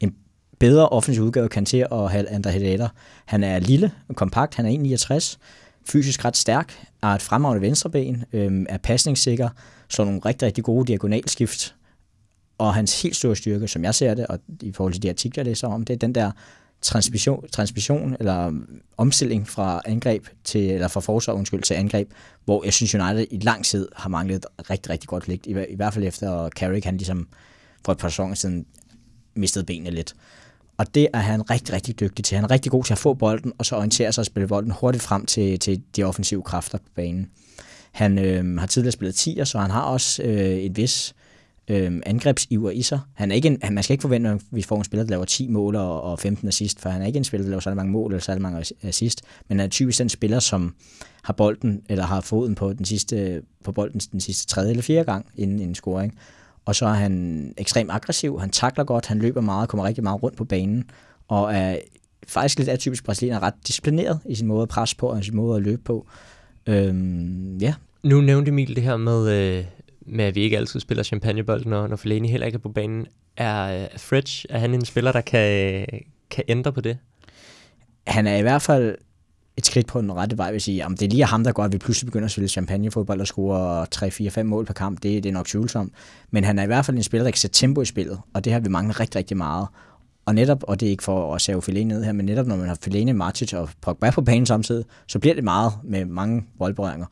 en 0.00 0.14
bedre 0.58 0.88
offensiv 0.88 1.22
udgave 1.22 1.48
Kanté 1.56 1.86
og 1.86 2.14
Andre 2.14 2.50
Hedder. 2.50 2.88
Han 3.24 3.44
er 3.44 3.58
lille 3.58 3.92
og 4.08 4.16
kompakt, 4.16 4.54
han 4.54 4.66
er 4.66 4.96
1,69, 4.96 5.36
fysisk 5.88 6.24
ret 6.24 6.36
stærk, 6.36 6.86
har 7.02 7.14
et 7.14 7.22
fremragende 7.22 7.62
venstreben, 7.66 8.24
øh, 8.32 8.66
er 8.68 8.78
pasningssikker, 8.78 9.48
slår 9.88 10.04
nogle 10.04 10.20
rigtig, 10.26 10.46
rigtig 10.46 10.64
gode 10.64 10.86
diagonalskift, 10.86 11.74
og 12.58 12.74
hans 12.74 13.02
helt 13.02 13.16
store 13.16 13.36
styrke, 13.36 13.68
som 13.68 13.84
jeg 13.84 13.94
ser 13.94 14.14
det, 14.14 14.26
og 14.26 14.38
i 14.62 14.72
forhold 14.72 14.92
til 14.92 15.02
de 15.02 15.08
artikler, 15.08 15.40
jeg 15.42 15.46
læser 15.46 15.68
om, 15.68 15.84
det 15.84 15.94
er 15.94 15.98
den 15.98 16.14
der 16.14 16.30
transmission, 16.82 17.48
transmission 17.52 18.16
eller 18.20 18.52
omstilling 18.96 19.48
fra 19.48 19.82
angreb 19.84 20.26
til, 20.44 20.70
eller 20.70 20.88
fra 20.88 21.00
forsvar, 21.00 21.34
undskyld, 21.34 21.62
til 21.62 21.74
angreb, 21.74 22.10
hvor 22.44 22.64
jeg 22.64 22.72
synes 22.72 22.94
United 22.94 23.26
i 23.30 23.38
lang 23.38 23.64
tid 23.64 23.88
har 23.96 24.08
manglet 24.08 24.46
rigtig, 24.70 24.90
rigtig 24.90 25.08
godt 25.08 25.28
ligt, 25.28 25.46
i, 25.46 25.50
i 25.50 25.76
hvert 25.76 25.94
fald 25.94 26.04
efter 26.04 26.32
at 26.32 26.52
Carrick, 26.52 26.84
han 26.84 26.96
ligesom 26.96 27.28
for 27.84 27.92
et 27.92 27.98
par 27.98 28.08
sæsoner 28.08 28.34
siden 28.34 28.66
mistede 29.34 29.64
benene 29.64 29.90
lidt. 29.90 30.14
Og 30.76 30.94
det 30.94 31.08
er 31.12 31.18
han 31.18 31.50
rigtig, 31.50 31.74
rigtig 31.74 32.00
dygtig 32.00 32.24
til. 32.24 32.34
Han 32.34 32.44
er 32.44 32.50
rigtig 32.50 32.72
god 32.72 32.84
til 32.84 32.94
at 32.94 32.98
få 32.98 33.14
bolden, 33.14 33.52
og 33.58 33.66
så 33.66 33.76
orientere 33.76 34.12
sig 34.12 34.22
og 34.22 34.26
spille 34.26 34.48
bolden 34.48 34.70
hurtigt 34.70 35.04
frem 35.04 35.26
til, 35.26 35.58
til 35.58 35.82
de 35.96 36.04
offensive 36.04 36.42
kræfter 36.42 36.78
på 36.78 36.90
banen. 36.94 37.30
Han 37.92 38.18
øh, 38.18 38.58
har 38.58 38.66
tidligere 38.66 38.92
spillet 38.92 39.28
10'er, 39.28 39.44
så 39.44 39.58
han 39.58 39.70
har 39.70 39.82
også 39.82 40.22
øh, 40.22 40.56
et 40.56 40.76
vis 40.76 41.14
øh, 41.68 42.00
angrebsiver 42.06 42.70
i 42.70 42.82
sig. 42.82 43.00
Han 43.14 43.30
er 43.30 43.34
ikke 43.34 43.48
en, 43.48 43.74
man 43.74 43.84
skal 43.84 43.94
ikke 43.94 44.02
forvente, 44.02 44.30
at 44.30 44.40
vi 44.50 44.62
får 44.62 44.78
en 44.78 44.84
spiller, 44.84 45.04
der 45.04 45.10
laver 45.10 45.24
10 45.24 45.48
mål 45.48 45.76
og, 45.76 46.02
og 46.02 46.18
15 46.18 46.48
assist, 46.48 46.80
for 46.80 46.88
han 46.88 47.02
er 47.02 47.06
ikke 47.06 47.16
en 47.16 47.24
spiller, 47.24 47.44
der 47.44 47.50
laver 47.50 47.60
særlig 47.60 47.76
mange 47.76 47.92
mål 47.92 48.12
eller 48.12 48.22
særlig 48.22 48.42
mange 48.42 48.64
assist, 48.82 49.22
men 49.48 49.58
han 49.58 49.66
er 49.66 49.70
typisk 49.70 49.98
den 49.98 50.08
spiller, 50.08 50.38
som 50.38 50.74
har 51.22 51.32
bolden, 51.32 51.82
eller 51.88 52.04
har 52.04 52.20
foden 52.20 52.54
på, 52.54 52.72
den 52.72 52.84
sidste, 52.84 53.42
på 53.64 53.72
bolden 53.72 54.00
den 54.12 54.20
sidste 54.20 54.46
tredje 54.46 54.70
eller 54.70 54.82
fjerde 54.82 55.04
gang 55.04 55.26
inden 55.36 55.60
en 55.60 55.74
scoring. 55.74 56.18
Og 56.64 56.74
så 56.74 56.86
er 56.86 56.92
han 56.92 57.54
ekstremt 57.58 57.90
aggressiv, 57.90 58.40
han 58.40 58.50
takler 58.50 58.84
godt, 58.84 59.06
han 59.06 59.18
løber 59.18 59.40
meget, 59.40 59.68
kommer 59.68 59.84
rigtig 59.84 60.04
meget 60.04 60.22
rundt 60.22 60.36
på 60.36 60.44
banen, 60.44 60.90
og 61.28 61.54
er 61.54 61.76
faktisk 62.28 62.58
lidt 62.58 62.68
atypisk 62.68 63.04
brasilianer, 63.04 63.42
ret 63.42 63.54
disciplineret 63.66 64.20
i 64.26 64.34
sin 64.34 64.46
måde 64.46 64.62
at 64.62 64.68
presse 64.68 64.96
på, 64.96 65.06
og 65.06 65.20
i 65.20 65.22
sin 65.22 65.36
måde 65.36 65.56
at 65.56 65.62
løbe 65.62 65.82
på. 65.82 66.06
Øhm, 66.66 67.58
ja. 67.58 67.74
Nu 68.02 68.20
nævnte 68.20 68.48
Emil 68.48 68.76
det 68.76 68.82
her 68.82 68.96
med, 68.96 69.30
øh, 69.30 69.64
med, 70.06 70.24
at 70.24 70.34
vi 70.34 70.40
ikke 70.40 70.56
altid 70.56 70.80
spiller 70.80 71.02
champagnebold, 71.02 71.66
når, 71.66 71.86
når 71.86 71.96
Fellaini 71.96 72.28
heller 72.28 72.46
ikke 72.46 72.56
er 72.56 72.60
på 72.60 72.68
banen. 72.68 73.06
Er 73.36 73.80
øh, 73.80 73.88
uh, 73.94 74.00
Fridge, 74.00 74.46
er 74.50 74.58
han 74.58 74.74
en 74.74 74.84
spiller, 74.84 75.12
der 75.12 75.20
kan, 75.20 75.80
øh, 75.80 76.00
kan 76.30 76.44
ændre 76.48 76.72
på 76.72 76.80
det? 76.80 76.98
Han 78.06 78.26
er 78.26 78.36
i 78.36 78.42
hvert 78.42 78.62
fald 78.62 78.96
et 79.56 79.66
skridt 79.66 79.86
på 79.86 80.00
den 80.00 80.12
rette 80.12 80.38
vej, 80.38 80.52
vil 80.52 80.60
sige, 80.60 80.86
om 80.86 80.96
det 80.96 81.06
er 81.06 81.10
lige 81.10 81.24
ham, 81.24 81.44
der 81.44 81.52
går, 81.52 81.64
at 81.64 81.72
vi 81.72 81.78
pludselig 81.78 82.06
begynder 82.06 82.24
at 82.24 82.30
spille 82.30 82.48
champagnefodbold 82.48 83.20
og 83.20 83.26
score 83.26 83.86
3-4-5 84.40 84.42
mål 84.42 84.66
per 84.66 84.74
kamp, 84.74 85.02
det, 85.02 85.22
det 85.22 85.28
er 85.28 85.32
nok 85.32 85.46
tvivlsomt. 85.46 85.92
Men 86.30 86.44
han 86.44 86.58
er 86.58 86.62
i 86.62 86.66
hvert 86.66 86.84
fald 86.84 86.96
en 86.96 87.02
spiller, 87.02 87.24
der 87.24 87.30
kan 87.30 87.38
sætte 87.38 87.58
tempo 87.58 87.80
i 87.80 87.84
spillet, 87.84 88.20
og 88.34 88.44
det 88.44 88.52
har 88.52 88.60
vi 88.60 88.68
manglet 88.68 89.00
rigtig, 89.00 89.18
rigtig 89.18 89.36
meget. 89.36 89.68
Og 90.26 90.34
netop, 90.34 90.62
og 90.62 90.80
det 90.80 90.86
er 90.86 90.90
ikke 90.90 91.04
for 91.04 91.34
at 91.34 91.40
save 91.40 91.62
Fellaini 91.62 91.94
ned 91.94 92.04
her, 92.04 92.12
men 92.12 92.26
netop 92.26 92.46
når 92.46 92.56
man 92.56 92.68
har 92.68 92.78
Fellaini, 92.82 93.12
Martic 93.12 93.52
og 93.52 93.68
Pogba 93.80 94.10
på 94.10 94.22
banen 94.22 94.46
samtidig, 94.46 94.84
så 95.06 95.18
bliver 95.18 95.34
det 95.34 95.44
meget 95.44 95.72
med 95.84 96.04
mange 96.04 96.44
boldberøringer. 96.58 97.06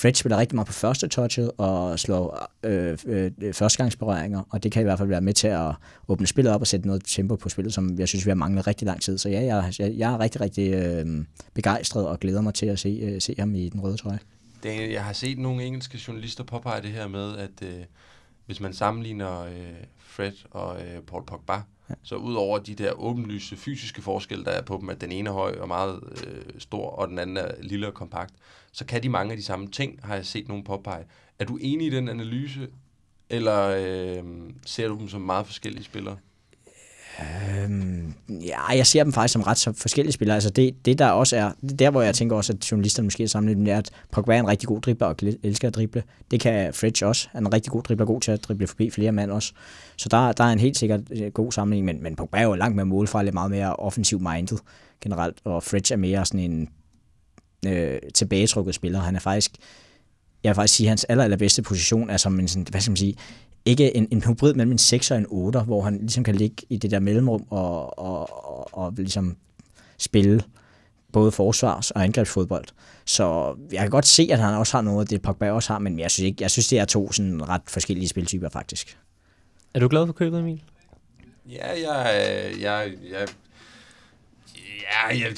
Fred 0.00 0.14
spiller 0.14 0.38
rigtig 0.38 0.54
meget 0.54 0.66
på 0.66 0.72
første 0.72 1.08
touchet 1.08 1.50
og 1.58 1.98
slår 1.98 2.50
øh, 2.62 2.98
øh, 3.06 3.54
førstegangsberøringer, 3.54 4.42
og 4.50 4.62
det 4.62 4.72
kan 4.72 4.82
i 4.82 4.84
hvert 4.84 4.98
fald 4.98 5.08
være 5.08 5.20
med 5.20 5.34
til 5.34 5.48
at 5.48 5.74
åbne 6.08 6.26
spillet 6.26 6.54
op 6.54 6.60
og 6.60 6.66
sætte 6.66 6.86
noget 6.86 7.02
tempo 7.04 7.36
på 7.36 7.48
spillet, 7.48 7.74
som 7.74 7.98
jeg 7.98 8.08
synes, 8.08 8.26
vi 8.26 8.30
har 8.30 8.34
manglet 8.34 8.66
rigtig 8.66 8.86
lang 8.86 9.02
tid. 9.02 9.18
Så 9.18 9.28
ja, 9.28 9.40
jeg, 9.42 9.72
jeg, 9.78 9.92
jeg 9.96 10.12
er 10.12 10.20
rigtig, 10.20 10.40
rigtig 10.40 10.74
øh, 10.74 11.24
begejstret 11.54 12.06
og 12.06 12.20
glæder 12.20 12.40
mig 12.40 12.54
til 12.54 12.66
at 12.66 12.78
se, 12.78 12.88
øh, 13.02 13.20
se 13.20 13.34
ham 13.38 13.54
i 13.54 13.68
den 13.68 13.80
røde 13.80 13.96
trøje. 13.96 14.18
Daniel, 14.62 14.90
jeg 14.90 15.04
har 15.04 15.12
set 15.12 15.38
nogle 15.38 15.64
engelske 15.64 15.98
journalister 16.08 16.44
påpege 16.44 16.82
det 16.82 16.90
her 16.90 17.08
med, 17.08 17.36
at 17.36 17.62
øh, 17.62 17.84
hvis 18.46 18.60
man 18.60 18.72
sammenligner 18.72 19.40
øh, 19.40 19.52
Fred 20.10 20.32
og 20.50 20.82
øh, 20.82 21.02
Paul 21.02 21.26
Pogba, 21.26 21.52
ja. 21.90 21.94
så 22.02 22.14
ud 22.14 22.34
over 22.34 22.58
de 22.58 22.74
der 22.74 22.92
åbenlyse 22.92 23.56
fysiske 23.56 24.02
forskelle, 24.02 24.44
der 24.44 24.50
er 24.50 24.62
på 24.62 24.78
dem, 24.80 24.90
at 24.90 25.00
den 25.00 25.12
ene 25.12 25.28
er 25.30 25.34
høj 25.34 25.58
og 25.60 25.68
meget 25.68 26.00
øh, 26.26 26.60
stor, 26.60 26.90
og 26.90 27.08
den 27.08 27.18
anden 27.18 27.36
er 27.36 27.50
lille 27.62 27.86
og 27.86 27.94
kompakt, 27.94 28.34
så 28.72 28.84
kan 28.84 29.02
de 29.02 29.08
mange 29.08 29.30
af 29.30 29.36
de 29.36 29.42
samme 29.42 29.68
ting, 29.68 30.00
har 30.02 30.14
jeg 30.14 30.26
set 30.26 30.48
nogen 30.48 30.64
påpege. 30.64 31.04
Er 31.38 31.44
du 31.44 31.56
enig 31.60 31.86
i 31.86 31.90
den 31.90 32.08
analyse, 32.08 32.68
eller 33.30 33.66
øh, 33.66 34.24
ser 34.66 34.88
du 34.88 34.98
dem 34.98 35.08
som 35.08 35.20
meget 35.20 35.46
forskellige 35.46 35.84
spillere? 35.84 36.16
Øhm, 37.20 38.14
ja, 38.28 38.66
jeg 38.66 38.86
ser 38.86 39.04
dem 39.04 39.12
faktisk 39.12 39.32
som 39.32 39.42
ret 39.42 39.58
så 39.58 39.72
forskellige 39.72 40.12
spillere. 40.12 40.34
Altså 40.34 40.50
det, 40.50 40.84
det 40.84 40.98
der 40.98 41.08
også 41.08 41.36
er, 41.36 41.52
der 41.78 41.90
hvor 41.90 42.02
jeg 42.02 42.14
tænker 42.14 42.36
også, 42.36 42.52
at 42.52 42.70
journalisterne 42.70 43.06
måske 43.06 43.22
er 43.22 43.28
sammenlignet 43.28 43.72
er, 43.72 43.78
at 43.78 43.90
Pogba 44.10 44.36
er 44.36 44.40
en 44.40 44.48
rigtig 44.48 44.68
god 44.68 44.80
dribler 44.80 45.06
og 45.06 45.16
elsker 45.42 45.68
at 45.68 45.74
drible. 45.74 46.02
Det 46.30 46.40
kan 46.40 46.74
Fridge 46.74 47.06
også. 47.06 47.28
Han 47.32 47.44
er 47.44 47.46
en 47.48 47.54
rigtig 47.54 47.72
god 47.72 47.82
dribler, 47.82 48.06
god 48.06 48.20
til 48.20 48.32
at 48.32 48.44
drible 48.44 48.66
forbi 48.66 48.90
flere 48.90 49.12
mand 49.12 49.30
også. 49.30 49.52
Så 49.96 50.08
der, 50.08 50.32
der 50.32 50.44
er 50.44 50.52
en 50.52 50.58
helt 50.58 50.78
sikkert 50.78 51.00
øh, 51.10 51.32
god 51.32 51.52
sammenligning, 51.52 51.86
men, 51.86 52.02
men 52.02 52.16
Pogba 52.16 52.38
er 52.38 52.42
jo 52.42 52.54
langt 52.54 52.76
mere 52.76 52.86
målfarlig, 52.86 53.34
meget 53.34 53.50
mere 53.50 53.76
offensiv 53.76 54.20
minded 54.20 54.58
generelt, 55.00 55.36
og 55.44 55.62
Fridge 55.62 55.94
er 55.94 55.98
mere 55.98 56.26
sådan 56.26 56.40
en 56.40 56.68
øh, 57.66 57.98
tilbagetrukket 58.14 58.74
spiller. 58.74 59.00
Han 59.00 59.16
er 59.16 59.20
faktisk, 59.20 59.56
jeg 60.44 60.50
vil 60.50 60.54
faktisk 60.54 60.74
sige, 60.74 60.86
at 60.86 60.90
hans 60.90 61.04
aller, 61.04 61.24
allerbedste 61.24 61.62
position 61.62 62.10
er 62.10 62.16
som 62.16 62.40
en, 62.40 62.48
sådan, 62.48 62.66
hvad 62.70 62.80
skal 62.80 62.90
man 62.90 62.96
sige, 62.96 63.16
ikke 63.64 63.96
en, 63.96 64.08
en 64.10 64.22
hybrid 64.22 64.54
mellem 64.54 64.72
en 64.72 64.78
6 64.78 65.10
og 65.10 65.18
en 65.18 65.26
8, 65.28 65.60
hvor 65.60 65.82
han 65.82 65.98
ligesom 65.98 66.24
kan 66.24 66.34
ligge 66.34 66.56
i 66.68 66.76
det 66.76 66.90
der 66.90 67.00
mellemrum 67.00 67.44
og, 67.50 67.98
og, 67.98 68.44
og, 68.44 68.74
og 68.74 68.92
ligesom 68.96 69.36
spille 69.98 70.42
både 71.12 71.32
forsvars- 71.32 71.90
og 71.90 72.02
angrebsfodbold. 72.04 72.64
Så 73.04 73.56
jeg 73.72 73.80
kan 73.80 73.90
godt 73.90 74.06
se, 74.06 74.28
at 74.32 74.38
han 74.38 74.54
også 74.54 74.76
har 74.76 74.82
noget 74.82 75.00
af 75.00 75.06
det, 75.06 75.22
Pogba 75.22 75.50
også 75.50 75.72
har, 75.72 75.78
men 75.78 75.98
jeg 75.98 76.10
synes, 76.10 76.26
ikke, 76.26 76.42
jeg 76.42 76.50
synes 76.50 76.68
det 76.68 76.78
er 76.78 76.84
to 76.84 77.12
sådan 77.12 77.48
ret 77.48 77.62
forskellige 77.68 78.08
spiltyper 78.08 78.48
faktisk. 78.48 78.98
Er 79.74 79.80
du 79.80 79.88
glad 79.88 80.06
for 80.06 80.12
købet, 80.12 80.40
Emil? 80.40 80.62
Ja, 81.48 81.68
jeg, 81.68 82.26
jeg, 82.60 82.92
jeg, 83.10 83.28
ja, 84.66 85.18
jeg, 85.18 85.30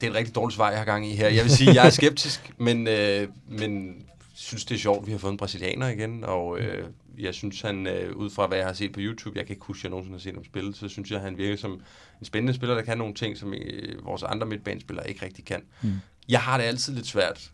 det 0.00 0.06
er 0.06 0.10
en 0.10 0.14
rigtig 0.14 0.34
dårlig 0.34 0.54
svar, 0.54 0.70
jeg 0.70 0.78
har 0.78 0.84
gang 0.84 1.10
i 1.10 1.16
her. 1.16 1.28
Jeg 1.28 1.44
vil 1.44 1.52
sige, 1.52 1.74
jeg 1.74 1.86
er 1.86 1.90
skeptisk, 1.90 2.52
men, 2.66 2.88
øh, 2.88 3.28
men 3.48 3.94
synes, 4.40 4.64
det 4.64 4.74
er 4.74 4.78
sjovt, 4.78 5.06
vi 5.06 5.12
har 5.12 5.18
fået 5.18 5.32
en 5.32 5.36
brasilianer 5.36 5.88
igen, 5.88 6.24
og 6.24 6.58
øh, 6.58 6.88
jeg 7.18 7.34
synes, 7.34 7.60
han, 7.60 7.86
øh, 7.86 8.16
ud 8.16 8.30
fra 8.30 8.46
hvad 8.46 8.58
jeg 8.58 8.66
har 8.66 8.72
set 8.72 8.92
på 8.92 9.00
YouTube, 9.02 9.38
jeg 9.38 9.46
kan 9.46 9.54
ikke 9.54 9.66
huske, 9.66 9.80
at 9.80 9.84
jeg 9.84 9.90
nogensinde 9.90 10.18
har 10.18 10.20
set 10.20 10.34
ham 10.34 10.44
spille, 10.44 10.74
så 10.74 10.88
synes 10.88 11.10
jeg, 11.10 11.20
han 11.20 11.38
virker 11.38 11.56
som 11.56 11.72
en 12.20 12.24
spændende 12.24 12.54
spiller, 12.54 12.74
der 12.74 12.82
kan 12.82 12.98
nogle 12.98 13.14
ting, 13.14 13.36
som 13.36 13.54
øh, 13.54 14.04
vores 14.04 14.22
andre 14.22 14.46
midtbanespillere 14.46 15.08
ikke 15.08 15.24
rigtig 15.24 15.44
kan. 15.44 15.62
Mm. 15.82 15.92
Jeg 16.28 16.40
har 16.40 16.58
det 16.58 16.64
altid 16.64 16.94
lidt 16.94 17.06
svært 17.06 17.52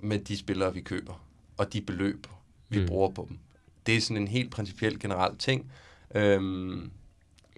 med 0.00 0.18
de 0.18 0.36
spillere, 0.36 0.74
vi 0.74 0.80
køber, 0.80 1.24
og 1.56 1.72
de 1.72 1.80
beløb, 1.80 2.26
vi 2.68 2.80
mm. 2.80 2.86
bruger 2.86 3.10
på 3.10 3.26
dem. 3.28 3.38
Det 3.86 3.96
er 3.96 4.00
sådan 4.00 4.22
en 4.22 4.28
helt 4.28 4.50
principiel 4.50 4.98
generel 4.98 5.36
ting, 5.36 5.72
øhm, 6.14 6.90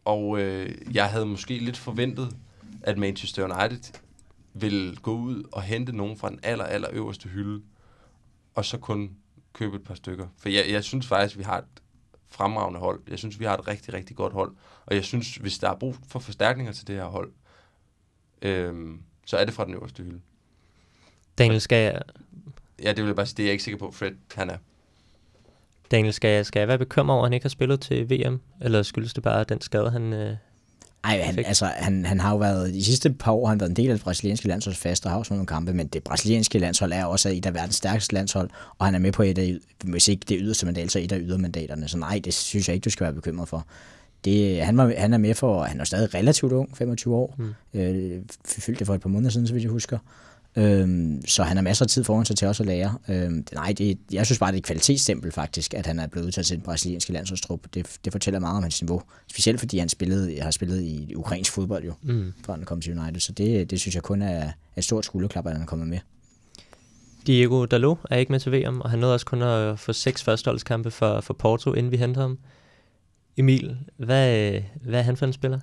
og 0.05 0.41
øh, 0.41 0.77
jeg 0.95 1.07
havde 1.07 1.27
måske 1.27 1.59
lidt 1.59 1.77
forventet, 1.77 2.37
at 2.83 2.99
Manchester 2.99 3.45
United 3.45 3.95
vil 4.55 4.99
gå 5.03 5.17
ud 5.17 5.45
og 5.53 5.63
hente 5.63 5.97
nogen 5.97 6.17
fra 6.17 6.31
den 6.31 6.41
aller, 6.43 6.65
aller 6.65 6.89
øverste 6.93 7.29
hylde, 7.29 7.63
og 8.55 8.65
så 8.65 8.79
kun 8.79 9.17
købe 9.53 9.77
et 9.77 9.85
par 9.85 9.95
stykker. 9.95 10.29
For 10.39 10.49
jeg, 10.49 10.65
jeg 10.69 10.85
synes 10.85 11.07
faktisk, 11.07 11.39
vi 11.39 11.43
har 11.43 11.59
et 11.59 11.65
fremragende 12.29 12.81
hold. 12.81 13.01
Jeg 13.09 13.19
synes, 13.19 13.41
vi 13.41 13.45
har 13.45 13.57
et 13.57 13.69
rigtig, 13.69 13.95
rigtig 13.95 14.17
godt 14.17 14.33
hold. 14.33 14.57
Og 14.87 14.95
jeg 14.95 15.05
synes, 15.05 15.37
hvis 15.37 15.59
der 15.59 15.71
er 15.71 15.75
brug 15.75 15.97
for 16.09 16.19
forstærkninger 16.19 16.73
til 16.73 16.87
det 16.87 16.97
her 16.97 17.05
hold, 17.05 17.33
øhm, 18.43 19.03
så 19.27 19.37
er 19.37 19.45
det 19.45 19.55
fra 19.55 19.65
den 19.65 19.75
øverste 19.75 20.03
hylde. 20.03 20.21
Daniel, 21.39 21.61
skal 21.61 21.85
jeg... 21.85 22.03
Ja, 22.83 22.89
det 22.89 22.97
vil 22.97 23.07
jeg 23.07 23.17
bare 23.17 23.27
sige, 23.27 23.37
det 23.37 23.43
er 23.43 23.47
jeg 23.47 23.53
ikke 23.53 23.65
sikker 23.65 23.79
på, 23.79 23.91
Fred 23.91 24.13
han 24.35 24.51
er. 24.51 24.59
Daniel, 25.91 26.13
skal 26.13 26.31
jeg, 26.31 26.47
skal 26.47 26.61
jeg 26.61 26.69
være 26.69 26.79
bekymret 26.79 27.15
over, 27.15 27.25
at 27.25 27.29
han 27.29 27.33
ikke 27.33 27.45
har 27.45 27.49
spillet 27.49 27.81
til 27.81 28.11
VM? 28.11 28.41
Eller 28.61 28.83
skyldes 28.83 29.15
det 29.15 29.23
bare 29.23 29.45
den 29.45 29.61
skade, 29.61 29.91
han, 29.91 30.13
øh, 30.13 30.37
ej, 31.05 31.21
han, 31.21 31.39
altså, 31.39 31.67
han, 31.67 32.05
han 32.05 32.21
har 32.21 32.31
jo 32.31 32.37
været, 32.37 32.75
de 32.75 32.85
sidste 32.85 33.11
par 33.11 33.33
år 33.33 33.47
har 33.47 33.51
han 33.51 33.61
været 33.61 33.71
en 33.71 33.77
del 33.77 33.91
af 33.91 33.95
det 33.95 34.05
brasilianske 34.05 34.49
landshold 34.49 34.77
fast, 34.77 35.05
og 35.05 35.11
har 35.11 35.19
også 35.19 35.35
nogle 35.35 35.47
kampe, 35.47 35.73
men 35.73 35.87
det 35.87 36.03
brasilianske 36.03 36.59
landshold 36.59 36.93
er 36.93 37.05
også 37.05 37.29
et 37.29 37.47
af 37.47 37.55
verdens 37.55 37.75
stærkeste 37.75 38.15
landshold, 38.15 38.51
og 38.79 38.87
han 38.87 38.95
er 38.95 38.99
med 38.99 39.13
på 39.13 39.23
et 39.23 39.39
af, 39.39 39.57
hvis 39.85 40.09
ikke 40.09 40.25
det 40.29 40.39
yderste 40.41 40.67
mandat, 40.67 40.93
så 40.93 40.99
et 40.99 41.13
af 41.13 41.19
ydermandaterne. 41.21 41.89
Så 41.89 41.99
nej, 41.99 42.21
det 42.25 42.35
synes 42.35 42.69
jeg 42.69 42.75
ikke, 42.75 42.85
du 42.85 42.91
skal 42.91 43.05
være 43.05 43.15
bekymret 43.15 43.49
for. 43.49 43.67
Det, 44.25 44.65
han, 44.65 44.77
var, 44.77 44.93
han 44.99 45.13
er 45.13 45.19
med 45.19 45.35
for, 45.35 45.63
han 45.63 45.81
er 45.81 45.85
stadig 45.85 46.15
relativt 46.15 46.53
ung, 46.53 46.77
25 46.77 47.15
år, 47.15 47.35
mm. 47.39 47.81
øh, 47.81 48.23
fyldte 48.45 48.79
det 48.79 48.87
for 48.87 48.95
et 48.95 49.01
par 49.01 49.09
måneder 49.09 49.31
siden, 49.31 49.47
så 49.47 49.53
vidt 49.53 49.65
jeg 49.65 49.71
husker. 49.71 49.99
Øhm, 50.57 51.27
så 51.27 51.43
han 51.43 51.57
har 51.57 51.63
masser 51.63 51.85
af 51.85 51.89
tid 51.89 52.05
foran 52.05 52.25
sig 52.25 52.37
til 52.37 52.49
også 52.49 52.63
at 52.63 52.67
lære. 52.67 52.99
Øhm, 53.09 53.47
nej, 53.53 53.75
det, 53.79 53.99
jeg 54.13 54.27
synes 54.27 54.39
bare, 54.39 54.53
det 54.53 54.57
er 54.57 54.61
et 54.61 54.65
kvalitetsstempel 54.65 55.33
faktisk, 55.33 55.75
at 55.75 55.87
han 55.87 55.99
er 55.99 56.07
blevet 56.07 56.27
udtaget 56.27 56.47
til 56.47 56.57
den 56.57 56.65
brasilianske 56.65 57.13
landsholdstrup. 57.13 57.61
Det, 57.75 57.87
det 58.05 58.13
fortæller 58.13 58.41
meget 58.41 58.57
om 58.57 58.63
hans 58.63 58.83
niveau. 58.83 59.03
Specielt 59.31 59.61
fordi 59.61 59.79
han 59.79 59.89
spillede, 59.89 60.41
har 60.41 60.51
spillet 60.51 60.83
i 60.83 61.13
ukrainsk 61.17 61.53
fodbold 61.53 61.85
jo, 61.85 61.93
mm. 62.03 62.33
før 62.47 62.53
han 62.53 62.65
kom 62.65 62.81
til 62.81 62.99
United. 62.99 63.21
Så 63.21 63.33
det, 63.33 63.71
det 63.71 63.81
synes 63.81 63.95
jeg 63.95 64.03
kun 64.03 64.23
er 64.23 64.51
et 64.77 64.85
stort 64.85 65.05
skulderklap, 65.05 65.47
at 65.47 65.53
han 65.53 65.63
er 65.63 65.67
kommet 65.67 65.89
med. 65.89 65.99
Diego 67.27 67.65
Dalot 67.65 67.99
er 68.11 68.17
ikke 68.17 68.33
med 68.33 68.41
til 68.41 68.53
VM, 68.53 68.81
og 68.81 68.91
han 68.91 68.99
nåede 68.99 69.15
også 69.15 69.27
kun 69.27 69.43
at 69.43 69.79
få 69.79 69.93
seks 69.93 70.23
førsteholdskampe 70.23 70.91
for, 70.91 71.21
for 71.21 71.35
Porto, 71.35 71.73
inden 71.73 71.93
vi 71.93 71.97
hentede 71.97 72.23
ham. 72.23 72.39
Emil, 73.37 73.77
hvad, 73.97 74.53
hvad 74.83 74.99
er 74.99 75.03
han 75.03 75.17
for 75.17 75.27
en 75.27 75.33
spiller? 75.33 75.61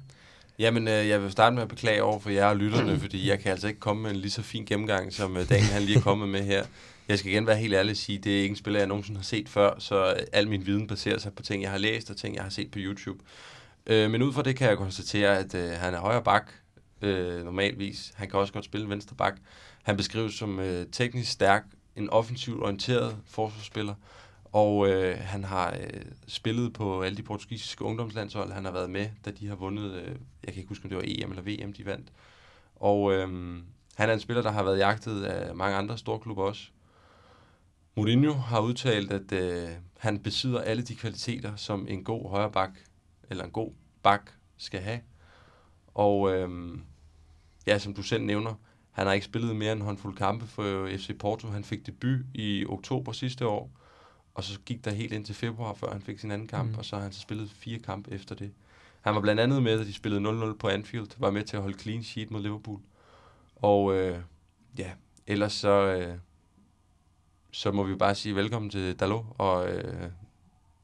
Jamen, 0.60 0.88
øh, 0.88 1.08
jeg 1.08 1.22
vil 1.22 1.32
starte 1.32 1.54
med 1.54 1.64
at 1.64 1.70
beklage 1.70 2.04
over 2.04 2.20
for 2.20 2.30
jer 2.30 2.46
og 2.46 2.58
lytterne, 2.58 3.00
fordi 3.00 3.30
jeg 3.30 3.40
kan 3.40 3.52
altså 3.52 3.68
ikke 3.68 3.80
komme 3.80 4.04
med 4.04 4.12
en 4.12 4.16
lige 4.16 4.32
så 4.32 4.42
fin 4.42 4.66
gennemgang, 4.66 5.14
som 5.14 5.38
øh, 5.38 5.50
Daniel 5.50 5.68
han 5.68 5.82
lige 5.82 5.98
er 5.98 6.02
kommet 6.02 6.30
med 6.30 6.44
her. 6.44 6.66
Jeg 7.08 7.20
skal 7.20 7.32
igen 7.32 7.48
være 7.48 7.56
helt 7.56 7.74
ærlig 7.74 7.92
og 7.92 7.98
sige, 7.98 8.18
det 8.18 8.38
er 8.38 8.42
ikke 8.42 8.52
en 8.52 8.56
spiller, 8.56 8.80
jeg 8.80 8.88
nogensinde 8.88 9.20
har 9.20 9.24
set 9.24 9.50
før, 9.50 9.80
så 9.80 10.16
al 10.34 10.48
min 10.48 10.66
viden 10.66 10.88
baserer 10.88 11.18
sig 11.18 11.34
på 11.34 11.44
ting, 11.44 11.64
jeg 11.64 11.72
har 11.72 11.78
læst 11.78 12.10
og 12.10 12.18
ting, 12.18 12.36
jeg 12.36 12.44
har 12.44 12.50
set 12.50 12.72
på 12.72 12.80
YouTube. 12.82 13.20
Øh, 13.88 14.12
men 14.12 14.22
ud 14.22 14.34
fra 14.34 14.42
det 14.42 14.56
kan 14.56 14.70
jeg 14.70 14.78
konstatere, 14.78 15.38
at 15.38 15.56
øh, 15.56 15.72
han 15.72 15.94
er 15.94 16.00
højre 16.00 16.24
bak, 16.24 16.52
øh, 17.02 17.46
normalvis. 17.46 18.12
Han 18.16 18.30
kan 18.30 18.40
også 18.40 18.54
godt 18.54 18.66
spille 18.66 18.90
venstre 18.90 19.16
bak. 19.16 19.36
Han 19.84 19.98
beskrives 19.98 20.34
som 20.34 20.60
øh, 20.60 20.86
teknisk 20.92 21.32
stærk, 21.32 21.64
en 21.96 22.10
offensivt 22.10 22.64
orienteret 22.64 23.18
forsvarsspiller, 23.28 23.94
og 24.52 24.90
øh, 24.90 25.18
han 25.18 25.44
har 25.44 25.72
øh, 25.72 26.02
spillet 26.28 26.74
på 26.74 27.02
alle 27.02 27.18
de 27.18 27.24
portugisiske 27.24 27.84
ungdomslandshold. 27.84 28.52
Han 28.52 28.66
har 28.66 28.72
været 28.72 28.90
med, 28.90 29.10
da 29.26 29.32
de 29.32 29.48
har 29.48 29.56
vundet, 29.56 29.92
øh, 29.94 30.16
jeg 30.44 30.54
kan 30.54 30.58
ikke 30.58 30.70
huske, 30.70 30.86
om 30.86 30.90
det 30.90 30.98
var 30.98 31.04
EM 31.06 31.30
eller 31.30 31.66
VM, 31.66 31.74
de 31.74 31.86
vandt. 31.86 32.12
Og 32.76 33.14
øh, 33.14 33.28
han 33.96 34.10
er 34.10 34.14
en 34.14 34.20
spiller, 34.20 34.42
der 34.44 34.52
har 34.52 34.64
været 34.64 34.78
jagtet 34.78 35.24
af 35.24 35.56
mange 35.56 35.78
andre 35.78 35.98
store 35.98 36.20
klubber 36.20 36.44
også. 36.44 36.70
Mourinho 37.96 38.34
har 38.34 38.60
udtalt, 38.60 39.12
at 39.12 39.32
øh, 39.32 39.70
han 39.98 40.20
besidder 40.20 40.62
alle 40.62 40.84
de 40.84 40.96
kvaliteter, 40.96 41.56
som 41.56 41.88
en 41.90 42.04
god 42.04 42.30
højreback 42.30 42.86
eller 43.30 43.44
en 43.44 43.52
god 43.52 43.72
bak 44.04 44.32
skal 44.58 44.80
have. 44.80 45.00
Og 45.94 46.36
øh, 46.36 46.78
ja, 47.68 47.80
som 47.80 47.94
du 47.94 48.04
selv 48.04 48.24
nævner, 48.24 48.54
han 48.92 49.08
har 49.08 49.14
ikke 49.14 49.26
spillet 49.26 49.56
mere 49.56 49.72
end 49.72 49.80
en 49.80 49.86
håndfuld 49.86 50.16
kampe 50.16 50.48
for 50.48 50.88
FC 50.98 51.18
Porto. 51.20 51.48
Han 51.48 51.64
fik 51.64 51.86
debut 51.86 52.20
i 52.34 52.66
oktober 52.70 53.12
sidste 53.12 53.48
år, 53.48 53.72
og 54.34 54.44
så 54.44 54.60
gik 54.60 54.86
der 54.86 54.92
helt 54.92 55.14
ind 55.14 55.26
til 55.26 55.36
februar, 55.36 55.74
før 55.74 55.92
han 55.92 56.02
fik 56.02 56.20
sin 56.20 56.32
anden 56.32 56.48
kamp, 56.48 56.72
mm. 56.72 56.78
og 56.78 56.86
så 56.86 56.96
har 56.96 57.04
han 57.04 57.12
så 57.12 57.20
spillet 57.20 57.52
fire 57.52 57.80
kampe 57.80 58.12
efter 58.12 58.36
det. 58.36 58.52
Han 59.02 59.16
var 59.16 59.22
blandt 59.22 59.42
andet 59.42 59.64
med, 59.64 59.80
at 59.80 59.88
de 59.88 59.94
spillede 59.94 60.52
0-0 60.52 60.54
på 60.54 60.68
Anfield, 60.68 61.08
var 61.18 61.32
med 61.32 61.44
til 61.44 61.56
at 61.58 61.62
holde 61.62 61.80
clean 61.80 62.04
sheet 62.04 62.32
mod 62.32 62.42
Liverpool. 62.42 62.80
Og 63.56 63.96
øh, 63.96 64.20
ja, 64.78 64.92
ellers 65.28 65.54
så, 65.54 65.70
øh, 65.70 66.18
så 67.52 67.72
må 67.72 67.84
vi 67.84 67.96
bare 67.96 68.16
sige 68.16 68.36
velkommen 68.36 68.72
til 68.72 68.96
Dalot, 69.00 69.26
og 69.38 69.70
øh, 69.70 70.10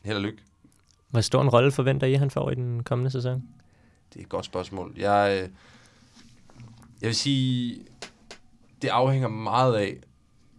held 0.05 0.17
og 0.17 0.23
lykke. 0.23 0.41
Hvor 1.09 1.21
stor 1.21 1.41
en 1.41 1.49
rolle 1.49 1.71
forventer 1.71 2.07
I, 2.07 2.13
han 2.13 2.31
får 2.31 2.51
i 2.51 2.55
den 2.55 2.83
kommende 2.83 3.11
sæson? 3.11 3.43
Det 4.13 4.19
er 4.19 4.23
et 4.23 4.29
godt 4.29 4.45
spørgsmål. 4.45 4.93
Jeg, 4.97 5.39
øh, 5.43 5.49
jeg 7.01 7.07
vil 7.07 7.15
sige, 7.15 7.85
det 8.81 8.87
afhænger 8.87 9.27
meget 9.27 9.75
af, 9.75 9.97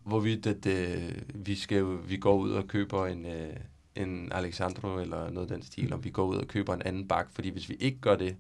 hvorvidt 0.06 0.46
at, 0.46 0.66
øh, 0.66 1.12
vi, 1.34 1.54
skal, 1.54 1.84
vi 2.08 2.16
går 2.16 2.34
ud 2.34 2.50
og 2.50 2.68
køber 2.68 3.06
en, 3.06 3.26
øh, 3.26 3.56
en 3.94 4.32
Alexandro 4.32 4.98
eller 4.98 5.30
noget 5.30 5.50
af 5.50 5.56
den 5.56 5.62
stil, 5.62 5.92
om 5.92 6.04
vi 6.04 6.10
går 6.10 6.24
ud 6.24 6.36
og 6.36 6.48
køber 6.48 6.74
en 6.74 6.82
anden 6.82 7.08
bak, 7.08 7.26
fordi 7.32 7.48
hvis 7.48 7.68
vi 7.68 7.74
ikke 7.74 7.98
gør 8.00 8.16
det, 8.16 8.36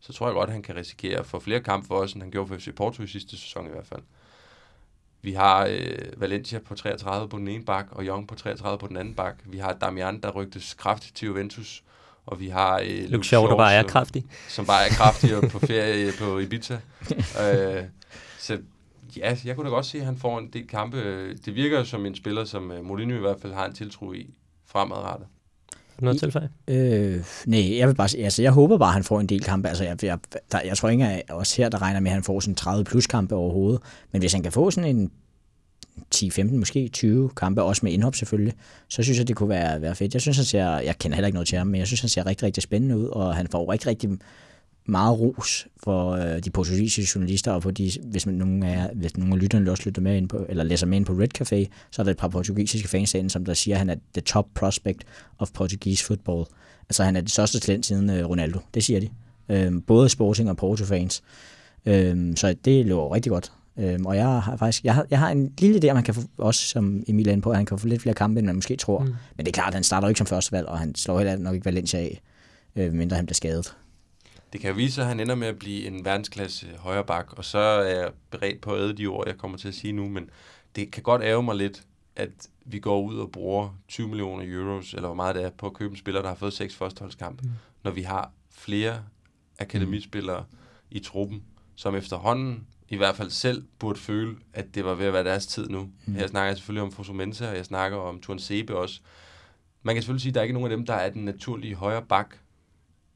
så 0.00 0.12
tror 0.12 0.26
jeg 0.26 0.34
godt, 0.34 0.48
at 0.48 0.52
han 0.52 0.62
kan 0.62 0.76
risikere 0.76 1.18
at 1.18 1.26
få 1.26 1.40
flere 1.40 1.60
kampe 1.60 1.86
for 1.86 1.96
os, 1.96 2.12
end 2.12 2.22
han 2.22 2.30
gjorde 2.30 2.48
for 2.48 2.56
FC 2.56 2.74
Porto 2.74 3.02
i 3.02 3.06
sidste 3.06 3.30
sæson 3.30 3.66
i 3.66 3.70
hvert 3.70 3.86
fald. 3.86 4.02
Vi 5.22 5.32
har 5.32 5.66
øh, 5.70 5.98
Valencia 6.16 6.58
på 6.58 6.74
33 6.74 7.28
på 7.28 7.38
den 7.38 7.48
ene 7.48 7.64
bak, 7.64 7.86
og 7.90 8.04
Young 8.04 8.28
på 8.28 8.34
33 8.34 8.78
på 8.78 8.86
den 8.86 8.96
anden 8.96 9.14
bak. 9.14 9.34
Vi 9.44 9.58
har 9.58 9.72
Damian, 9.72 10.20
der 10.20 10.30
rygtes 10.30 10.74
kraftigt 10.74 11.16
til 11.16 11.26
Juventus, 11.26 11.82
og 12.26 12.40
vi 12.40 12.48
har 12.48 12.80
øh, 12.84 13.08
Luke 13.08 13.26
Shaw, 13.26 13.46
der 13.46 13.56
bare 13.56 13.74
er 13.74 13.82
kraftig. 13.82 14.24
som 14.48 14.66
bare 14.66 14.86
er 14.86 14.90
kraftig 14.90 15.36
og 15.36 15.50
på 15.50 15.58
ferie 15.66 16.12
på 16.18 16.38
Ibiza. 16.38 16.80
øh, 17.40 17.84
så 18.38 18.58
ja, 19.16 19.36
jeg 19.44 19.56
kunne 19.56 19.64
da 19.64 19.74
godt 19.74 19.86
se, 19.86 19.98
at 19.98 20.04
han 20.04 20.16
får 20.16 20.38
en 20.38 20.50
del 20.52 20.66
kampe. 20.66 21.28
Det 21.34 21.54
virker 21.54 21.78
jo 21.78 21.84
som 21.84 22.06
en 22.06 22.14
spiller, 22.14 22.44
som 22.44 22.72
øh, 22.72 22.84
Mourinho 22.84 23.16
i 23.16 23.20
hvert 23.20 23.40
fald 23.40 23.52
har 23.52 23.66
en 23.66 23.74
tiltro 23.74 24.12
i 24.12 24.34
fremadrettet. 24.66 25.26
Noget 26.00 26.18
tilfælde? 26.18 26.48
Øh, 26.68 27.24
nej, 27.46 27.78
jeg 27.78 27.88
vil 27.88 27.94
bare 27.94 28.08
altså 28.18 28.42
jeg 28.42 28.52
håber 28.52 28.78
bare, 28.78 28.88
at 28.88 28.94
han 28.94 29.04
får 29.04 29.20
en 29.20 29.26
del 29.26 29.42
kampe. 29.42 29.68
Altså 29.68 29.84
jeg, 29.84 30.04
jeg, 30.04 30.18
der, 30.52 30.60
jeg 30.64 30.76
tror 30.76 30.88
ikke, 30.88 31.04
at 31.04 31.22
os 31.28 31.56
her, 31.56 31.68
der 31.68 31.82
regner 31.82 32.00
med, 32.00 32.10
at 32.10 32.14
han 32.14 32.22
får 32.22 32.40
sådan 32.40 32.54
30 32.54 32.84
plus 32.84 33.06
kampe 33.06 33.34
overhovedet. 33.34 33.80
Men 34.12 34.20
hvis 34.20 34.32
han 34.32 34.42
kan 34.42 34.52
få 34.52 34.70
sådan 34.70 34.96
en 34.96 35.10
10-15, 36.14 36.54
måske 36.54 36.88
20 36.88 37.30
kampe, 37.36 37.62
også 37.62 37.80
med 37.84 37.92
indhop 37.92 38.14
selvfølgelig, 38.14 38.54
så 38.88 39.02
synes 39.02 39.18
jeg, 39.18 39.28
det 39.28 39.36
kunne 39.36 39.48
være, 39.48 39.82
være 39.82 39.94
fedt. 39.94 40.14
Jeg 40.14 40.22
synes, 40.22 40.36
han 40.36 40.44
ser, 40.44 40.78
jeg 40.78 40.98
kender 40.98 41.16
heller 41.16 41.26
ikke 41.26 41.36
noget 41.36 41.48
til 41.48 41.58
ham, 41.58 41.66
men 41.66 41.78
jeg 41.78 41.86
synes, 41.86 42.00
han 42.00 42.08
ser 42.10 42.26
rigtig, 42.26 42.46
rigtig 42.46 42.62
spændende 42.62 42.98
ud, 42.98 43.06
og 43.06 43.34
han 43.34 43.48
får 43.48 43.72
rigtig, 43.72 43.86
rigtig 43.88 44.10
meget 44.86 45.20
ros 45.20 45.66
for 45.84 46.10
øh, 46.10 46.38
de 46.44 46.50
portugisiske 46.50 47.12
journalister, 47.14 47.52
og 47.52 47.62
på 47.62 47.70
de, 47.70 47.90
hvis, 48.02 48.26
man, 48.26 48.34
nogen 48.34 48.62
af, 48.62 48.90
hvis 48.94 49.16
nogen 49.16 49.32
af 49.32 49.40
lytterne 49.40 49.70
også 49.70 49.82
lytter 49.86 50.02
med 50.02 50.16
ind 50.16 50.28
på, 50.28 50.46
eller 50.48 50.64
læser 50.64 50.86
med 50.86 50.96
ind 50.96 51.06
på 51.06 51.12
Red 51.12 51.40
Café, 51.40 51.72
så 51.90 52.02
er 52.02 52.04
der 52.04 52.10
et 52.10 52.16
par 52.16 52.28
portugisiske 52.28 52.88
fans 52.88 53.12
derinde, 53.12 53.30
som 53.30 53.44
der 53.44 53.54
siger, 53.54 53.74
at 53.74 53.78
han 53.78 53.90
er 53.90 53.94
the 54.14 54.20
top 54.20 54.46
prospect 54.54 55.04
of 55.38 55.50
Portuguese 55.54 56.04
football. 56.04 56.44
Altså 56.88 57.04
han 57.04 57.16
er 57.16 57.20
det 57.20 57.30
største 57.30 57.60
talent 57.60 57.86
siden 57.86 58.10
øh, 58.10 58.28
Ronaldo, 58.28 58.58
det 58.74 58.84
siger 58.84 59.00
de. 59.00 59.08
Øhm, 59.48 59.80
både 59.80 60.08
Sporting 60.08 60.50
og 60.50 60.56
Porto-fans. 60.56 61.22
Øhm, 61.86 62.36
så 62.36 62.54
det 62.64 62.86
løber 62.86 63.14
rigtig 63.14 63.30
godt. 63.30 63.52
Øhm, 63.78 64.06
og 64.06 64.16
jeg 64.16 64.26
har 64.26 64.56
faktisk 64.56 64.84
jeg 64.84 64.94
har, 64.94 65.06
jeg 65.10 65.18
har 65.18 65.30
en 65.30 65.52
lille 65.58 65.84
idé, 65.84 65.90
om 65.90 65.96
han 65.96 66.04
kan 66.04 66.14
få, 66.14 66.20
også 66.38 66.66
som 66.66 67.02
Emil 67.08 67.28
er 67.28 67.40
på, 67.40 67.50
at 67.50 67.56
han 67.56 67.66
kan 67.66 67.78
få 67.78 67.86
lidt 67.86 68.02
flere 68.02 68.14
kampe, 68.14 68.38
end 68.38 68.46
man 68.46 68.54
måske 68.54 68.76
tror. 68.76 68.98
Mm. 68.98 69.14
Men 69.36 69.46
det 69.46 69.48
er 69.48 69.52
klart, 69.52 69.68
at 69.68 69.74
han 69.74 69.84
starter 69.84 70.06
jo 70.06 70.10
ikke 70.10 70.18
som 70.18 70.26
førstevalg, 70.26 70.66
og 70.66 70.78
han 70.78 70.94
slår 70.94 71.18
heller 71.18 71.36
nok 71.36 71.54
ikke 71.54 71.64
Valencia 71.64 72.00
af, 72.00 72.20
øh, 72.76 72.92
mindre 72.92 73.16
han 73.16 73.26
bliver 73.26 73.34
skadet. 73.34 73.74
Det 74.54 74.60
kan 74.60 74.70
jo 74.70 74.76
vise 74.76 74.94
sig, 74.94 75.02
at 75.02 75.08
han 75.08 75.20
ender 75.20 75.34
med 75.34 75.48
at 75.48 75.58
blive 75.58 75.86
en 75.86 76.04
verdensklasse 76.04 76.66
højre 76.78 77.04
bak, 77.04 77.32
og 77.32 77.44
så 77.44 77.58
er 77.58 78.00
jeg 78.00 78.10
beredt 78.30 78.60
på 78.60 78.74
at 78.74 78.80
æde 78.80 78.92
de 78.92 79.06
ord, 79.06 79.26
jeg 79.26 79.38
kommer 79.38 79.58
til 79.58 79.68
at 79.68 79.74
sige 79.74 79.92
nu, 79.92 80.08
men 80.08 80.30
det 80.76 80.90
kan 80.90 81.02
godt 81.02 81.22
ærge 81.22 81.42
mig 81.42 81.56
lidt, 81.56 81.82
at 82.16 82.30
vi 82.64 82.78
går 82.78 83.02
ud 83.02 83.18
og 83.18 83.32
bruger 83.32 83.78
20 83.88 84.08
millioner 84.08 84.44
euros, 84.46 84.94
eller 84.94 85.08
hvor 85.08 85.14
meget 85.14 85.34
det 85.34 85.44
er, 85.44 85.50
på 85.50 85.66
at 85.66 85.72
købe 85.72 85.90
en 85.90 85.96
spiller, 85.96 86.22
der 86.22 86.28
har 86.28 86.34
fået 86.34 86.52
seks 86.52 86.76
førsteholdskampe, 86.76 87.42
mm. 87.42 87.50
når 87.82 87.90
vi 87.90 88.02
har 88.02 88.30
flere 88.50 89.02
akademispillere 89.58 90.44
mm. 90.50 90.56
i 90.90 90.98
truppen, 90.98 91.42
som 91.74 91.94
efterhånden 91.94 92.66
i 92.88 92.96
hvert 92.96 93.16
fald 93.16 93.30
selv 93.30 93.64
burde 93.78 93.98
føle, 93.98 94.36
at 94.52 94.74
det 94.74 94.84
var 94.84 94.94
ved 94.94 95.06
at 95.06 95.12
være 95.12 95.24
deres 95.24 95.46
tid 95.46 95.68
nu. 95.68 95.90
Mm. 96.06 96.16
Jeg 96.16 96.28
snakker 96.28 96.54
selvfølgelig 96.54 96.82
om 96.82 96.92
Fosu 96.92 97.12
Mensa, 97.12 97.48
og 97.50 97.56
jeg 97.56 97.64
snakker 97.64 97.98
om 97.98 98.20
Tuan 98.20 98.38
Sebe 98.38 98.76
også. 98.76 99.00
Man 99.82 99.94
kan 99.94 100.02
selvfølgelig 100.02 100.22
sige, 100.22 100.30
at 100.30 100.34
der 100.34 100.40
er 100.40 100.44
ikke 100.44 100.54
nogen 100.54 100.72
af 100.72 100.76
dem, 100.76 100.86
der 100.86 100.94
er 100.94 101.10
den 101.10 101.24
naturlige 101.24 101.74
højre 101.74 102.02
bak, 102.02 102.36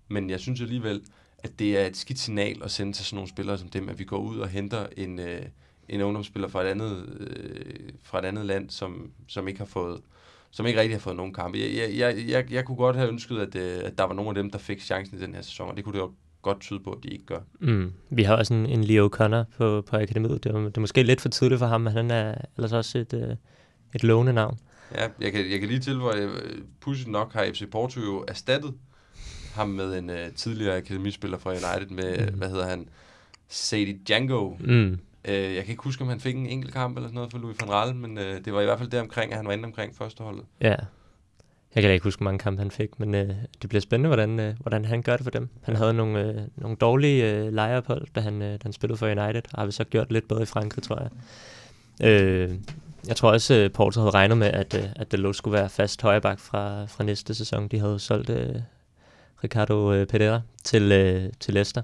men 0.09 0.31
jeg 0.31 0.41
synes 0.41 0.61
alligevel, 0.61 1.03
at 1.39 1.59
det 1.59 1.79
er 1.79 1.87
et 1.87 1.97
skidt 1.97 2.19
signal 2.19 2.63
at 2.65 2.71
sende 2.71 2.93
til 2.93 3.05
sådan 3.05 3.17
nogle 3.17 3.29
spillere 3.29 3.59
som 3.59 3.69
dem, 3.69 3.89
at 3.89 3.99
vi 3.99 4.05
går 4.05 4.19
ud 4.19 4.39
og 4.39 4.49
henter 4.49 4.87
en, 4.97 5.19
øh, 5.19 5.43
en 5.89 6.03
ungdomsspiller 6.03 6.49
fra 6.49 6.63
et 6.63 6.67
andet, 6.67 7.19
øh, 7.21 7.89
fra 8.03 8.19
et 8.19 8.25
andet 8.25 8.47
land, 8.47 8.71
som, 8.71 9.13
som 9.27 9.49
ikke 9.49 9.59
har 9.59 9.67
fået 9.67 10.01
som 10.51 10.67
ikke 10.67 10.81
rigtig 10.81 10.95
har 10.95 11.01
fået 11.01 11.17
nogen 11.17 11.35
kampe. 11.35 11.59
Jeg, 11.59 11.97
jeg, 11.97 12.29
jeg, 12.29 12.53
jeg, 12.53 12.65
kunne 12.65 12.77
godt 12.77 12.97
have 12.97 13.09
ønsket, 13.09 13.39
at, 13.39 13.57
øh, 13.57 13.81
at 13.85 13.99
der 13.99 14.05
var 14.05 14.15
nogle 14.15 14.29
af 14.29 14.35
dem, 14.35 14.51
der 14.51 14.59
fik 14.59 14.81
chancen 14.81 15.19
i 15.19 15.21
den 15.21 15.35
her 15.35 15.43
sæson, 15.43 15.69
og 15.69 15.77
det 15.77 15.85
kunne 15.85 15.93
det 15.93 16.01
jo 16.01 16.13
godt 16.43 16.61
tyde 16.61 16.81
på, 16.81 16.91
at 16.91 16.99
de 17.03 17.09
ikke 17.09 17.27
gør. 17.27 17.41
Mm. 17.61 17.93
Vi 18.11 18.23
har 18.23 18.37
også 18.37 18.55
en, 18.55 18.67
en 18.67 18.85
Leo 18.85 19.09
Connor 19.09 19.45
på, 19.57 19.83
på 19.83 19.97
akademiet. 19.97 20.45
Det 20.45 20.55
er, 20.55 20.59
det 20.59 20.77
er 20.77 20.81
måske 20.81 21.03
lidt 21.03 21.21
for 21.21 21.29
tidligt 21.29 21.59
for 21.59 21.67
ham, 21.67 21.81
men 21.81 21.93
han 21.93 22.11
er 22.11 22.35
ellers 22.57 22.73
også 22.73 22.99
et, 22.99 23.13
øh, 23.13 23.37
et 23.95 24.05
lovende 24.05 24.33
navn. 24.33 24.59
Ja, 24.95 25.09
jeg 25.21 25.33
kan, 25.33 25.51
jeg 25.51 25.61
kan 25.61 25.69
lige 25.69 25.81
tilføje, 25.81 26.21
øh, 26.21 26.59
pudsigt 26.81 27.09
nok 27.09 27.33
har 27.33 27.47
FC 27.53 27.71
Porto 27.71 28.01
jo 28.01 28.25
erstattet 28.29 28.75
ham 29.59 29.69
med 29.69 29.99
en 29.99 30.11
øh, 30.11 30.33
tidligere 30.33 30.77
akademispiller 30.77 31.39
fra 31.39 31.51
United 31.51 31.91
med, 31.91 32.31
mm. 32.31 32.39
hvad 32.39 32.49
hedder 32.49 32.69
han, 32.69 32.89
Sadie 33.49 33.99
Django. 34.09 34.55
Mm. 34.61 34.99
Øh, 35.25 35.55
jeg 35.55 35.65
kan 35.65 35.71
ikke 35.71 35.83
huske, 35.83 36.03
om 36.03 36.09
han 36.09 36.21
fik 36.21 36.37
en 36.37 36.47
enkelt 36.47 36.73
kamp 36.73 36.97
eller 36.97 37.09
sådan 37.09 37.15
noget 37.15 37.31
for 37.31 37.39
Louis 37.39 37.57
van 37.61 37.71
Raal, 37.71 37.95
men 37.95 38.19
øh, 38.19 38.45
det 38.45 38.53
var 38.53 38.61
i 38.61 38.65
hvert 38.65 38.79
fald 38.79 38.91
der 38.91 39.01
omkring, 39.01 39.33
at 39.33 39.37
han 39.37 39.47
var 39.47 39.53
inde 39.53 39.65
omkring 39.65 39.97
førsteholdet. 39.97 40.45
Ja. 40.61 40.75
Jeg 41.75 41.83
kan 41.83 41.89
da 41.89 41.93
ikke 41.93 42.05
huske, 42.05 42.19
hvor 42.19 42.25
mange 42.25 42.39
kampe 42.39 42.63
han 42.63 42.71
fik, 42.71 43.01
men 43.01 43.15
øh, 43.15 43.29
det 43.63 43.69
bliver 43.69 43.81
spændende, 43.81 44.09
hvordan, 44.09 44.41
øh, 44.41 44.55
hvordan 44.61 44.85
han 44.85 45.03
gør 45.03 45.17
det 45.17 45.25
for 45.25 45.31
dem. 45.31 45.49
Han 45.63 45.77
havde 45.77 45.95
nogle, 45.95 46.21
øh, 46.21 46.35
nogle 46.57 46.77
dårlige 46.77 47.33
øh, 47.33 47.53
lejeophold, 47.53 48.07
da 48.15 48.21
han, 48.21 48.43
øh, 48.43 48.53
da 48.53 48.59
han 48.63 48.73
spillede 48.73 48.99
for 48.99 49.07
United, 49.07 49.43
og 49.53 49.59
har 49.59 49.67
vi 49.67 49.73
så 49.73 49.85
gjort 49.85 50.13
lidt 50.13 50.29
bedre 50.29 50.43
i 50.43 50.47
Frankrig, 50.47 50.85
tror 50.85 51.01
jeg. 51.01 51.11
Øh, 52.11 52.55
jeg 53.09 53.17
tror 53.17 53.33
også, 53.33 53.55
at 53.55 53.73
Porto 53.73 54.01
havde 54.01 54.11
regnet 54.11 54.39
med, 54.39 54.47
at, 54.47 54.75
øh, 54.75 54.85
at 54.97 55.13
Delot 55.13 55.37
skulle 55.37 55.59
være 55.59 55.69
fast 55.69 56.03
højreback 56.03 56.41
fra, 56.41 56.85
fra 56.85 57.05
næste 57.05 57.35
sæson. 57.35 57.69
De 57.69 57.79
havde 57.79 57.99
solgt 57.99 58.31
øh, 58.31 58.55
Ricardo 59.45 59.93
øh, 59.93 60.07
Pereira 60.07 60.41
til, 60.65 60.93
øh, 60.93 61.31
til 61.41 61.55
Leicester. 61.55 61.83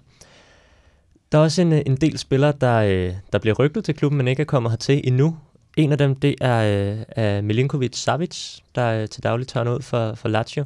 Der 1.33 1.39
er 1.39 1.43
også 1.43 1.63
en, 1.63 1.73
øh, 1.73 1.83
en 1.87 1.97
del 1.97 2.19
spillere, 2.19 2.53
der, 2.61 2.77
øh, 2.77 3.15
der 3.33 3.39
bliver 3.39 3.55
rygtet 3.55 3.85
til 3.85 3.95
klubben, 3.95 4.19
men 4.19 4.29
ikke 4.29 4.41
er 4.41 4.45
kommet 4.45 4.73
hertil 4.73 5.01
endnu. 5.05 5.37
En 5.77 5.93
af 5.93 5.99
dem, 5.99 6.17
det 6.17 6.35
er, 6.41 6.91
øh, 6.93 6.99
er 7.09 7.43
Milinkovic 7.43 7.97
Savic, 7.97 8.59
der 8.75 9.03
øh, 9.03 9.09
til 9.09 9.23
daglig 9.23 9.47
tørner 9.47 9.75
ud 9.75 9.83
for, 9.83 10.15
for 10.15 10.29
Lazio. 10.29 10.65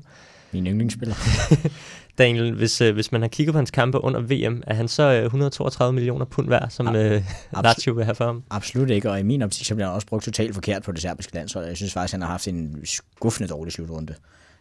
Min 0.53 0.67
yndlingsspiller. 0.67 1.15
Daniel, 2.19 2.55
hvis, 2.55 2.81
øh, 2.81 2.95
hvis 2.95 3.13
man 3.13 3.21
har 3.21 3.29
kigget 3.29 3.53
på 3.53 3.59
hans 3.59 3.71
kampe 3.71 4.05
under 4.05 4.21
VM, 4.21 4.63
er 4.67 4.75
han 4.75 4.89
så 4.89 5.03
øh, 5.03 5.25
132 5.25 5.95
millioner 5.95 6.25
pund 6.25 6.49
værd, 6.49 6.71
som 6.71 6.97
øh, 6.97 7.25
Lazio 7.63 7.93
vil 7.93 8.05
have 8.05 8.15
for 8.15 8.25
ham? 8.25 8.43
Absolut 8.51 8.91
ikke, 8.91 9.11
og 9.11 9.21
i 9.21 9.23
min 9.23 9.43
optik, 9.43 9.67
så 9.67 9.75
bliver 9.75 9.87
han 9.87 9.95
også 9.95 10.07
brugt 10.07 10.25
totalt 10.25 10.55
forkert 10.55 10.83
på 10.83 10.93
det 10.93 11.03
serbiske 11.03 11.35
landshold. 11.35 11.67
Jeg 11.67 11.77
synes 11.77 11.93
faktisk, 11.93 12.13
han 12.13 12.23
har 12.23 12.29
haft 12.29 12.49
en 12.49 12.81
skuffende 12.85 13.49
dårlig 13.49 13.73
slutrunde. 13.73 14.15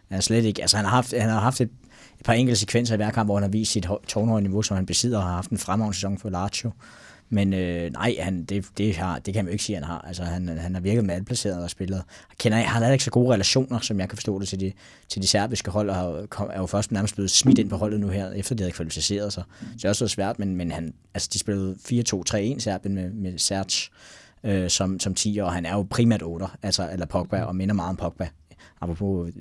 Han 0.09 0.17
er 0.17 0.21
slet 0.21 0.45
ikke, 0.45 0.61
altså 0.61 0.77
han 0.77 0.85
har 0.85 0.95
haft, 0.95 1.13
han 1.17 1.29
har 1.29 1.39
haft 1.39 1.61
et, 1.61 1.69
et 2.19 2.25
par 2.25 2.33
enkelte 2.33 2.59
sekvenser 2.59 2.93
i 2.93 2.97
hver 2.97 3.11
kamp, 3.11 3.27
hvor 3.27 3.35
han 3.35 3.43
har 3.43 3.49
vist 3.49 3.71
sit 3.71 3.87
tårnhøje 4.07 4.41
niveau, 4.41 4.61
som 4.61 4.75
han 4.75 4.85
besidder, 4.85 5.17
og 5.17 5.23
har 5.23 5.33
haft 5.33 5.49
en 5.49 5.57
fremragende 5.57 5.95
sæson 5.95 6.17
for 6.17 6.29
Lazio. 6.29 6.71
Men 7.29 7.53
øh, 7.53 7.91
nej, 7.91 8.15
han, 8.19 8.43
det, 8.43 8.65
det, 8.77 8.95
har, 8.95 9.19
det 9.19 9.33
kan 9.33 9.45
man 9.45 9.49
jo 9.49 9.53
ikke 9.53 9.63
sige, 9.63 9.77
at 9.77 9.83
han 9.83 9.91
har. 9.91 10.01
Altså, 10.07 10.23
han, 10.23 10.47
han 10.47 10.73
har 10.73 10.81
virket 10.81 11.05
malplaceret 11.05 11.63
og 11.63 11.69
spillet. 11.69 12.03
Han 12.27 12.35
kender, 12.39 12.57
han 12.57 12.83
har 12.83 12.91
ikke 12.91 13.03
så 13.03 13.11
gode 13.11 13.33
relationer, 13.33 13.79
som 13.79 13.99
jeg 13.99 14.09
kan 14.09 14.17
forstå 14.17 14.39
det, 14.39 14.47
til 14.47 14.59
de, 14.59 14.71
til 15.09 15.21
de 15.21 15.27
serbiske 15.27 15.71
hold, 15.71 15.89
og 15.89 16.29
kom- 16.29 16.49
er 16.53 16.59
jo 16.59 16.65
først 16.65 16.91
nærmest 16.91 17.15
blevet 17.15 17.31
smidt 17.31 17.57
ind 17.57 17.69
på 17.69 17.75
holdet 17.75 17.99
nu 17.99 18.07
her, 18.07 18.31
efter 18.31 18.55
de 18.55 18.63
havde 18.63 18.71
kvalificeret 18.73 19.33
sig. 19.33 19.43
Så 19.59 19.65
det 19.73 19.85
er 19.85 19.89
også 19.89 20.03
været 20.03 20.11
svært, 20.11 20.39
men, 20.39 20.55
men 20.55 20.71
han, 20.71 20.93
altså, 21.13 21.29
de 21.33 21.39
spillede 21.39 21.75
4-2-3-1 21.89 22.59
Serbien 22.59 22.95
med, 22.95 23.09
med 23.11 23.37
Serge 23.37 23.89
øh, 24.43 24.69
som, 24.69 24.99
som 24.99 25.13
10 25.15 25.37
og 25.41 25.53
han 25.53 25.65
er 25.65 25.73
jo 25.73 25.87
primært 25.89 26.23
8, 26.23 26.45
altså, 26.63 26.89
eller 26.91 27.05
Pogba, 27.05 27.41
og 27.41 27.55
minder 27.55 27.75
meget 27.75 27.89
om 27.89 27.95
Pogba. 27.95 28.27
Apropos 28.81 29.31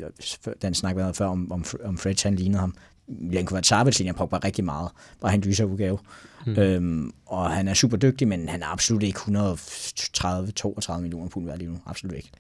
den 0.63 0.75
snak, 0.75 0.97
vi 0.97 1.01
havde 1.01 1.15
før 1.15 1.27
om, 1.27 1.53
om, 1.53 1.65
om 1.85 1.99
Fred, 1.99 2.23
han 2.23 2.35
lignede 2.35 2.61
ham. 2.61 2.75
Milenkovic 3.09 3.67
Savic 3.67 3.99
ligner 3.99 4.13
Pogba 4.13 4.39
rigtig 4.45 4.65
meget. 4.65 4.91
Bare 5.21 5.31
han 5.31 5.41
lyser 5.41 5.65
udgave. 5.65 5.99
Mm. 6.47 6.59
Øhm, 6.59 7.13
og 7.27 7.51
han 7.51 7.69
er 7.69 7.75
super 7.75 7.97
dygtig, 7.97 8.29
men 8.29 8.49
han 8.49 8.63
er 8.63 8.67
absolut 8.67 9.03
ikke 9.03 9.19
130-32 9.19 11.01
millioner 11.01 11.29
pund 11.29 11.47
værd 11.47 11.59
lige 11.59 11.71
nu. 11.71 11.79
Absolut 11.87 12.17
ikke. 12.17 12.31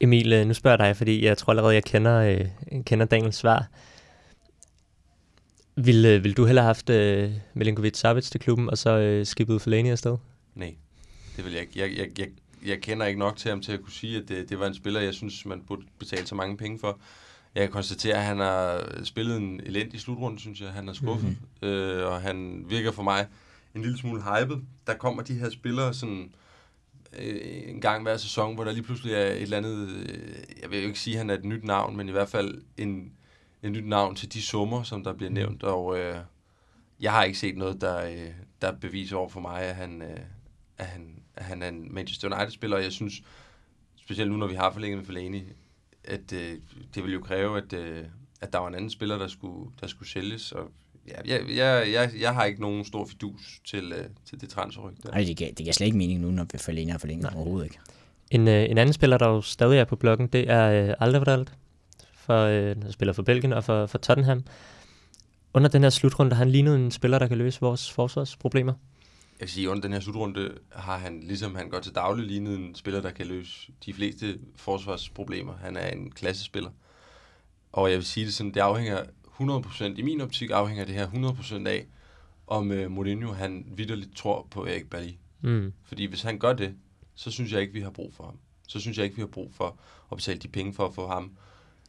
Emil, 0.00 0.32
øh, 0.32 0.46
nu 0.46 0.54
spørger 0.54 0.76
jeg 0.82 0.88
dig, 0.88 0.96
fordi 0.96 1.24
jeg 1.24 1.38
tror 1.38 1.52
allerede, 1.52 1.74
jeg 1.74 1.84
kender, 1.84 2.18
øh, 2.20 2.46
kender 2.84 3.06
Daniels 3.06 3.36
svar. 3.36 3.68
Vil, 5.76 6.04
øh, 6.04 6.24
vil 6.24 6.36
du 6.36 6.44
hellere 6.44 6.62
have 6.62 6.68
haft 6.68 6.90
øh, 6.90 7.30
Milinkovic 7.54 7.96
Savic 7.96 8.24
til 8.24 8.40
klubben, 8.40 8.70
og 8.70 8.78
så 8.78 8.98
øh, 8.98 9.26
skibet 9.26 9.62
Fellaini 9.62 9.90
afsted? 9.90 10.16
Nej, 10.54 10.74
det 11.36 11.44
vil 11.44 11.52
jeg 11.52 11.62
ikke. 11.62 11.80
Jeg, 11.80 11.90
jeg, 11.98 12.18
jeg, 12.18 12.28
jeg 12.64 12.80
kender 12.80 13.06
ikke 13.06 13.18
nok 13.18 13.36
til 13.36 13.48
ham 13.48 13.60
til 13.60 13.72
at 13.72 13.80
kunne 13.80 13.92
sige, 13.92 14.18
at 14.18 14.28
det, 14.28 14.48
det 14.48 14.58
var 14.58 14.66
en 14.66 14.74
spiller, 14.74 15.00
jeg 15.00 15.14
synes, 15.14 15.46
man 15.46 15.60
burde 15.60 15.82
betale 15.98 16.26
så 16.26 16.34
mange 16.34 16.56
penge 16.56 16.78
for. 16.78 16.98
Jeg 17.54 17.62
kan 17.62 17.70
konstatere, 17.70 18.14
at 18.14 18.24
han 18.24 18.38
har 18.38 18.88
spillet 19.04 19.36
en 19.36 19.60
elendig 19.60 20.00
slutrunde, 20.00 20.38
synes 20.38 20.60
jeg. 20.60 20.72
Han 20.72 20.88
er 20.88 20.92
skuffet, 20.92 21.36
mm-hmm. 21.60 21.68
øh, 21.68 22.06
og 22.06 22.20
han 22.20 22.64
virker 22.68 22.92
for 22.92 23.02
mig 23.02 23.26
en 23.74 23.82
lille 23.82 23.98
smule 23.98 24.22
hyped. 24.22 24.56
Der 24.86 24.94
kommer 24.94 25.22
de 25.22 25.34
her 25.34 25.50
spillere 25.50 25.94
sådan 25.94 26.32
øh, 27.18 27.40
en 27.66 27.80
gang 27.80 28.02
hver 28.02 28.16
sæson, 28.16 28.54
hvor 28.54 28.64
der 28.64 28.72
lige 28.72 28.82
pludselig 28.82 29.14
er 29.14 29.26
et 29.26 29.42
eller 29.42 29.56
andet, 29.56 29.88
øh, 29.88 30.38
jeg 30.62 30.70
vil 30.70 30.80
jo 30.80 30.86
ikke 30.86 31.00
sige, 31.00 31.14
at 31.14 31.18
han 31.18 31.30
er 31.30 31.34
et 31.34 31.44
nyt 31.44 31.64
navn, 31.64 31.96
men 31.96 32.08
i 32.08 32.12
hvert 32.12 32.28
fald 32.28 32.62
en, 32.76 33.12
en 33.62 33.72
nyt 33.72 33.88
navn 33.88 34.16
til 34.16 34.32
de 34.32 34.42
summer, 34.42 34.82
som 34.82 35.04
der 35.04 35.12
bliver 35.12 35.30
nævnt, 35.30 35.62
og 35.62 35.98
øh, 35.98 36.16
jeg 37.00 37.12
har 37.12 37.24
ikke 37.24 37.38
set 37.38 37.56
noget, 37.56 37.80
der, 37.80 38.04
øh, 38.04 38.30
der 38.62 38.72
beviser 38.72 39.16
over 39.16 39.28
for 39.28 39.40
mig, 39.40 39.62
at 39.62 39.74
han, 39.74 40.02
øh, 40.02 40.20
at 40.78 40.86
han, 40.86 41.22
han 41.36 41.62
er 41.62 41.68
en 41.68 41.94
Manchester 41.94 42.34
United-spiller, 42.34 42.76
og 42.76 42.82
jeg 42.82 42.92
synes, 42.92 43.22
specielt 43.96 44.30
nu, 44.30 44.36
når 44.36 44.46
vi 44.46 44.54
har 44.54 44.72
forlænget 44.72 44.98
med 44.98 45.06
Fellaini, 45.06 45.42
at 46.04 46.32
øh, 46.32 46.58
det 46.94 47.02
ville 47.02 47.14
jo 47.14 47.20
kræve, 47.20 47.58
at, 47.58 47.72
øh, 47.72 48.04
at 48.40 48.52
der 48.52 48.58
var 48.58 48.68
en 48.68 48.74
anden 48.74 48.90
spiller, 48.90 49.18
der 49.18 49.28
skulle, 49.28 49.70
der 49.80 49.86
skulle 49.86 50.08
sælges, 50.08 50.52
og 50.52 50.70
ja, 51.08 51.12
jeg, 51.24 51.40
jeg, 51.56 51.92
jeg, 51.92 52.10
jeg 52.20 52.34
har 52.34 52.44
ikke 52.44 52.60
nogen 52.60 52.84
stor 52.84 53.06
fidus 53.06 53.60
til, 53.64 53.92
øh, 53.92 54.04
til 54.24 54.40
det 54.40 54.48
transferryg. 54.48 54.94
Nej, 55.04 55.24
det 55.24 55.36
giver, 55.36 55.48
det 55.50 55.58
giver 55.58 55.72
slet 55.72 55.86
ikke 55.86 55.98
mening 55.98 56.20
nu, 56.20 56.30
når 56.30 56.46
vi 56.52 56.58
forlænger 56.58 56.92
har 56.92 56.98
forlænget 56.98 57.30
overhovedet 57.34 57.64
ikke. 57.64 57.78
En, 58.30 58.48
øh, 58.48 58.70
en 58.70 58.78
anden 58.78 58.92
spiller, 58.92 59.18
der 59.18 59.28
jo 59.28 59.40
stadig 59.40 59.78
er 59.78 59.84
på 59.84 59.96
blokken, 59.96 60.26
det 60.26 60.50
er 60.50 60.88
øh, 60.88 60.94
Alderweireld, 61.00 61.46
for, 62.14 62.44
øh, 62.44 62.76
der 62.82 62.90
spiller 62.90 63.12
for 63.12 63.22
Belgien 63.22 63.52
og 63.52 63.64
for, 63.64 63.86
for 63.86 63.98
Tottenham. 63.98 64.44
Under 65.54 65.68
den 65.68 65.82
her 65.82 65.90
slutrunde 65.90 66.32
har 66.32 66.44
han 66.44 66.50
lignet 66.50 66.74
en 66.74 66.90
spiller, 66.90 67.18
der 67.18 67.26
kan 67.26 67.38
løse 67.38 67.60
vores 67.60 67.92
forsvarsproblemer. 67.92 68.74
Jeg 69.40 69.46
vil 69.46 69.48
sige, 69.48 69.70
under 69.70 69.82
den 69.82 69.92
her 69.92 70.00
slutrunde 70.00 70.58
har 70.72 70.98
han, 70.98 71.20
ligesom 71.20 71.54
han 71.54 71.68
går 71.68 71.80
til 71.80 71.94
daglig, 71.94 72.26
lignet 72.26 72.58
en 72.58 72.74
spiller, 72.74 73.00
der 73.00 73.10
kan 73.10 73.26
løse 73.26 73.72
de 73.84 73.94
fleste 73.94 74.38
forsvarsproblemer. 74.56 75.56
Han 75.56 75.76
er 75.76 75.88
en 75.88 76.10
klassespiller. 76.10 76.70
Og 77.72 77.90
jeg 77.90 77.96
vil 77.96 78.04
sige 78.04 78.26
det 78.26 78.34
sådan, 78.34 78.54
det 78.54 78.60
afhænger 78.60 79.02
100%, 79.40 79.84
i 79.84 80.02
min 80.02 80.20
optik 80.20 80.50
afhænger 80.50 80.84
det 80.84 80.94
her 80.94 81.08
100% 81.08 81.68
af, 81.68 81.86
om 82.46 82.72
øh, 82.72 82.90
Mourinho 82.90 83.32
han 83.32 83.66
vidderligt 83.76 84.16
tror 84.16 84.46
på 84.50 84.66
Erik 84.66 84.90
Bailly. 84.90 85.12
Mm. 85.40 85.72
Fordi 85.82 86.04
hvis 86.04 86.22
han 86.22 86.38
gør 86.38 86.52
det, 86.52 86.74
så 87.14 87.30
synes 87.30 87.52
jeg 87.52 87.60
ikke, 87.60 87.72
vi 87.72 87.80
har 87.80 87.90
brug 87.90 88.14
for 88.14 88.24
ham. 88.24 88.38
Så 88.68 88.80
synes 88.80 88.96
jeg 88.96 89.04
ikke, 89.04 89.16
vi 89.16 89.22
har 89.22 89.26
brug 89.26 89.54
for 89.54 89.78
at 90.12 90.16
betale 90.16 90.38
de 90.38 90.48
penge 90.48 90.74
for 90.74 90.86
at 90.86 90.94
få 90.94 91.08
ham. 91.08 91.36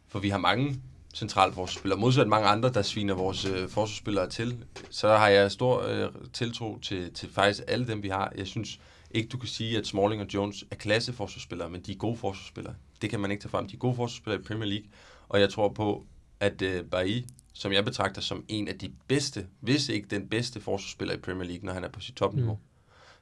For 0.08 0.20
vi 0.20 0.30
har 0.30 0.38
mange 0.38 0.82
centrale 1.16 1.54
forsvarsspillere. 1.54 2.00
Modsat 2.00 2.28
mange 2.28 2.48
andre, 2.48 2.70
der 2.70 2.82
sviner 2.82 3.14
vores 3.14 3.46
øh, 3.46 3.70
forsvarsspillere 3.70 4.30
til, 4.30 4.66
så 4.90 5.08
har 5.08 5.28
jeg 5.28 5.52
stor 5.52 5.82
øh, 5.88 6.10
tiltro 6.34 6.80
til, 6.80 7.14
til 7.14 7.30
faktisk 7.30 7.64
alle 7.68 7.88
dem, 7.88 8.04
vi 8.04 8.10
har. 8.10 8.34
Jeg 8.38 8.48
synes 8.48 8.80
ikke, 9.12 9.30
du 9.30 9.38
kan 9.38 9.50
sige, 9.50 9.78
at 9.78 9.88
Smalling 9.88 10.22
og 10.22 10.28
Jones 10.34 10.66
er 10.72 10.76
klasseforsvarsspillere, 10.76 11.70
men 11.70 11.82
de 11.82 11.92
er 11.92 11.96
gode 11.96 12.18
forsvarsspillere. 12.18 12.76
Det 13.02 13.10
kan 13.10 13.20
man 13.20 13.32
ikke 13.32 13.42
tage 13.42 13.50
frem. 13.50 13.68
De 13.68 13.76
er 13.76 13.80
gode 13.80 13.96
forsvarsspillere 13.96 14.42
i 14.42 14.44
Premier 14.44 14.70
League, 14.70 14.88
og 15.30 15.40
jeg 15.40 15.50
tror 15.50 15.70
på, 15.70 16.06
at 16.40 16.62
øh, 16.62 16.84
Bailly, 16.84 17.22
som 17.54 17.72
jeg 17.72 17.86
betragter 17.86 18.22
som 18.22 18.46
en 18.48 18.68
af 18.68 18.78
de 18.80 18.92
bedste, 19.08 19.48
hvis 19.60 19.90
ikke 19.90 20.08
den 20.08 20.30
bedste 20.30 20.62
forsvarsspiller 20.62 21.14
i 21.14 21.18
Premier 21.18 21.48
League, 21.48 21.66
når 21.66 21.74
han 21.74 21.84
er 21.84 21.90
på 21.90 22.00
sit 22.00 22.16
topniveau, 22.16 22.54
mm. 22.54 22.60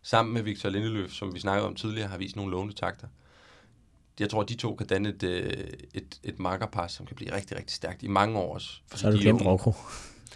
sammen 0.02 0.34
med 0.34 0.42
Victor 0.42 0.70
Lindeløf, 0.70 1.12
som 1.12 1.34
vi 1.34 1.40
snakkede 1.40 1.68
om 1.68 1.76
tidligere, 1.76 2.08
har 2.08 2.18
vist 2.18 2.36
nogle 2.36 2.52
lovende 2.52 2.74
takter. 2.74 3.08
Jeg 4.20 4.30
tror, 4.30 4.42
at 4.42 4.50
de 4.50 4.56
to 4.56 4.76
kan 4.76 4.88
danne 4.88 5.10
et, 5.10 5.24
øh, 5.24 5.54
et, 5.94 6.20
et 6.24 6.40
markerpar, 6.40 6.88
som 6.88 7.06
kan 7.06 7.16
blive 7.16 7.36
rigtig, 7.36 7.58
rigtig 7.58 7.76
stærkt 7.76 8.04
i 8.04 8.08
mange 8.08 8.40
år 8.40 8.54
også. 8.54 8.70
Så 8.96 9.06
har 9.06 9.12
du 9.12 9.22
glemt 9.22 9.42
Rocco. 9.46 9.74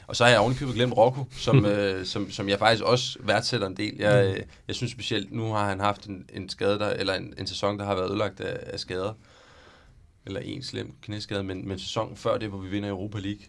Og 0.08 0.16
så 0.16 0.24
har 0.24 0.32
jeg 0.32 0.40
ovenikøbet 0.40 0.76
glemt 0.76 0.98
Rocco, 0.98 1.26
som, 1.32 1.66
øh, 1.76 2.06
som, 2.06 2.32
som 2.32 2.50
jeg 2.50 2.60
faktisk 2.60 2.84
også 2.84 3.18
værdsætter 3.22 3.68
en 3.68 3.78
del. 3.78 3.96
Jeg, 4.00 4.26
Mm. 4.26 4.32
øh, 4.32 4.44
jeg 4.68 4.76
synes 4.76 4.92
specielt, 4.92 5.32
nu 5.32 5.52
har 5.52 5.70
han 5.70 5.80
haft 5.80 6.06
en, 6.06 6.26
en 6.34 6.50
skade, 6.50 6.80
der, 6.80 6.90
eller 6.90 7.14
en, 7.14 7.34
en 7.38 7.48
sæson, 7.48 7.80
der 7.80 7.86
har 7.86 7.96
været 7.96 8.10
ødelagt 8.10 8.40
af, 8.42 8.74
af 8.74 8.80
skader. 8.80 9.14
Eller 10.26 10.40
en 10.40 10.64
slem 10.64 10.96
knæskade, 11.02 11.44
men, 11.44 11.68
men 11.68 11.80
sæsonen 11.80 12.18
før 12.18 12.38
det, 12.38 12.50
hvor 12.50 12.58
vi 12.58 12.70
vinder 12.70 12.90
Europa 12.90 13.20
League, 13.20 13.42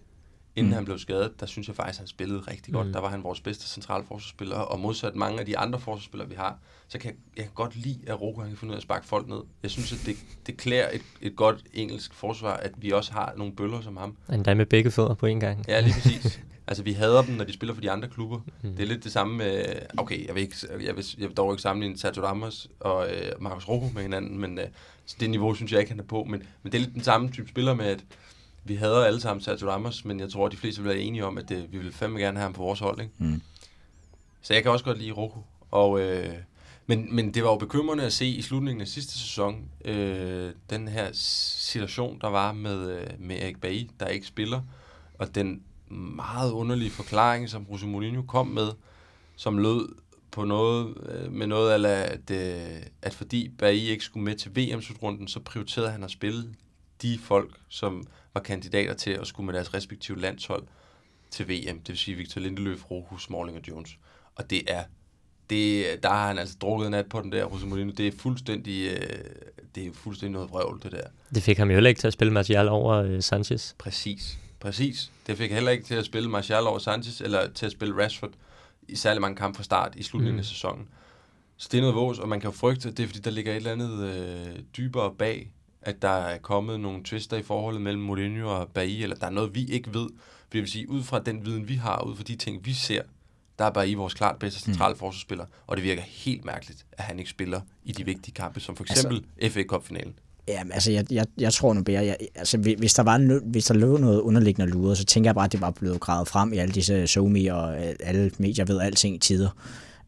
inden 0.59 0.71
Mm. 0.71 0.75
han 0.75 0.85
blev 0.85 0.99
skadet, 0.99 1.41
der 1.41 1.47
synes 1.47 1.69
jeg 1.69 1.77
faktisk, 1.77 1.99
han 1.99 2.07
spillede 2.07 2.41
rigtig 2.41 2.75
godt. 2.75 2.87
Mm. 2.87 2.93
Der 2.93 3.01
var 3.01 3.09
han 3.09 3.23
vores 3.25 3.41
bedste 3.41 3.69
centrale 3.69 4.05
forsvarsspiller, 4.09 4.57
og 4.57 4.81
modsat 4.81 5.15
mange 5.17 5.41
af 5.41 5.47
de 5.47 5.59
andre 5.59 5.81
forsvarsspillere, 5.81 6.29
vi 6.29 6.35
har, 6.35 6.59
så 6.89 6.99
kan 6.99 7.11
jeg, 7.11 7.17
jeg 7.37 7.45
kan 7.45 7.53
godt 7.55 7.77
lide, 7.77 7.99
at 8.07 8.19
han 8.19 8.49
kan 8.49 8.57
finde 8.57 8.71
ud 8.71 8.75
af 8.75 8.79
at 8.79 8.83
sparke 8.83 9.07
folk 9.07 9.29
ned. 9.29 9.41
Jeg 9.63 9.71
synes, 9.71 9.93
at 9.93 9.99
det, 10.07 10.17
det 10.47 10.57
klæder 10.57 10.89
et, 10.93 11.03
et 11.21 11.37
godt 11.37 11.63
engelsk 11.75 12.15
forsvar, 12.15 12.57
at 12.57 12.73
vi 12.77 12.91
også 12.91 13.13
har 13.13 13.33
nogle 13.37 13.53
bøller 13.57 13.81
som 13.81 13.97
ham. 13.97 14.17
Endda 14.33 14.55
med 14.55 14.67
begge 14.67 14.91
fødder 14.91 15.15
på 15.15 15.27
en 15.27 15.41
gang. 15.41 15.65
Ja, 15.69 15.81
lige 15.81 15.93
præcis. 15.93 16.41
altså, 16.69 16.83
vi 16.83 16.93
hader 16.93 17.23
dem, 17.23 17.35
når 17.35 17.45
de 17.45 17.53
spiller 17.53 17.75
for 17.75 17.81
de 17.81 17.91
andre 17.91 18.09
klubber. 18.09 18.41
Mm. 18.63 18.71
Det 18.77 18.83
er 18.83 18.87
lidt 18.87 19.05
det 19.05 19.13
samme 19.13 19.37
med... 19.37 19.65
Okay, 19.97 20.27
jeg 20.27 20.35
vil, 20.35 20.43
ikke, 20.43 20.57
jeg 20.87 20.97
vil, 20.97 21.05
jeg 21.19 21.29
vil 21.29 21.37
dog 21.37 21.53
ikke 21.53 21.63
sammenligne 21.63 21.99
Sergio 21.99 22.23
Ramos 22.23 22.69
og 22.81 23.09
øh, 23.11 23.33
Marcos 23.41 23.69
Rojo 23.69 23.91
med 23.95 24.03
hinanden, 24.03 24.39
men 24.39 24.59
øh, 24.59 24.65
så 25.07 25.17
det 25.21 25.31
niveau 25.31 25.55
synes 25.55 25.73
jeg 25.73 25.81
ikke, 25.81 25.93
han 25.93 26.01
er 26.01 26.05
på. 26.05 26.25
Men, 26.25 26.43
men 26.63 26.73
det 26.73 26.79
er 26.79 26.83
lidt 26.83 26.95
den 26.95 27.03
samme 27.03 27.31
type 27.31 27.49
spiller 27.49 27.75
med, 27.75 27.87
at 27.87 28.05
vi 28.65 28.75
hader 28.75 29.05
alle 29.05 29.21
sammen 29.21 29.43
Sergio 29.43 29.71
Ramos, 29.71 30.05
men 30.05 30.21
jeg 30.21 30.31
tror, 30.31 30.47
at 30.47 30.53
de 30.53 30.57
fleste 30.57 30.83
vil 30.83 30.89
være 30.89 31.01
enige 31.01 31.25
om, 31.25 31.39
at 31.39 31.51
øh, 31.51 31.73
vi 31.73 31.79
vil 31.79 31.93
fandme 31.93 32.21
gerne 32.21 32.39
have 32.39 32.43
ham 32.43 32.53
på 32.53 32.63
vores 32.63 32.81
hold. 32.81 33.01
Ikke? 33.01 33.13
Mm. 33.19 33.43
Så 34.43 34.55
jeg 34.55 34.63
kan 34.63 34.73
også 34.73 34.85
godt 34.85 34.99
lide 34.99 35.13
Rojo. 35.13 35.43
Og, 35.71 36.01
øh, 36.01 36.35
men, 36.87 37.15
men 37.15 37.35
det 37.35 37.45
var 37.45 37.51
jo 37.51 37.57
bekymrende 37.57 38.05
at 38.05 38.13
se 38.13 38.27
i 38.27 38.43
slutningen 38.43 38.81
af 38.81 38.89
sidste 38.89 39.13
sæson, 39.13 39.69
øh, 39.85 40.53
den 40.71 40.89
her 40.89 41.09
situation, 41.13 42.19
der 42.21 42.29
var 42.29 42.53
med, 42.53 42.91
øh, 42.91 43.07
med 43.19 43.37
Erik 43.37 43.61
Bailly, 43.61 43.89
der 44.01 44.07
ikke 44.07 44.27
spiller, 44.27 44.63
og 45.19 45.35
den 45.35 45.63
meget 46.17 46.53
underlige 46.53 46.91
forklaring, 46.91 47.49
som 47.49 47.67
Jose 47.71 47.87
Mourinho 47.87 48.23
kom 48.23 48.47
med, 48.47 48.69
som 49.37 49.59
lød 49.59 49.89
på 50.31 50.45
noget, 50.45 50.95
øh, 51.09 51.33
med 51.33 51.47
noget 51.47 51.85
af, 51.85 52.13
at, 52.13 52.31
øh, 52.31 52.83
at 53.03 53.15
fordi 53.15 53.49
Bailly 53.49 53.91
ikke 53.91 54.05
skulle 54.05 54.25
med 54.25 54.35
til 54.35 54.57
VM-slutrunden, 54.57 55.29
så 55.29 55.41
prioriterede 55.41 55.91
han 55.91 56.05
at 56.05 56.11
spille 56.11 56.55
de 57.03 57.19
folk, 57.19 57.55
som 57.69 58.07
var 58.35 58.41
kandidater 58.41 58.95
til 58.95 59.11
at 59.11 59.26
skulle 59.26 59.47
med 59.47 59.55
deres 59.55 59.74
respektive 59.74 60.20
landshold 60.20 60.62
til 61.31 61.49
VM, 61.49 61.79
det 61.79 61.89
vil 61.89 61.99
sige 61.99 62.16
Victor 62.16 62.41
Lindeløf, 62.41 62.91
Rojo, 62.91 63.18
Smalling 63.18 63.59
og 63.59 63.68
Jones. 63.68 63.99
Og 64.35 64.51
det 64.51 64.62
er, 64.66 64.85
det, 65.51 65.87
der 66.03 66.09
har 66.09 66.29
han 66.29 66.39
altså 66.39 66.57
drukket 66.61 66.91
nat 66.91 67.07
på 67.07 67.20
den 67.20 67.33
der, 67.33 67.41
Jose 67.41 67.66
Mourinho. 67.66 67.93
Det 67.93 68.07
er 68.07 68.12
fuldstændig, 68.18 68.91
øh, 68.91 69.18
det 69.74 69.87
er 69.87 69.91
fuldstændig 69.93 70.33
noget 70.33 70.51
vrøvl, 70.51 70.81
det 70.83 70.93
der. 70.93 71.03
Det 71.35 71.43
fik 71.43 71.59
ham 71.59 71.68
jo 71.68 71.74
heller 71.74 71.89
ikke 71.89 72.01
til 72.01 72.07
at 72.07 72.12
spille 72.12 72.33
Martial 72.33 72.68
over 72.68 72.95
øh, 72.95 73.22
Sanchez. 73.22 73.74
Præcis. 73.79 74.39
Præcis. 74.61 75.11
Det 75.26 75.39
fik 75.39 75.53
heller 75.53 75.70
ikke 75.70 75.85
til 75.85 75.95
at 75.95 76.05
spille 76.05 76.31
Martial 76.31 76.66
over 76.66 76.79
Sanchez, 76.79 77.20
eller 77.20 77.49
til 77.53 77.66
at 77.66 77.72
spille 77.72 78.05
Rashford 78.05 78.31
i 78.89 78.97
særlig 78.97 79.20
mange 79.20 79.37
kampe 79.37 79.57
fra 79.57 79.62
start 79.62 79.97
i 79.97 80.03
slutningen 80.03 80.37
mm. 80.37 80.39
af 80.39 80.45
sæsonen. 80.45 80.89
Så 81.57 81.68
det 81.72 81.79
er 81.79 81.83
noget 81.83 81.97
vås, 81.97 82.18
og 82.18 82.29
man 82.29 82.41
kan 82.41 82.51
jo 82.51 82.57
frygte, 82.57 82.89
at 82.89 82.97
det 82.97 83.03
er 83.03 83.07
fordi, 83.07 83.20
der 83.20 83.31
ligger 83.31 83.53
et 83.53 83.57
eller 83.57 83.72
andet 83.72 84.09
øh, 84.09 84.59
dybere 84.76 85.14
bag, 85.14 85.51
at 85.83 86.03
der 86.03 86.09
er 86.09 86.39
kommet 86.39 86.81
nogle 86.81 87.03
twister 87.05 87.37
i 87.37 87.43
forholdet 87.43 87.81
mellem 87.83 88.03
Mourinho 88.03 88.49
og 88.61 88.68
Bailly, 88.74 89.03
eller 89.03 89.16
der 89.16 89.26
er 89.26 89.31
noget, 89.31 89.55
vi 89.55 89.64
ikke 89.64 89.95
ved. 89.95 90.09
For 90.18 90.53
det 90.53 90.61
vil 90.61 90.70
sige, 90.70 90.91
ud 90.91 91.03
fra 91.03 91.18
den 91.18 91.47
viden, 91.47 91.68
vi 91.68 91.74
har, 91.74 92.03
ud 92.07 92.16
fra 92.16 92.22
de 92.22 92.37
ting, 92.37 92.66
vi 92.66 92.72
ser, 92.72 93.03
der 93.59 93.64
er 93.64 93.70
Bailly 93.70 93.95
vores 93.95 94.14
klart 94.14 94.37
bedste 94.39 94.61
centrale 94.61 94.93
mm. 94.95 94.99
forsvarsspiller, 94.99 95.45
og 95.66 95.76
det 95.76 95.85
virker 95.85 96.03
helt 96.03 96.45
mærkeligt, 96.45 96.87
at 96.93 97.05
han 97.05 97.18
ikke 97.18 97.31
spiller 97.31 97.61
i 97.85 97.93
de 97.93 98.05
vigtige 98.05 98.35
kampe, 98.35 98.61
som 98.61 98.76
for 98.76 98.85
Altså- 98.85 98.95
eksempel 99.09 99.24
altså, 99.41 99.55
FA 99.55 99.62
Cup-finalen. 99.62 100.14
Ja, 100.49 100.62
altså, 100.72 100.93
jeg, 100.93 101.12
jeg, 101.12 101.26
jeg 101.39 101.53
tror 101.53 101.74
nu 101.74 101.83
bedre, 101.83 102.05
jeg, 102.05 102.16
altså, 102.35 102.59
hvi- 102.59 102.74
hvis 102.79 102.95
der, 102.95 103.03
var, 103.03 103.18
nø- 103.18 103.51
hvis 103.51 103.64
der 103.66 103.74
lå 103.74 103.97
noget 103.97 104.20
underliggende 104.20 104.72
luder, 104.72 104.95
så 104.95 105.05
tænker 105.05 105.29
jeg 105.31 105.35
bare, 105.35 105.45
at 105.45 105.53
det 105.53 105.61
var 105.61 105.70
blevet 105.70 106.01
gravet 106.01 106.29
frem 106.29 106.53
i 106.53 106.57
alle 106.57 106.74
disse 106.74 107.07
SoMe 107.07 107.55
og 107.55 107.87
øh, 107.87 107.95
alle 108.01 108.31
medier 108.39 108.64
ved 108.64 108.81
alting 108.81 109.14
i 109.14 109.18
tider. 109.18 109.49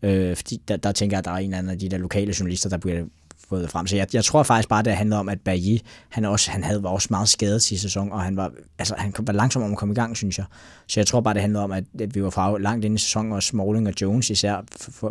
Øh, 0.02 0.36
fordi 0.36 0.60
der, 0.68 0.76
der 0.76 0.92
tænker 0.92 1.16
jeg, 1.16 1.18
at 1.18 1.24
der 1.24 1.30
er 1.30 1.36
en 1.36 1.44
eller 1.44 1.58
anden 1.58 1.72
af 1.72 1.78
de 1.78 1.88
der 1.88 1.98
lokale 1.98 2.34
journalister, 2.40 2.68
der 2.68 2.76
bliver 2.76 3.04
fået 3.50 3.70
frem. 3.70 3.86
Så 3.86 3.96
jeg, 3.96 4.06
jeg 4.14 4.24
tror 4.24 4.42
faktisk 4.42 4.68
bare, 4.68 4.82
det 4.82 4.92
handler 4.92 5.16
om, 5.16 5.28
at 5.28 5.40
Bailly, 5.40 5.78
han, 6.08 6.24
også, 6.24 6.50
han 6.50 6.64
havde, 6.64 6.82
var 6.82 6.90
også 6.90 7.08
meget 7.10 7.28
skadet 7.28 7.62
sidste 7.62 7.82
sæson, 7.82 8.12
og 8.12 8.22
han 8.22 8.36
var, 8.36 8.52
altså, 8.78 8.94
han 8.98 9.14
var 9.18 9.32
langsom 9.32 9.62
om 9.62 9.72
at 9.72 9.78
komme 9.78 9.92
i 9.92 9.94
gang, 9.94 10.16
synes 10.16 10.38
jeg. 10.38 10.46
Så 10.86 11.00
jeg 11.00 11.06
tror 11.06 11.20
bare, 11.20 11.34
det 11.34 11.42
handler 11.42 11.60
om, 11.60 11.72
at, 11.72 11.84
at 12.00 12.14
vi 12.14 12.22
var 12.22 12.30
fra 12.30 12.58
langt 12.58 12.84
inde 12.84 12.94
i 12.94 12.98
sæsonen, 12.98 13.32
og 13.32 13.42
Smalling 13.42 13.88
og 13.88 13.94
Jones 14.00 14.30
især 14.30 14.64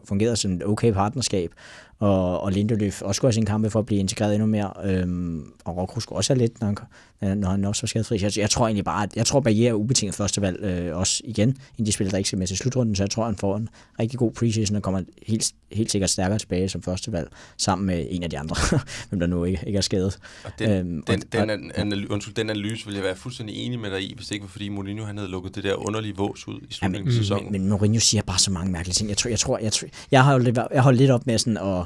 fungerede 0.06 0.36
som 0.36 0.52
et 0.52 0.66
okay 0.66 0.92
partnerskab, 0.92 1.52
og, 2.00 2.42
og 2.42 2.52
Lindeløf 2.52 3.02
også 3.02 3.18
skulle 3.20 3.28
have 3.30 3.34
sin 3.34 3.46
kampe 3.46 3.70
for 3.70 3.80
at 3.80 3.86
blive 3.86 4.00
integreret 4.00 4.34
endnu 4.36 4.48
mere, 4.48 4.72
øhm, 4.84 5.44
og 5.66 5.78
Rocco 5.78 6.00
skulle 6.00 6.18
også 6.20 6.34
have 6.34 6.40
lidt, 6.40 6.62
når 6.62 6.68
han, 6.68 7.38
når 7.38 7.50
han 7.50 7.66
også 7.66 7.82
var 7.82 7.88
skadesfri. 7.88 8.20
Jeg, 8.22 8.38
jeg 8.38 8.50
tror 8.50 8.66
egentlig 8.68 8.86
bare, 8.86 9.04
at 9.04 9.16
jeg 9.16 9.26
tror, 9.26 9.40
Bailly 9.40 9.62
er 9.64 9.74
ubetinget 9.74 10.16
førstevalg 10.16 10.60
øh, 10.64 10.98
også 10.98 11.22
igen, 11.26 11.50
inden 11.50 11.86
de 11.86 11.92
spiller, 11.92 12.12
der 12.12 12.18
ikke 12.18 12.28
skal 12.28 12.40
med 12.40 12.48
til 12.48 12.58
slutrunden, 12.58 12.96
så 12.96 13.04
jeg 13.04 13.10
tror, 13.10 13.26
han 13.26 13.36
får 13.36 13.58
en 13.58 13.70
rigtig 14.00 14.20
god 14.20 14.32
preseason 14.32 14.76
og 14.76 14.82
kommer 14.84 15.02
helt, 15.28 15.52
helt 15.72 15.92
sikkert 15.92 16.10
stærkere 16.10 16.40
tilbage 16.40 16.70
som 16.70 16.82
førstevalg, 16.82 17.28
sammen 17.58 17.86
med 17.88 18.06
en 18.10 18.24
af 18.24 18.30
de 18.30 18.40
andre, 18.40 18.56
hvem 19.10 19.20
der 19.20 19.28
nu 19.28 19.44
ikke, 19.44 19.64
ikke 19.68 19.78
er 19.78 19.82
skadet. 19.82 20.20
Og 20.46 20.52
den, 20.60 20.70
Øhm, 20.70 21.04
og- 21.08 21.14
den, 21.14 21.22
den, 21.32 21.50
an- 21.50 21.72
analy- 21.78 22.08
undskyld, 22.14 22.34
den 22.36 22.50
analyse 22.50 22.86
vil 22.86 22.96
jeg 22.96 23.04
være 23.04 23.16
fuldstændig 23.16 23.56
enig 23.56 23.80
med 23.80 23.92
dig 23.92 24.02
i, 24.02 24.14
hvis 24.16 24.32
ikke 24.32 24.44
var 24.44 24.50
fordi 24.50 24.70
Mourinho 24.70 25.06
han 25.06 25.18
havde 25.18 25.30
lukket 25.32 25.56
det 25.56 25.64
der 25.64 25.76
underlige 25.88 26.16
vås 26.18 26.48
ud 26.48 26.60
i 26.70 26.74
slutningen 26.74 27.08
af 27.08 27.14
sæsonen. 27.14 27.52
Men, 27.52 27.62
men 27.62 27.70
Mourinho 27.70 28.00
siger 28.00 28.22
bare 28.22 28.40
så 28.40 28.52
mange 28.52 28.72
mærkelige 28.72 28.94
ting. 28.94 29.10
Jeg 29.10 29.18
tror, 29.18 29.30
jeg, 29.30 29.40
tror, 29.40 29.58
jeg, 29.58 29.72
tror, 29.74 29.88
jeg 30.12 30.24
har 30.24 30.34
jo 30.34 30.40
lidt, 30.40 30.60
jeg 30.74 30.82
holdt 30.82 30.98
lidt 30.98 31.12
op 31.12 31.28
med 31.28 31.38
sådan 31.38 31.58
at, 31.58 31.86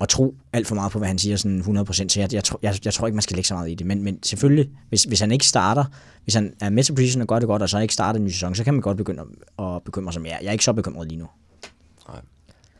at 0.00 0.08
tro 0.08 0.34
alt 0.52 0.66
for 0.66 0.74
meget 0.74 0.92
på, 0.92 0.98
hvad 0.98 1.08
han 1.08 1.18
siger 1.18 1.36
sådan 1.36 1.60
100%, 1.60 1.92
så 1.92 2.20
jeg, 2.20 2.32
jeg, 2.32 2.44
tror, 2.44 2.58
jeg, 2.62 2.78
jeg 2.84 2.94
tror 2.94 3.06
ikke, 3.06 3.16
man 3.16 3.22
skal 3.22 3.34
lægge 3.34 3.48
så 3.48 3.54
meget 3.54 3.70
i 3.70 3.74
det. 3.74 3.86
Men, 3.86 4.02
men 4.02 4.22
selvfølgelig, 4.22 4.70
hvis, 4.88 5.04
hvis 5.04 5.20
han 5.20 5.32
ikke 5.32 5.46
starter, 5.46 5.84
hvis 6.24 6.34
han 6.34 6.54
er 6.60 6.70
med 6.70 6.84
til 6.84 6.94
preseason 6.94 7.22
og 7.22 7.28
gør 7.28 7.38
det 7.38 7.48
godt, 7.48 7.62
og 7.62 7.68
så 7.68 7.78
ikke 7.78 7.94
starter 7.94 8.18
en 8.18 8.24
ny 8.24 8.28
sæson, 8.28 8.54
så 8.54 8.64
kan 8.64 8.74
man 8.74 8.80
godt 8.80 8.96
begynde 8.96 9.22
at, 9.58 9.64
at 9.64 9.82
bekymre 9.82 10.12
sig 10.12 10.22
mere. 10.22 10.36
Jeg 10.40 10.48
er 10.48 10.52
ikke 10.52 10.64
så 10.64 10.72
bekymret 10.72 11.08
lige 11.08 11.18
nu. 11.18 11.26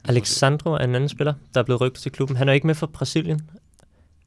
Alexandro 0.04 0.70
er 0.72 0.78
en 0.78 0.94
anden 0.94 1.08
spiller, 1.08 1.34
der 1.54 1.60
er 1.60 1.64
blevet 1.64 1.80
rygtet 1.80 2.02
til 2.02 2.12
klubben. 2.12 2.36
Han 2.36 2.48
er 2.48 2.52
jo 2.52 2.54
ikke 2.54 2.66
med 2.66 2.74
for 2.74 2.86
Brasilien. 2.86 3.50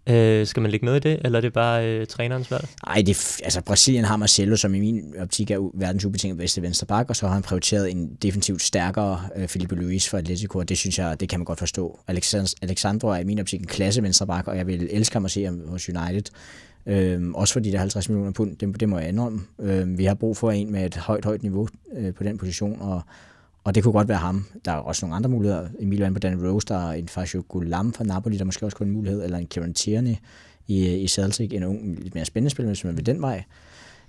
Øh, 0.10 0.48
skal 0.48 0.62
man 0.62 0.72
lægge 0.72 0.86
noget 0.86 1.06
i 1.06 1.10
det, 1.10 1.20
eller 1.26 1.40
er 1.40 1.42
det 1.42 1.54
bare 1.54 1.88
øh, 1.88 2.08
trænerens 2.08 2.52
valg? 2.52 2.68
Nej, 2.88 3.04
det, 3.06 3.42
altså 3.44 3.62
Brasilien 3.62 4.06
har 4.06 4.18
Marcelo, 4.18 4.56
som 4.56 4.76
i 4.76 4.80
min 4.80 5.14
optik 5.20 5.52
er 5.52 5.72
verdens 5.74 6.06
ubetinget 6.06 6.38
bedste 6.38 6.62
venstreback, 6.62 7.10
og 7.10 7.16
så 7.16 7.28
har 7.28 7.34
han 7.34 7.44
prioriteret 7.44 7.92
en 7.92 8.10
defensivt 8.22 8.62
stærkere 8.62 9.22
øh, 9.36 9.48
Felipe 9.48 9.76
Luis 9.76 10.10
for 10.10 10.18
Atletico, 10.18 10.60
og 10.60 10.70
det 10.70 10.78
synes 10.78 11.00
jeg, 11.00 11.20
det 11.20 11.30
kan 11.30 11.40
man 11.40 11.46
godt 11.46 11.60
forstå. 11.60 12.00
Alexand- 12.12 12.54
Alexandro 12.62 13.08
er 13.08 13.18
i 13.18 13.24
min 13.24 13.40
optik 13.40 13.60
en 13.60 13.68
klasse 13.68 14.04
venstreback, 14.04 14.48
og 14.48 14.58
jeg 14.58 14.68
vil 14.68 14.88
elske 14.92 15.16
ham 15.16 15.26
at 15.26 15.32
se 15.32 15.44
ham 15.44 15.62
hos 15.68 15.90
United. 15.90 16.24
Øhm, 16.86 17.36
også 17.36 17.54
fordi 17.54 17.70
der 17.70 17.76
er 17.76 17.80
50 17.80 18.10
millioner 18.10 18.32
pund, 18.32 18.58
det, 18.58 18.80
det 18.80 18.90
må 18.90 19.00
jeg 19.00 19.10
indrømme. 19.10 19.42
Øhm, 19.60 19.98
vi 19.98 20.06
har 20.06 20.14
brug 20.14 20.38
for 20.38 20.52
en 20.52 20.72
med 20.72 20.86
et 20.86 20.96
højt, 20.96 21.26
højt 21.26 21.44
niveau 21.44 21.68
øh, 21.98 22.14
på 22.14 22.24
den 22.24 22.38
position, 22.38 22.82
og, 22.82 23.02
og 23.64 23.76
det 23.76 23.84
kunne 23.84 23.94
godt 23.94 24.08
være 24.08 24.18
ham. 24.18 24.46
Der 24.66 24.72
er 24.72 24.76
også 24.76 25.06
nogle 25.06 25.16
andre 25.16 25.30
muligheder. 25.30 25.68
Emil 25.80 26.00
Van 26.00 26.14
på 26.14 26.20
Dan 26.20 26.48
Rose, 26.48 26.68
der 26.68 26.90
er 26.90 26.94
en 26.94 27.08
Fasio 27.08 27.44
Gulam 27.48 27.94
fra 27.94 28.04
Napoli, 28.04 28.38
der 28.38 28.46
måske 28.46 28.66
også 28.66 28.78
kunne 28.78 28.88
en 28.88 28.94
mulighed, 28.94 29.24
eller 29.24 29.38
en 29.38 29.48
Kieran 29.48 29.74
Tierney 29.74 30.16
i, 30.68 30.96
i 30.96 31.08
Celtic, 31.08 31.52
en 31.54 31.64
ung, 31.64 32.00
lidt 32.00 32.16
mere 32.16 32.26
spændende 32.26 32.50
spiller, 32.50 32.70
hvis 32.70 32.84
man 32.84 32.98
vil 32.98 33.06
den 33.06 33.22
vej. 33.22 33.44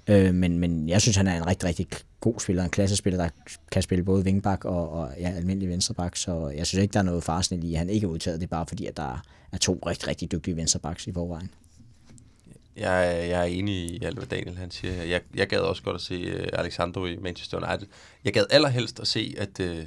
Øh, 0.07 0.35
men, 0.35 0.59
men 0.59 0.89
jeg 0.89 1.01
synes, 1.01 1.17
han 1.17 1.27
er 1.27 1.37
en 1.37 1.47
rigtig, 1.47 1.69
rigtig 1.69 1.87
god 2.21 2.41
spiller, 2.41 2.65
en 2.65 2.71
klassespiller, 2.71 3.23
der 3.23 3.29
kan 3.73 3.83
spille 3.83 4.05
både 4.05 4.25
vingbak 4.25 4.65
og, 4.65 4.91
og 4.91 5.11
ja, 5.21 5.31
almindelig 5.31 5.69
venstreback, 5.69 6.17
så 6.17 6.49
jeg 6.49 6.67
synes 6.67 6.83
ikke, 6.83 6.93
der 6.93 6.99
er 6.99 7.05
noget 7.05 7.25
farsnit 7.25 7.65
i, 7.65 7.73
at 7.73 7.79
han 7.79 7.91
ikke 7.91 8.05
er 8.05 8.09
udtaget. 8.09 8.41
Det 8.41 8.47
er 8.47 8.51
bare 8.51 8.67
fordi, 8.69 8.87
at 8.87 8.97
der 8.97 9.25
er 9.53 9.59
to 9.59 9.83
rigtig, 9.87 10.09
rigtig 10.09 10.33
dygtige 10.33 10.57
venstrebacks 10.57 11.07
i 11.07 11.13
forvejen. 11.13 11.51
Jeg, 12.77 13.27
jeg 13.31 13.41
er 13.41 13.45
enig 13.45 13.75
i 13.75 14.05
alt, 14.05 14.19
hvad 14.19 14.27
Daniel 14.27 14.57
han 14.57 14.71
siger. 14.71 15.03
Jeg, 15.03 15.21
jeg 15.35 15.49
gad 15.49 15.59
også 15.59 15.83
godt 15.83 15.95
at 15.95 16.01
se 16.01 16.35
uh, 16.35 16.47
Alexandro 16.53 17.07
i 17.07 17.17
Manchester 17.17 17.69
United. 17.69 17.87
Jeg 18.25 18.33
gad 18.33 18.45
allerhelst 18.51 19.01
at 19.01 19.07
se, 19.07 19.35
at 19.39 19.61
uh, 19.61 19.79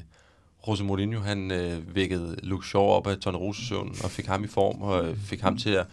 Jose 0.68 0.84
Mourinho 0.84 1.20
han 1.20 1.52
uh, 1.52 1.96
vækkede 1.96 2.36
Luke 2.44 2.68
Shaw 2.68 2.82
op 2.82 3.08
af 3.08 3.18
Tone 3.18 3.38
Rosesøvnen 3.38 3.96
og 4.04 4.12
fik 4.12 4.26
ham 4.26 4.44
i 4.44 4.48
form 4.48 4.82
og 4.82 5.10
uh, 5.10 5.18
fik 5.18 5.42
ham 5.42 5.58
til 5.58 5.70
at 5.70 5.86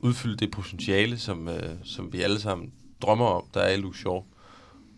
udfylde 0.00 0.36
det 0.36 0.50
potentiale, 0.50 1.18
som, 1.18 1.48
uh, 1.48 1.54
som 1.84 2.12
vi 2.12 2.22
alle 2.22 2.40
sammen 2.40 2.72
drømmer 3.02 3.26
om, 3.26 3.44
der 3.54 3.60
er 3.60 3.72
i 3.72 3.76
Luke 3.76 3.98
Shaw. 3.98 4.22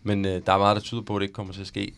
Men 0.03 0.25
uh, 0.25 0.31
der 0.31 0.53
er 0.53 0.57
meget, 0.57 0.75
der 0.75 0.81
tyder 0.81 1.01
på, 1.01 1.15
at 1.15 1.19
det 1.19 1.23
ikke 1.23 1.33
kommer 1.33 1.53
til 1.53 1.61
at 1.61 1.67
ske. 1.67 1.93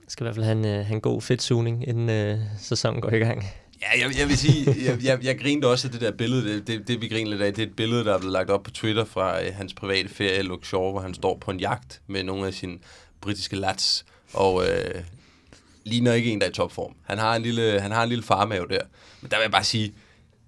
Jeg 0.00 0.08
skal 0.08 0.24
i 0.24 0.26
hvert 0.26 0.34
fald 0.34 0.44
have 0.44 0.58
en, 0.58 0.80
uh, 0.80 0.86
have 0.86 0.94
en 0.94 1.00
god 1.00 1.22
fedtsugning, 1.22 1.88
inden 1.88 2.34
uh, 2.34 2.40
sæsonen 2.58 3.00
går 3.00 3.10
i 3.10 3.18
gang. 3.18 3.44
Ja, 3.84 4.06
jeg, 4.06 4.18
jeg 4.18 4.28
vil 4.28 4.38
sige, 4.38 4.76
jeg, 4.84 5.04
jeg, 5.04 5.24
jeg 5.24 5.38
grinede 5.38 5.70
også 5.70 5.86
af 5.88 5.92
det 5.92 6.00
der 6.00 6.10
billede, 6.10 6.54
det, 6.54 6.66
det, 6.66 6.88
det 6.88 7.00
vi 7.00 7.08
griner 7.08 7.30
lidt 7.30 7.42
af, 7.42 7.54
det 7.54 7.62
er 7.62 7.66
et 7.66 7.76
billede, 7.76 8.04
der 8.04 8.14
er 8.14 8.18
blevet 8.18 8.32
lagt 8.32 8.50
op 8.50 8.62
på 8.62 8.70
Twitter 8.70 9.04
fra 9.04 9.42
øh, 9.42 9.54
hans 9.54 9.74
private 9.74 10.08
ferie, 10.08 10.38
i 10.38 10.42
Luxor, 10.42 10.90
hvor 10.90 11.00
han 11.00 11.14
står 11.14 11.38
på 11.38 11.50
en 11.50 11.60
jagt 11.60 12.00
med 12.06 12.22
nogle 12.22 12.46
af 12.46 12.54
sine 12.54 12.78
britiske 13.20 13.56
lads, 13.56 14.04
og 14.32 14.66
øh, 14.68 15.02
ligner 15.84 16.12
ikke 16.12 16.32
en, 16.32 16.40
der 16.40 16.46
er 16.46 16.50
i 16.50 16.52
topform. 16.52 16.94
Han 17.02 17.18
har 17.18 17.36
en 17.36 17.42
lille, 17.42 17.80
han 17.80 17.90
har 17.90 18.02
en 18.02 18.08
lille 18.08 18.24
farmave 18.24 18.66
der. 18.68 18.82
Men 19.20 19.30
der 19.30 19.36
vil 19.36 19.42
jeg 19.42 19.52
bare 19.52 19.64
sige, 19.64 19.94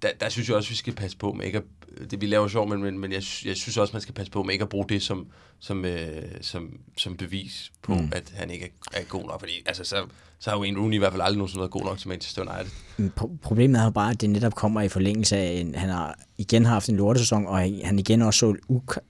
der, 0.01 0.09
der 0.19 0.29
synes 0.29 0.47
jeg 0.47 0.57
også, 0.57 0.69
vi 0.69 0.75
skal 0.75 0.93
passe 0.93 1.17
på 1.17 1.31
med 1.31 1.45
ikke 1.45 1.57
at, 1.57 1.63
det 2.11 2.21
vi 2.21 2.25
laver 2.25 2.47
sjov, 2.47 2.69
men, 2.69 2.81
men, 2.81 2.99
men 2.99 3.11
jeg, 3.11 3.23
jeg 3.45 3.55
synes 3.55 3.77
også, 3.77 3.93
man 3.93 4.01
skal 4.01 4.13
passe 4.13 4.31
på 4.31 4.43
med 4.43 4.53
ikke 4.53 4.63
at 4.63 4.69
bruge 4.69 4.85
det 4.89 5.01
som, 5.01 5.27
som, 5.59 5.85
øh, 5.85 6.23
som, 6.41 6.79
som 6.97 7.17
bevis 7.17 7.71
på, 7.81 7.93
mm. 7.93 8.11
at 8.11 8.33
han 8.35 8.49
ikke 8.49 8.65
er, 8.93 8.99
er 8.99 9.03
god 9.03 9.23
nok. 9.23 9.39
Fordi 9.39 9.53
altså, 9.65 9.83
så, 9.83 10.05
så 10.39 10.49
har 10.49 10.59
Wayne 10.59 10.79
Rooney 10.79 10.95
i 10.95 10.97
hvert 10.97 11.11
fald 11.11 11.21
aldrig 11.21 11.37
nogensinde 11.37 11.59
været 11.59 11.71
god 11.71 11.83
nok 11.83 11.97
til 11.97 12.09
Manchester 12.09 12.41
United. 12.41 13.09
Problemet 13.41 13.79
er 13.79 13.83
jo 13.83 13.89
bare, 13.89 14.11
at 14.11 14.21
det 14.21 14.29
netop 14.29 14.55
kommer 14.55 14.81
i 14.81 14.89
forlængelse 14.89 15.37
af, 15.37 15.51
en, 15.51 15.75
han 15.75 15.89
har 15.89 16.19
igen 16.37 16.65
haft 16.65 16.89
en 16.89 16.95
lortesæson, 16.95 17.47
og 17.47 17.57
han 17.57 17.99
igen 17.99 18.21
også 18.21 18.39
så 18.39 18.55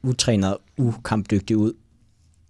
utrænet 0.04 0.54
og 0.54 0.62
ukampdygtig 0.78 1.58
ud 1.58 1.74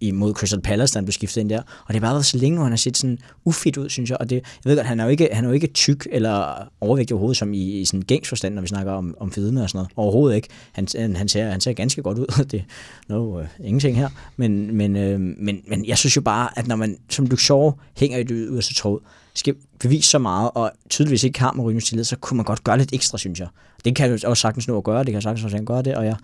imod 0.00 0.34
Crystal 0.34 0.60
Palace, 0.60 0.94
da 0.94 0.98
han 0.98 1.04
blev 1.04 1.12
skiftet 1.12 1.40
ind 1.40 1.50
der. 1.50 1.58
Og 1.58 1.88
det 1.88 1.94
har 1.94 2.00
bare 2.00 2.12
været 2.12 2.26
så 2.26 2.38
længe 2.38 2.56
nu, 2.56 2.62
han 2.62 2.72
har 2.72 2.76
set 2.76 2.96
sådan 2.96 3.18
ufit 3.44 3.76
ud, 3.76 3.88
synes 3.88 4.10
jeg. 4.10 4.18
Og 4.20 4.30
det, 4.30 4.36
jeg 4.36 4.42
ved 4.64 4.76
godt, 4.76 4.86
han 4.86 5.00
er 5.00 5.04
jo 5.04 5.10
ikke, 5.10 5.28
han 5.32 5.44
er 5.44 5.48
jo 5.48 5.54
ikke 5.54 5.66
tyk 5.66 6.06
eller 6.10 6.68
overvægtig 6.80 7.14
overhovedet, 7.14 7.36
som 7.36 7.54
i, 7.54 7.80
i 7.80 7.84
sådan 7.84 8.02
gængs 8.02 8.28
forstand, 8.28 8.54
når 8.54 8.62
vi 8.62 8.68
snakker 8.68 8.92
om, 8.92 9.14
om 9.20 9.32
fedme 9.32 9.62
og 9.62 9.70
sådan 9.70 9.78
noget. 9.78 9.90
Overhovedet 9.96 10.36
ikke. 10.36 10.48
Han, 10.72 10.88
han, 10.96 11.16
han, 11.16 11.28
ser, 11.28 11.50
han 11.50 11.60
ser 11.60 11.72
ganske 11.72 12.02
godt 12.02 12.18
ud. 12.18 12.44
det 12.50 12.60
er 12.60 12.64
no, 13.08 13.40
uh, 13.40 13.46
ingenting 13.60 13.96
her. 13.96 14.08
Men, 14.36 14.76
men, 14.76 14.96
øh, 14.96 15.20
men, 15.20 15.60
men 15.68 15.86
jeg 15.86 15.98
synes 15.98 16.16
jo 16.16 16.20
bare, 16.20 16.58
at 16.58 16.66
når 16.66 16.76
man 16.76 16.98
som 17.10 17.26
du 17.26 17.36
Shaw 17.36 17.72
hænger 17.96 18.18
i 18.18 18.22
det 18.22 18.46
yderste 18.50 18.74
tråd, 18.74 19.00
skal 19.34 19.54
bevise 19.80 20.08
så 20.08 20.18
meget, 20.18 20.50
og 20.54 20.72
tydeligvis 20.90 21.24
ikke 21.24 21.40
har 21.40 21.52
Mourinho's 21.52 21.88
tillid, 21.88 22.04
så 22.04 22.16
kunne 22.16 22.36
man 22.36 22.44
godt 22.44 22.64
gøre 22.64 22.78
lidt 22.78 22.92
ekstra, 22.92 23.18
synes 23.18 23.40
jeg. 23.40 23.48
Det 23.84 23.96
kan 23.96 24.10
jo 24.10 24.18
også 24.24 24.40
sagtens 24.40 24.68
nå 24.68 24.76
at 24.76 24.84
gøre, 24.84 25.04
det 25.04 25.12
kan 25.12 25.22
sagtens 25.22 25.44
også 25.44 25.62
gøre 25.66 25.82
det, 25.82 25.94
og 25.94 26.06
jeg, 26.06 26.16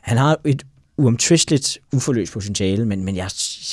han 0.00 0.16
har 0.16 0.40
et 0.44 0.66
uomtvisteligt 0.96 1.78
uforløst 1.92 2.32
potentiale, 2.32 2.86
men, 2.86 3.04
men 3.04 3.16
jeg, 3.16 3.24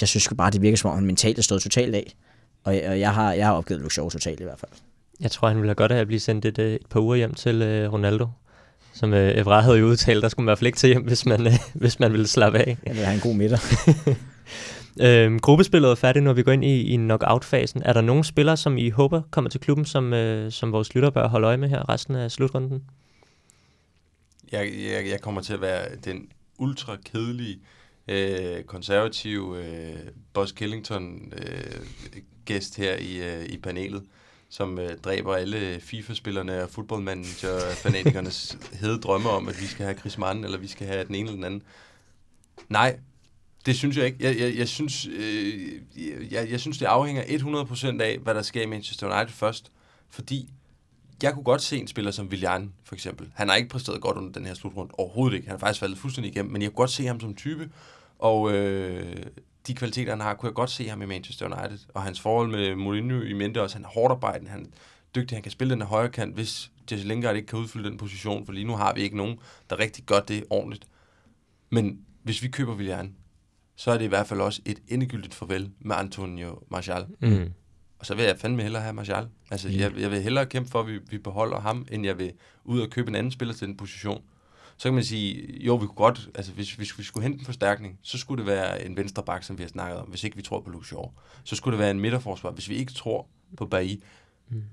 jeg 0.01 0.07
synes 0.07 0.30
bare, 0.38 0.51
det 0.51 0.61
virker 0.61 0.78
som 0.78 0.89
om, 0.89 0.95
han 0.95 1.05
mentalt 1.05 1.38
er 1.38 1.41
stået 1.41 1.61
totalt 1.61 1.95
af. 1.95 2.15
Og 2.63 2.76
jeg, 2.76 2.89
og 2.89 2.99
jeg 2.99 3.13
har, 3.13 3.34
jeg 3.34 3.45
har 3.45 3.53
opgivet 3.53 3.82
Luke 3.82 3.93
Shaw 3.93 4.09
totalt 4.09 4.39
i 4.39 4.43
hvert 4.43 4.59
fald. 4.59 4.72
Jeg 5.19 5.32
tror, 5.32 5.47
han 5.47 5.57
ville 5.57 5.69
have 5.69 5.76
godt 5.76 5.91
af 5.91 5.97
at 5.97 6.07
blive 6.07 6.19
sendt 6.19 6.45
et, 6.45 6.59
øh, 6.59 6.74
et 6.74 6.86
par 6.89 6.99
uger 6.99 7.15
hjem 7.15 7.34
til 7.34 7.61
øh, 7.61 7.93
Ronaldo. 7.93 8.28
Som 8.93 9.13
øh, 9.13 9.38
Evra 9.38 9.61
havde 9.61 9.78
jo 9.78 9.86
udtalt, 9.86 10.24
der 10.24 10.30
skulle 10.30 10.45
man 10.45 10.47
i 10.47 10.51
hvert 10.51 10.57
fald 10.57 10.67
ikke 10.67 10.78
til 10.78 10.88
hjem, 10.88 11.03
hvis 11.03 11.26
man, 11.26 11.47
øh, 11.47 11.53
hvis 11.82 11.99
man 11.99 12.11
ville 12.11 12.28
slappe 12.28 12.59
af. 12.59 12.78
Jeg 12.86 12.95
vil 12.95 13.05
have 13.05 13.15
en 13.15 13.22
god 13.22 13.36
midter. 13.36 13.57
øhm, 15.05 15.39
gruppespillet 15.39 15.91
er 15.91 15.95
færdigt, 15.95 16.24
når 16.24 16.34
vi 16.34 16.43
går 16.43 16.51
ind 16.51 16.65
i, 16.65 16.82
i 16.82 16.95
knockout-fasen. 16.95 17.82
Er 17.86 17.93
der 17.93 18.01
nogle 18.01 18.24
spillere, 18.24 18.57
som 18.57 18.78
I 18.78 18.89
håber 18.89 19.22
kommer 19.32 19.49
til 19.49 19.59
klubben, 19.59 19.86
som, 19.86 20.13
øh, 20.13 20.51
som 20.51 20.72
vores 20.72 20.95
lytter 20.95 21.09
bør 21.09 21.28
holde 21.28 21.47
øje 21.47 21.57
med 21.57 21.69
her 21.69 21.89
resten 21.89 22.15
af 22.15 22.32
slutrunden? 22.32 22.84
Jeg, 24.51 24.72
jeg, 24.91 25.09
jeg 25.11 25.22
kommer 25.22 25.41
til 25.41 25.53
at 25.53 25.61
være 25.61 25.86
den 26.05 26.28
ultra 26.62 26.95
kedelige, 26.95 27.59
øh, 28.07 28.64
konservative 28.64 29.66
øh, 29.66 29.97
Boss 30.34 30.51
Killington 30.51 31.34
øh, 31.38 31.82
gæst 32.45 32.78
her 32.78 32.97
i, 32.97 33.18
øh, 33.18 33.45
i 33.45 33.57
panelet, 33.57 34.03
som 34.49 34.80
øh, 34.80 34.97
dræber 34.97 35.36
alle 35.36 35.80
FIFA-spillerne 35.80 36.64
og 36.64 36.70
fodboldmanager-fanatikernes 36.70 38.57
hede 38.82 38.99
drømme 38.99 39.30
om, 39.30 39.47
at 39.47 39.62
vi 39.62 39.66
skal 39.66 39.86
have 39.86 39.97
Chris 39.97 40.18
Mann, 40.18 40.43
eller 40.43 40.57
vi 40.57 40.68
skal 40.68 40.88
have 40.88 41.03
den 41.03 41.16
ene 41.16 41.30
eller 41.30 41.36
den 41.36 41.43
anden. 41.43 41.64
Nej, 42.70 42.99
det 43.66 43.76
synes 43.76 43.97
jeg 43.97 44.05
ikke. 44.05 44.18
Jeg, 44.20 44.39
jeg, 44.39 44.57
jeg, 44.57 44.68
synes, 44.68 45.07
øh, 45.07 45.82
jeg, 46.32 46.51
jeg 46.51 46.59
synes, 46.59 46.78
det 46.78 46.86
afhænger 46.86 47.24
100% 47.24 48.01
af, 48.01 48.18
hvad 48.18 48.36
der 48.36 48.41
sker 48.41 48.62
i 48.62 48.66
Manchester 48.66 49.16
United 49.18 49.34
først. 49.34 49.72
Fordi 50.09 50.49
jeg 51.24 51.34
kunne 51.34 51.43
godt 51.43 51.61
se 51.61 51.78
en 51.78 51.88
spiller 51.88 52.11
som 52.11 52.28
Willian, 52.28 52.74
for 52.84 52.95
eksempel. 52.95 53.32
Han 53.36 53.49
har 53.49 53.55
ikke 53.55 53.69
præsteret 53.69 54.01
godt 54.01 54.17
under 54.17 54.32
den 54.32 54.45
her 54.45 54.53
slutrunde. 54.53 54.91
Overhovedet 54.97 55.36
ikke. 55.36 55.47
Han 55.47 55.53
har 55.53 55.59
faktisk 55.59 55.80
faldet 55.80 55.97
fuldstændig 55.97 56.32
igennem. 56.32 56.51
Men 56.51 56.61
jeg 56.61 56.69
kunne 56.69 56.76
godt 56.76 56.89
se 56.89 57.05
ham 57.05 57.19
som 57.19 57.36
type. 57.36 57.69
Og 58.19 58.51
øh, 58.51 59.26
de 59.67 59.76
kvaliteter, 59.76 60.11
han 60.11 60.22
har, 60.22 60.34
kunne 60.34 60.47
jeg 60.47 60.53
godt 60.53 60.69
se 60.69 60.89
ham 60.89 61.01
i 61.01 61.05
Manchester 61.05 61.45
United. 61.45 61.80
Og 61.93 62.01
hans 62.01 62.19
forhold 62.19 62.51
med 62.51 62.76
Mourinho 62.76 63.22
i 63.22 63.34
mente 63.34 63.61
også. 63.61 63.76
Han 63.76 63.86
er 63.86 63.89
hårdt 63.89 64.11
arbejden, 64.11 64.47
Han 64.47 64.61
er 64.61 64.65
dygtig. 65.15 65.36
Han 65.36 65.43
kan 65.43 65.51
spille 65.51 65.74
den 65.74 65.82
højre 65.82 66.09
kant, 66.09 66.36
hvis 66.36 66.72
Jesse 66.91 67.07
Lingard 67.07 67.36
ikke 67.36 67.47
kan 67.47 67.59
udfylde 67.59 67.89
den 67.89 67.97
position. 67.97 68.45
For 68.45 68.53
lige 68.53 68.65
nu 68.65 68.76
har 68.76 68.93
vi 68.93 69.01
ikke 69.01 69.17
nogen, 69.17 69.39
der 69.69 69.80
rigtig 69.80 70.03
gør 70.03 70.19
det 70.19 70.43
ordentligt. 70.49 70.88
Men 71.69 71.99
hvis 72.24 72.43
vi 72.43 72.47
køber 72.47 72.76
Willian, 72.76 73.15
så 73.76 73.91
er 73.91 73.97
det 73.97 74.05
i 74.05 74.07
hvert 74.07 74.28
fald 74.28 74.41
også 74.41 74.61
et 74.65 74.80
endegyldigt 74.88 75.34
farvel 75.34 75.72
med 75.80 75.95
Antonio 75.95 76.59
Martial. 76.72 77.05
Mm. 77.22 77.51
Og 78.02 78.08
så 78.08 78.16
vil 78.16 78.26
jeg 78.26 78.38
fandme 78.39 78.62
hellere 78.64 78.82
have 78.82 78.93
Martial. 78.93 79.28
Altså, 79.52 79.70
Ja. 79.70 79.80
jeg, 79.82 79.99
jeg 79.99 80.12
vil 80.12 80.22
hellere 80.22 80.45
kæmpe 80.45 80.70
for, 80.72 80.80
at 80.80 80.88
vi, 80.88 80.99
vi 81.10 81.18
beholder 81.18 81.60
ham, 81.60 81.88
end 81.91 82.06
jeg 82.06 82.18
vil 82.18 82.32
ud 82.64 82.82
og 82.82 82.89
købe 82.89 83.10
en 83.10 83.16
anden 83.16 83.32
spiller 83.32 83.54
til 83.54 83.68
den 83.68 83.78
position. 83.78 84.22
Så 84.78 84.88
kan 84.89 84.93
man 84.93 85.04
sige, 85.04 85.64
jo, 85.64 85.76
vi 85.76 85.86
kunne 85.88 85.95
godt, 85.95 86.30
altså 86.36 86.52
hvis, 86.52 86.74
hvis 86.74 86.97
vi 86.99 87.04
skulle 87.04 87.24
hente 87.24 87.39
en 87.39 87.45
forstærkning, 87.45 87.99
så 88.02 88.18
skulle 88.18 88.39
det 88.43 88.47
være 88.52 88.86
en 88.86 88.97
venstre 88.97 89.24
bak, 89.24 89.43
som 89.43 89.58
vi 89.58 89.64
har 89.64 89.68
snakket 89.70 89.99
om, 89.99 90.08
hvis 90.08 90.24
ikke 90.24 90.38
vi 90.38 90.41
tror 90.43 90.62
på 90.62 90.70
Luke 90.70 90.88
Shaw. 90.88 91.04
Så 91.43 91.56
skulle 91.56 91.72
det 91.78 91.80
være 91.80 91.91
en 91.91 91.99
midterforsvar, 91.99 92.52
hvis 92.52 92.70
vi 92.70 92.76
ikke 92.76 92.93
tror 92.93 93.28
på 93.58 93.66
Bailly. 93.66 93.95
Mm. 94.49 94.64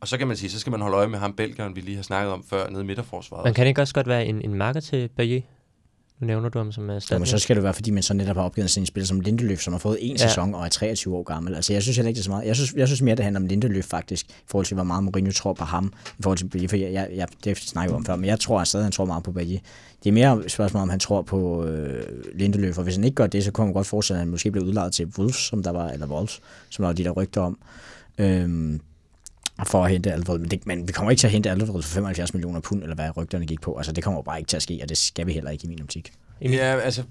Og 0.00 0.08
så 0.08 0.18
kan 0.18 0.26
man 0.28 0.36
sige, 0.36 0.50
så 0.50 0.60
skal 0.60 0.70
man 0.70 0.80
holde 0.80 0.96
øje 0.96 1.08
med 1.08 1.18
ham, 1.18 1.32
belgeren, 1.36 1.76
vi 1.76 1.80
lige 1.80 1.96
har 1.96 2.02
snakket 2.02 2.32
om 2.32 2.44
før, 2.44 2.70
nede 2.70 2.82
i 2.82 2.86
midterforsvaret. 2.86 3.44
Man 3.44 3.54
kan 3.54 3.66
ikke 3.66 3.80
også 3.80 3.94
godt 3.94 4.06
være 4.06 4.26
en, 4.26 4.42
en 4.42 4.54
marker 4.54 4.80
til 4.80 5.08
Bailly? 5.08 5.40
Nævner 6.20 6.48
du 6.48 6.58
ham 6.58 6.72
som 6.72 6.82
Ja, 6.82 6.86
men 6.86 6.96
erstatning. 6.96 7.28
så 7.28 7.38
skal 7.38 7.56
det 7.56 7.62
være, 7.64 7.74
fordi 7.74 7.90
man 7.90 8.02
så 8.02 8.14
netop 8.14 8.36
har 8.36 8.42
opgivet 8.42 8.70
sådan 8.70 8.82
en 8.82 8.86
spiller 8.86 9.06
som 9.06 9.20
Lindeløf, 9.20 9.60
som 9.60 9.72
har 9.72 9.78
fået 9.78 9.98
en 10.00 10.16
Ja. 10.16 10.28
sæson 10.28 10.54
og 10.54 10.64
er 10.64 10.68
23 10.68 11.16
år 11.16 11.22
gammel. 11.22 11.54
Altså, 11.54 11.72
jeg 11.72 11.82
synes 11.82 11.96
heller 11.96 12.08
ikke, 12.08 12.16
det 12.16 12.22
er 12.22 12.24
så 12.24 12.30
meget. 12.30 12.46
Jeg 12.46 12.56
synes, 12.56 12.72
jeg 12.76 12.88
synes 12.88 13.02
mere, 13.02 13.16
det 13.16 13.24
handler 13.24 13.40
om 13.40 13.46
Lindeløf 13.46 13.84
faktisk, 13.84 14.26
i 14.30 14.32
forhold 14.46 14.66
til, 14.66 14.74
hvor 14.74 14.84
meget 14.84 15.04
Mourinho 15.04 15.32
tror 15.32 15.52
på 15.52 15.64
ham, 15.64 15.92
i 16.18 16.22
forhold 16.22 16.38
til 16.38 16.48
Bailly, 16.48 16.68
for 16.68 16.76
jeg, 16.76 16.92
jeg, 16.92 17.08
jeg 17.14 17.28
det 17.44 17.56
snakker 17.58 17.92
vi 17.94 17.96
om 17.96 18.04
før, 18.04 18.16
men 18.16 18.24
jeg 18.24 18.40
tror 18.40 18.60
at 18.60 18.68
stadig, 18.68 18.84
han 18.84 18.92
tror 18.92 19.04
meget 19.04 19.22
på 19.24 19.32
Bailly. 19.32 19.56
Det 20.04 20.08
er 20.08 20.12
mere 20.12 20.44
et 20.44 20.50
spørgsmål, 20.52 20.82
om 20.82 20.88
han 20.88 21.00
tror 21.00 21.22
på 21.22 21.64
øh, 21.64 22.02
Lindeløf, 22.34 22.78
og 22.78 22.84
hvis 22.84 22.94
han 22.96 23.04
ikke 23.04 23.14
gør 23.14 23.26
det, 23.26 23.44
så 23.44 23.50
kunne 23.52 23.64
man 23.66 23.74
godt 23.74 23.86
forestille, 23.86 24.16
at 24.16 24.20
han 24.20 24.28
måske 24.28 24.50
bliver 24.50 24.64
udlejet 24.66 24.92
til 24.92 25.06
Wolves, 25.18 25.36
som 25.36 25.62
der 25.62 25.70
var, 25.70 25.88
eller 25.88 26.06
Wolves, 26.06 26.40
som 26.70 26.82
der 26.82 26.88
var 26.88 26.92
de 26.94 27.04
der 27.04 27.10
rygter 27.10 27.40
om. 27.40 27.58
Øhm, 28.18 28.80
for 29.64 29.84
at 29.84 29.90
hente 29.90 30.12
Alvarez. 30.12 30.40
Men, 30.40 30.50
det, 30.50 30.66
men 30.66 30.88
vi 30.88 30.92
kommer 30.92 31.10
ikke 31.10 31.20
til 31.20 31.26
at 31.26 31.32
hente 31.32 31.50
Alvarez 31.50 31.86
for 31.86 31.94
75 31.94 32.34
millioner 32.34 32.60
pund, 32.60 32.82
eller 32.82 32.94
hvad 32.94 33.16
rygterne 33.16 33.46
gik 33.46 33.60
på. 33.60 33.76
Altså, 33.76 33.92
det 33.92 34.04
kommer 34.04 34.22
bare 34.22 34.38
ikke 34.38 34.48
til 34.48 34.56
at 34.56 34.62
ske, 34.62 34.78
og 34.82 34.88
det 34.88 34.98
skal 34.98 35.26
vi 35.26 35.32
heller 35.32 35.50
ikke 35.50 35.64
i 35.64 35.68
min 35.68 35.82
optik. 35.82 36.12
Ja, 36.40 36.80
altså, 36.80 37.02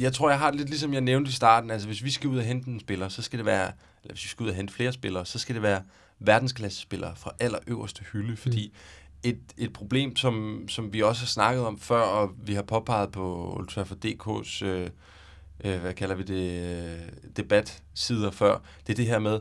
jeg 0.00 0.12
tror, 0.12 0.30
jeg 0.30 0.38
har 0.38 0.50
det 0.50 0.58
lidt 0.58 0.68
ligesom 0.68 0.92
jeg 0.92 1.00
nævnte 1.00 1.28
i 1.28 1.32
starten. 1.32 1.70
Altså, 1.70 1.88
hvis 1.88 2.04
vi 2.04 2.10
skal 2.10 2.30
ud 2.30 2.38
og 2.38 2.44
hente 2.44 2.70
en 2.70 2.80
spiller, 2.80 3.08
så 3.08 3.22
skal 3.22 3.38
det 3.38 3.46
være, 3.46 3.72
eller 4.02 4.14
hvis 4.14 4.24
vi 4.24 4.28
skal 4.28 4.44
ud 4.44 4.48
og 4.48 4.54
hente 4.54 4.74
flere 4.74 4.92
spillere, 4.92 5.26
så 5.26 5.38
skal 5.38 5.54
det 5.54 5.62
være 5.62 5.82
verdensklasse 6.18 6.80
spillere 6.80 7.12
fra 7.16 7.32
allerøverste 7.40 8.04
hylde, 8.12 8.36
fordi 8.36 8.72
et, 9.22 9.40
et 9.56 9.72
problem, 9.72 10.16
som, 10.16 10.64
som 10.68 10.92
vi 10.92 11.02
også 11.02 11.22
har 11.22 11.26
snakket 11.26 11.64
om 11.64 11.78
før, 11.78 12.00
og 12.00 12.30
vi 12.42 12.54
har 12.54 12.62
påpeget 12.62 13.12
på 13.12 13.54
Old 13.56 13.68
Trafford 13.68 13.98
DK's, 14.04 14.64
øh, 14.64 14.90
øh, 15.64 15.80
hvad 15.80 15.94
kalder 15.94 16.14
vi 16.14 16.22
det, 16.22 16.62
øh, 16.62 17.08
debatsider 17.36 18.30
før, 18.30 18.58
det 18.86 18.92
er 18.92 18.96
det 18.96 19.06
her 19.06 19.18
med, 19.18 19.40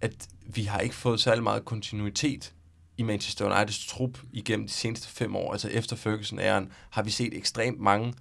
at 0.00 0.28
vi 0.46 0.62
har 0.62 0.80
ikke 0.80 0.94
fået 0.94 1.20
særlig 1.20 1.42
meget 1.42 1.64
kontinuitet 1.64 2.52
i 2.96 3.02
Manchester 3.02 3.44
Uniteds 3.46 3.86
trup 3.86 4.18
igennem 4.32 4.66
de 4.66 4.72
seneste 4.72 5.08
fem 5.08 5.36
år. 5.36 5.52
Altså 5.52 5.68
efter 5.68 5.96
Ferguson-æren 5.96 6.72
har 6.90 7.02
vi 7.02 7.10
set 7.10 7.36
ekstremt 7.36 7.80
mange 7.80 8.14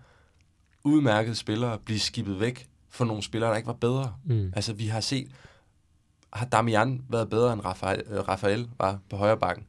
udmærkede 0.84 1.36
spillere 1.36 1.80
blive 1.86 2.00
skibet 2.00 2.40
væk 2.40 2.68
for 2.90 3.06
nogle 3.06 3.24
spillere, 3.24 3.50
der 3.50 3.56
ikke 3.58 3.68
var 3.68 3.74
bedre. 3.74 4.14
Mm. 4.26 4.54
Altså 4.56 4.74
vi 4.74 4.88
har 4.88 5.00
set, 5.00 5.32
har 6.34 6.46
Damian 6.46 7.02
været 7.10 7.30
bedre 7.30 7.54
end 7.54 7.66
Rafael, 7.66 8.04
øh, 8.08 8.28
Rafael 8.28 8.70
var 8.80 9.00
på 9.10 9.18
højre 9.18 9.38
bakken? 9.38 9.66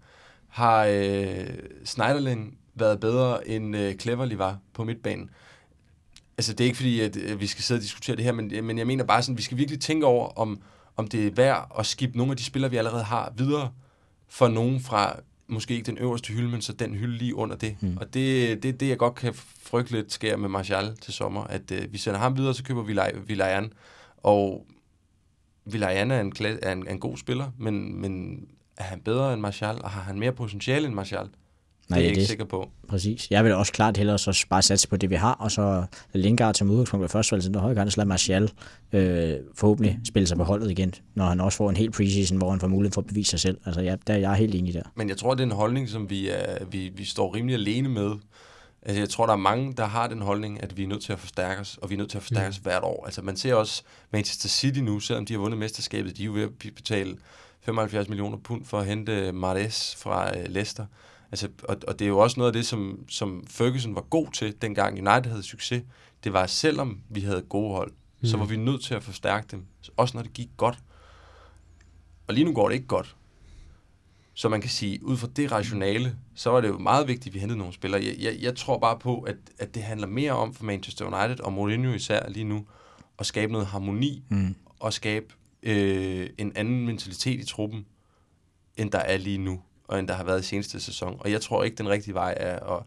Har 0.49 0.85
øh, 0.85 1.47
Schneiderlin 1.85 2.59
været 2.75 3.01
bedre 3.01 3.49
end 3.49 3.77
øh, 3.77 3.95
Cleverly 3.95 4.35
var 4.35 4.59
på 4.73 4.85
midtbanen? 4.85 5.31
Altså 6.39 6.53
det 6.53 6.61
er 6.61 6.65
ikke 6.65 6.77
fordi, 6.77 7.01
at 7.01 7.17
øh, 7.17 7.41
vi 7.41 7.47
skal 7.47 7.65
sidde 7.65 7.79
og 7.79 7.83
diskutere 7.83 8.17
det 8.17 8.25
her, 8.25 8.33
men, 8.33 8.65
men 8.65 8.79
jeg 8.79 8.87
mener 8.87 9.05
bare 9.05 9.23
sådan, 9.23 9.39
vi 9.39 9.43
skal 9.43 9.59
virkelig 9.59 9.81
tænke 9.81 10.07
over, 10.07 10.39
om, 10.39 10.61
om 10.97 11.09
det 11.09 11.27
er 11.27 11.31
værd 11.31 11.73
at 11.79 11.87
skifte 11.87 12.17
nogle 12.17 12.31
af 12.31 12.37
de 12.37 12.45
spillere, 12.45 12.71
vi 12.71 12.77
allerede 12.77 13.03
har, 13.05 13.33
videre 13.37 13.71
for 14.29 14.49
nogen 14.49 14.81
fra 14.81 15.17
måske 15.49 15.75
ikke 15.75 15.87
den 15.87 15.99
øverste 15.99 16.33
hylde, 16.33 16.49
men 16.49 16.63
så 16.63 16.73
den 16.73 16.95
hylde 16.95 17.17
lige 17.19 17.35
under 17.35 17.57
det. 17.57 17.77
Mm. 17.81 17.97
Og 17.97 18.15
det 18.15 18.63
det, 18.63 18.69
er 18.69 18.73
det, 18.73 18.89
jeg 18.89 18.99
godt 18.99 19.15
kan 19.15 19.35
frygte 19.63 19.93
lidt 19.93 20.13
sker 20.13 20.37
med 20.37 20.49
Martial 20.49 20.97
til 20.97 21.15
sommer, 21.15 21.45
at 21.45 21.71
øh, 21.71 21.93
vi 21.93 21.99
sender 21.99 22.21
ham 22.21 22.37
videre, 22.37 22.55
så 22.55 22.65
køber 22.65 22.83
vi 22.83 22.99
Villayan, 23.27 23.73
og 24.17 24.67
Villayan 25.65 26.11
er 26.11 26.21
en, 26.21 26.33
kla- 26.39 26.59
er 26.63 26.73
en, 26.73 26.87
er 26.87 26.93
en 26.93 27.01
god 27.01 27.17
spiller, 27.17 27.51
men, 27.59 28.01
men 28.01 28.41
er 28.77 28.85
han 28.85 29.01
bedre 29.01 29.33
end 29.33 29.41
Martial, 29.41 29.83
og 29.83 29.91
har 29.91 30.01
han 30.01 30.19
mere 30.19 30.33
potentiale 30.33 30.87
end 30.87 30.95
Martial? 30.95 31.29
Nej, 31.89 31.99
det 31.99 32.05
er 32.05 32.09
jeg 32.09 32.11
ikke 32.11 32.21
det, 32.21 32.29
sikker 32.29 32.45
på. 32.45 32.69
Præcis. 32.89 33.31
Jeg 33.31 33.45
vil 33.45 33.55
også 33.55 33.73
klart 33.73 33.97
hellere 33.97 34.19
så 34.19 34.47
bare 34.51 34.63
satse 34.63 34.89
på 34.89 34.97
det, 34.97 35.11
vi 35.11 35.15
har, 35.15 35.33
og 35.33 35.51
så 35.51 35.85
Lingard 36.13 36.55
som 36.55 36.71
udgangspunkt 36.71 37.03
ved 37.03 37.09
første 37.09 37.33
valg 37.33 37.43
til 37.43 37.53
den 37.53 37.61
højre 37.61 37.75
kant, 37.75 37.87
og 37.87 37.93
så 37.93 38.01
lade 38.01 38.09
Martial 38.09 38.51
øh, 38.93 39.35
forhåbentlig 39.55 39.99
spille 40.05 40.27
sig 40.27 40.37
på 40.37 40.45
holdet 40.45 40.71
igen, 40.71 40.95
når 41.15 41.25
han 41.25 41.41
også 41.41 41.57
får 41.57 41.71
en 41.71 41.77
hel 41.77 41.91
preseason, 41.91 42.39
hvor 42.39 42.51
han 42.51 42.61
får 42.61 42.69
mulighed 42.69 42.93
for 42.93 43.01
at 43.01 43.07
bevise 43.07 43.31
sig 43.31 43.41
selv. 43.41 43.59
Altså, 43.67 43.81
ja, 43.81 43.97
der 44.07 44.15
er 44.15 44.19
jeg 44.19 44.35
helt 44.35 44.55
enig 44.55 44.75
der. 44.75 44.83
Men 44.95 45.09
jeg 45.09 45.17
tror, 45.17 45.35
det 45.35 45.41
er 45.41 45.47
en 45.47 45.53
holdning, 45.53 45.89
som 45.89 46.11
vi, 46.11 46.29
er, 46.29 46.65
vi, 46.71 46.93
vi 46.97 47.05
står 47.05 47.35
rimelig 47.35 47.55
alene 47.55 47.89
med. 47.89 48.11
Altså, 48.83 49.01
jeg 49.01 49.09
tror, 49.09 49.27
der 49.27 49.33
er 49.33 49.37
mange, 49.37 49.75
der 49.77 49.85
har 49.87 50.07
den 50.07 50.23
holdning, 50.23 50.63
at 50.63 50.77
vi 50.77 50.83
er 50.83 50.89
nødt 50.89 51.03
til 51.03 51.13
at 51.13 51.19
forstærke 51.19 51.61
os, 51.61 51.79
og 51.83 51.91
vi 51.91 51.95
er 51.95 51.99
nødt 51.99 52.11
til 52.11 52.19
at 52.19 52.23
forstærke 52.23 52.49
os 52.49 52.57
hvert 52.57 52.83
år. 52.83 53.05
Altså, 53.05 53.23
man 53.23 53.37
ser 53.37 53.55
også 53.55 53.83
Manchester 54.13 54.49
City 54.49 54.81
nu, 54.81 55.01
selvom 55.01 55.27
de 55.27 55.33
har 55.33 55.41
vundet 55.41 55.59
mesterskabet, 55.59 56.17
de 56.17 56.23
er 56.23 56.27
jo 56.27 56.33
ved 56.33 56.43
at 56.43 56.51
betale 56.77 57.17
75 57.61 58.09
millioner 58.09 58.39
pund 58.39 58.65
for 58.65 58.79
at 58.79 58.87
hente 58.87 59.33
Mares 59.33 59.97
fra 59.99 60.39
øh, 60.39 60.45
Leicester. 60.49 60.87
Altså, 61.33 61.49
og, 61.69 61.77
og 61.89 61.99
det 61.99 62.05
er 62.05 62.09
jo 62.09 62.19
også 62.19 62.41
noget 62.41 62.49
af 62.49 62.53
det, 62.53 62.67
som, 62.67 63.05
som 63.09 63.45
Ferguson 63.47 63.95
var 63.95 64.01
god 64.01 64.33
til, 64.33 64.63
dengang 64.63 64.93
United 64.93 65.31
havde 65.31 65.43
succes. 65.43 65.83
Det 66.25 66.33
var, 66.33 66.47
selvom 66.47 67.01
vi 67.09 67.21
havde 67.21 67.43
gode 67.43 67.75
hold, 67.75 67.93
mm. 68.21 68.29
så 68.29 68.37
var 68.37 68.45
vi 68.45 68.57
nødt 68.57 68.85
til 68.85 68.95
at 68.95 69.03
forstærke 69.03 69.47
dem. 69.51 69.65
Også 69.97 70.17
når 70.17 70.23
det 70.23 70.33
gik 70.33 70.51
godt. 70.57 70.79
Og 72.27 72.35
lige 72.35 72.45
nu 72.45 72.53
går 72.53 72.69
det 72.69 72.75
ikke 72.75 72.87
godt. 72.87 73.17
Så 74.35 74.49
man 74.49 74.61
kan 74.61 74.71
sige, 74.71 75.05
ud 75.05 75.17
fra 75.17 75.29
det 75.37 75.53
rationale, 75.53 76.17
så 76.35 76.51
var 76.51 76.61
det 76.61 76.69
jo 76.69 76.79
meget 76.79 77.09
vigtigt, 77.09 77.27
at 77.27 77.35
vi 77.35 77.39
hentede 77.39 77.59
nogle 77.59 77.75
spillere. 77.75 78.05
Jeg, 78.05 78.17
jeg, 78.19 78.37
jeg 78.41 78.57
tror 78.57 78.79
bare 78.79 78.99
på, 78.99 79.21
at, 79.21 79.37
at 79.59 79.75
det 79.75 79.83
handler 79.83 80.07
mere 80.07 80.33
om 80.33 80.55
for 80.55 80.65
Manchester 80.65 81.05
United, 81.05 81.45
og 81.45 81.53
Mourinho 81.53 81.93
især 81.93 82.29
lige 82.29 82.45
nu, 82.45 82.67
at 83.19 83.27
skabe 83.27 83.53
noget 83.53 83.67
harmoni, 83.67 84.25
mm. 84.29 84.55
og 84.81 84.93
skabe 84.93 85.27
øh, 85.63 86.31
en 86.39 86.53
anden 86.57 86.87
mentalitet 86.87 87.41
i 87.41 87.45
truppen, 87.45 87.87
end 88.77 88.91
der 88.91 88.99
er 88.99 89.17
lige 89.17 89.39
nu, 89.39 89.61
og 89.89 89.99
end 89.99 90.09
der 90.09 90.15
har 90.15 90.25
været 90.25 90.41
i 90.41 90.45
seneste 90.45 90.81
sæson. 90.81 91.17
Og 91.21 91.33
jeg 91.33 91.41
tror 91.41 91.65
ikke, 91.65 91.77
den 91.77 91.89
rigtige 91.89 92.15
vej 92.15 92.35
er 92.37 92.77
at 92.77 92.83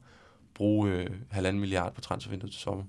bruge 0.54 0.92
øh, 0.92 1.08
halvanden 1.30 1.60
milliard 1.60 1.94
på 1.94 2.02
transfervinduet 2.02 2.52
til 2.52 2.62
sommer. 2.62 2.84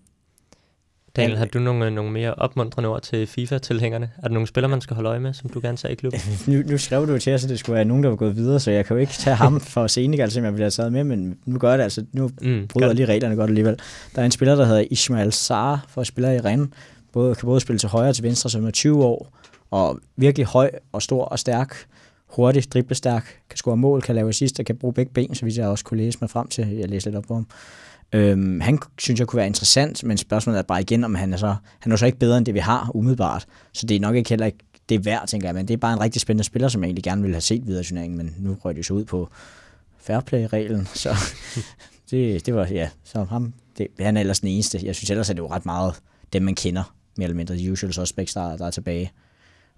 Daniel, 1.16 1.38
har 1.38 1.44
du 1.44 1.58
nogle, 1.58 1.90
nogle 1.90 2.12
mere 2.12 2.34
opmuntrende 2.34 2.88
ord 2.88 3.02
til 3.02 3.26
FIFA-tilhængerne? 3.26 4.10
Er 4.18 4.22
der 4.22 4.34
nogle 4.34 4.46
spillere, 4.46 4.70
man 4.70 4.80
skal 4.80 4.94
holde 4.94 5.08
øje 5.08 5.20
med, 5.20 5.34
som 5.34 5.50
du 5.50 5.60
gerne 5.60 5.78
ser 5.78 5.88
i 5.88 5.94
klubben? 5.94 6.20
nu, 6.46 6.62
nu 6.66 6.78
skrev 6.78 7.08
du 7.08 7.18
til 7.18 7.34
os, 7.34 7.44
at 7.44 7.50
det 7.50 7.58
skulle 7.58 7.74
være 7.74 7.84
nogen, 7.84 8.02
der 8.02 8.08
var 8.08 8.16
gået 8.16 8.36
videre, 8.36 8.60
så 8.60 8.70
jeg 8.70 8.86
kan 8.86 8.96
jo 8.96 9.00
ikke 9.00 9.12
tage 9.12 9.36
ham 9.36 9.60
for 9.60 9.86
Senegal, 9.86 10.30
som 10.30 10.44
jeg 10.44 10.52
ville 10.52 10.64
have 10.64 10.70
taget 10.70 10.92
med, 10.92 11.04
men 11.04 11.38
nu 11.44 11.58
gør 11.58 11.76
det 11.76 11.84
altså. 11.84 12.04
Nu 12.12 12.30
mm, 12.42 12.68
bryder 12.68 12.86
jeg 12.86 12.96
lige 12.96 13.06
reglerne 13.06 13.36
godt 13.36 13.50
alligevel. 13.50 13.76
Der 14.14 14.20
er 14.20 14.26
en 14.26 14.30
spiller, 14.30 14.54
der 14.54 14.64
hedder 14.64 14.84
Ismail 14.90 15.32
Sarr, 15.32 15.84
for 15.88 16.00
at 16.00 16.06
spille 16.06 16.36
i 16.36 16.40
Rennes. 16.40 16.68
Både, 17.12 17.34
kan 17.34 17.46
både 17.46 17.60
spille 17.60 17.78
til 17.78 17.88
højre 17.88 18.08
og 18.08 18.14
til 18.14 18.24
venstre, 18.24 18.50
som 18.50 18.66
er 18.66 18.70
20 18.70 19.04
år, 19.04 19.38
og 19.70 20.00
virkelig 20.16 20.46
høj 20.46 20.70
og 20.92 21.02
stor 21.02 21.24
og 21.24 21.38
stærk 21.38 21.86
hurtig, 22.30 22.72
driblestærk, 22.72 23.40
kan 23.50 23.56
score 23.56 23.76
mål, 23.76 24.02
kan 24.02 24.14
lave 24.14 24.28
assist 24.28 24.60
og 24.60 24.66
kan 24.66 24.76
bruge 24.76 24.94
begge 24.94 25.12
ben, 25.12 25.34
så 25.34 25.44
vidt 25.44 25.56
jeg 25.56 25.68
også 25.68 25.84
kunne 25.84 25.98
læse 25.98 26.18
mig 26.20 26.30
frem 26.30 26.48
til. 26.48 26.68
Jeg 26.68 26.88
læste 26.88 27.10
lidt 27.10 27.16
op 27.16 27.24
på 27.24 27.34
ham. 27.34 27.46
Øhm, 28.12 28.60
han 28.60 28.78
synes 28.98 29.20
jeg 29.20 29.28
kunne 29.28 29.36
være 29.36 29.46
interessant, 29.46 30.04
men 30.04 30.16
spørgsmålet 30.16 30.58
er 30.58 30.62
bare 30.62 30.80
igen, 30.80 31.04
om 31.04 31.14
han 31.14 31.32
er 31.32 31.36
så, 31.36 31.56
han 31.78 31.92
er 31.92 31.96
så 31.96 32.06
ikke 32.06 32.18
bedre 32.18 32.38
end 32.38 32.46
det, 32.46 32.54
vi 32.54 32.58
har 32.58 32.90
umiddelbart. 32.94 33.46
Så 33.72 33.86
det 33.86 33.96
er 33.96 34.00
nok 34.00 34.16
ikke 34.16 34.28
heller 34.30 34.46
ikke 34.46 34.58
det 34.90 34.94
er 34.94 35.02
værd, 35.02 35.28
tænker 35.28 35.48
jeg, 35.48 35.54
men 35.54 35.68
det 35.68 35.74
er 35.74 35.78
bare 35.78 35.92
en 35.92 36.00
rigtig 36.00 36.22
spændende 36.22 36.44
spiller, 36.44 36.68
som 36.68 36.82
jeg 36.82 36.86
egentlig 36.86 37.04
gerne 37.04 37.22
ville 37.22 37.34
have 37.34 37.40
set 37.40 37.66
videre 37.66 37.80
i 37.80 37.84
turneringen, 37.84 38.16
men 38.16 38.34
nu 38.38 38.56
røg 38.64 38.76
det 38.76 38.86
så 38.86 38.94
ud 38.94 39.04
på 39.04 39.28
fairplay-reglen, 39.98 40.86
så 40.94 41.14
det, 42.10 42.46
det 42.46 42.54
var, 42.54 42.66
ja, 42.66 42.90
så 43.04 43.24
ham, 43.24 43.52
det, 43.78 43.86
han 44.00 44.16
er 44.16 44.20
ellers 44.20 44.40
den 44.40 44.48
eneste. 44.48 44.80
Jeg 44.82 44.94
synes 44.94 45.10
ellers, 45.10 45.30
at 45.30 45.36
det 45.36 45.42
er 45.42 45.50
ret 45.50 45.66
meget 45.66 45.94
dem, 46.32 46.42
man 46.42 46.54
kender, 46.54 46.94
mere 47.16 47.24
eller 47.24 47.36
mindre 47.36 47.54
the 47.54 47.72
usual 47.72 47.92
suspects, 47.92 48.34
der, 48.34 48.56
der 48.56 48.66
er 48.66 48.70
tilbage, 48.70 49.12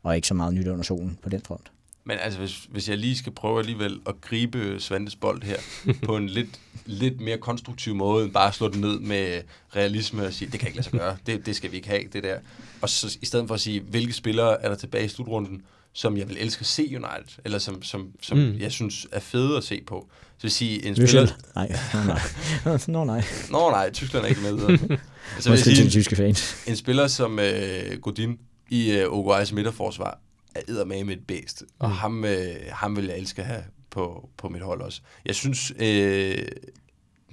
og 0.02 0.16
ikke 0.16 0.28
så 0.28 0.34
meget 0.34 0.54
nyt 0.54 0.66
under 0.66 0.82
solen 0.82 1.18
på 1.22 1.28
den 1.28 1.40
front. 1.46 1.72
Men 2.04 2.18
altså, 2.20 2.38
hvis, 2.38 2.68
hvis 2.70 2.88
jeg 2.88 2.98
lige 2.98 3.18
skal 3.18 3.32
prøve 3.32 3.58
alligevel 3.58 4.00
at 4.06 4.20
gribe 4.20 4.80
Svantes 4.80 5.16
bold 5.16 5.42
her 5.42 5.56
på 6.06 6.16
en 6.16 6.28
lidt, 6.28 6.48
lidt 6.86 7.20
mere 7.20 7.38
konstruktiv 7.38 7.94
måde, 7.94 8.24
end 8.24 8.32
bare 8.32 8.48
at 8.48 8.54
slå 8.54 8.68
den 8.68 8.80
ned 8.80 8.98
med 8.98 9.42
realisme 9.76 10.26
og 10.26 10.32
sige, 10.32 10.50
det 10.50 10.60
kan 10.60 10.68
ikke 10.68 10.76
lade 10.76 10.88
sig 10.88 11.00
gøre, 11.00 11.16
det, 11.26 11.46
det 11.46 11.56
skal 11.56 11.70
vi 11.72 11.76
ikke 11.76 11.88
have, 11.88 12.02
det 12.12 12.22
der. 12.22 12.38
Og 12.80 12.88
så 12.88 13.18
i 13.22 13.26
stedet 13.26 13.48
for 13.48 13.54
at 13.54 13.60
sige, 13.60 13.80
hvilke 13.80 14.12
spillere 14.12 14.62
er 14.64 14.68
der 14.68 14.76
tilbage 14.76 15.04
i 15.04 15.08
slutrunden, 15.08 15.62
som 15.92 16.16
jeg 16.16 16.28
vil 16.28 16.36
elske 16.40 16.60
at 16.60 16.66
se 16.66 16.82
United, 16.82 17.38
eller 17.44 17.58
som, 17.58 17.82
som, 17.82 18.12
som 18.20 18.38
mm. 18.38 18.56
jeg 18.60 18.72
synes 18.72 19.06
er 19.12 19.20
fede 19.20 19.56
at 19.56 19.64
se 19.64 19.82
på. 19.86 20.08
Så 20.38 20.42
vil 20.42 20.50
sige, 20.50 20.86
en 20.86 20.96
spiller... 20.96 21.26
Nej, 21.54 21.72
nej. 21.94 22.78
Nå 22.88 23.04
nej. 23.04 23.24
Nå 23.50 23.70
nej, 23.70 23.90
Tyskland 23.90 24.24
er 24.24 24.28
ikke 24.28 24.40
med. 24.40 24.78
Så 25.40 25.50
vil 25.50 25.58
sige, 25.58 25.90
tyske 25.90 26.16
fans. 26.16 26.64
En 26.66 26.76
spiller 26.76 27.06
som 27.06 27.38
øh, 27.38 27.98
Godin 28.00 28.38
i 28.70 28.90
øh, 28.90 29.06
Uruguay's 29.06 29.54
midterforsvar, 29.54 30.18
er 30.54 30.84
med 31.04 31.16
et 31.16 31.26
bæst, 31.26 31.64
og 31.78 31.88
mm. 31.88 31.94
ham, 31.94 32.24
øh, 32.24 32.56
ham 32.70 32.96
vil 32.96 33.06
jeg 33.06 33.18
elske 33.18 33.42
at 33.42 33.48
have 33.48 33.64
på, 33.90 34.28
på 34.36 34.48
mit 34.48 34.62
hold 34.62 34.80
også. 34.80 35.00
Jeg 35.24 35.34
synes, 35.34 35.72
øh, 35.78 36.38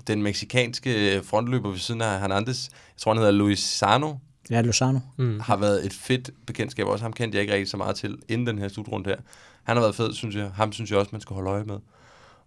den 0.07 0.23
meksikanske 0.23 1.21
frontløber 1.23 1.69
ved 1.69 1.77
siden 1.77 2.01
af 2.01 2.19
Hernandez, 2.19 2.67
jeg 2.67 2.97
tror 2.97 3.13
han 3.13 3.17
hedder 3.17 3.31
Luisano, 3.31 4.13
Ja, 4.49 4.61
Lozano. 4.61 4.99
Mm. 5.17 5.39
Har 5.39 5.57
været 5.57 5.85
et 5.85 5.93
fedt 5.93 6.29
bekendtskab. 6.47 6.87
Også 6.87 7.03
ham 7.03 7.13
kendte 7.13 7.35
jeg 7.35 7.41
ikke 7.41 7.53
rigtig 7.53 7.69
så 7.69 7.77
meget 7.77 7.95
til 7.95 8.17
inden 8.27 8.47
den 8.47 8.57
her 8.57 8.67
slutrunde 8.67 9.09
her. 9.09 9.17
Han 9.63 9.75
har 9.75 9.81
været 9.81 9.95
fed, 9.95 10.13
synes 10.13 10.35
jeg. 10.35 10.51
Ham 10.51 10.71
synes 10.71 10.91
jeg 10.91 10.99
også, 10.99 11.09
man 11.11 11.21
skal 11.21 11.33
holde 11.33 11.49
øje 11.49 11.63
med. 11.63 11.79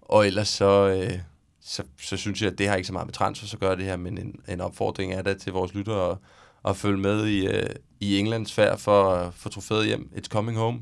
Og 0.01 0.27
ellers 0.27 0.49
så, 0.49 0.89
øh, 0.89 1.19
så, 1.61 1.83
så 2.01 2.17
synes 2.17 2.43
jeg, 2.43 2.53
at 2.53 2.59
det 2.59 2.69
har 2.69 2.77
ikke 2.77 2.87
så 2.87 2.93
meget 2.93 3.07
med 3.07 3.15
transfer 3.15 3.47
så 3.47 3.59
gør 3.59 3.75
det 3.75 3.85
her, 3.85 3.97
men 3.97 4.19
en, 4.19 4.41
en 4.49 4.61
opfordring 4.61 5.13
er 5.13 5.23
det 5.23 5.39
til 5.39 5.53
vores 5.53 5.75
lyttere 5.75 6.17
at, 6.65 6.71
at 6.71 6.77
følge 6.77 6.99
med 6.99 7.27
i, 7.27 7.47
øh, 7.47 7.69
i 8.01 8.19
Englands 8.19 8.53
færd 8.53 8.79
for, 8.79 9.33
for 9.37 9.49
trofæet 9.49 9.87
hjem. 9.87 10.09
It's 10.17 10.29
coming 10.29 10.59
home. 10.59 10.79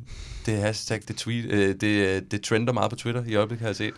Det 0.47 0.55
er 0.55 0.61
hashtag, 0.61 1.01
det, 1.09 1.17
tweet, 1.17 1.45
øh, 1.45 1.75
det, 1.81 2.33
det 2.33 2.43
trender 2.43 2.73
meget 2.73 2.91
på 2.91 2.97
Twitter 2.97 3.23
i 3.27 3.35
øjeblikket, 3.35 3.63
har 3.63 3.69
jeg 3.69 3.77
set. 3.77 3.93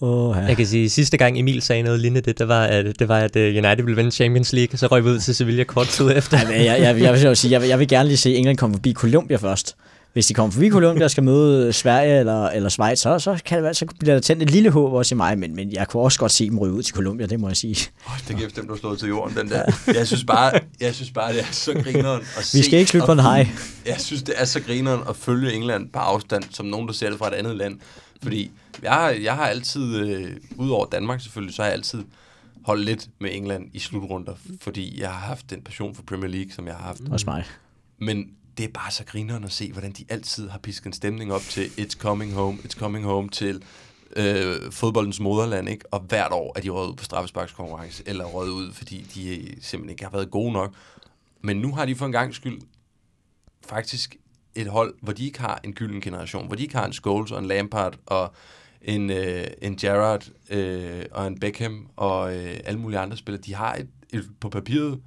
Oh, 0.00 0.36
ja. 0.36 0.42
Jeg 0.42 0.56
kan 0.56 0.66
sige, 0.66 0.84
at 0.84 0.90
sidste 0.90 1.16
gang 1.16 1.38
Emil 1.38 1.62
sagde 1.62 1.82
noget 1.82 2.00
lignende 2.00 2.20
det, 2.20 2.38
det 2.38 2.48
var, 2.48 2.64
at, 2.64 2.98
det 2.98 3.08
var, 3.08 3.18
at 3.18 3.36
øh, 3.36 3.56
United 3.56 3.84
ville 3.84 3.96
vinde 3.96 4.10
Champions 4.10 4.52
League, 4.52 4.72
og 4.72 4.78
så 4.78 4.86
røg 4.86 5.04
vi 5.04 5.08
ud 5.08 5.18
til 5.18 5.34
Sevilla 5.34 5.64
kort 5.64 5.86
tid 5.86 6.10
efter. 6.18 6.38
jeg, 6.38 6.64
jeg, 6.64 6.80
jeg, 6.80 7.00
jeg, 7.00 7.12
vil 7.12 7.36
sige, 7.36 7.50
jeg, 7.50 7.60
vil, 7.60 7.68
jeg 7.68 7.78
vil 7.78 7.88
gerne 7.88 8.08
lige 8.08 8.16
se 8.16 8.34
England 8.34 8.58
komme 8.58 8.74
forbi 8.74 8.92
Colombia 8.92 9.36
først 9.36 9.76
hvis 10.12 10.26
de 10.26 10.34
kommer 10.34 10.52
forbi 10.52 10.70
Colombia 10.70 11.04
og 11.04 11.10
skal 11.10 11.22
møde 11.22 11.72
Sverige 11.72 12.18
eller, 12.18 12.48
eller 12.48 12.68
Schweiz, 12.68 12.98
så, 12.98 13.18
så, 13.18 13.40
kan 13.44 13.56
det 13.56 13.64
være, 13.64 13.74
så 13.74 13.86
bliver 13.98 14.14
der 14.14 14.20
tændt 14.20 14.42
et 14.42 14.50
lille 14.50 14.70
håb 14.70 14.92
også 14.92 15.14
i 15.14 15.16
mig, 15.16 15.38
men, 15.38 15.56
men 15.56 15.72
jeg 15.72 15.88
kunne 15.88 16.02
også 16.02 16.18
godt 16.18 16.32
se 16.32 16.50
dem 16.50 16.58
ryge 16.58 16.72
ud 16.72 16.82
til 16.82 16.94
Colombia, 16.94 17.26
det 17.26 17.40
må 17.40 17.48
jeg 17.48 17.56
sige. 17.56 17.90
Oh, 18.06 18.12
det 18.28 18.36
giver 18.36 18.48
bestemt, 18.48 18.68
du 18.68 18.76
slået 18.76 18.98
til 18.98 19.08
jorden, 19.08 19.36
den 19.36 19.48
der. 19.50 19.72
Jeg 19.86 20.06
synes 20.06 20.24
bare, 20.24 20.60
jeg 20.80 20.94
synes 20.94 21.10
bare 21.10 21.32
det 21.32 21.40
er 21.40 21.44
så 21.50 21.74
grineren 21.74 22.22
at 22.38 22.44
se. 22.44 22.58
Vi 22.58 22.64
skal 22.64 22.78
ikke 22.78 22.90
slutte 22.90 23.06
på 23.06 23.12
en 23.12 23.18
hej. 23.18 23.48
Jeg 23.86 23.96
synes, 23.98 24.22
det 24.22 24.34
er 24.36 24.44
så 24.44 24.60
grineren 24.60 25.00
at 25.08 25.16
følge 25.16 25.52
England 25.52 25.88
på 25.92 25.98
afstand, 25.98 26.44
som 26.50 26.66
nogen, 26.66 26.88
der 26.88 26.94
ser 26.94 27.10
det 27.10 27.18
fra 27.18 27.28
et 27.28 27.34
andet 27.34 27.56
land. 27.56 27.80
Fordi 28.22 28.50
jeg 28.82 28.92
har, 28.92 29.10
jeg 29.10 29.34
har 29.34 29.46
altid, 29.46 29.96
øh, 29.96 30.30
udover 30.56 30.86
Danmark 30.86 31.20
selvfølgelig, 31.20 31.54
så 31.54 31.62
har 31.62 31.66
jeg 31.66 31.76
altid 31.76 32.04
holdt 32.64 32.84
lidt 32.84 33.08
med 33.20 33.30
England 33.32 33.64
i 33.72 33.78
slutrunder, 33.78 34.32
fordi 34.60 35.00
jeg 35.00 35.08
har 35.08 35.26
haft 35.26 35.50
den 35.50 35.62
passion 35.62 35.94
for 35.94 36.02
Premier 36.02 36.30
League, 36.30 36.52
som 36.52 36.66
jeg 36.66 36.74
har 36.74 36.82
haft. 36.82 37.00
Også 37.10 37.26
mig. 37.26 37.44
Men 37.98 38.28
det 38.58 38.64
er 38.64 38.68
bare 38.68 38.90
så 38.90 39.04
grineren 39.04 39.44
at 39.44 39.52
se, 39.52 39.72
hvordan 39.72 39.92
de 39.92 40.04
altid 40.08 40.48
har 40.48 40.58
pisket 40.58 40.86
en 40.86 40.92
stemning 40.92 41.32
op 41.32 41.40
til 41.40 41.66
It's 41.66 41.98
Coming 41.98 42.32
Home, 42.32 42.58
It's 42.58 42.78
Coming 42.78 43.04
Home 43.04 43.28
til 43.28 43.62
øh, 44.16 44.72
fodboldens 44.72 45.20
moderland, 45.20 45.68
ikke? 45.68 45.84
Og 45.92 46.00
hvert 46.00 46.32
år 46.32 46.52
er 46.56 46.60
de 46.60 46.68
røget 46.70 46.88
ud 46.88 46.96
på 46.96 47.04
straffesparkskonkurrence, 47.04 48.02
eller 48.06 48.24
røget 48.24 48.50
ud, 48.50 48.72
fordi 48.72 49.06
de 49.14 49.36
øh, 49.36 49.46
simpelthen 49.60 49.90
ikke 49.90 50.04
har 50.04 50.10
været 50.10 50.30
gode 50.30 50.52
nok. 50.52 50.74
Men 51.40 51.56
nu 51.56 51.74
har 51.74 51.86
de 51.86 51.96
for 51.96 52.06
en 52.06 52.12
gang 52.12 52.34
skyld 52.34 52.60
faktisk 53.66 54.16
et 54.54 54.66
hold, 54.66 54.94
hvor 55.02 55.12
de 55.12 55.26
ikke 55.26 55.40
har 55.40 55.60
en 55.64 55.72
gylden 55.72 56.00
generation, 56.00 56.46
hvor 56.46 56.56
de 56.56 56.62
ikke 56.62 56.76
har 56.76 56.86
en 56.86 56.92
Scholes 56.92 57.32
og 57.32 57.38
en 57.38 57.46
Lampard 57.46 57.98
og 58.06 58.34
en, 58.82 59.10
øh, 59.10 59.46
en 59.62 59.76
Gerrard 59.76 60.28
øh, 60.50 61.04
og 61.10 61.26
en 61.26 61.40
Beckham 61.40 61.88
og 61.96 62.36
øh, 62.36 62.60
alle 62.64 62.80
mulige 62.80 62.98
andre 62.98 63.16
spillere. 63.16 63.42
De 63.42 63.54
har 63.54 63.74
et, 63.74 63.88
et, 64.12 64.30
på 64.40 64.48
papiret 64.48 65.00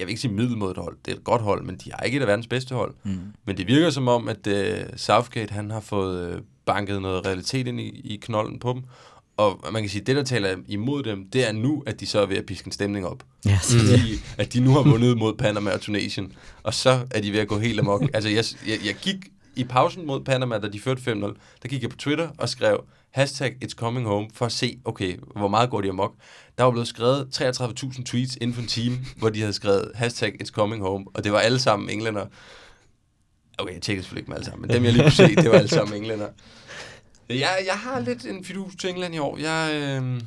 jeg 0.00 0.06
vil 0.06 0.10
ikke 0.10 0.20
sige 0.20 0.32
middelmodigt 0.32 0.78
hold, 0.78 0.96
det 1.04 1.12
er 1.12 1.16
et 1.16 1.24
godt 1.24 1.42
hold, 1.42 1.64
men 1.64 1.76
de 1.76 1.92
har 1.92 2.04
ikke 2.04 2.16
et 2.16 2.20
af 2.20 2.28
verdens 2.28 2.46
bedste 2.46 2.74
hold. 2.74 2.94
Mm. 3.04 3.18
Men 3.44 3.56
det 3.56 3.66
virker 3.66 3.90
som 3.90 4.08
om, 4.08 4.28
at 4.28 4.46
uh, 4.46 4.96
Southgate 4.96 5.52
han 5.52 5.70
har 5.70 5.80
fået 5.80 6.34
uh, 6.34 6.40
banket 6.66 7.02
noget 7.02 7.26
realitet 7.26 7.66
ind 7.66 7.80
i, 7.80 8.00
i 8.04 8.16
knolden 8.16 8.58
på 8.58 8.72
dem. 8.72 8.82
Og 9.36 9.60
man 9.72 9.82
kan 9.82 9.90
sige, 9.90 10.00
at 10.00 10.06
det, 10.06 10.16
der 10.16 10.22
taler 10.24 10.56
imod 10.68 11.02
dem, 11.02 11.30
det 11.32 11.48
er 11.48 11.52
nu, 11.52 11.82
at 11.86 12.00
de 12.00 12.06
så 12.06 12.20
er 12.20 12.26
ved 12.26 12.36
at 12.36 12.46
piske 12.46 12.66
en 12.66 12.72
stemning 12.72 13.06
op. 13.06 13.24
Ja, 13.46 13.58
Fordi, 13.62 14.12
at 14.38 14.52
de 14.52 14.60
nu 14.60 14.70
har 14.70 14.82
vundet 14.82 15.18
mod 15.18 15.34
Panama 15.34 15.70
og 15.70 15.80
Tunesien, 15.80 16.32
og 16.62 16.74
så 16.74 17.06
er 17.10 17.20
de 17.20 17.32
ved 17.32 17.38
at 17.38 17.48
gå 17.48 17.58
helt 17.58 17.80
amok. 17.80 18.02
altså, 18.14 18.30
jeg, 18.30 18.44
jeg, 18.66 18.78
jeg 18.86 18.94
gik 18.94 19.16
i 19.56 19.64
pausen 19.64 20.06
mod 20.06 20.20
Panama, 20.20 20.58
da 20.58 20.68
de 20.68 20.80
førte 20.80 21.12
5-0, 21.12 21.12
der 21.62 21.68
gik 21.68 21.82
jeg 21.82 21.90
på 21.90 21.96
Twitter 21.96 22.28
og 22.38 22.48
skrev, 22.48 22.84
hashtag 23.10 23.56
It's 23.64 23.74
Coming 23.74 24.06
Home, 24.06 24.28
for 24.34 24.46
at 24.46 24.52
se, 24.52 24.78
okay, 24.84 25.16
hvor 25.36 25.48
meget 25.48 25.70
går 25.70 25.80
de 25.80 25.88
amok. 25.88 26.14
Der 26.58 26.64
var 26.64 26.70
blevet 26.70 26.88
skrevet 26.88 27.40
33.000 27.40 28.04
tweets 28.04 28.36
inden 28.40 28.54
for 28.54 28.62
en 28.62 28.68
time, 28.68 28.98
hvor 29.18 29.28
de 29.30 29.40
havde 29.40 29.52
skrevet 29.52 29.92
hashtag 29.94 30.32
It's 30.42 30.50
Coming 30.50 30.82
Home, 30.82 31.06
og 31.14 31.24
det 31.24 31.32
var 31.32 31.38
alle 31.38 31.58
sammen 31.58 31.90
englænder. 31.90 32.26
Okay, 33.58 33.74
jeg 33.74 33.82
tjekkede 33.82 34.04
selvfølgelig 34.04 34.22
ikke 34.22 34.30
med 34.30 34.36
alle 34.36 34.46
sammen, 34.46 34.62
men 34.62 34.76
dem 34.76 34.84
jeg 34.84 34.92
lige 34.92 35.02
kunne 35.02 35.12
se, 35.12 35.36
det 35.36 35.50
var 35.50 35.56
alle 35.56 35.68
sammen 35.68 35.96
englænder. 35.96 36.28
Jeg, 37.28 37.64
jeg 37.66 37.78
har 37.78 38.00
lidt 38.00 38.26
en 38.26 38.44
fidus 38.44 38.76
til 38.76 38.90
England 38.90 39.14
i 39.14 39.18
år. 39.18 39.38
Jeg, 39.38 39.70
øh, 39.74 40.20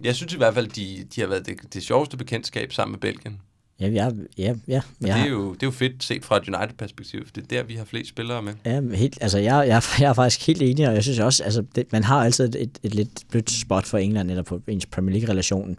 jeg 0.00 0.16
synes 0.16 0.32
i 0.32 0.36
hvert 0.36 0.54
fald, 0.54 0.68
de, 0.68 1.06
de 1.14 1.20
har 1.20 1.28
været 1.28 1.46
det, 1.46 1.74
det 1.74 1.82
sjoveste 1.82 2.16
bekendtskab 2.16 2.72
sammen 2.72 2.92
med 2.92 3.00
Belgien. 3.00 3.40
Ja, 3.88 4.10
ja, 4.38 4.54
ja. 4.68 4.80
ja. 5.00 5.14
Det, 5.14 5.22
er 5.22 5.28
jo, 5.28 5.54
det 5.54 5.62
er 5.62 5.66
jo 5.66 5.70
fedt 5.70 6.04
set 6.04 6.24
fra 6.24 6.36
et 6.36 6.48
United-perspektiv. 6.48 7.20
Det 7.34 7.42
er 7.42 7.46
der, 7.46 7.62
vi 7.62 7.74
har 7.74 7.84
flest 7.84 8.08
spillere 8.08 8.42
med. 8.42 8.52
Ja, 8.64 8.80
helt, 8.94 9.18
altså 9.20 9.38
jeg, 9.38 9.68
jeg, 9.68 9.82
jeg 10.00 10.08
er 10.08 10.12
faktisk 10.12 10.46
helt 10.46 10.62
enig, 10.62 10.88
og 10.88 10.94
jeg 10.94 11.02
synes 11.02 11.18
også, 11.18 11.44
altså 11.44 11.64
det, 11.74 11.92
man 11.92 12.04
har 12.04 12.24
altid 12.24 12.44
et, 12.44 12.78
et, 12.82 12.94
lidt 12.94 13.22
blødt 13.30 13.50
spot 13.50 13.86
for 13.86 13.98
England, 13.98 14.30
eller 14.30 14.42
på 14.42 14.60
ens 14.68 14.86
Premier 14.86 15.12
League-relationen. 15.12 15.76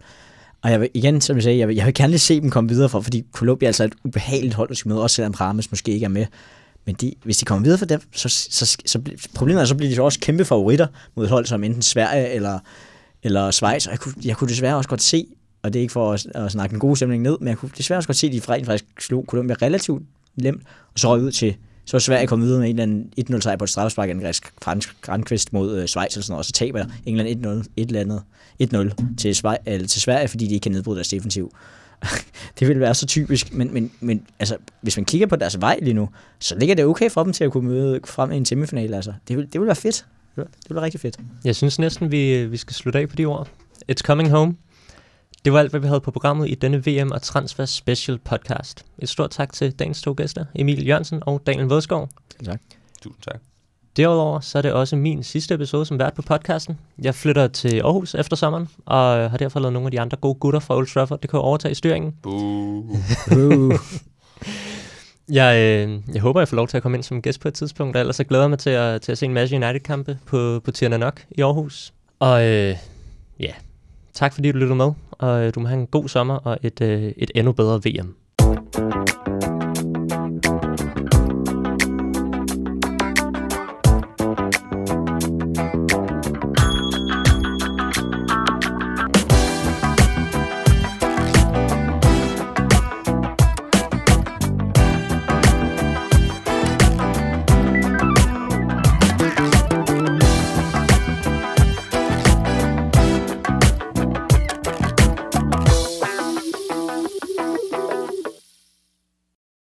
Og 0.62 0.70
jeg 0.70 0.80
vil, 0.80 0.88
igen, 0.94 1.20
som 1.20 1.36
jeg 1.36 1.42
sagde, 1.42 1.58
jeg 1.58 1.68
vil, 1.68 1.76
jeg 1.76 1.86
vil 1.86 1.94
gerne 1.94 2.10
lige 2.10 2.20
se 2.20 2.40
dem 2.40 2.50
komme 2.50 2.70
videre 2.70 2.88
for, 2.88 3.00
fordi 3.00 3.24
Colombia 3.32 3.66
er 3.66 3.68
altså 3.68 3.84
et 3.84 3.94
ubehageligt 4.04 4.54
hold, 4.54 4.68
der 4.68 4.74
skal 4.74 4.88
møde, 4.88 5.02
også 5.02 5.16
selvom 5.16 5.32
Rames 5.32 5.70
måske 5.70 5.92
ikke 5.92 6.04
er 6.04 6.08
med. 6.08 6.26
Men 6.86 6.94
de, 6.94 7.12
hvis 7.24 7.36
de 7.36 7.44
kommer 7.44 7.64
videre 7.64 7.78
for 7.78 7.86
dem, 7.86 8.00
så, 8.12 8.28
så, 8.28 8.66
så, 8.66 8.78
så 8.86 9.00
problemet 9.34 9.60
er, 9.60 9.64
så 9.64 9.74
bliver 9.74 9.94
de 9.94 10.02
også 10.02 10.20
kæmpe 10.20 10.44
favoritter 10.44 10.86
mod 11.14 11.24
et 11.24 11.30
hold 11.30 11.46
som 11.46 11.64
enten 11.64 11.82
Sverige 11.82 12.30
eller 12.30 12.58
eller 13.24 13.50
Schweiz, 13.50 13.86
og 13.86 13.92
jeg 13.92 14.00
kunne, 14.00 14.14
jeg 14.24 14.36
kunne 14.36 14.48
desværre 14.48 14.76
også 14.76 14.88
godt 14.88 15.02
se, 15.02 15.26
og 15.64 15.72
det 15.72 15.78
er 15.78 15.80
ikke 15.80 15.92
for 15.92 16.12
at, 16.12 16.26
at 16.34 16.52
snakke 16.52 16.72
den 16.72 16.78
gode 16.78 16.96
stemning 16.96 17.22
ned, 17.22 17.36
men 17.40 17.48
jeg 17.48 17.56
kunne 17.56 17.70
desværre 17.76 17.98
også 17.98 18.06
godt 18.06 18.16
se, 18.16 18.26
at 18.26 18.32
de 18.32 18.40
rent 18.48 18.66
faktisk 18.66 18.84
slog 19.00 19.24
Colombia 19.28 19.56
relativt 19.62 20.02
nemt, 20.36 20.62
og 20.94 20.98
så 20.98 21.08
røg 21.08 21.22
ud 21.22 21.32
til, 21.32 21.56
så 21.84 21.96
var 21.96 22.00
Sverige 22.00 22.26
kommet 22.26 22.46
videre 22.46 22.60
med 22.60 22.70
en 22.70 22.80
eller 22.80 22.82
anden 22.82 23.36
1-0 23.36 23.40
sejr 23.40 23.56
på 23.56 23.64
et 23.64 23.70
straffespark 23.70 24.08
af 24.08 24.12
en 24.12 24.34
fransk 24.62 24.96
grandkvist 25.00 25.52
mod 25.52 25.78
øh, 25.78 25.86
Schweiz 25.86 26.14
eller 26.14 26.22
sådan 26.22 26.32
noget, 26.32 26.38
og 26.38 26.44
så 26.44 26.52
taber 26.52 26.84
England 27.06 27.46
1-0, 27.46 27.48
et 27.76 27.88
eller 27.88 28.00
andet 28.00 28.22
1-0 29.02 29.16
til, 29.18 29.34
Schweiz, 29.34 29.58
eller 29.66 29.88
til 29.88 30.00
Sverige, 30.00 30.28
fordi 30.28 30.46
de 30.46 30.54
ikke 30.54 30.64
kan 30.64 30.72
nedbryde 30.72 30.96
deres 30.96 31.08
defensiv. 31.08 31.52
det 32.58 32.68
ville 32.68 32.80
være 32.80 32.94
så 32.94 33.06
typisk, 33.06 33.54
men, 33.54 33.74
men, 33.74 33.90
men 34.00 34.26
altså, 34.38 34.56
hvis 34.80 34.96
man 34.96 35.04
kigger 35.04 35.26
på 35.26 35.36
deres 35.36 35.60
vej 35.60 35.78
lige 35.82 35.94
nu, 35.94 36.08
så 36.38 36.58
ligger 36.58 36.74
det 36.74 36.84
okay 36.84 37.10
for 37.10 37.24
dem 37.24 37.32
til 37.32 37.44
at 37.44 37.52
kunne 37.52 37.68
møde 37.68 38.00
frem 38.04 38.32
i 38.32 38.36
en 38.36 38.44
semifinal. 38.44 38.94
Altså. 38.94 39.12
Det, 39.28 39.36
vil, 39.36 39.48
det 39.52 39.60
vil 39.60 39.66
være 39.66 39.76
fedt. 39.76 40.06
Det 40.36 40.46
vil 40.68 40.74
være 40.74 40.84
rigtig 40.84 41.00
fedt. 41.00 41.18
Jeg 41.44 41.56
synes 41.56 41.78
næsten, 41.78 42.10
vi, 42.10 42.46
vi 42.46 42.56
skal 42.56 42.74
slutte 42.74 42.98
af 42.98 43.08
på 43.08 43.16
de 43.16 43.24
ord. 43.24 43.48
It's 43.92 44.02
coming 44.02 44.30
home. 44.30 44.54
Det 45.44 45.52
var 45.52 45.58
alt, 45.58 45.70
hvad 45.70 45.80
vi 45.80 45.86
havde 45.86 46.00
på 46.00 46.10
programmet 46.10 46.50
i 46.50 46.54
denne 46.54 46.84
VM 46.86 47.10
og 47.10 47.22
Transfer 47.22 47.64
Special 47.64 48.18
podcast. 48.18 48.86
Et 48.98 49.08
stort 49.08 49.30
tak 49.30 49.52
til 49.52 49.72
dagens 49.72 50.02
to 50.02 50.14
gæster, 50.16 50.44
Emil 50.54 50.86
Jørgensen 50.86 51.22
og 51.26 51.42
Daniel 51.46 51.66
Vådsgaard. 51.66 52.08
Tak. 52.44 52.60
Tusind 53.02 53.22
tak. 53.22 53.40
Derudover 53.96 54.40
så 54.40 54.58
er 54.58 54.62
det 54.62 54.72
også 54.72 54.96
min 54.96 55.22
sidste 55.22 55.54
episode 55.54 55.86
som 55.86 55.98
vært 55.98 56.14
på 56.14 56.22
podcasten. 56.22 56.78
Jeg 57.02 57.14
flytter 57.14 57.48
til 57.48 57.80
Aarhus 57.80 58.14
efter 58.14 58.36
sommeren, 58.36 58.68
og 58.86 59.30
har 59.30 59.36
derfor 59.36 59.60
lavet 59.60 59.72
nogle 59.72 59.86
af 59.86 59.90
de 59.90 60.00
andre 60.00 60.16
gode 60.16 60.34
gutter 60.34 60.60
fra 60.60 60.76
Old 60.76 60.86
Trafford, 60.86 61.20
det 61.20 61.30
kan 61.30 61.38
overtage 61.38 61.74
styringen. 61.74 62.14
Boo. 62.22 62.98
jeg, 65.38 65.56
øh, 65.58 66.00
jeg 66.14 66.22
håber, 66.22 66.40
jeg 66.40 66.48
får 66.48 66.56
lov 66.56 66.68
til 66.68 66.76
at 66.76 66.82
komme 66.82 66.98
ind 66.98 67.02
som 67.02 67.22
gæst 67.22 67.40
på 67.40 67.48
et 67.48 67.54
tidspunkt, 67.54 67.96
og 67.96 68.00
ellers 68.00 68.16
så 68.16 68.24
glæder 68.24 68.44
jeg 68.44 68.50
mig 68.50 68.58
til 68.58 68.70
at, 68.70 69.02
til 69.02 69.12
at 69.12 69.18
se 69.18 69.26
en 69.26 69.34
masse 69.34 69.56
United-kampe 69.56 70.18
på, 70.26 70.60
på 70.64 70.70
Tierna 70.70 70.96
Nok 70.96 71.24
i 71.30 71.40
Aarhus. 71.42 71.92
Og 72.18 72.46
øh, 72.46 72.76
ja, 73.40 73.52
tak 74.14 74.34
fordi 74.34 74.52
du 74.52 74.58
lyttede 74.58 74.76
med, 74.76 74.92
og 75.18 75.44
øh, 75.44 75.54
du 75.54 75.60
må 75.60 75.68
have 75.68 75.80
en 75.80 75.86
god 75.86 76.08
sommer 76.08 76.34
og 76.34 76.58
et, 76.62 76.80
øh, 76.80 77.12
et 77.16 77.30
endnu 77.34 77.52
bedre 77.52 77.80
VM. 77.84 78.14